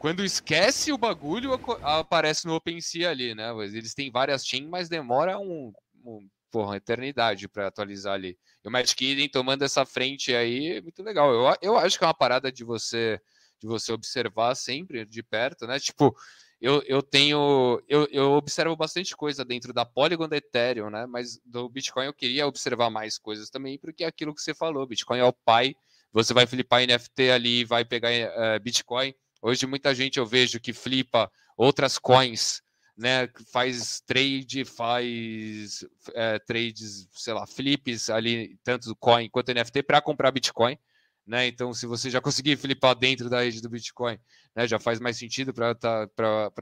quando 0.00 0.24
esquece 0.24 0.90
o 0.92 0.96
bagulho, 0.96 1.52
aparece 1.82 2.46
no 2.46 2.54
OpenSea 2.54 3.10
ali, 3.10 3.34
né? 3.34 3.50
Eles 3.64 3.92
têm 3.92 4.10
várias 4.10 4.46
chains, 4.46 4.66
mas 4.66 4.88
demora 4.88 5.38
um, 5.38 5.70
um 6.02 6.26
porra, 6.50 6.68
uma 6.70 6.76
eternidade 6.78 7.46
para 7.46 7.66
atualizar 7.66 8.14
ali. 8.14 8.38
E 8.64 8.68
o 8.68 8.70
Matt 8.70 8.94
Kidden 8.94 9.28
tomando 9.28 9.62
essa 9.62 9.84
frente 9.84 10.34
aí 10.34 10.78
é 10.78 10.80
muito 10.80 11.02
legal. 11.02 11.30
Eu, 11.30 11.54
eu 11.60 11.76
acho 11.76 11.98
que 11.98 12.04
é 12.04 12.06
uma 12.06 12.14
parada 12.14 12.50
de 12.50 12.64
você 12.64 13.20
de 13.60 13.66
você 13.66 13.92
observar 13.92 14.54
sempre 14.54 15.04
de 15.04 15.22
perto, 15.22 15.66
né? 15.66 15.78
Tipo, 15.78 16.16
eu, 16.58 16.82
eu 16.86 17.02
tenho. 17.02 17.82
Eu, 17.86 18.08
eu 18.10 18.32
observo 18.32 18.74
bastante 18.74 19.14
coisa 19.14 19.44
dentro 19.44 19.70
da 19.70 19.84
Polygon 19.84 20.26
da 20.26 20.38
Ethereum, 20.38 20.88
né? 20.88 21.04
Mas 21.04 21.38
do 21.44 21.68
Bitcoin 21.68 22.06
eu 22.06 22.14
queria 22.14 22.46
observar 22.46 22.88
mais 22.88 23.18
coisas 23.18 23.50
também, 23.50 23.78
porque 23.78 24.02
é 24.02 24.06
aquilo 24.06 24.34
que 24.34 24.40
você 24.40 24.54
falou. 24.54 24.86
Bitcoin 24.86 25.18
é 25.18 25.24
o 25.24 25.32
pai. 25.44 25.76
Você 26.10 26.32
vai 26.32 26.46
flipar 26.46 26.86
NFT 26.86 27.30
ali, 27.30 27.64
vai 27.66 27.84
pegar 27.84 28.08
uh, 28.10 28.58
Bitcoin 28.62 29.14
Hoje 29.42 29.66
muita 29.66 29.94
gente 29.94 30.18
eu 30.18 30.26
vejo 30.26 30.60
que 30.60 30.72
flipa 30.72 31.30
outras 31.56 31.98
coins, 31.98 32.62
né? 32.96 33.28
Faz 33.52 34.00
trade, 34.00 34.64
faz 34.64 35.84
é, 36.14 36.38
trades, 36.38 37.08
sei 37.12 37.32
lá, 37.32 37.46
flips 37.46 38.10
ali, 38.10 38.58
tanto 38.62 38.94
coin 38.96 39.28
quanto 39.30 39.52
NFT 39.52 39.82
para 39.82 40.02
comprar 40.02 40.30
Bitcoin. 40.30 40.78
Né? 41.26 41.46
Então, 41.46 41.72
se 41.72 41.86
você 41.86 42.10
já 42.10 42.20
conseguir 42.20 42.56
flipar 42.56 42.94
dentro 42.94 43.30
da 43.30 43.42
rede 43.42 43.62
do 43.62 43.70
Bitcoin, 43.70 44.18
né, 44.54 44.66
já 44.66 44.78
faz 44.78 44.98
mais 44.98 45.16
sentido 45.16 45.54
para 45.54 45.74
tá, 45.74 46.08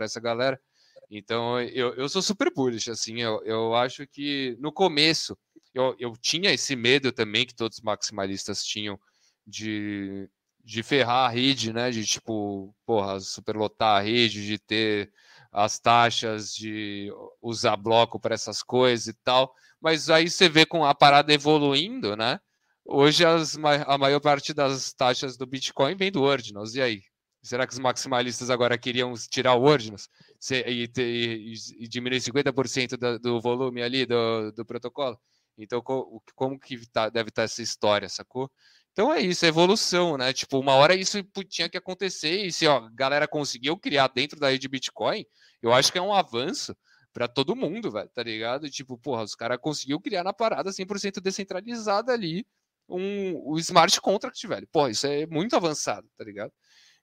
essa 0.01 0.21
galera. 0.21 0.61
Então, 1.11 1.59
eu, 1.61 1.95
eu 1.95 2.09
sou 2.09 2.21
super 2.21 2.53
bullish, 2.53 2.91
assim, 2.91 3.23
eu, 3.23 3.43
eu 3.45 3.75
acho 3.75 4.07
que 4.07 4.57
no 4.61 4.71
começo 4.71 5.39
eu, 5.73 5.97
eu 5.99 6.13
tinha 6.21 6.53
esse 6.53 6.77
medo 6.77 7.11
também 7.13 7.47
que 7.47 7.55
todos 7.55 7.79
os 7.79 7.85
maximalistas 7.85 8.63
tinham 8.63 9.01
de 9.47 10.29
de 10.69 10.83
ferrar 10.83 11.31
a 11.31 11.33
rede, 11.33 11.73
né? 11.73 11.91
De 11.91 12.05
tipo, 12.05 12.75
porra, 12.85 13.19
superlotar 13.21 13.97
a 13.97 14.01
rede, 14.01 14.47
de 14.47 14.59
ter 14.59 15.11
as 15.51 15.79
taxas, 15.79 16.53
de 16.55 17.11
usar 17.41 17.75
bloco 17.77 18.21
para 18.21 18.35
essas 18.35 18.63
coisas 18.63 19.07
e 19.07 19.15
tal. 19.25 19.51
Mas 19.81 20.11
aí 20.11 20.29
você 20.29 20.47
vê 20.47 20.67
com 20.67 20.85
a 20.85 20.95
parada 20.95 21.33
evoluindo, 21.33 22.15
né? 22.15 22.39
Hoje 22.85 23.25
as, 23.25 23.57
a 23.87 23.97
maior 23.97 24.21
parte 24.21 24.53
das 24.53 24.93
taxas 24.93 25.39
do 25.39 25.47
Bitcoin 25.47 25.97
vem 25.97 26.13
do 26.13 26.23
Ordinals. 26.23 26.75
E 26.75 26.83
aí? 26.83 27.03
Será 27.43 27.67
que 27.67 27.73
os 27.73 27.79
maximalistas 27.79 28.51
agora 28.51 28.77
queriam 28.77 29.15
tirar 29.31 29.55
o 29.55 29.63
Ordinals 29.63 30.09
e, 30.51 30.91
e, 30.99 31.55
e 31.79 31.89
diminuir 31.89 32.21
50% 32.21 32.99
do, 32.99 33.19
do 33.19 33.41
volume 33.41 33.81
ali 33.83 34.05
do, 34.05 34.53
do 34.53 34.67
protocolo? 34.67 35.19
Então, 35.57 35.83
como, 36.35 36.59
que 36.61 36.87
tá, 36.91 37.09
deve 37.09 37.31
estar 37.31 37.43
tá 37.43 37.45
essa 37.45 37.63
história, 37.63 38.09
sacou? 38.09 38.51
Então 38.99 39.15
é 39.15 39.21
isso, 39.21 39.45
é 39.45 39.49
evolução, 39.49 40.19
né? 40.19 40.33
Tipo, 40.33 40.59
uma 40.59 40.75
hora 40.75 40.93
isso 40.93 41.23
tinha 41.49 41.69
que 41.69 41.79
acontecer 41.79 42.45
e 42.45 42.51
se 42.51 42.67
ó, 42.67 42.79
a 42.79 42.91
galera 42.91 43.29
conseguiu 43.29 43.79
criar 43.79 44.09
dentro 44.09 44.41
da 44.41 44.51
rede 44.51 44.67
Bitcoin, 44.67 45.25
eu 45.63 45.73
acho 45.73 45.93
que 45.93 45.99
é 45.99 46.03
um 46.03 46.13
avanço 46.13 46.77
para 47.13 47.29
todo 47.29 47.55
mundo, 47.55 47.93
velho, 47.93 48.09
tá 48.09 48.25
ligado? 48.25 48.69
Tipo, 48.69 48.99
porra, 48.99 49.23
os 49.23 49.37
caras 49.37 49.59
conseguiu 49.61 50.01
criar 50.01 50.25
na 50.25 50.33
parada 50.33 50.73
100% 50.73 51.21
descentralizada 51.21 52.13
ali 52.13 52.45
um, 52.89 53.37
o 53.37 53.57
smart 53.61 54.01
contract, 54.01 54.45
velho. 54.49 54.67
Porra, 54.73 54.91
isso 54.91 55.07
é 55.07 55.27
muito 55.27 55.55
avançado, 55.55 56.09
tá 56.17 56.25
ligado? 56.25 56.53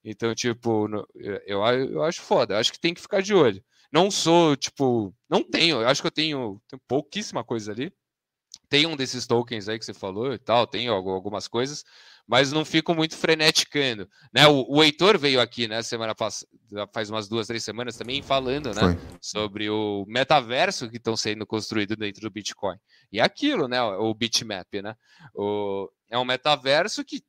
Então, 0.04 0.36
tipo, 0.36 0.90
eu, 1.16 1.64
eu 1.64 2.04
acho 2.04 2.22
foda, 2.22 2.56
eu 2.56 2.58
acho 2.58 2.74
que 2.74 2.80
tem 2.80 2.94
que 2.94 3.02
ficar 3.02 3.22
de 3.22 3.34
olho. 3.34 3.64
Não 3.90 4.12
sou, 4.12 4.58
tipo, 4.58 5.16
não 5.30 5.42
tenho, 5.42 5.82
eu 5.82 5.88
acho 5.88 6.02
que 6.02 6.08
eu 6.08 6.12
tenho, 6.12 6.62
tenho 6.68 6.82
pouquíssima 6.90 7.42
coisa 7.42 7.72
ali, 7.72 7.90
tem 8.76 8.86
um 8.86 8.98
desses 8.98 9.26
tokens 9.26 9.70
aí 9.70 9.80
que 9.80 9.86
você 9.86 9.94
falou 9.94 10.34
e 10.34 10.38
tal, 10.38 10.68
tem 10.68 10.90
algumas 10.90 11.48
coisas, 11.48 11.86
mas 12.28 12.52
não 12.52 12.66
fico 12.66 12.94
muito 12.94 13.16
freneticando. 13.16 14.06
Né? 14.34 14.46
O, 14.48 14.66
o 14.68 14.84
Heitor 14.84 15.18
veio 15.18 15.40
aqui, 15.40 15.66
né, 15.66 15.82
semana 15.82 16.14
passada, 16.14 16.52
faz 16.94 17.10
umas 17.10 17.30
duas, 17.30 17.48
três 17.48 17.64
semanas 17.64 17.96
também, 17.96 18.22
falando 18.22 18.74
né, 18.74 19.00
sobre 19.22 19.70
o 19.70 20.04
metaverso 20.10 20.90
que 20.90 20.98
estão 20.98 21.16
sendo 21.16 21.48
construído 21.48 21.96
dentro 21.96 22.20
do 22.24 22.30
Bitcoin. 22.30 22.76
E 23.14 23.22
é 23.22 23.24
aquilo, 23.24 23.70
né? 23.70 23.82
O 23.82 24.14
Bitmap, 24.14 24.68
né? 24.84 24.94
O, 25.34 25.90
é 26.12 26.18
um 26.18 26.26
metaverso 26.26 27.06
que, 27.06 27.24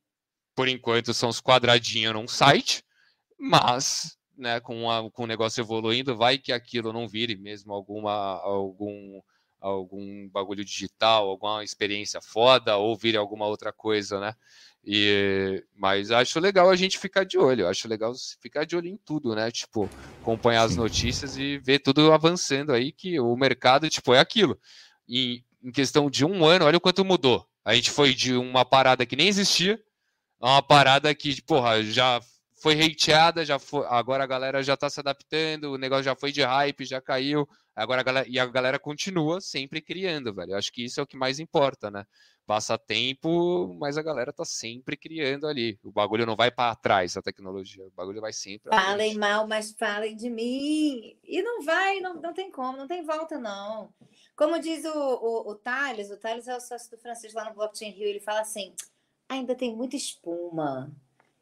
por 0.53 0.67
enquanto, 0.67 1.13
são 1.13 1.29
os 1.29 1.39
quadradinhos 1.39 2.13
num 2.13 2.27
site, 2.27 2.83
mas 3.39 4.17
né, 4.37 4.59
com, 4.59 4.91
a, 4.91 5.09
com 5.09 5.23
o 5.23 5.27
negócio 5.27 5.61
evoluindo, 5.61 6.17
vai 6.17 6.37
que 6.37 6.51
aquilo 6.51 6.91
não 6.91 7.07
vire 7.07 7.37
mesmo 7.37 7.73
alguma 7.73 8.41
algum 8.41 9.21
algum 9.59 10.27
bagulho 10.29 10.63
digital, 10.63 11.27
alguma 11.27 11.63
experiência 11.63 12.21
foda, 12.21 12.77
ou 12.77 12.95
vir 12.95 13.17
alguma 13.17 13.45
outra 13.45 13.71
coisa, 13.73 14.19
né? 14.19 14.33
E, 14.85 15.63
mas 15.75 16.11
acho 16.11 16.39
legal 16.39 16.69
a 16.69 16.75
gente 16.75 16.97
ficar 16.97 17.25
de 17.25 17.37
olho, 17.37 17.67
acho 17.67 17.87
legal 17.87 18.13
ficar 18.41 18.65
de 18.65 18.75
olho 18.75 18.87
em 18.87 18.97
tudo, 18.97 19.35
né? 19.35 19.51
Tipo, 19.51 19.89
acompanhar 20.21 20.63
as 20.63 20.75
notícias 20.75 21.37
e 21.37 21.57
ver 21.57 21.79
tudo 21.79 22.13
avançando 22.13 22.71
aí, 22.71 22.91
que 22.91 23.19
o 23.19 23.35
mercado, 23.35 23.89
tipo, 23.89 24.13
é 24.13 24.19
aquilo. 24.19 24.57
E 25.07 25.43
em 25.61 25.71
questão 25.71 26.09
de 26.09 26.23
um 26.23 26.45
ano, 26.45 26.65
olha 26.65 26.77
o 26.77 26.81
quanto 26.81 27.03
mudou. 27.03 27.45
A 27.65 27.75
gente 27.75 27.91
foi 27.91 28.13
de 28.13 28.33
uma 28.33 28.63
parada 28.63 29.05
que 29.05 29.15
nem 29.17 29.27
existia 29.27 29.77
a 30.39 30.51
uma 30.51 30.61
parada 30.61 31.13
que, 31.13 31.41
porra, 31.41 31.83
já 31.83 32.21
foi 32.61 32.81
hateada, 32.81 33.43
já 33.43 33.59
foi, 33.59 33.85
agora 33.87 34.23
a 34.23 34.27
galera 34.27 34.63
já 34.63 34.77
tá 34.77 34.89
se 34.89 34.99
adaptando, 34.99 35.73
o 35.73 35.77
negócio 35.77 36.03
já 36.03 36.15
foi 36.15 36.31
de 36.31 36.41
hype, 36.41 36.85
já 36.85 37.01
caiu, 37.01 37.47
agora 37.77 38.01
a 38.01 38.03
galera, 38.03 38.27
e 38.27 38.39
a 38.39 38.45
galera 38.45 38.79
continua 38.79 39.39
sempre 39.39 39.81
criando, 39.81 40.33
velho. 40.33 40.51
Eu 40.51 40.57
acho 40.57 40.71
que 40.71 40.83
isso 40.83 40.99
é 40.99 41.03
o 41.03 41.07
que 41.07 41.15
mais 41.15 41.39
importa, 41.39 41.91
né? 41.91 42.05
Passa 42.45 42.77
tempo, 42.77 43.75
mas 43.79 43.97
a 43.97 44.01
galera 44.01 44.33
tá 44.33 44.43
sempre 44.45 44.97
criando 44.97 45.45
ali. 45.47 45.77
O 45.83 45.91
bagulho 45.91 46.25
não 46.25 46.35
vai 46.35 46.49
para 46.49 46.75
trás, 46.75 47.15
a 47.15 47.21
tecnologia, 47.21 47.85
o 47.85 47.91
bagulho 47.91 48.21
vai 48.21 48.33
sempre. 48.33 48.69
Falem 48.69 49.15
mal, 49.15 49.47
mas 49.47 49.73
falem 49.73 50.15
de 50.15 50.29
mim. 50.29 51.17
E 51.23 51.41
não 51.41 51.61
vai, 51.63 51.99
não, 51.99 52.15
não 52.15 52.33
tem 52.33 52.49
como, 52.49 52.77
não 52.77 52.87
tem 52.87 53.03
volta, 53.03 53.37
não. 53.37 53.93
Como 54.35 54.59
diz 54.59 54.83
o, 54.85 54.97
o, 54.97 55.51
o 55.51 55.55
Thales, 55.55 56.09
o 56.09 56.17
Thales 56.17 56.47
é 56.47 56.55
o 56.55 56.61
sócio 56.61 56.89
do 56.89 56.97
Francisco 56.97 57.37
lá 57.37 57.49
no 57.49 57.55
Blockchain 57.55 57.91
Rio, 57.91 58.07
ele 58.07 58.19
fala 58.19 58.41
assim: 58.41 58.73
ainda 59.29 59.53
tem 59.53 59.75
muita 59.75 59.95
espuma 59.95 60.91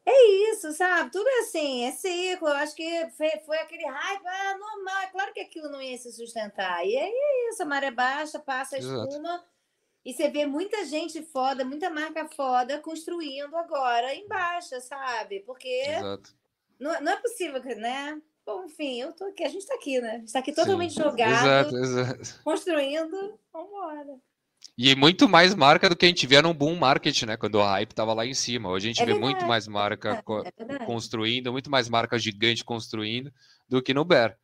é 0.06 0.52
isso, 0.52 0.72
sabe? 0.72 1.10
Tudo 1.10 1.28
é 1.28 1.40
assim, 1.40 1.84
é 1.84 1.90
ciclo. 1.90 2.48
Eu 2.48 2.54
acho 2.54 2.76
que 2.76 3.10
foi, 3.16 3.30
foi 3.44 3.58
aquele 3.58 3.84
hype, 3.84 4.26
ah, 4.26 4.56
normal. 4.56 5.02
É 5.02 5.06
claro 5.08 5.32
que 5.32 5.40
aquilo 5.40 5.68
não 5.68 5.82
ia 5.82 5.98
se 5.98 6.12
sustentar. 6.12 6.86
E 6.86 6.96
aí 6.96 7.12
é 7.12 7.50
isso, 7.50 7.62
a 7.62 7.66
maré 7.66 7.90
baixa, 7.90 8.38
passa 8.38 8.76
a 8.76 8.78
espuma. 8.78 9.06
Exato. 9.08 9.56
E 10.04 10.14
você 10.14 10.28
vê 10.28 10.46
muita 10.46 10.84
gente 10.84 11.20
foda, 11.24 11.64
muita 11.64 11.90
marca 11.90 12.28
foda 12.28 12.78
construindo 12.78 13.56
agora 13.56 14.14
embaixo, 14.14 14.80
sabe? 14.80 15.40
Porque 15.40 15.82
não, 16.78 17.00
não, 17.00 17.12
é 17.12 17.16
possível, 17.16 17.60
né? 17.76 18.22
Bom, 18.44 18.64
enfim, 18.64 19.00
eu 19.00 19.12
tô 19.12 19.24
aqui, 19.24 19.42
a 19.42 19.48
gente 19.48 19.66
tá 19.66 19.74
aqui, 19.74 20.00
né? 20.00 20.12
A 20.12 20.18
gente 20.18 20.32
tá 20.32 20.38
aqui 20.38 20.52
totalmente 20.52 20.94
Sim. 20.94 21.02
jogado, 21.02 21.76
exato, 21.76 21.76
exato. 21.76 22.40
construindo. 22.44 23.40
Vambora. 23.52 24.20
E 24.78 24.94
muito 24.94 25.28
mais 25.28 25.54
marca 25.54 25.88
do 25.88 25.96
que 25.96 26.04
a 26.04 26.08
gente 26.08 26.26
via 26.26 26.42
no 26.42 26.52
boom 26.52 26.76
market, 26.76 27.22
né? 27.22 27.36
Quando 27.36 27.56
o 27.56 27.62
hype 27.62 27.94
tava 27.94 28.12
lá 28.12 28.26
em 28.26 28.34
cima. 28.34 28.68
Hoje 28.68 28.86
a 28.86 28.88
gente 28.88 29.02
É 29.02 29.06
vê 29.06 29.12
verdade, 29.12 29.24
muito 29.34 29.46
mais 29.46 29.66
marca 29.66 30.10
É 30.10 30.64
verdade. 30.64 30.84
construindo, 30.86 31.52
muito 31.52 31.70
mais 31.70 31.88
marca 31.88 32.18
gigante 32.18 32.64
construindo 32.64 33.32
do 33.68 33.82
que 33.82 33.94
no 33.94 34.04
Bear, 34.04 34.36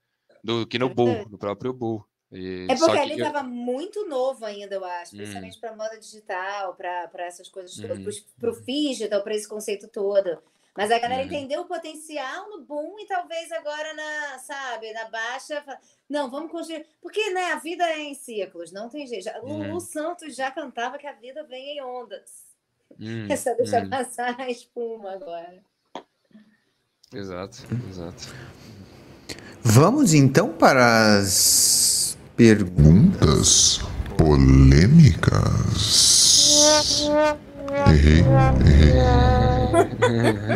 do 0.42 0.66
que 0.66 0.78
no 0.78 0.86
É 0.86 0.94
Bull, 0.94 1.28
no 1.28 1.38
próprio 1.38 1.72
Bull. 1.72 2.04
E 2.32 2.66
É 2.70 2.74
porque 2.74 2.92
que 2.92 2.98
ali 2.98 3.20
eu- 3.20 3.26
estava 3.26 3.42
muito 3.42 4.08
novo 4.08 4.44
ainda, 4.46 4.74
eu 4.74 4.84
acho, 4.84 5.12
Hum. 5.14 5.18
principalmente 5.18 5.58
para 5.60 5.76
moda 5.76 5.98
digital, 5.98 6.74
para 6.74 7.10
essas 7.26 7.48
coisas 7.50 7.76
Uhum. 7.78 8.00
para 8.40 8.50
o 8.50 8.54
digital, 8.64 9.22
para 9.22 9.34
esse 9.34 9.46
conceito 9.46 9.86
todo. 9.88 10.38
Mas 10.76 10.90
a 10.90 10.98
galera 10.98 11.20
Uhum. 11.20 11.26
entendeu 11.26 11.60
o 11.60 11.64
potencial 11.66 12.48
no 12.48 12.62
boom 12.64 12.98
e 12.98 13.06
talvez 13.06 13.52
agora 13.52 13.92
na, 13.92 14.38
sabe, 14.38 14.90
na 14.94 15.04
baixa, 15.10 15.62
não, 16.08 16.30
vamos 16.30 16.50
construir. 16.50 16.86
Porque, 17.00 17.28
né, 17.30 17.52
a 17.52 17.56
vida 17.56 17.84
é 17.84 18.00
em 18.00 18.14
ciclos, 18.14 18.72
não 18.72 18.88
tem 18.88 19.06
jeito. 19.06 19.24
Já- 19.24 19.36
Lulu 19.38 19.74
Uhum. 19.74 19.80
Santos 19.80 20.34
já 20.34 20.50
cantava 20.50 20.96
que 20.98 21.06
a 21.06 21.12
vida 21.12 21.44
vem 21.44 21.76
em 21.76 21.82
ondas. 21.82 22.46
Hum, 22.98 23.26
É 23.30 23.36
só 23.36 23.54
deixar 23.54 23.84
hum, 23.84 23.90
passar 23.90 24.40
a 24.40 24.50
espuma 24.50 25.12
agora. 25.12 25.62
exato, 27.12 27.58
exato. 27.90 28.34
Vamos 29.62 30.14
então 30.14 30.52
para 30.54 31.18
as 31.18 32.16
perguntas. 32.36 33.78
Perguntas 33.78 33.92
polêmicas. 34.16 37.02
Errei, 37.88 38.24
errei. 38.66 38.92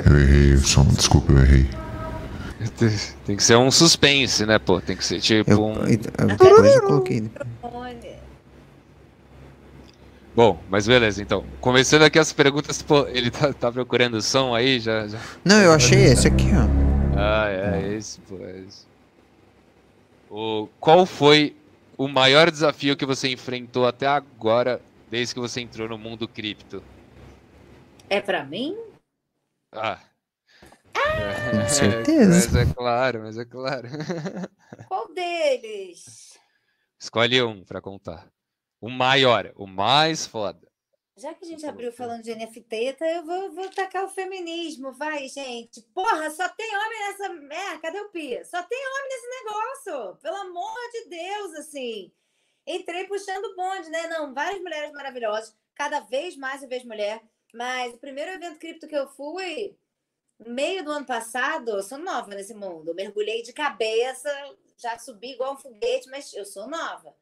Eu 0.04 0.18
errei, 0.18 0.56
só 0.58 0.82
desculpa, 0.82 1.32
eu 1.32 1.38
errei. 1.38 1.66
Tem 3.24 3.36
que 3.36 3.42
ser 3.42 3.56
um 3.56 3.70
suspense, 3.70 4.44
né, 4.44 4.58
pô? 4.58 4.80
Tem 4.80 4.96
que 4.96 5.04
ser 5.04 5.20
tipo 5.20 5.50
Eu, 5.50 5.64
um. 5.64 5.74
depois 5.84 6.74
eu 6.74 6.82
coloquei. 6.82 7.30
Olha. 7.62 8.16
Bom, 10.34 10.58
mas 10.68 10.86
beleza, 10.86 11.22
então. 11.22 11.44
Começando 11.60 12.02
aqui 12.02 12.18
as 12.18 12.32
perguntas, 12.32 12.82
pô, 12.82 13.06
ele 13.08 13.30
tá, 13.30 13.52
tá 13.52 13.72
procurando 13.72 14.14
o 14.14 14.22
som 14.22 14.54
aí? 14.54 14.78
Já, 14.78 15.08
já... 15.08 15.18
Não, 15.44 15.60
eu 15.62 15.72
achei 15.72 15.98
esse 16.04 16.28
aqui, 16.28 16.50
ó. 16.52 17.18
Ah, 17.18 17.48
é 17.48 17.94
esse, 17.94 18.20
pô, 18.20 18.36
é 18.42 18.60
esse. 18.66 18.84
O, 20.30 20.68
qual 20.78 21.06
foi 21.06 21.56
o 21.96 22.06
maior 22.08 22.50
desafio 22.50 22.96
que 22.96 23.06
você 23.06 23.28
enfrentou 23.28 23.86
até 23.86 24.06
agora, 24.06 24.80
desde 25.10 25.32
que 25.32 25.40
você 25.40 25.60
entrou 25.62 25.88
no 25.88 25.96
mundo 25.96 26.28
cripto? 26.28 26.82
É 28.08 28.20
para 28.20 28.44
mim? 28.44 28.76
Ah. 29.72 30.00
Com 31.50 31.68
certeza. 31.68 32.50
Mas 32.52 32.54
é 32.54 32.72
claro, 32.72 33.22
mas 33.22 33.38
é 33.38 33.44
claro. 33.44 33.88
Qual 34.88 35.12
deles? 35.12 36.38
Escolhe 36.98 37.42
um 37.42 37.64
pra 37.64 37.80
contar. 37.80 38.30
O 38.80 38.88
maior, 38.88 39.52
o 39.56 39.66
mais 39.66 40.26
foda. 40.26 40.66
Já 41.16 41.34
que 41.34 41.46
a 41.46 41.48
gente 41.48 41.66
abriu 41.66 41.90
falando 41.92 42.22
de 42.22 42.34
NFT, 42.34 42.92
tá, 42.92 43.06
eu 43.08 43.24
vou, 43.24 43.52
vou 43.52 43.70
tacar 43.70 44.04
o 44.04 44.08
feminismo. 44.08 44.92
Vai, 44.92 45.28
gente. 45.28 45.80
Porra, 45.94 46.30
só 46.30 46.48
tem 46.50 46.76
homem 46.76 46.98
nessa. 47.00 47.54
É, 47.54 47.78
cadê 47.78 48.00
o 48.00 48.10
Pia? 48.10 48.44
Só 48.44 48.62
tem 48.62 48.78
homem 48.78 49.08
nesse 49.08 49.28
negócio. 49.28 50.16
Pelo 50.16 50.36
amor 50.36 50.76
de 50.92 51.08
Deus, 51.08 51.54
assim. 51.54 52.12
Entrei 52.66 53.04
puxando 53.06 53.46
o 53.46 53.56
bonde, 53.56 53.88
né? 53.88 54.06
Não, 54.08 54.34
várias 54.34 54.60
mulheres 54.60 54.92
maravilhosas. 54.92 55.56
Cada 55.74 56.00
vez 56.00 56.36
mais 56.36 56.62
eu 56.62 56.68
vejo 56.68 56.86
mulher. 56.86 57.22
Mas 57.52 57.94
o 57.94 57.98
primeiro 57.98 58.32
evento 58.32 58.58
cripto 58.58 58.86
que 58.88 58.96
eu 58.96 59.08
fui, 59.08 59.76
meio 60.38 60.84
do 60.84 60.90
ano 60.90 61.06
passado, 61.06 61.70
eu 61.70 61.82
sou 61.82 61.98
nova 61.98 62.28
nesse 62.34 62.54
mundo. 62.54 62.90
Eu 62.90 62.94
mergulhei 62.94 63.42
de 63.42 63.52
cabeça, 63.52 64.30
já 64.76 64.98
subi 64.98 65.32
igual 65.32 65.54
um 65.54 65.58
foguete, 65.58 66.08
mas 66.10 66.32
eu 66.34 66.44
sou 66.44 66.66
nova. 66.68 67.14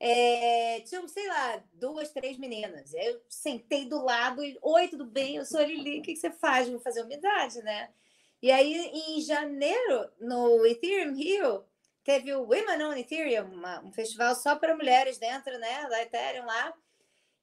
É, 0.00 0.82
sei 0.86 1.28
lá, 1.28 1.62
duas, 1.74 2.10
três 2.10 2.36
meninas. 2.36 2.92
Eu 2.92 3.22
sentei 3.28 3.84
do 3.86 4.02
lado 4.04 4.42
e, 4.42 4.58
oi, 4.60 4.88
tudo 4.88 5.04
bem? 5.04 5.36
Eu 5.36 5.44
sou 5.44 5.60
a 5.60 5.64
Lili, 5.64 6.00
o 6.00 6.02
que, 6.02 6.14
que 6.14 6.18
você 6.18 6.30
faz? 6.32 6.68
Vou 6.68 6.80
fazer 6.80 7.02
umidade, 7.02 7.62
né? 7.62 7.92
E 8.40 8.50
aí, 8.50 8.74
em 8.74 9.20
janeiro, 9.20 10.10
no 10.18 10.66
Ethereum 10.66 11.14
Rio, 11.14 11.64
teve 12.02 12.34
o 12.34 12.42
Women 12.42 12.82
on 12.84 12.92
Ethereum, 12.94 13.44
uma- 13.52 13.80
um 13.84 13.92
festival 13.92 14.34
só 14.34 14.56
para 14.56 14.74
mulheres 14.76 15.18
dentro, 15.18 15.56
né, 15.58 15.88
da 15.88 16.02
Ethereum 16.02 16.46
lá. 16.46 16.74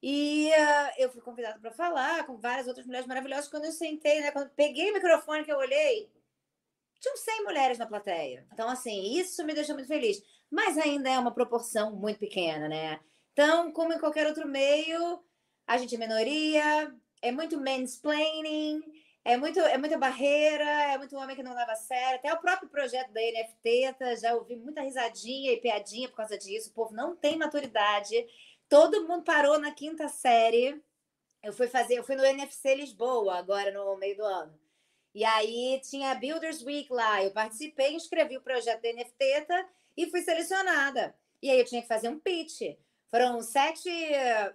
E 0.02 0.52
ah, 0.54 0.94
eu 0.96 1.10
fui 1.10 1.20
convidada 1.20 1.58
para 1.58 1.70
falar 1.72 2.24
com 2.26 2.36
várias 2.38 2.66
outras 2.66 2.86
mulheres 2.86 3.06
maravilhosas. 3.06 3.48
Quando 3.48 3.66
eu 3.66 3.72
sentei, 3.72 4.20
né, 4.20 4.30
quando 4.30 4.50
peguei 4.50 4.90
o 4.90 4.94
microfone 4.94 5.44
que 5.44 5.52
eu 5.52 5.58
olhei, 5.58 6.10
tinham 7.00 7.16
100 7.16 7.44
mulheres 7.44 7.78
na 7.78 7.86
plateia. 7.86 8.46
Então, 8.52 8.68
assim, 8.68 9.18
isso 9.18 9.44
me 9.44 9.54
deixou 9.54 9.74
muito 9.74 9.88
feliz. 9.88 10.22
Mas 10.50 10.76
ainda 10.78 11.08
é 11.10 11.18
uma 11.18 11.32
proporção 11.32 11.94
muito 11.94 12.18
pequena, 12.18 12.68
né? 12.68 13.00
Então, 13.32 13.72
como 13.72 13.92
em 13.92 13.98
qualquer 13.98 14.26
outro 14.26 14.46
meio, 14.48 15.22
a 15.66 15.78
gente 15.78 15.94
é 15.94 15.98
minoria, 15.98 16.94
é 17.22 17.30
muito 17.30 17.58
mansplaining, 17.58 18.82
é, 19.24 19.36
muito, 19.36 19.60
é 19.60 19.78
muita 19.78 19.98
barreira, 19.98 20.64
é 20.64 20.98
muito 20.98 21.16
homem 21.16 21.36
que 21.36 21.42
não 21.42 21.54
leva 21.54 21.72
a 21.72 21.76
sério. 21.76 22.16
Até 22.16 22.32
o 22.32 22.40
próprio 22.40 22.68
projeto 22.68 23.12
da 23.12 23.20
NFT, 23.20 23.94
tá? 23.98 24.14
já 24.14 24.34
ouvi 24.34 24.56
muita 24.56 24.82
risadinha 24.82 25.52
e 25.52 25.60
piadinha 25.60 26.08
por 26.08 26.16
causa 26.16 26.38
disso. 26.38 26.70
O 26.70 26.74
povo 26.74 26.94
não 26.94 27.14
tem 27.14 27.36
maturidade. 27.36 28.14
Todo 28.70 29.02
mundo 29.02 29.24
parou 29.24 29.58
na 29.58 29.72
quinta 29.72 30.08
série. 30.08 30.80
Eu 31.42 31.52
fui 31.52 31.66
fazer, 31.66 31.98
eu 31.98 32.04
fui 32.04 32.14
no 32.14 32.24
NFC 32.24 32.72
Lisboa 32.76 33.36
agora 33.36 33.72
no 33.72 33.96
meio 33.96 34.16
do 34.16 34.24
ano. 34.24 34.56
E 35.12 35.24
aí 35.24 35.80
tinha 35.82 36.12
a 36.12 36.14
Builders 36.14 36.62
Week 36.62 36.90
lá. 36.92 37.20
Eu 37.20 37.32
participei, 37.32 37.94
inscrevi 37.96 38.36
o 38.36 38.42
projeto 38.42 38.80
da 38.80 38.92
NFT 38.92 39.40
tá? 39.48 39.68
e 39.96 40.08
fui 40.08 40.22
selecionada. 40.22 41.12
E 41.42 41.50
aí 41.50 41.58
eu 41.58 41.64
tinha 41.64 41.82
que 41.82 41.88
fazer 41.88 42.08
um 42.08 42.20
pitch. 42.20 42.60
Foram 43.10 43.42
sete 43.42 43.90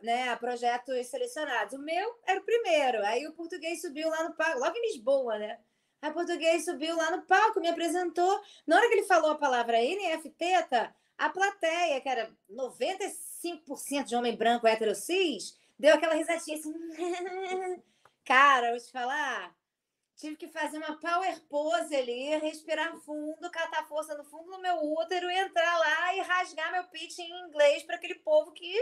né, 0.02 0.34
projetos 0.38 1.08
selecionados. 1.08 1.74
O 1.74 1.82
meu 1.82 2.18
era 2.26 2.40
o 2.40 2.46
primeiro. 2.46 3.06
Aí 3.06 3.28
o 3.28 3.34
português 3.34 3.82
subiu 3.82 4.10
lá 4.10 4.24
no 4.24 4.34
palco, 4.34 4.60
logo 4.60 4.78
em 4.78 4.94
Lisboa, 4.94 5.38
né? 5.38 5.60
Aí 6.02 6.10
o 6.10 6.14
português 6.14 6.64
subiu 6.64 6.96
lá 6.96 7.12
no 7.12 7.24
palco, 7.24 7.60
me 7.60 7.68
apresentou. 7.68 8.42
Na 8.66 8.78
hora 8.78 8.88
que 8.88 8.94
ele 8.94 9.08
falou 9.08 9.32
a 9.32 9.38
palavra 9.38 9.78
NFT, 9.78 10.68
tá? 10.70 10.96
a 11.18 11.30
plateia, 11.30 12.02
que 12.02 12.10
era 12.10 12.30
95% 12.52 13.35
de 14.06 14.16
homem 14.16 14.36
branco 14.36 14.68
hétero 14.68 14.96
cis, 14.96 15.58
deu 15.78 15.96
aquela 15.96 16.16
risadinha 16.16 16.58
assim. 16.58 16.74
Cara, 18.26 18.72
vou 18.72 18.80
te 18.80 18.92
falar. 18.92 19.56
Tive 20.16 20.38
que 20.38 20.48
fazer 20.48 20.78
uma 20.78 20.98
power 20.98 21.42
pose 21.50 21.94
ali, 21.96 22.38
respirar 22.38 22.98
fundo, 23.02 23.52
catar 23.52 23.86
força 23.88 24.18
no 24.18 24.24
fundo 24.24 24.50
do 24.52 24.62
meu 24.62 24.76
útero, 24.94 25.30
entrar 25.30 25.78
lá 25.78 26.16
e 26.16 26.22
rasgar 26.22 26.72
meu 26.72 26.86
pitch 26.86 27.20
em 27.20 27.48
inglês 27.48 27.84
para 27.84 27.98
aquele 27.98 28.16
povo 28.16 28.54
que 28.54 28.74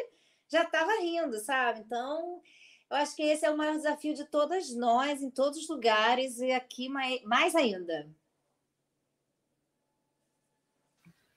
já 0.47 0.63
estava 0.63 0.99
rindo, 0.99 1.39
sabe? 1.39 1.79
Então, 1.79 2.41
eu 2.89 2.97
acho 2.97 3.15
que 3.15 3.23
esse 3.23 3.45
é 3.45 3.49
o 3.49 3.57
maior 3.57 3.75
desafio 3.75 4.13
de 4.13 4.25
todas 4.25 4.73
nós, 4.75 5.23
em 5.23 5.31
todos 5.31 5.57
os 5.57 5.67
lugares, 5.67 6.37
e 6.37 6.51
aqui 6.51 6.87
mais, 6.87 7.21
mais 7.23 7.55
ainda. 7.55 8.07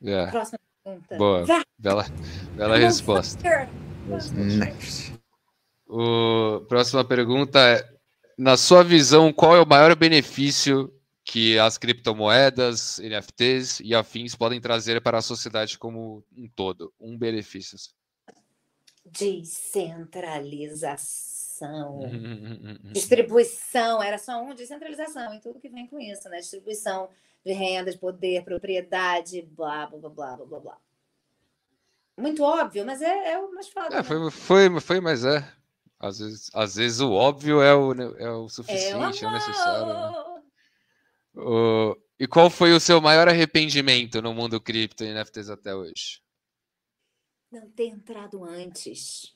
É, 0.05 0.27
Próxima 0.31 0.59
pergunta. 0.87 1.17
boa. 1.17 1.45
Bela, 1.79 2.05
bela 2.55 2.77
resposta. 2.77 3.43
O, 5.89 6.61
próxima 6.69 7.05
pergunta 7.05 7.59
é: 7.59 7.85
na 8.39 8.57
sua 8.57 8.85
visão, 8.85 9.33
qual 9.33 9.57
é 9.57 9.61
o 9.61 9.67
maior 9.67 9.97
benefício 9.97 10.93
que 11.25 11.59
as 11.59 11.77
criptomoedas, 11.77 13.01
NFTs 13.01 13.81
e 13.81 13.93
afins 13.95 14.37
podem 14.37 14.61
trazer 14.61 15.03
para 15.03 15.19
a 15.19 15.23
sociedade 15.23 15.77
como 15.79 16.25
um 16.37 16.49
todo? 16.49 16.93
Um 17.01 17.19
benefício. 17.19 17.77
Descentralização. 19.05 22.01
Distribuição, 22.93 24.01
era 24.03 24.19
só 24.19 24.43
um, 24.43 24.55
descentralização 24.55 25.35
em 25.35 25.41
tudo 25.41 25.59
que 25.59 25.69
vem 25.69 25.87
com 25.87 25.99
isso, 25.99 26.29
né? 26.29 26.39
Distribuição 26.39 27.09
de 27.47 27.53
rendas, 27.53 27.95
poder, 27.97 28.43
propriedade, 28.45 29.41
blá, 29.43 29.87
blá, 29.87 30.01
blá, 30.01 30.37
blá, 30.37 30.47
blá, 30.47 30.61
blá. 30.61 30.79
Muito 32.19 32.43
óbvio, 32.43 32.85
mas 32.85 33.01
é, 33.01 33.33
é 33.35 33.39
o 33.39 33.55
mais 33.55 33.69
foda. 33.69 33.95
É, 33.95 33.99
né? 33.99 34.03
foi, 34.03 34.31
foi, 34.33 34.81
foi, 34.81 35.01
mas 35.01 35.25
é. 35.25 35.49
Às 35.99 36.19
vezes, 36.19 36.51
às 36.53 36.75
vezes 36.75 37.01
o 37.01 37.13
óbvio 37.13 37.63
é 37.63 37.73
o, 37.75 37.95
ne- 37.95 38.15
é 38.19 38.29
o 38.31 38.47
É 38.47 38.49
suficiente, 38.49 39.25
é 39.25 39.29
o 39.29 39.33
necessário. 39.33 39.87
né? 39.87 39.93
amor. 39.93 40.43
O- 41.37 41.97
e 42.19 42.27
qual 42.27 42.51
foi 42.51 42.73
o 42.73 42.81
seu 42.81 43.01
maior 43.01 43.29
arrependimento 43.29 44.21
no 44.21 44.35
mundo 44.35 44.61
cripto 44.61 45.05
e 45.05 45.09
NFTs 45.09 45.49
até 45.49 45.75
hoje? 45.75 46.21
Não 47.53 47.71
ter 47.71 47.87
entrado 47.87 48.43
antes. 48.45 49.35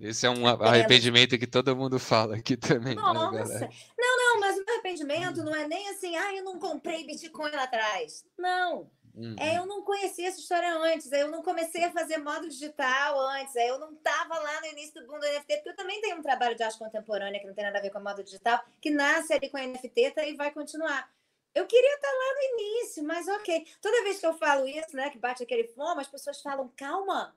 Esse 0.00 0.26
é 0.26 0.30
um 0.30 0.46
arrependimento 0.46 1.38
que 1.38 1.46
todo 1.46 1.76
mundo 1.76 1.98
fala 1.98 2.36
aqui 2.36 2.56
também. 2.56 2.94
né, 2.94 3.02
Nossa! 3.02 3.30
galera? 3.36 3.68
Não, 3.98 4.16
não, 4.16 4.40
mas 4.40 4.56
o 4.56 4.64
meu 4.64 4.74
arrependimento 4.86 5.42
não 5.42 5.54
é 5.54 5.66
nem 5.66 5.88
assim, 5.88 6.16
ah, 6.16 6.34
eu 6.34 6.44
não 6.44 6.58
comprei 6.58 7.04
Bitcoin 7.04 7.50
lá 7.50 7.64
atrás. 7.64 8.24
Não. 8.38 8.90
Uhum. 9.14 9.34
É, 9.38 9.56
eu 9.56 9.64
não 9.64 9.82
conhecia 9.82 10.28
essa 10.28 10.38
história 10.38 10.76
antes, 10.76 11.10
é, 11.10 11.22
eu 11.22 11.30
não 11.30 11.42
comecei 11.42 11.82
a 11.84 11.90
fazer 11.90 12.18
modo 12.18 12.48
digital 12.48 13.18
antes, 13.30 13.56
é, 13.56 13.70
eu 13.70 13.78
não 13.78 13.94
estava 13.94 14.38
lá 14.38 14.60
no 14.60 14.66
início 14.66 14.94
do 14.94 15.10
mundo 15.10 15.20
do 15.20 15.26
NFT, 15.26 15.56
porque 15.56 15.70
eu 15.70 15.76
também 15.76 16.00
tenho 16.02 16.18
um 16.18 16.22
trabalho 16.22 16.54
de 16.54 16.62
arte 16.62 16.78
contemporânea 16.78 17.40
que 17.40 17.46
não 17.46 17.54
tem 17.54 17.64
nada 17.64 17.78
a 17.78 17.82
ver 17.82 17.90
com 17.90 17.98
a 17.98 18.02
moda 18.02 18.22
digital, 18.22 18.62
que 18.80 18.90
nasce 18.90 19.32
ali 19.32 19.48
com 19.48 19.56
a 19.56 19.66
NFT 19.66 20.10
tá, 20.10 20.22
e 20.26 20.36
vai 20.36 20.50
continuar. 20.50 21.10
Eu 21.54 21.66
queria 21.66 21.94
estar 21.94 22.10
lá 22.10 22.34
no 22.34 22.60
início, 22.60 23.02
mas 23.04 23.26
ok. 23.26 23.66
Toda 23.80 24.02
vez 24.02 24.20
que 24.20 24.26
eu 24.26 24.34
falo 24.34 24.68
isso, 24.68 24.94
né, 24.94 25.08
que 25.08 25.18
bate 25.18 25.42
aquele 25.42 25.66
fome, 25.68 26.02
as 26.02 26.08
pessoas 26.08 26.42
falam, 26.42 26.70
calma, 26.76 27.34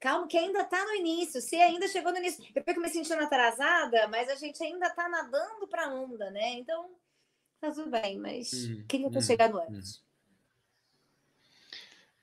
Calma, 0.00 0.28
que 0.28 0.38
ainda 0.38 0.64
tá 0.64 0.84
no 0.84 0.94
início. 0.94 1.40
Se 1.40 1.56
ainda 1.56 1.88
chegou 1.88 2.12
no 2.12 2.18
início. 2.18 2.44
Eu 2.54 2.62
fico 2.62 2.80
me 2.80 2.88
sentindo 2.88 3.22
atrasada, 3.22 4.06
mas 4.08 4.28
a 4.28 4.36
gente 4.36 4.62
ainda 4.62 4.88
tá 4.90 5.08
nadando 5.08 5.66
pra 5.66 5.92
onda, 5.92 6.30
né? 6.30 6.50
Então, 6.52 6.90
tá 7.60 7.70
tudo 7.72 7.90
bem, 7.90 8.18
mas 8.18 8.52
Hum, 8.52 8.84
queria 8.88 9.10
ter 9.10 9.18
hum, 9.18 9.22
chegado 9.22 9.58
hum. 9.58 9.62
antes. 9.62 10.02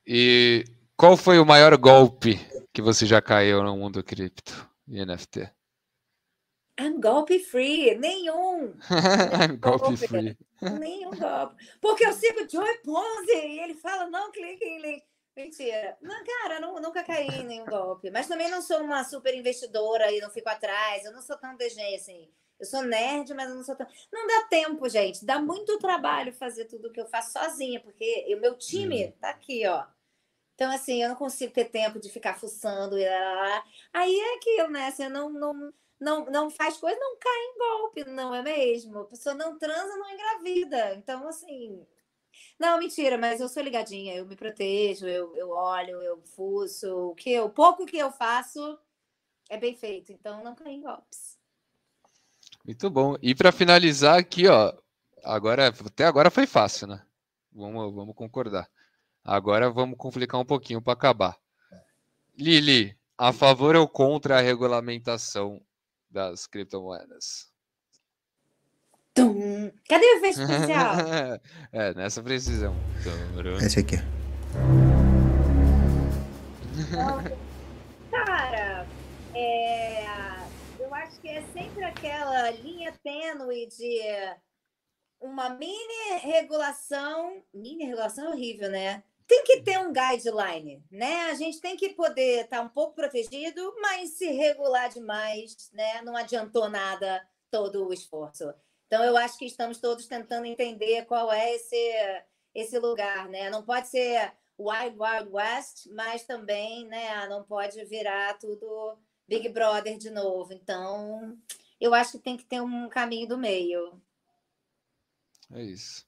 E 0.07 0.63
qual 0.95 1.17
foi 1.17 1.39
o 1.39 1.45
maior 1.45 1.75
golpe 1.77 2.39
que 2.71 2.81
você 2.81 3.05
já 3.05 3.21
caiu 3.21 3.63
no 3.63 3.75
mundo 3.75 4.03
cripto 4.03 4.69
e 4.87 5.03
NFT? 5.03 5.51
I'm 6.79 6.99
golpe 6.99 7.39
free. 7.39 7.95
Nenhum. 7.95 8.73
golpe 9.59 9.97
free. 9.97 10.37
Nenhum 10.61 11.11
golpe. 11.11 11.55
Porque 11.81 12.05
eu 12.05 12.13
sigo 12.13 12.47
Joy 12.49 12.77
Ponzi 12.83 13.31
e 13.31 13.59
ele 13.59 13.75
fala, 13.75 14.09
não 14.09 14.31
clique 14.31 14.63
em 14.63 14.81
link. 14.81 15.03
Mentira. 15.35 15.97
Não, 16.01 16.23
cara, 16.23 16.55
eu 16.55 16.61
não, 16.61 16.81
nunca 16.81 17.03
caí 17.03 17.27
em 17.27 17.43
nenhum 17.43 17.65
golpe. 17.65 18.09
Mas 18.09 18.27
também 18.27 18.49
não 18.49 18.61
sou 18.61 18.81
uma 18.81 19.03
super 19.03 19.35
investidora 19.35 20.11
e 20.11 20.21
não 20.21 20.29
fico 20.29 20.47
atrás. 20.47 21.03
Eu 21.03 21.11
não 21.11 21.21
sou 21.21 21.37
tão 21.37 21.55
DG 21.57 21.95
assim. 21.95 22.29
Eu 22.57 22.65
sou 22.65 22.81
nerd, 22.83 23.33
mas 23.33 23.49
eu 23.49 23.55
não 23.55 23.63
sou 23.63 23.75
tão. 23.75 23.85
Não 24.11 24.25
dá 24.27 24.47
tempo, 24.47 24.87
gente. 24.87 25.25
Dá 25.25 25.39
muito 25.41 25.77
trabalho 25.77 26.33
fazer 26.33 26.65
tudo 26.65 26.87
o 26.87 26.91
que 26.91 27.01
eu 27.01 27.05
faço 27.07 27.33
sozinha, 27.33 27.81
porque 27.81 28.33
o 28.33 28.39
meu 28.39 28.57
time 28.57 29.11
tá 29.19 29.29
aqui, 29.29 29.67
ó. 29.67 29.85
Então, 30.55 30.71
assim, 30.71 31.03
eu 31.03 31.09
não 31.09 31.15
consigo 31.17 31.53
ter 31.53 31.65
tempo 31.65 31.99
de 31.99 32.09
ficar 32.09 32.39
fuçando. 32.39 32.97
E 32.97 33.05
lá, 33.07 33.19
lá, 33.19 33.33
lá. 33.33 33.63
Aí 33.93 34.17
é 34.17 34.35
aquilo, 34.35 34.69
né? 34.69 34.87
Assim, 34.87 35.03
eu 35.03 35.09
não, 35.09 35.29
não, 35.29 35.73
não, 35.99 36.25
não 36.27 36.49
faz 36.49 36.77
coisa, 36.77 36.97
não 36.97 37.17
cai 37.19 37.37
em 37.37 37.57
golpe, 37.57 38.05
não 38.05 38.33
é 38.33 38.41
mesmo? 38.41 38.99
A 38.99 39.05
pessoa 39.05 39.35
não 39.35 39.57
transa, 39.57 39.97
não 39.97 40.09
engravida. 40.09 40.95
Então, 40.95 41.27
assim. 41.27 41.85
Não, 42.59 42.79
mentira, 42.79 43.17
mas 43.17 43.39
eu 43.39 43.49
sou 43.49 43.61
ligadinha, 43.61 44.15
eu 44.15 44.25
me 44.25 44.35
protejo, 44.35 45.05
eu, 45.07 45.35
eu 45.35 45.49
olho, 45.49 46.01
eu 46.01 46.21
fuço. 46.21 47.09
O, 47.09 47.15
que 47.15 47.31
eu, 47.31 47.49
pouco 47.49 47.85
que 47.85 47.97
eu 47.97 48.11
faço 48.11 48.79
é 49.49 49.57
bem 49.57 49.75
feito, 49.75 50.11
então 50.11 50.43
não 50.43 50.55
cai 50.55 50.73
em 50.73 50.81
golpes. 50.81 51.37
Muito 52.65 52.89
bom. 52.89 53.15
E 53.21 53.35
para 53.35 53.51
finalizar 53.51 54.17
aqui, 54.17 54.47
ó, 54.47 54.73
agora 55.23 55.67
até 55.67 56.05
agora 56.05 56.31
foi 56.31 56.47
fácil, 56.47 56.87
né? 56.87 57.05
Vamos, 57.51 57.93
vamos 57.93 58.15
concordar. 58.15 58.69
Agora 59.23 59.69
vamos 59.69 59.97
complicar 59.97 60.39
um 60.39 60.45
pouquinho 60.45 60.81
para 60.81 60.93
acabar. 60.93 61.37
Lili, 62.37 62.97
a 63.17 63.31
favor 63.31 63.75
ou 63.75 63.87
contra 63.87 64.37
a 64.37 64.41
regulamentação 64.41 65.61
das 66.09 66.45
criptomoedas? 66.47 67.54
Tum. 69.15 69.71
Cadê 69.87 70.05
o 70.05 70.17
efeito 70.17 70.41
especial? 70.41 70.95
é, 71.71 71.93
nessa 71.93 72.21
precisão. 72.21 72.75
Esse 73.65 73.79
aqui. 73.79 73.95
Cara, 78.11 78.85
é, 79.33 80.05
eu 80.77 80.93
acho 80.93 81.21
que 81.21 81.29
é 81.29 81.41
sempre 81.53 81.85
aquela 81.85 82.51
linha 82.51 82.91
tênue 83.01 83.67
de 83.67 84.01
uma 85.21 85.49
mini 85.51 86.19
regulação. 86.21 87.41
Mini 87.53 87.85
regulação 87.85 88.25
é 88.25 88.29
horrível, 88.31 88.69
né? 88.69 89.01
Tem 89.25 89.45
que 89.45 89.61
ter 89.61 89.79
um 89.79 89.93
guideline, 89.93 90.83
né? 90.91 91.29
A 91.31 91.35
gente 91.35 91.61
tem 91.61 91.77
que 91.77 91.93
poder 91.93 92.43
estar 92.43 92.59
um 92.59 92.69
pouco 92.69 92.95
protegido, 92.95 93.73
mas 93.81 94.17
se 94.17 94.29
regular 94.33 94.89
demais, 94.89 95.71
né? 95.71 96.01
Não 96.01 96.17
adiantou 96.17 96.69
nada 96.69 97.25
todo 97.49 97.87
o 97.87 97.93
esforço. 97.93 98.53
Então, 98.87 99.03
eu 99.03 99.17
acho 99.17 99.37
que 99.37 99.45
estamos 99.45 99.79
todos 99.79 100.05
tentando 100.07 100.45
entender 100.45 101.05
qual 101.05 101.31
é 101.31 101.55
esse, 101.55 101.93
esse 102.53 102.77
lugar, 102.79 103.27
né? 103.29 103.49
Não 103.49 103.63
pode 103.63 103.87
ser 103.87 104.31
Wild 104.59 104.95
Wild 104.99 105.29
West, 105.31 105.87
mas 105.93 106.23
também, 106.23 106.85
né? 106.87 107.27
Não 107.27 107.43
pode 107.43 107.83
virar 107.85 108.37
tudo 108.37 108.97
Big 109.27 109.49
Brother 109.49 109.97
de 109.97 110.09
novo. 110.09 110.53
Então, 110.53 111.37
eu 111.81 111.93
acho 111.93 112.13
que 112.13 112.19
tem 112.19 112.37
que 112.37 112.45
ter 112.45 112.61
um 112.61 112.87
caminho 112.87 113.27
do 113.27 113.37
meio. 113.37 113.99
É 115.51 115.63
isso. 115.63 116.05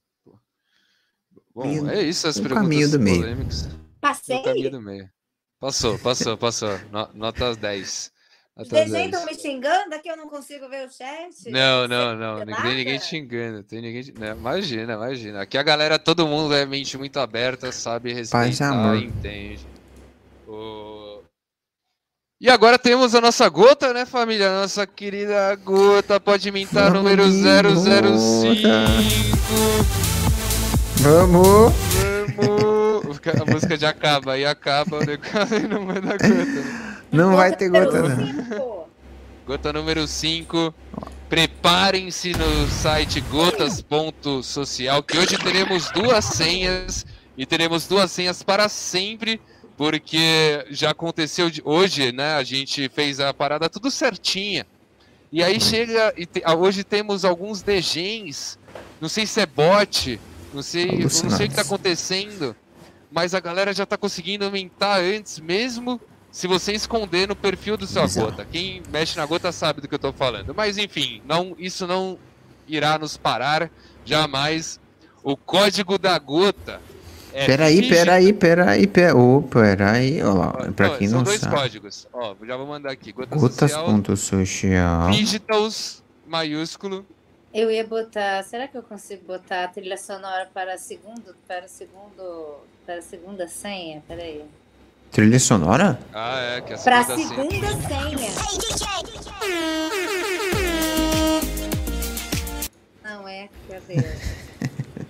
Bom, 1.54 1.88
é 1.90 2.02
isso 2.02 2.26
as 2.28 2.36
o 2.36 2.42
perguntas 2.42 2.62
caminho 2.64 2.90
do 2.90 3.00
meio. 3.00 3.20
polêmicas. 3.20 3.66
No 3.66 3.78
Passei? 4.00 4.42
caminho 4.42 4.70
do 4.70 4.80
meio. 4.80 5.10
Passou, 5.58 5.98
passou, 5.98 6.38
passou. 6.38 6.78
No- 6.90 7.12
Nota 7.14 7.54
10. 7.56 8.12
Os 8.58 8.68
Nota 8.68 8.84
desenhos 8.84 9.10
10. 9.12 9.22
estão 9.22 9.24
me 9.24 9.34
xingando? 9.40 9.94
Aqui 9.94 10.08
eu 10.08 10.16
não 10.16 10.28
consigo 10.28 10.68
ver 10.68 10.88
o 10.88 10.90
chat? 10.90 11.48
Não, 11.48 11.86
não, 11.86 12.16
não. 12.16 12.44
Não 12.44 12.56
tem 12.62 12.74
ninguém 12.74 12.98
te 12.98 13.04
xingando. 13.06 13.62
Tem 13.62 13.80
ninguém 13.80 14.02
te... 14.02 14.12
não, 14.18 14.36
imagina, 14.36 14.94
imagina. 14.94 15.42
Aqui 15.42 15.56
a 15.56 15.62
galera, 15.62 15.96
todo 15.98 16.26
mundo 16.26 16.52
é 16.52 16.66
mente 16.66 16.98
muito 16.98 17.20
aberta, 17.20 17.70
sabe 17.70 18.10
e 18.10 18.14
respeitar, 18.14 18.96
entende. 18.96 19.64
O- 20.46 21.22
E 22.40 22.50
agora 22.50 22.78
temos 22.80 23.14
a 23.14 23.20
nossa 23.20 23.48
gota, 23.48 23.92
né, 23.94 24.04
família? 24.04 24.50
Nossa 24.50 24.84
querida 24.88 25.54
gota 25.56 26.18
pode 26.18 26.50
mintar 26.50 26.90
Vamos, 26.90 27.02
número 27.04 27.24
Gota. 27.24 27.76
005. 28.18 28.68
Vamos! 31.00 31.72
Vamos! 32.36 33.20
A 33.40 33.44
música 33.52 33.76
já 33.76 33.90
acaba, 33.90 34.32
aí 34.32 34.44
acaba 34.44 34.96
o 34.98 35.04
negócio 35.04 35.56
e 35.56 35.68
não 35.68 35.86
vai 35.86 36.00
dar 36.00 36.12
gota, 36.18 36.24
né? 36.28 36.97
Não 37.10 37.36
vai 37.36 37.54
ter 37.56 37.68
gota, 37.70 38.02
número 38.02 38.16
não. 38.16 38.26
cinco. 38.26 38.88
Gota 39.46 39.72
número 39.72 40.06
5. 40.06 40.74
Preparem-se 41.28 42.32
no 42.32 42.68
site 42.68 43.20
gotas.social, 43.22 45.02
que 45.02 45.18
hoje 45.18 45.36
teremos 45.38 45.90
duas 45.90 46.24
senhas 46.24 47.04
e 47.36 47.44
teremos 47.46 47.86
duas 47.86 48.10
senhas 48.10 48.42
para 48.42 48.68
sempre, 48.68 49.40
porque 49.76 50.64
já 50.70 50.90
aconteceu 50.90 51.50
de- 51.50 51.62
hoje, 51.64 52.12
né? 52.12 52.34
A 52.34 52.42
gente 52.42 52.88
fez 52.88 53.20
a 53.20 53.32
parada 53.32 53.68
tudo 53.68 53.90
certinha. 53.90 54.66
E 55.30 55.42
aí 55.42 55.60
chega. 55.60 56.12
E 56.16 56.24
te- 56.26 56.42
hoje 56.56 56.82
temos 56.82 57.24
alguns 57.24 57.60
degens. 57.62 58.58
Não 59.00 59.08
sei 59.08 59.26
se 59.26 59.40
é 59.40 59.46
bot, 59.46 60.18
não 60.52 60.62
sei, 60.62 60.98
não 61.00 61.08
sei 61.10 61.28
o 61.28 61.36
que 61.36 61.44
está 61.44 61.62
acontecendo, 61.62 62.56
mas 63.12 63.34
a 63.34 63.40
galera 63.40 63.72
já 63.74 63.84
está 63.84 63.96
conseguindo 63.96 64.44
aumentar 64.46 65.00
antes, 65.00 65.38
mesmo 65.38 66.00
se 66.30 66.46
você 66.46 66.72
esconder 66.72 67.28
no 67.28 67.36
perfil 67.36 67.76
do 67.76 67.86
seu 67.86 68.06
gota. 68.08 68.44
Quem 68.44 68.82
mexe 68.90 69.16
na 69.16 69.26
gota 69.26 69.50
sabe 69.52 69.80
do 69.80 69.88
que 69.88 69.94
eu 69.94 69.98
tô 69.98 70.12
falando. 70.12 70.54
Mas 70.54 70.78
enfim, 70.78 71.22
não, 71.26 71.54
isso 71.58 71.86
não 71.86 72.18
irá 72.66 72.98
nos 72.98 73.16
parar 73.16 73.70
jamais. 74.04 74.78
O 75.22 75.36
código 75.36 75.98
da 75.98 76.18
gota 76.18 76.80
é 77.32 77.46
Peraí, 77.46 77.88
peraí, 77.88 78.32
peraí, 78.32 78.86
peraí. 78.86 79.12
Ô, 79.14 79.42
peraí. 79.42 80.22
Ó, 80.22 80.72
pra 80.72 80.88
Não, 80.88 80.96
quem 80.96 81.08
são 81.08 81.18
não 81.18 81.24
dois 81.24 81.40
sabe. 81.40 81.54
códigos. 81.54 82.06
Ó, 82.12 82.34
já 82.46 82.56
vou 82.56 82.66
mandar 82.66 82.90
aqui. 82.90 83.12
Gota 83.12 83.38
social, 83.38 83.86
Gotas.social. 83.86 85.10
digitals 85.10 86.02
maiúsculo. 86.26 87.06
Eu 87.52 87.70
ia 87.70 87.86
botar. 87.86 88.42
Será 88.44 88.68
que 88.68 88.76
eu 88.76 88.82
consigo 88.82 89.24
botar 89.26 89.64
a 89.64 89.68
trilha 89.68 89.96
sonora 89.96 90.48
para 90.52 90.76
segundo, 90.78 91.34
para 91.46 91.66
segundo, 91.68 92.58
para 92.84 92.96
a 92.98 93.02
segunda 93.02 93.48
senha? 93.48 94.02
Peraí. 94.06 94.44
Trilha 95.10 95.38
sonora? 95.40 95.98
Ah, 96.12 96.38
é, 96.40 96.60
que 96.60 96.72
é 96.72 96.76
a 96.76 96.78
Para 96.78 97.00
a 97.00 97.04
segunda 97.04 97.28
senha. 97.28 97.48
segunda 97.48 97.88
senha. 97.88 99.38
Não 103.02 103.28
é, 103.28 103.48
cadê? 103.68 103.96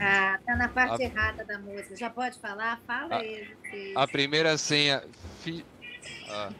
Ah, 0.00 0.38
tá 0.46 0.54
na 0.54 0.68
parte 0.68 1.02
A- 1.02 1.06
errada 1.06 1.44
da 1.44 1.58
música. 1.58 1.96
Já 1.96 2.08
pode 2.08 2.38
falar? 2.38 2.78
Fala 2.86 3.16
A- 3.16 3.18
aí. 3.18 3.48
filho. 3.68 3.98
A 3.98 4.06
primeira 4.06 4.56
senha. 4.56 5.02
fi- 5.42 5.64
ah. 6.30 6.50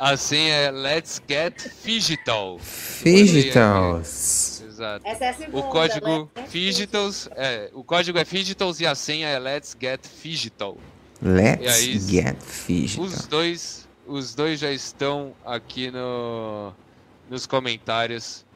A 0.00 0.16
senha 0.16 0.54
é 0.54 0.70
Let's 0.70 1.20
Get 1.28 1.70
Digital. 1.84 2.58
Digitals. 3.04 4.62
Exato. 4.62 5.06
Essa 5.06 5.24
é 5.26 5.28
a 5.28 5.34
segunda. 5.34 5.58
O 5.58 5.62
código 5.70 6.30
né? 6.34 6.46
Digitals 6.50 7.28
é, 7.36 7.70
o 7.74 7.84
código 7.84 8.18
é 8.18 8.24
Digitals 8.24 8.80
e 8.80 8.86
a 8.86 8.94
senha 8.94 9.28
é 9.28 9.38
Let's 9.38 9.76
Get 9.78 10.00
Digital. 10.22 10.78
E 11.20 11.28
Let's 11.28 11.66
aí, 11.66 11.98
get 11.98 12.38
digital. 12.66 13.04
Os 13.04 13.26
dois, 13.26 13.88
os 14.06 14.34
dois 14.34 14.58
já 14.58 14.72
estão 14.72 15.34
aqui 15.44 15.90
no 15.90 16.72
nos 17.28 17.44
comentários. 17.46 18.46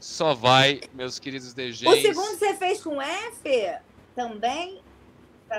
Só 0.00 0.32
vai, 0.32 0.80
meus 0.94 1.18
queridos 1.18 1.52
O 1.52 1.54
DGs. 1.54 2.00
segundo 2.00 2.38
você 2.38 2.54
fez 2.54 2.82
com 2.82 3.02
F 3.02 3.76
também? 4.14 4.80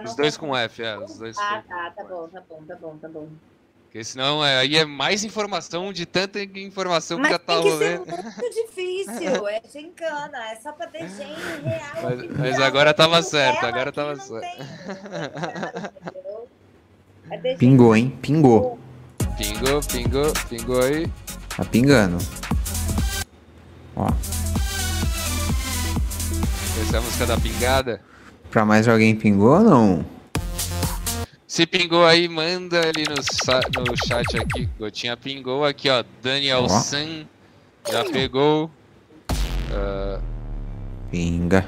Os 0.03 0.15
dois 0.15 0.35
com 0.35 0.57
F, 0.57 0.81
é, 0.81 0.97
os 0.97 1.19
dois 1.19 1.37
Ah, 1.37 1.63
tá, 1.67 1.91
tá 1.91 2.03
bom, 2.03 2.27
tá 2.29 2.41
bom, 2.49 2.63
tá 2.67 2.75
bom, 2.75 2.97
tá 2.97 3.07
bom. 3.07 3.29
Porque 3.87 4.03
senão 4.03 4.43
é, 4.45 4.57
aí 4.59 4.75
é 4.75 4.85
mais 4.85 5.23
informação 5.23 5.91
de 5.93 6.05
tanta 6.05 6.39
informação 6.41 7.17
que 7.17 7.23
Mas 7.23 7.31
já 7.31 7.39
tá 7.39 7.55
que 7.61 7.69
rolando. 7.69 8.05
muito 8.05 8.53
difícil, 8.53 9.47
é 9.47 9.61
gincana, 9.71 10.51
é 10.51 10.55
só 10.57 10.71
pra 10.73 10.87
ter 10.87 11.07
gente 11.07 11.63
real. 11.63 12.03
Mas- 12.03 12.37
mas 12.37 12.59
agora 12.59 12.93
tava 12.93 13.21
certo, 13.23 13.65
agora 13.65 13.91
tava 13.91 14.15
certo. 14.17 14.41
tem? 14.41 14.57
É. 17.29 17.55
Pingou, 17.55 17.93
hein? 17.93 18.17
Pingou. 18.21 18.79
Pingou, 19.37 19.81
pingou, 19.91 20.31
pingou 20.47 20.81
aí. 20.81 21.07
Tá 21.57 21.65
pingando. 21.65 22.17
Ó, 23.97 24.07
Essa 26.81 26.95
é 26.95 26.99
a 26.99 27.01
música 27.01 27.25
da 27.25 27.37
pingada. 27.37 28.01
pra 28.49 28.63
mais 28.63 28.87
alguém 28.87 29.13
pingou 29.13 29.57
ou 29.57 29.59
não? 29.61 30.05
Se 31.57 31.65
pingou 31.65 32.05
aí, 32.05 32.29
manda 32.29 32.79
ali 32.81 33.03
no, 33.09 33.15
no 33.83 33.97
chat 34.07 34.37
aqui. 34.37 34.69
Gotinha 34.77 35.17
pingou 35.17 35.65
aqui, 35.65 35.89
ó. 35.89 36.03
Daniel 36.21 36.65
Ó. 36.65 36.69
San 36.69 37.25
já 37.91 38.05
pegou. 38.05 38.69
Ah, 39.73 40.19
Pinga. 41.09 41.65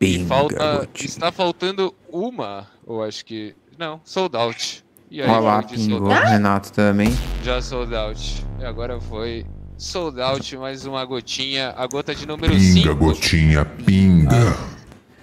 e 0.00 0.18
Pinga, 0.18 0.28
falta, 0.28 0.76
Gotinha. 0.76 1.04
está 1.08 1.32
faltando 1.32 1.92
uma, 2.08 2.68
ou 2.86 3.02
acho 3.02 3.24
que. 3.24 3.56
Não, 3.76 4.00
sold 4.04 4.36
out. 4.36 4.84
E 5.10 5.20
aí, 5.20 5.28
Olha 5.28 5.40
lá, 5.40 5.62
pingou. 5.64 6.06
Renato 6.06 6.72
também. 6.72 7.08
Já 7.42 7.60
sold 7.60 7.92
out. 7.92 8.46
E 8.60 8.64
agora 8.64 9.00
foi 9.00 9.44
sold 9.76 10.20
out, 10.20 10.56
mais 10.56 10.86
uma 10.86 11.04
gotinha. 11.04 11.74
A 11.76 11.84
gota 11.88 12.14
de 12.14 12.24
número 12.24 12.52
Pinga, 12.52 12.82
5. 12.82 12.94
gotinha, 12.94 13.64
pinga. 13.64 14.56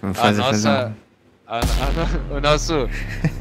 Vamos 0.01 0.17
A 0.19 0.21
fazer, 0.21 0.41
fazer 0.43 0.67
nossa. 0.67 0.87
um- 0.89 1.02
a- 1.57 2.33
a- 2.33 2.35
o 2.35 2.41
nosso 2.41 2.89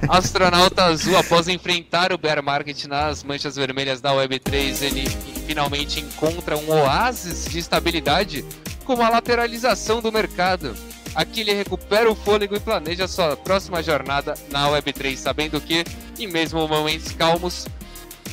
astronauta 0.09 0.85
azul, 0.85 1.17
após 1.17 1.49
enfrentar 1.49 2.13
o 2.13 2.19
bear 2.19 2.43
market 2.43 2.85
nas 2.85 3.23
manchas 3.23 3.57
vermelhas 3.57 4.01
da 4.01 4.13
Web3, 4.13 4.83
ele 4.83 5.09
finalmente 5.47 6.01
encontra 6.01 6.57
um 6.57 6.71
oásis 6.71 7.47
de 7.51 7.59
estabilidade 7.59 8.45
com 8.85 9.01
a 9.03 9.09
lateralização 9.09 10.01
do 10.01 10.13
mercado. 10.13 10.75
Aqui 11.15 11.41
ele 11.41 11.53
recupera 11.53 12.11
o 12.11 12.15
fôlego 12.15 12.57
e 12.57 12.61
planeja 12.61 13.07
sua 13.07 13.37
próxima 13.37 13.83
jornada 13.83 14.35
na 14.51 14.69
Web3, 14.69 15.17
sabendo 15.17 15.61
que, 15.61 15.85
em 16.19 16.27
mesmo 16.27 16.67
momentos 16.67 17.13
calmos, 17.13 17.67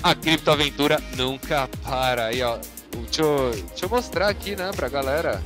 a 0.02 0.16
criptoaventura 0.16 1.02
nunca 1.18 1.70
para. 1.84 2.28
Aí, 2.28 2.42
ó, 2.42 2.58
deixa 3.04 3.22
eu, 3.22 3.52
deixa 3.70 3.86
eu 3.86 3.90
mostrar 3.90 4.30
aqui, 4.30 4.56
né, 4.56 4.72
pra 4.76 4.88
galera. 4.88 5.42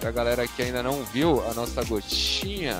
Pra 0.00 0.10
galera 0.12 0.46
que 0.46 0.62
ainda 0.62 0.82
não 0.82 1.02
viu 1.04 1.42
a 1.50 1.54
nossa 1.54 1.82
gotinha. 1.82 2.78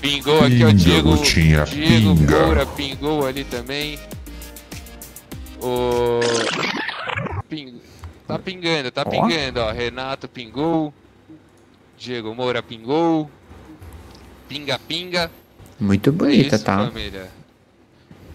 Pingou 0.00 0.40
aqui, 0.44 0.64
ó, 0.64 0.70
Diego. 0.70 1.16
gotinha, 1.16 1.64
Diego 1.64 2.14
pinga. 2.16 2.40
Moura 2.46 2.66
pingou 2.66 3.26
ali 3.26 3.44
também. 3.44 3.98
O. 5.60 6.20
Ping... 7.48 7.80
Tá 8.26 8.38
pingando, 8.38 8.90
tá 8.90 9.04
pingando, 9.04 9.60
ó. 9.60 9.72
Renato 9.72 10.28
pingou. 10.28 10.92
Diego 11.98 12.34
Moura 12.34 12.62
pingou. 12.62 13.28
Pinga, 14.48 14.78
pinga. 14.78 15.30
Muito 15.80 16.10
É 16.10 16.12
bonita, 16.12 16.56
isso, 16.56 16.64
tá? 16.64 16.86
família. 16.86 17.30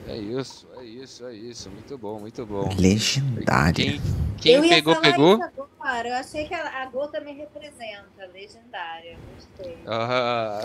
É 0.07 0.17
isso, 0.17 0.67
é 0.72 0.72
isso, 1.03 1.25
é 1.25 1.33
isso. 1.33 1.69
Muito 1.69 1.97
bom, 1.97 2.19
muito 2.19 2.45
bom. 2.45 2.69
Legendária. 2.77 3.73
Quem, 3.73 4.61
quem 4.61 4.69
pegou, 4.69 4.95
pegou. 5.01 5.39
Agora. 5.79 6.09
Eu 6.09 6.15
achei 6.15 6.47
que 6.47 6.53
a, 6.53 6.81
a 6.81 6.85
gota 6.87 7.19
me 7.19 7.33
representa, 7.33 8.25
legendária. 8.33 9.17
Gostei. 9.35 9.77
Ah. 9.85 10.61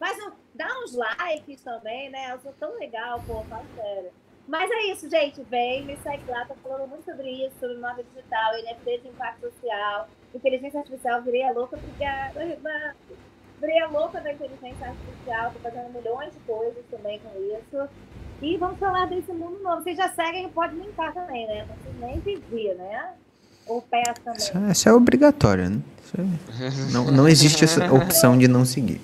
É 0.00 0.26
um, 0.28 0.32
dá 0.54 0.68
uns 0.84 0.94
likes 0.94 1.60
também, 1.62 2.10
né? 2.10 2.32
Eu 2.32 2.40
sou 2.40 2.52
tão 2.58 2.78
legal, 2.78 3.22
pô, 3.26 3.42
fala 3.44 3.64
sério. 3.76 4.10
Mas 4.46 4.70
é 4.70 4.92
isso, 4.92 5.08
gente. 5.08 5.42
Vem, 5.44 5.84
me 5.84 5.96
segue 6.02 6.30
lá. 6.30 6.44
Tô 6.46 6.54
falando 6.56 6.88
muito 6.88 7.04
sobre 7.04 7.30
isso, 7.30 7.54
sobre 7.58 7.76
moda 7.78 8.02
digital, 8.02 8.52
NFT 8.62 8.98
de 9.02 9.08
impacto 9.08 9.40
social, 9.50 10.08
inteligência 10.34 10.80
artificial. 10.80 11.22
Virei 11.22 11.44
a 11.44 11.52
louca, 11.52 11.76
obrigada, 11.76 12.40
Renato. 13.64 13.66
Virei 13.66 13.80
a 13.82 13.88
louca 13.88 14.20
da 14.20 14.32
inteligência 14.32 14.86
artificial. 14.88 15.52
Tô 15.52 15.58
fazendo 15.60 15.92
milhões 15.92 16.32
de 16.32 16.38
coisas 16.46 16.84
também 16.90 17.20
com 17.20 17.30
isso. 17.38 17.88
E 18.42 18.56
vamos 18.56 18.78
falar 18.78 19.06
desse 19.06 19.32
mundo 19.32 19.58
novo. 19.62 19.82
Vocês 19.82 19.96
já 19.96 20.08
seguem 20.10 20.46
e 20.46 20.48
pode 20.48 20.74
linkar 20.76 21.12
também, 21.14 21.46
né? 21.46 21.66
Não 21.68 21.76
precisa 21.76 22.06
nem 22.06 22.20
pedir, 22.20 22.74
né? 22.74 23.12
Ou 23.66 23.80
peça 23.82 24.14
também. 24.24 24.38
Isso, 24.38 24.58
é- 24.58 24.72
isso 24.72 24.88
é 24.88 24.92
obrigatório, 24.92 25.70
né? 25.70 25.80
Isso 26.04 26.16
é- 26.20 26.92
não, 26.92 27.10
não 27.10 27.28
existe 27.28 27.64
essa 27.64 27.92
opção 27.92 28.36
de 28.36 28.46
não 28.48 28.64
seguir. 28.64 29.00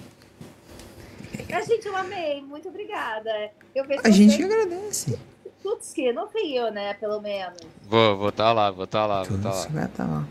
A 1.53 1.61
gente, 1.63 1.87
eu 1.87 1.97
amei. 1.97 2.41
Muito 2.43 2.69
obrigada. 2.69 3.31
Eu 3.75 3.85
vejo 3.87 4.03
A 4.05 4.11
gente 4.11 4.37
vocês 4.37 4.45
agradece. 4.53 5.19
Tutski, 5.63 6.13
no 6.13 6.27
Rio, 6.27 6.71
né? 6.71 6.95
Pelo 6.95 7.21
menos. 7.21 7.59
Vou, 7.89 8.17
vou 8.17 8.33
tá 8.33 8.53
lá, 8.53 8.71
vou 8.71 8.87
tá 8.87 9.05
lá, 9.07 9.23
vou 9.23 9.27
Tudo 9.37 9.43
tá 9.43 9.51
lá. 9.51 9.67
vai 9.71 9.85
estar 9.85 10.07
lá. 10.07 10.25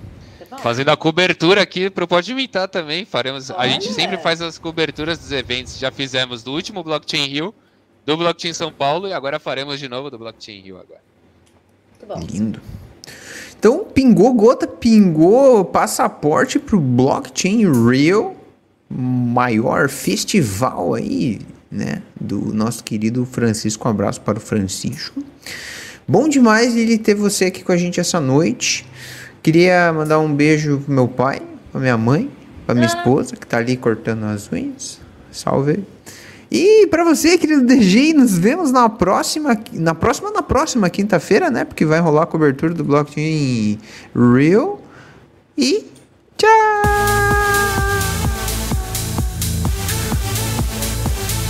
Fazendo 0.58 0.90
a 0.90 0.98
cobertura 0.98 1.62
aqui 1.62 1.90
pro 1.90 2.08
Pode 2.08 2.32
Imitar 2.32 2.68
também. 2.68 3.06
Faremos. 3.06 3.52
A 3.52 3.68
gente 3.68 3.94
sempre 3.94 4.18
faz 4.18 4.42
as 4.42 4.58
coberturas 4.58 5.20
dos 5.20 5.32
eventos. 5.32 5.78
Já 5.78 5.92
fizemos 5.92 6.44
do 6.44 6.52
último 6.52 6.84
Blockchain 6.84 7.28
Rio, 7.28 7.54
do 8.06 8.18
Blockchain 8.18 8.54
São 8.54 8.72
Paulo 8.72 9.08
e 9.08 9.14
agora 9.14 9.40
faremos 9.40 9.80
de 9.80 9.88
novo 9.88 10.10
do 10.10 10.18
Blockchain 10.18 10.62
Rio 10.62 10.78
agora. 10.78 11.02
Lindo. 12.32 12.60
Então, 13.58 13.84
pingou 13.84 14.34
gota, 14.34 14.66
pingou 14.66 15.66
passaporte 15.66 16.58
pro 16.58 16.80
Blockchain 16.80 17.70
Rio, 17.90 18.38
maior 18.90 19.90
festival 19.90 20.94
aí, 20.94 21.42
né? 21.70 22.02
Do 22.20 22.54
nosso 22.54 22.84
querido 22.84 23.26
Francisco. 23.26 23.88
Um 23.88 23.92
abraço 23.92 24.22
para 24.22 24.38
o 24.38 24.42
Francisco. 24.42 25.22
Bom 26.08 26.28
demais 26.28 26.76
ele 26.76 26.98
ter 26.98 27.14
você 27.14 27.46
aqui 27.46 27.64
com 27.64 27.72
a 27.72 27.78
gente 27.78 28.00
essa 28.00 28.20
noite. 28.20 28.86
Queria 29.42 29.92
mandar 29.94 30.20
um 30.20 30.34
beijo 30.34 30.80
pro 30.86 30.94
meu 30.94 31.08
pai, 31.08 31.42
pra 31.72 31.80
minha 31.82 31.98
mãe, 31.98 32.30
pra 32.66 32.76
minha 32.76 32.88
Ah. 32.88 32.96
esposa, 32.98 33.36
que 33.36 33.48
tá 33.48 33.58
ali 33.58 33.78
cortando 33.78 34.24
as 34.26 34.52
unhas. 34.52 35.00
Salve. 35.32 35.84
E 36.52 36.88
para 36.88 37.04
você, 37.04 37.38
querido 37.38 37.64
DG, 37.64 38.14
nos 38.14 38.36
vemos 38.38 38.72
na 38.72 38.90
próxima, 38.90 39.56
na 39.72 39.94
próxima, 39.94 40.32
na 40.32 40.42
próxima 40.42 40.90
quinta-feira, 40.90 41.50
né? 41.52 41.64
Porque 41.64 41.86
vai 41.86 42.00
rolar 42.00 42.24
a 42.24 42.26
cobertura 42.26 42.74
do 42.74 42.84
blockchain 42.84 43.78
Real. 44.16 44.82
E 45.56 45.86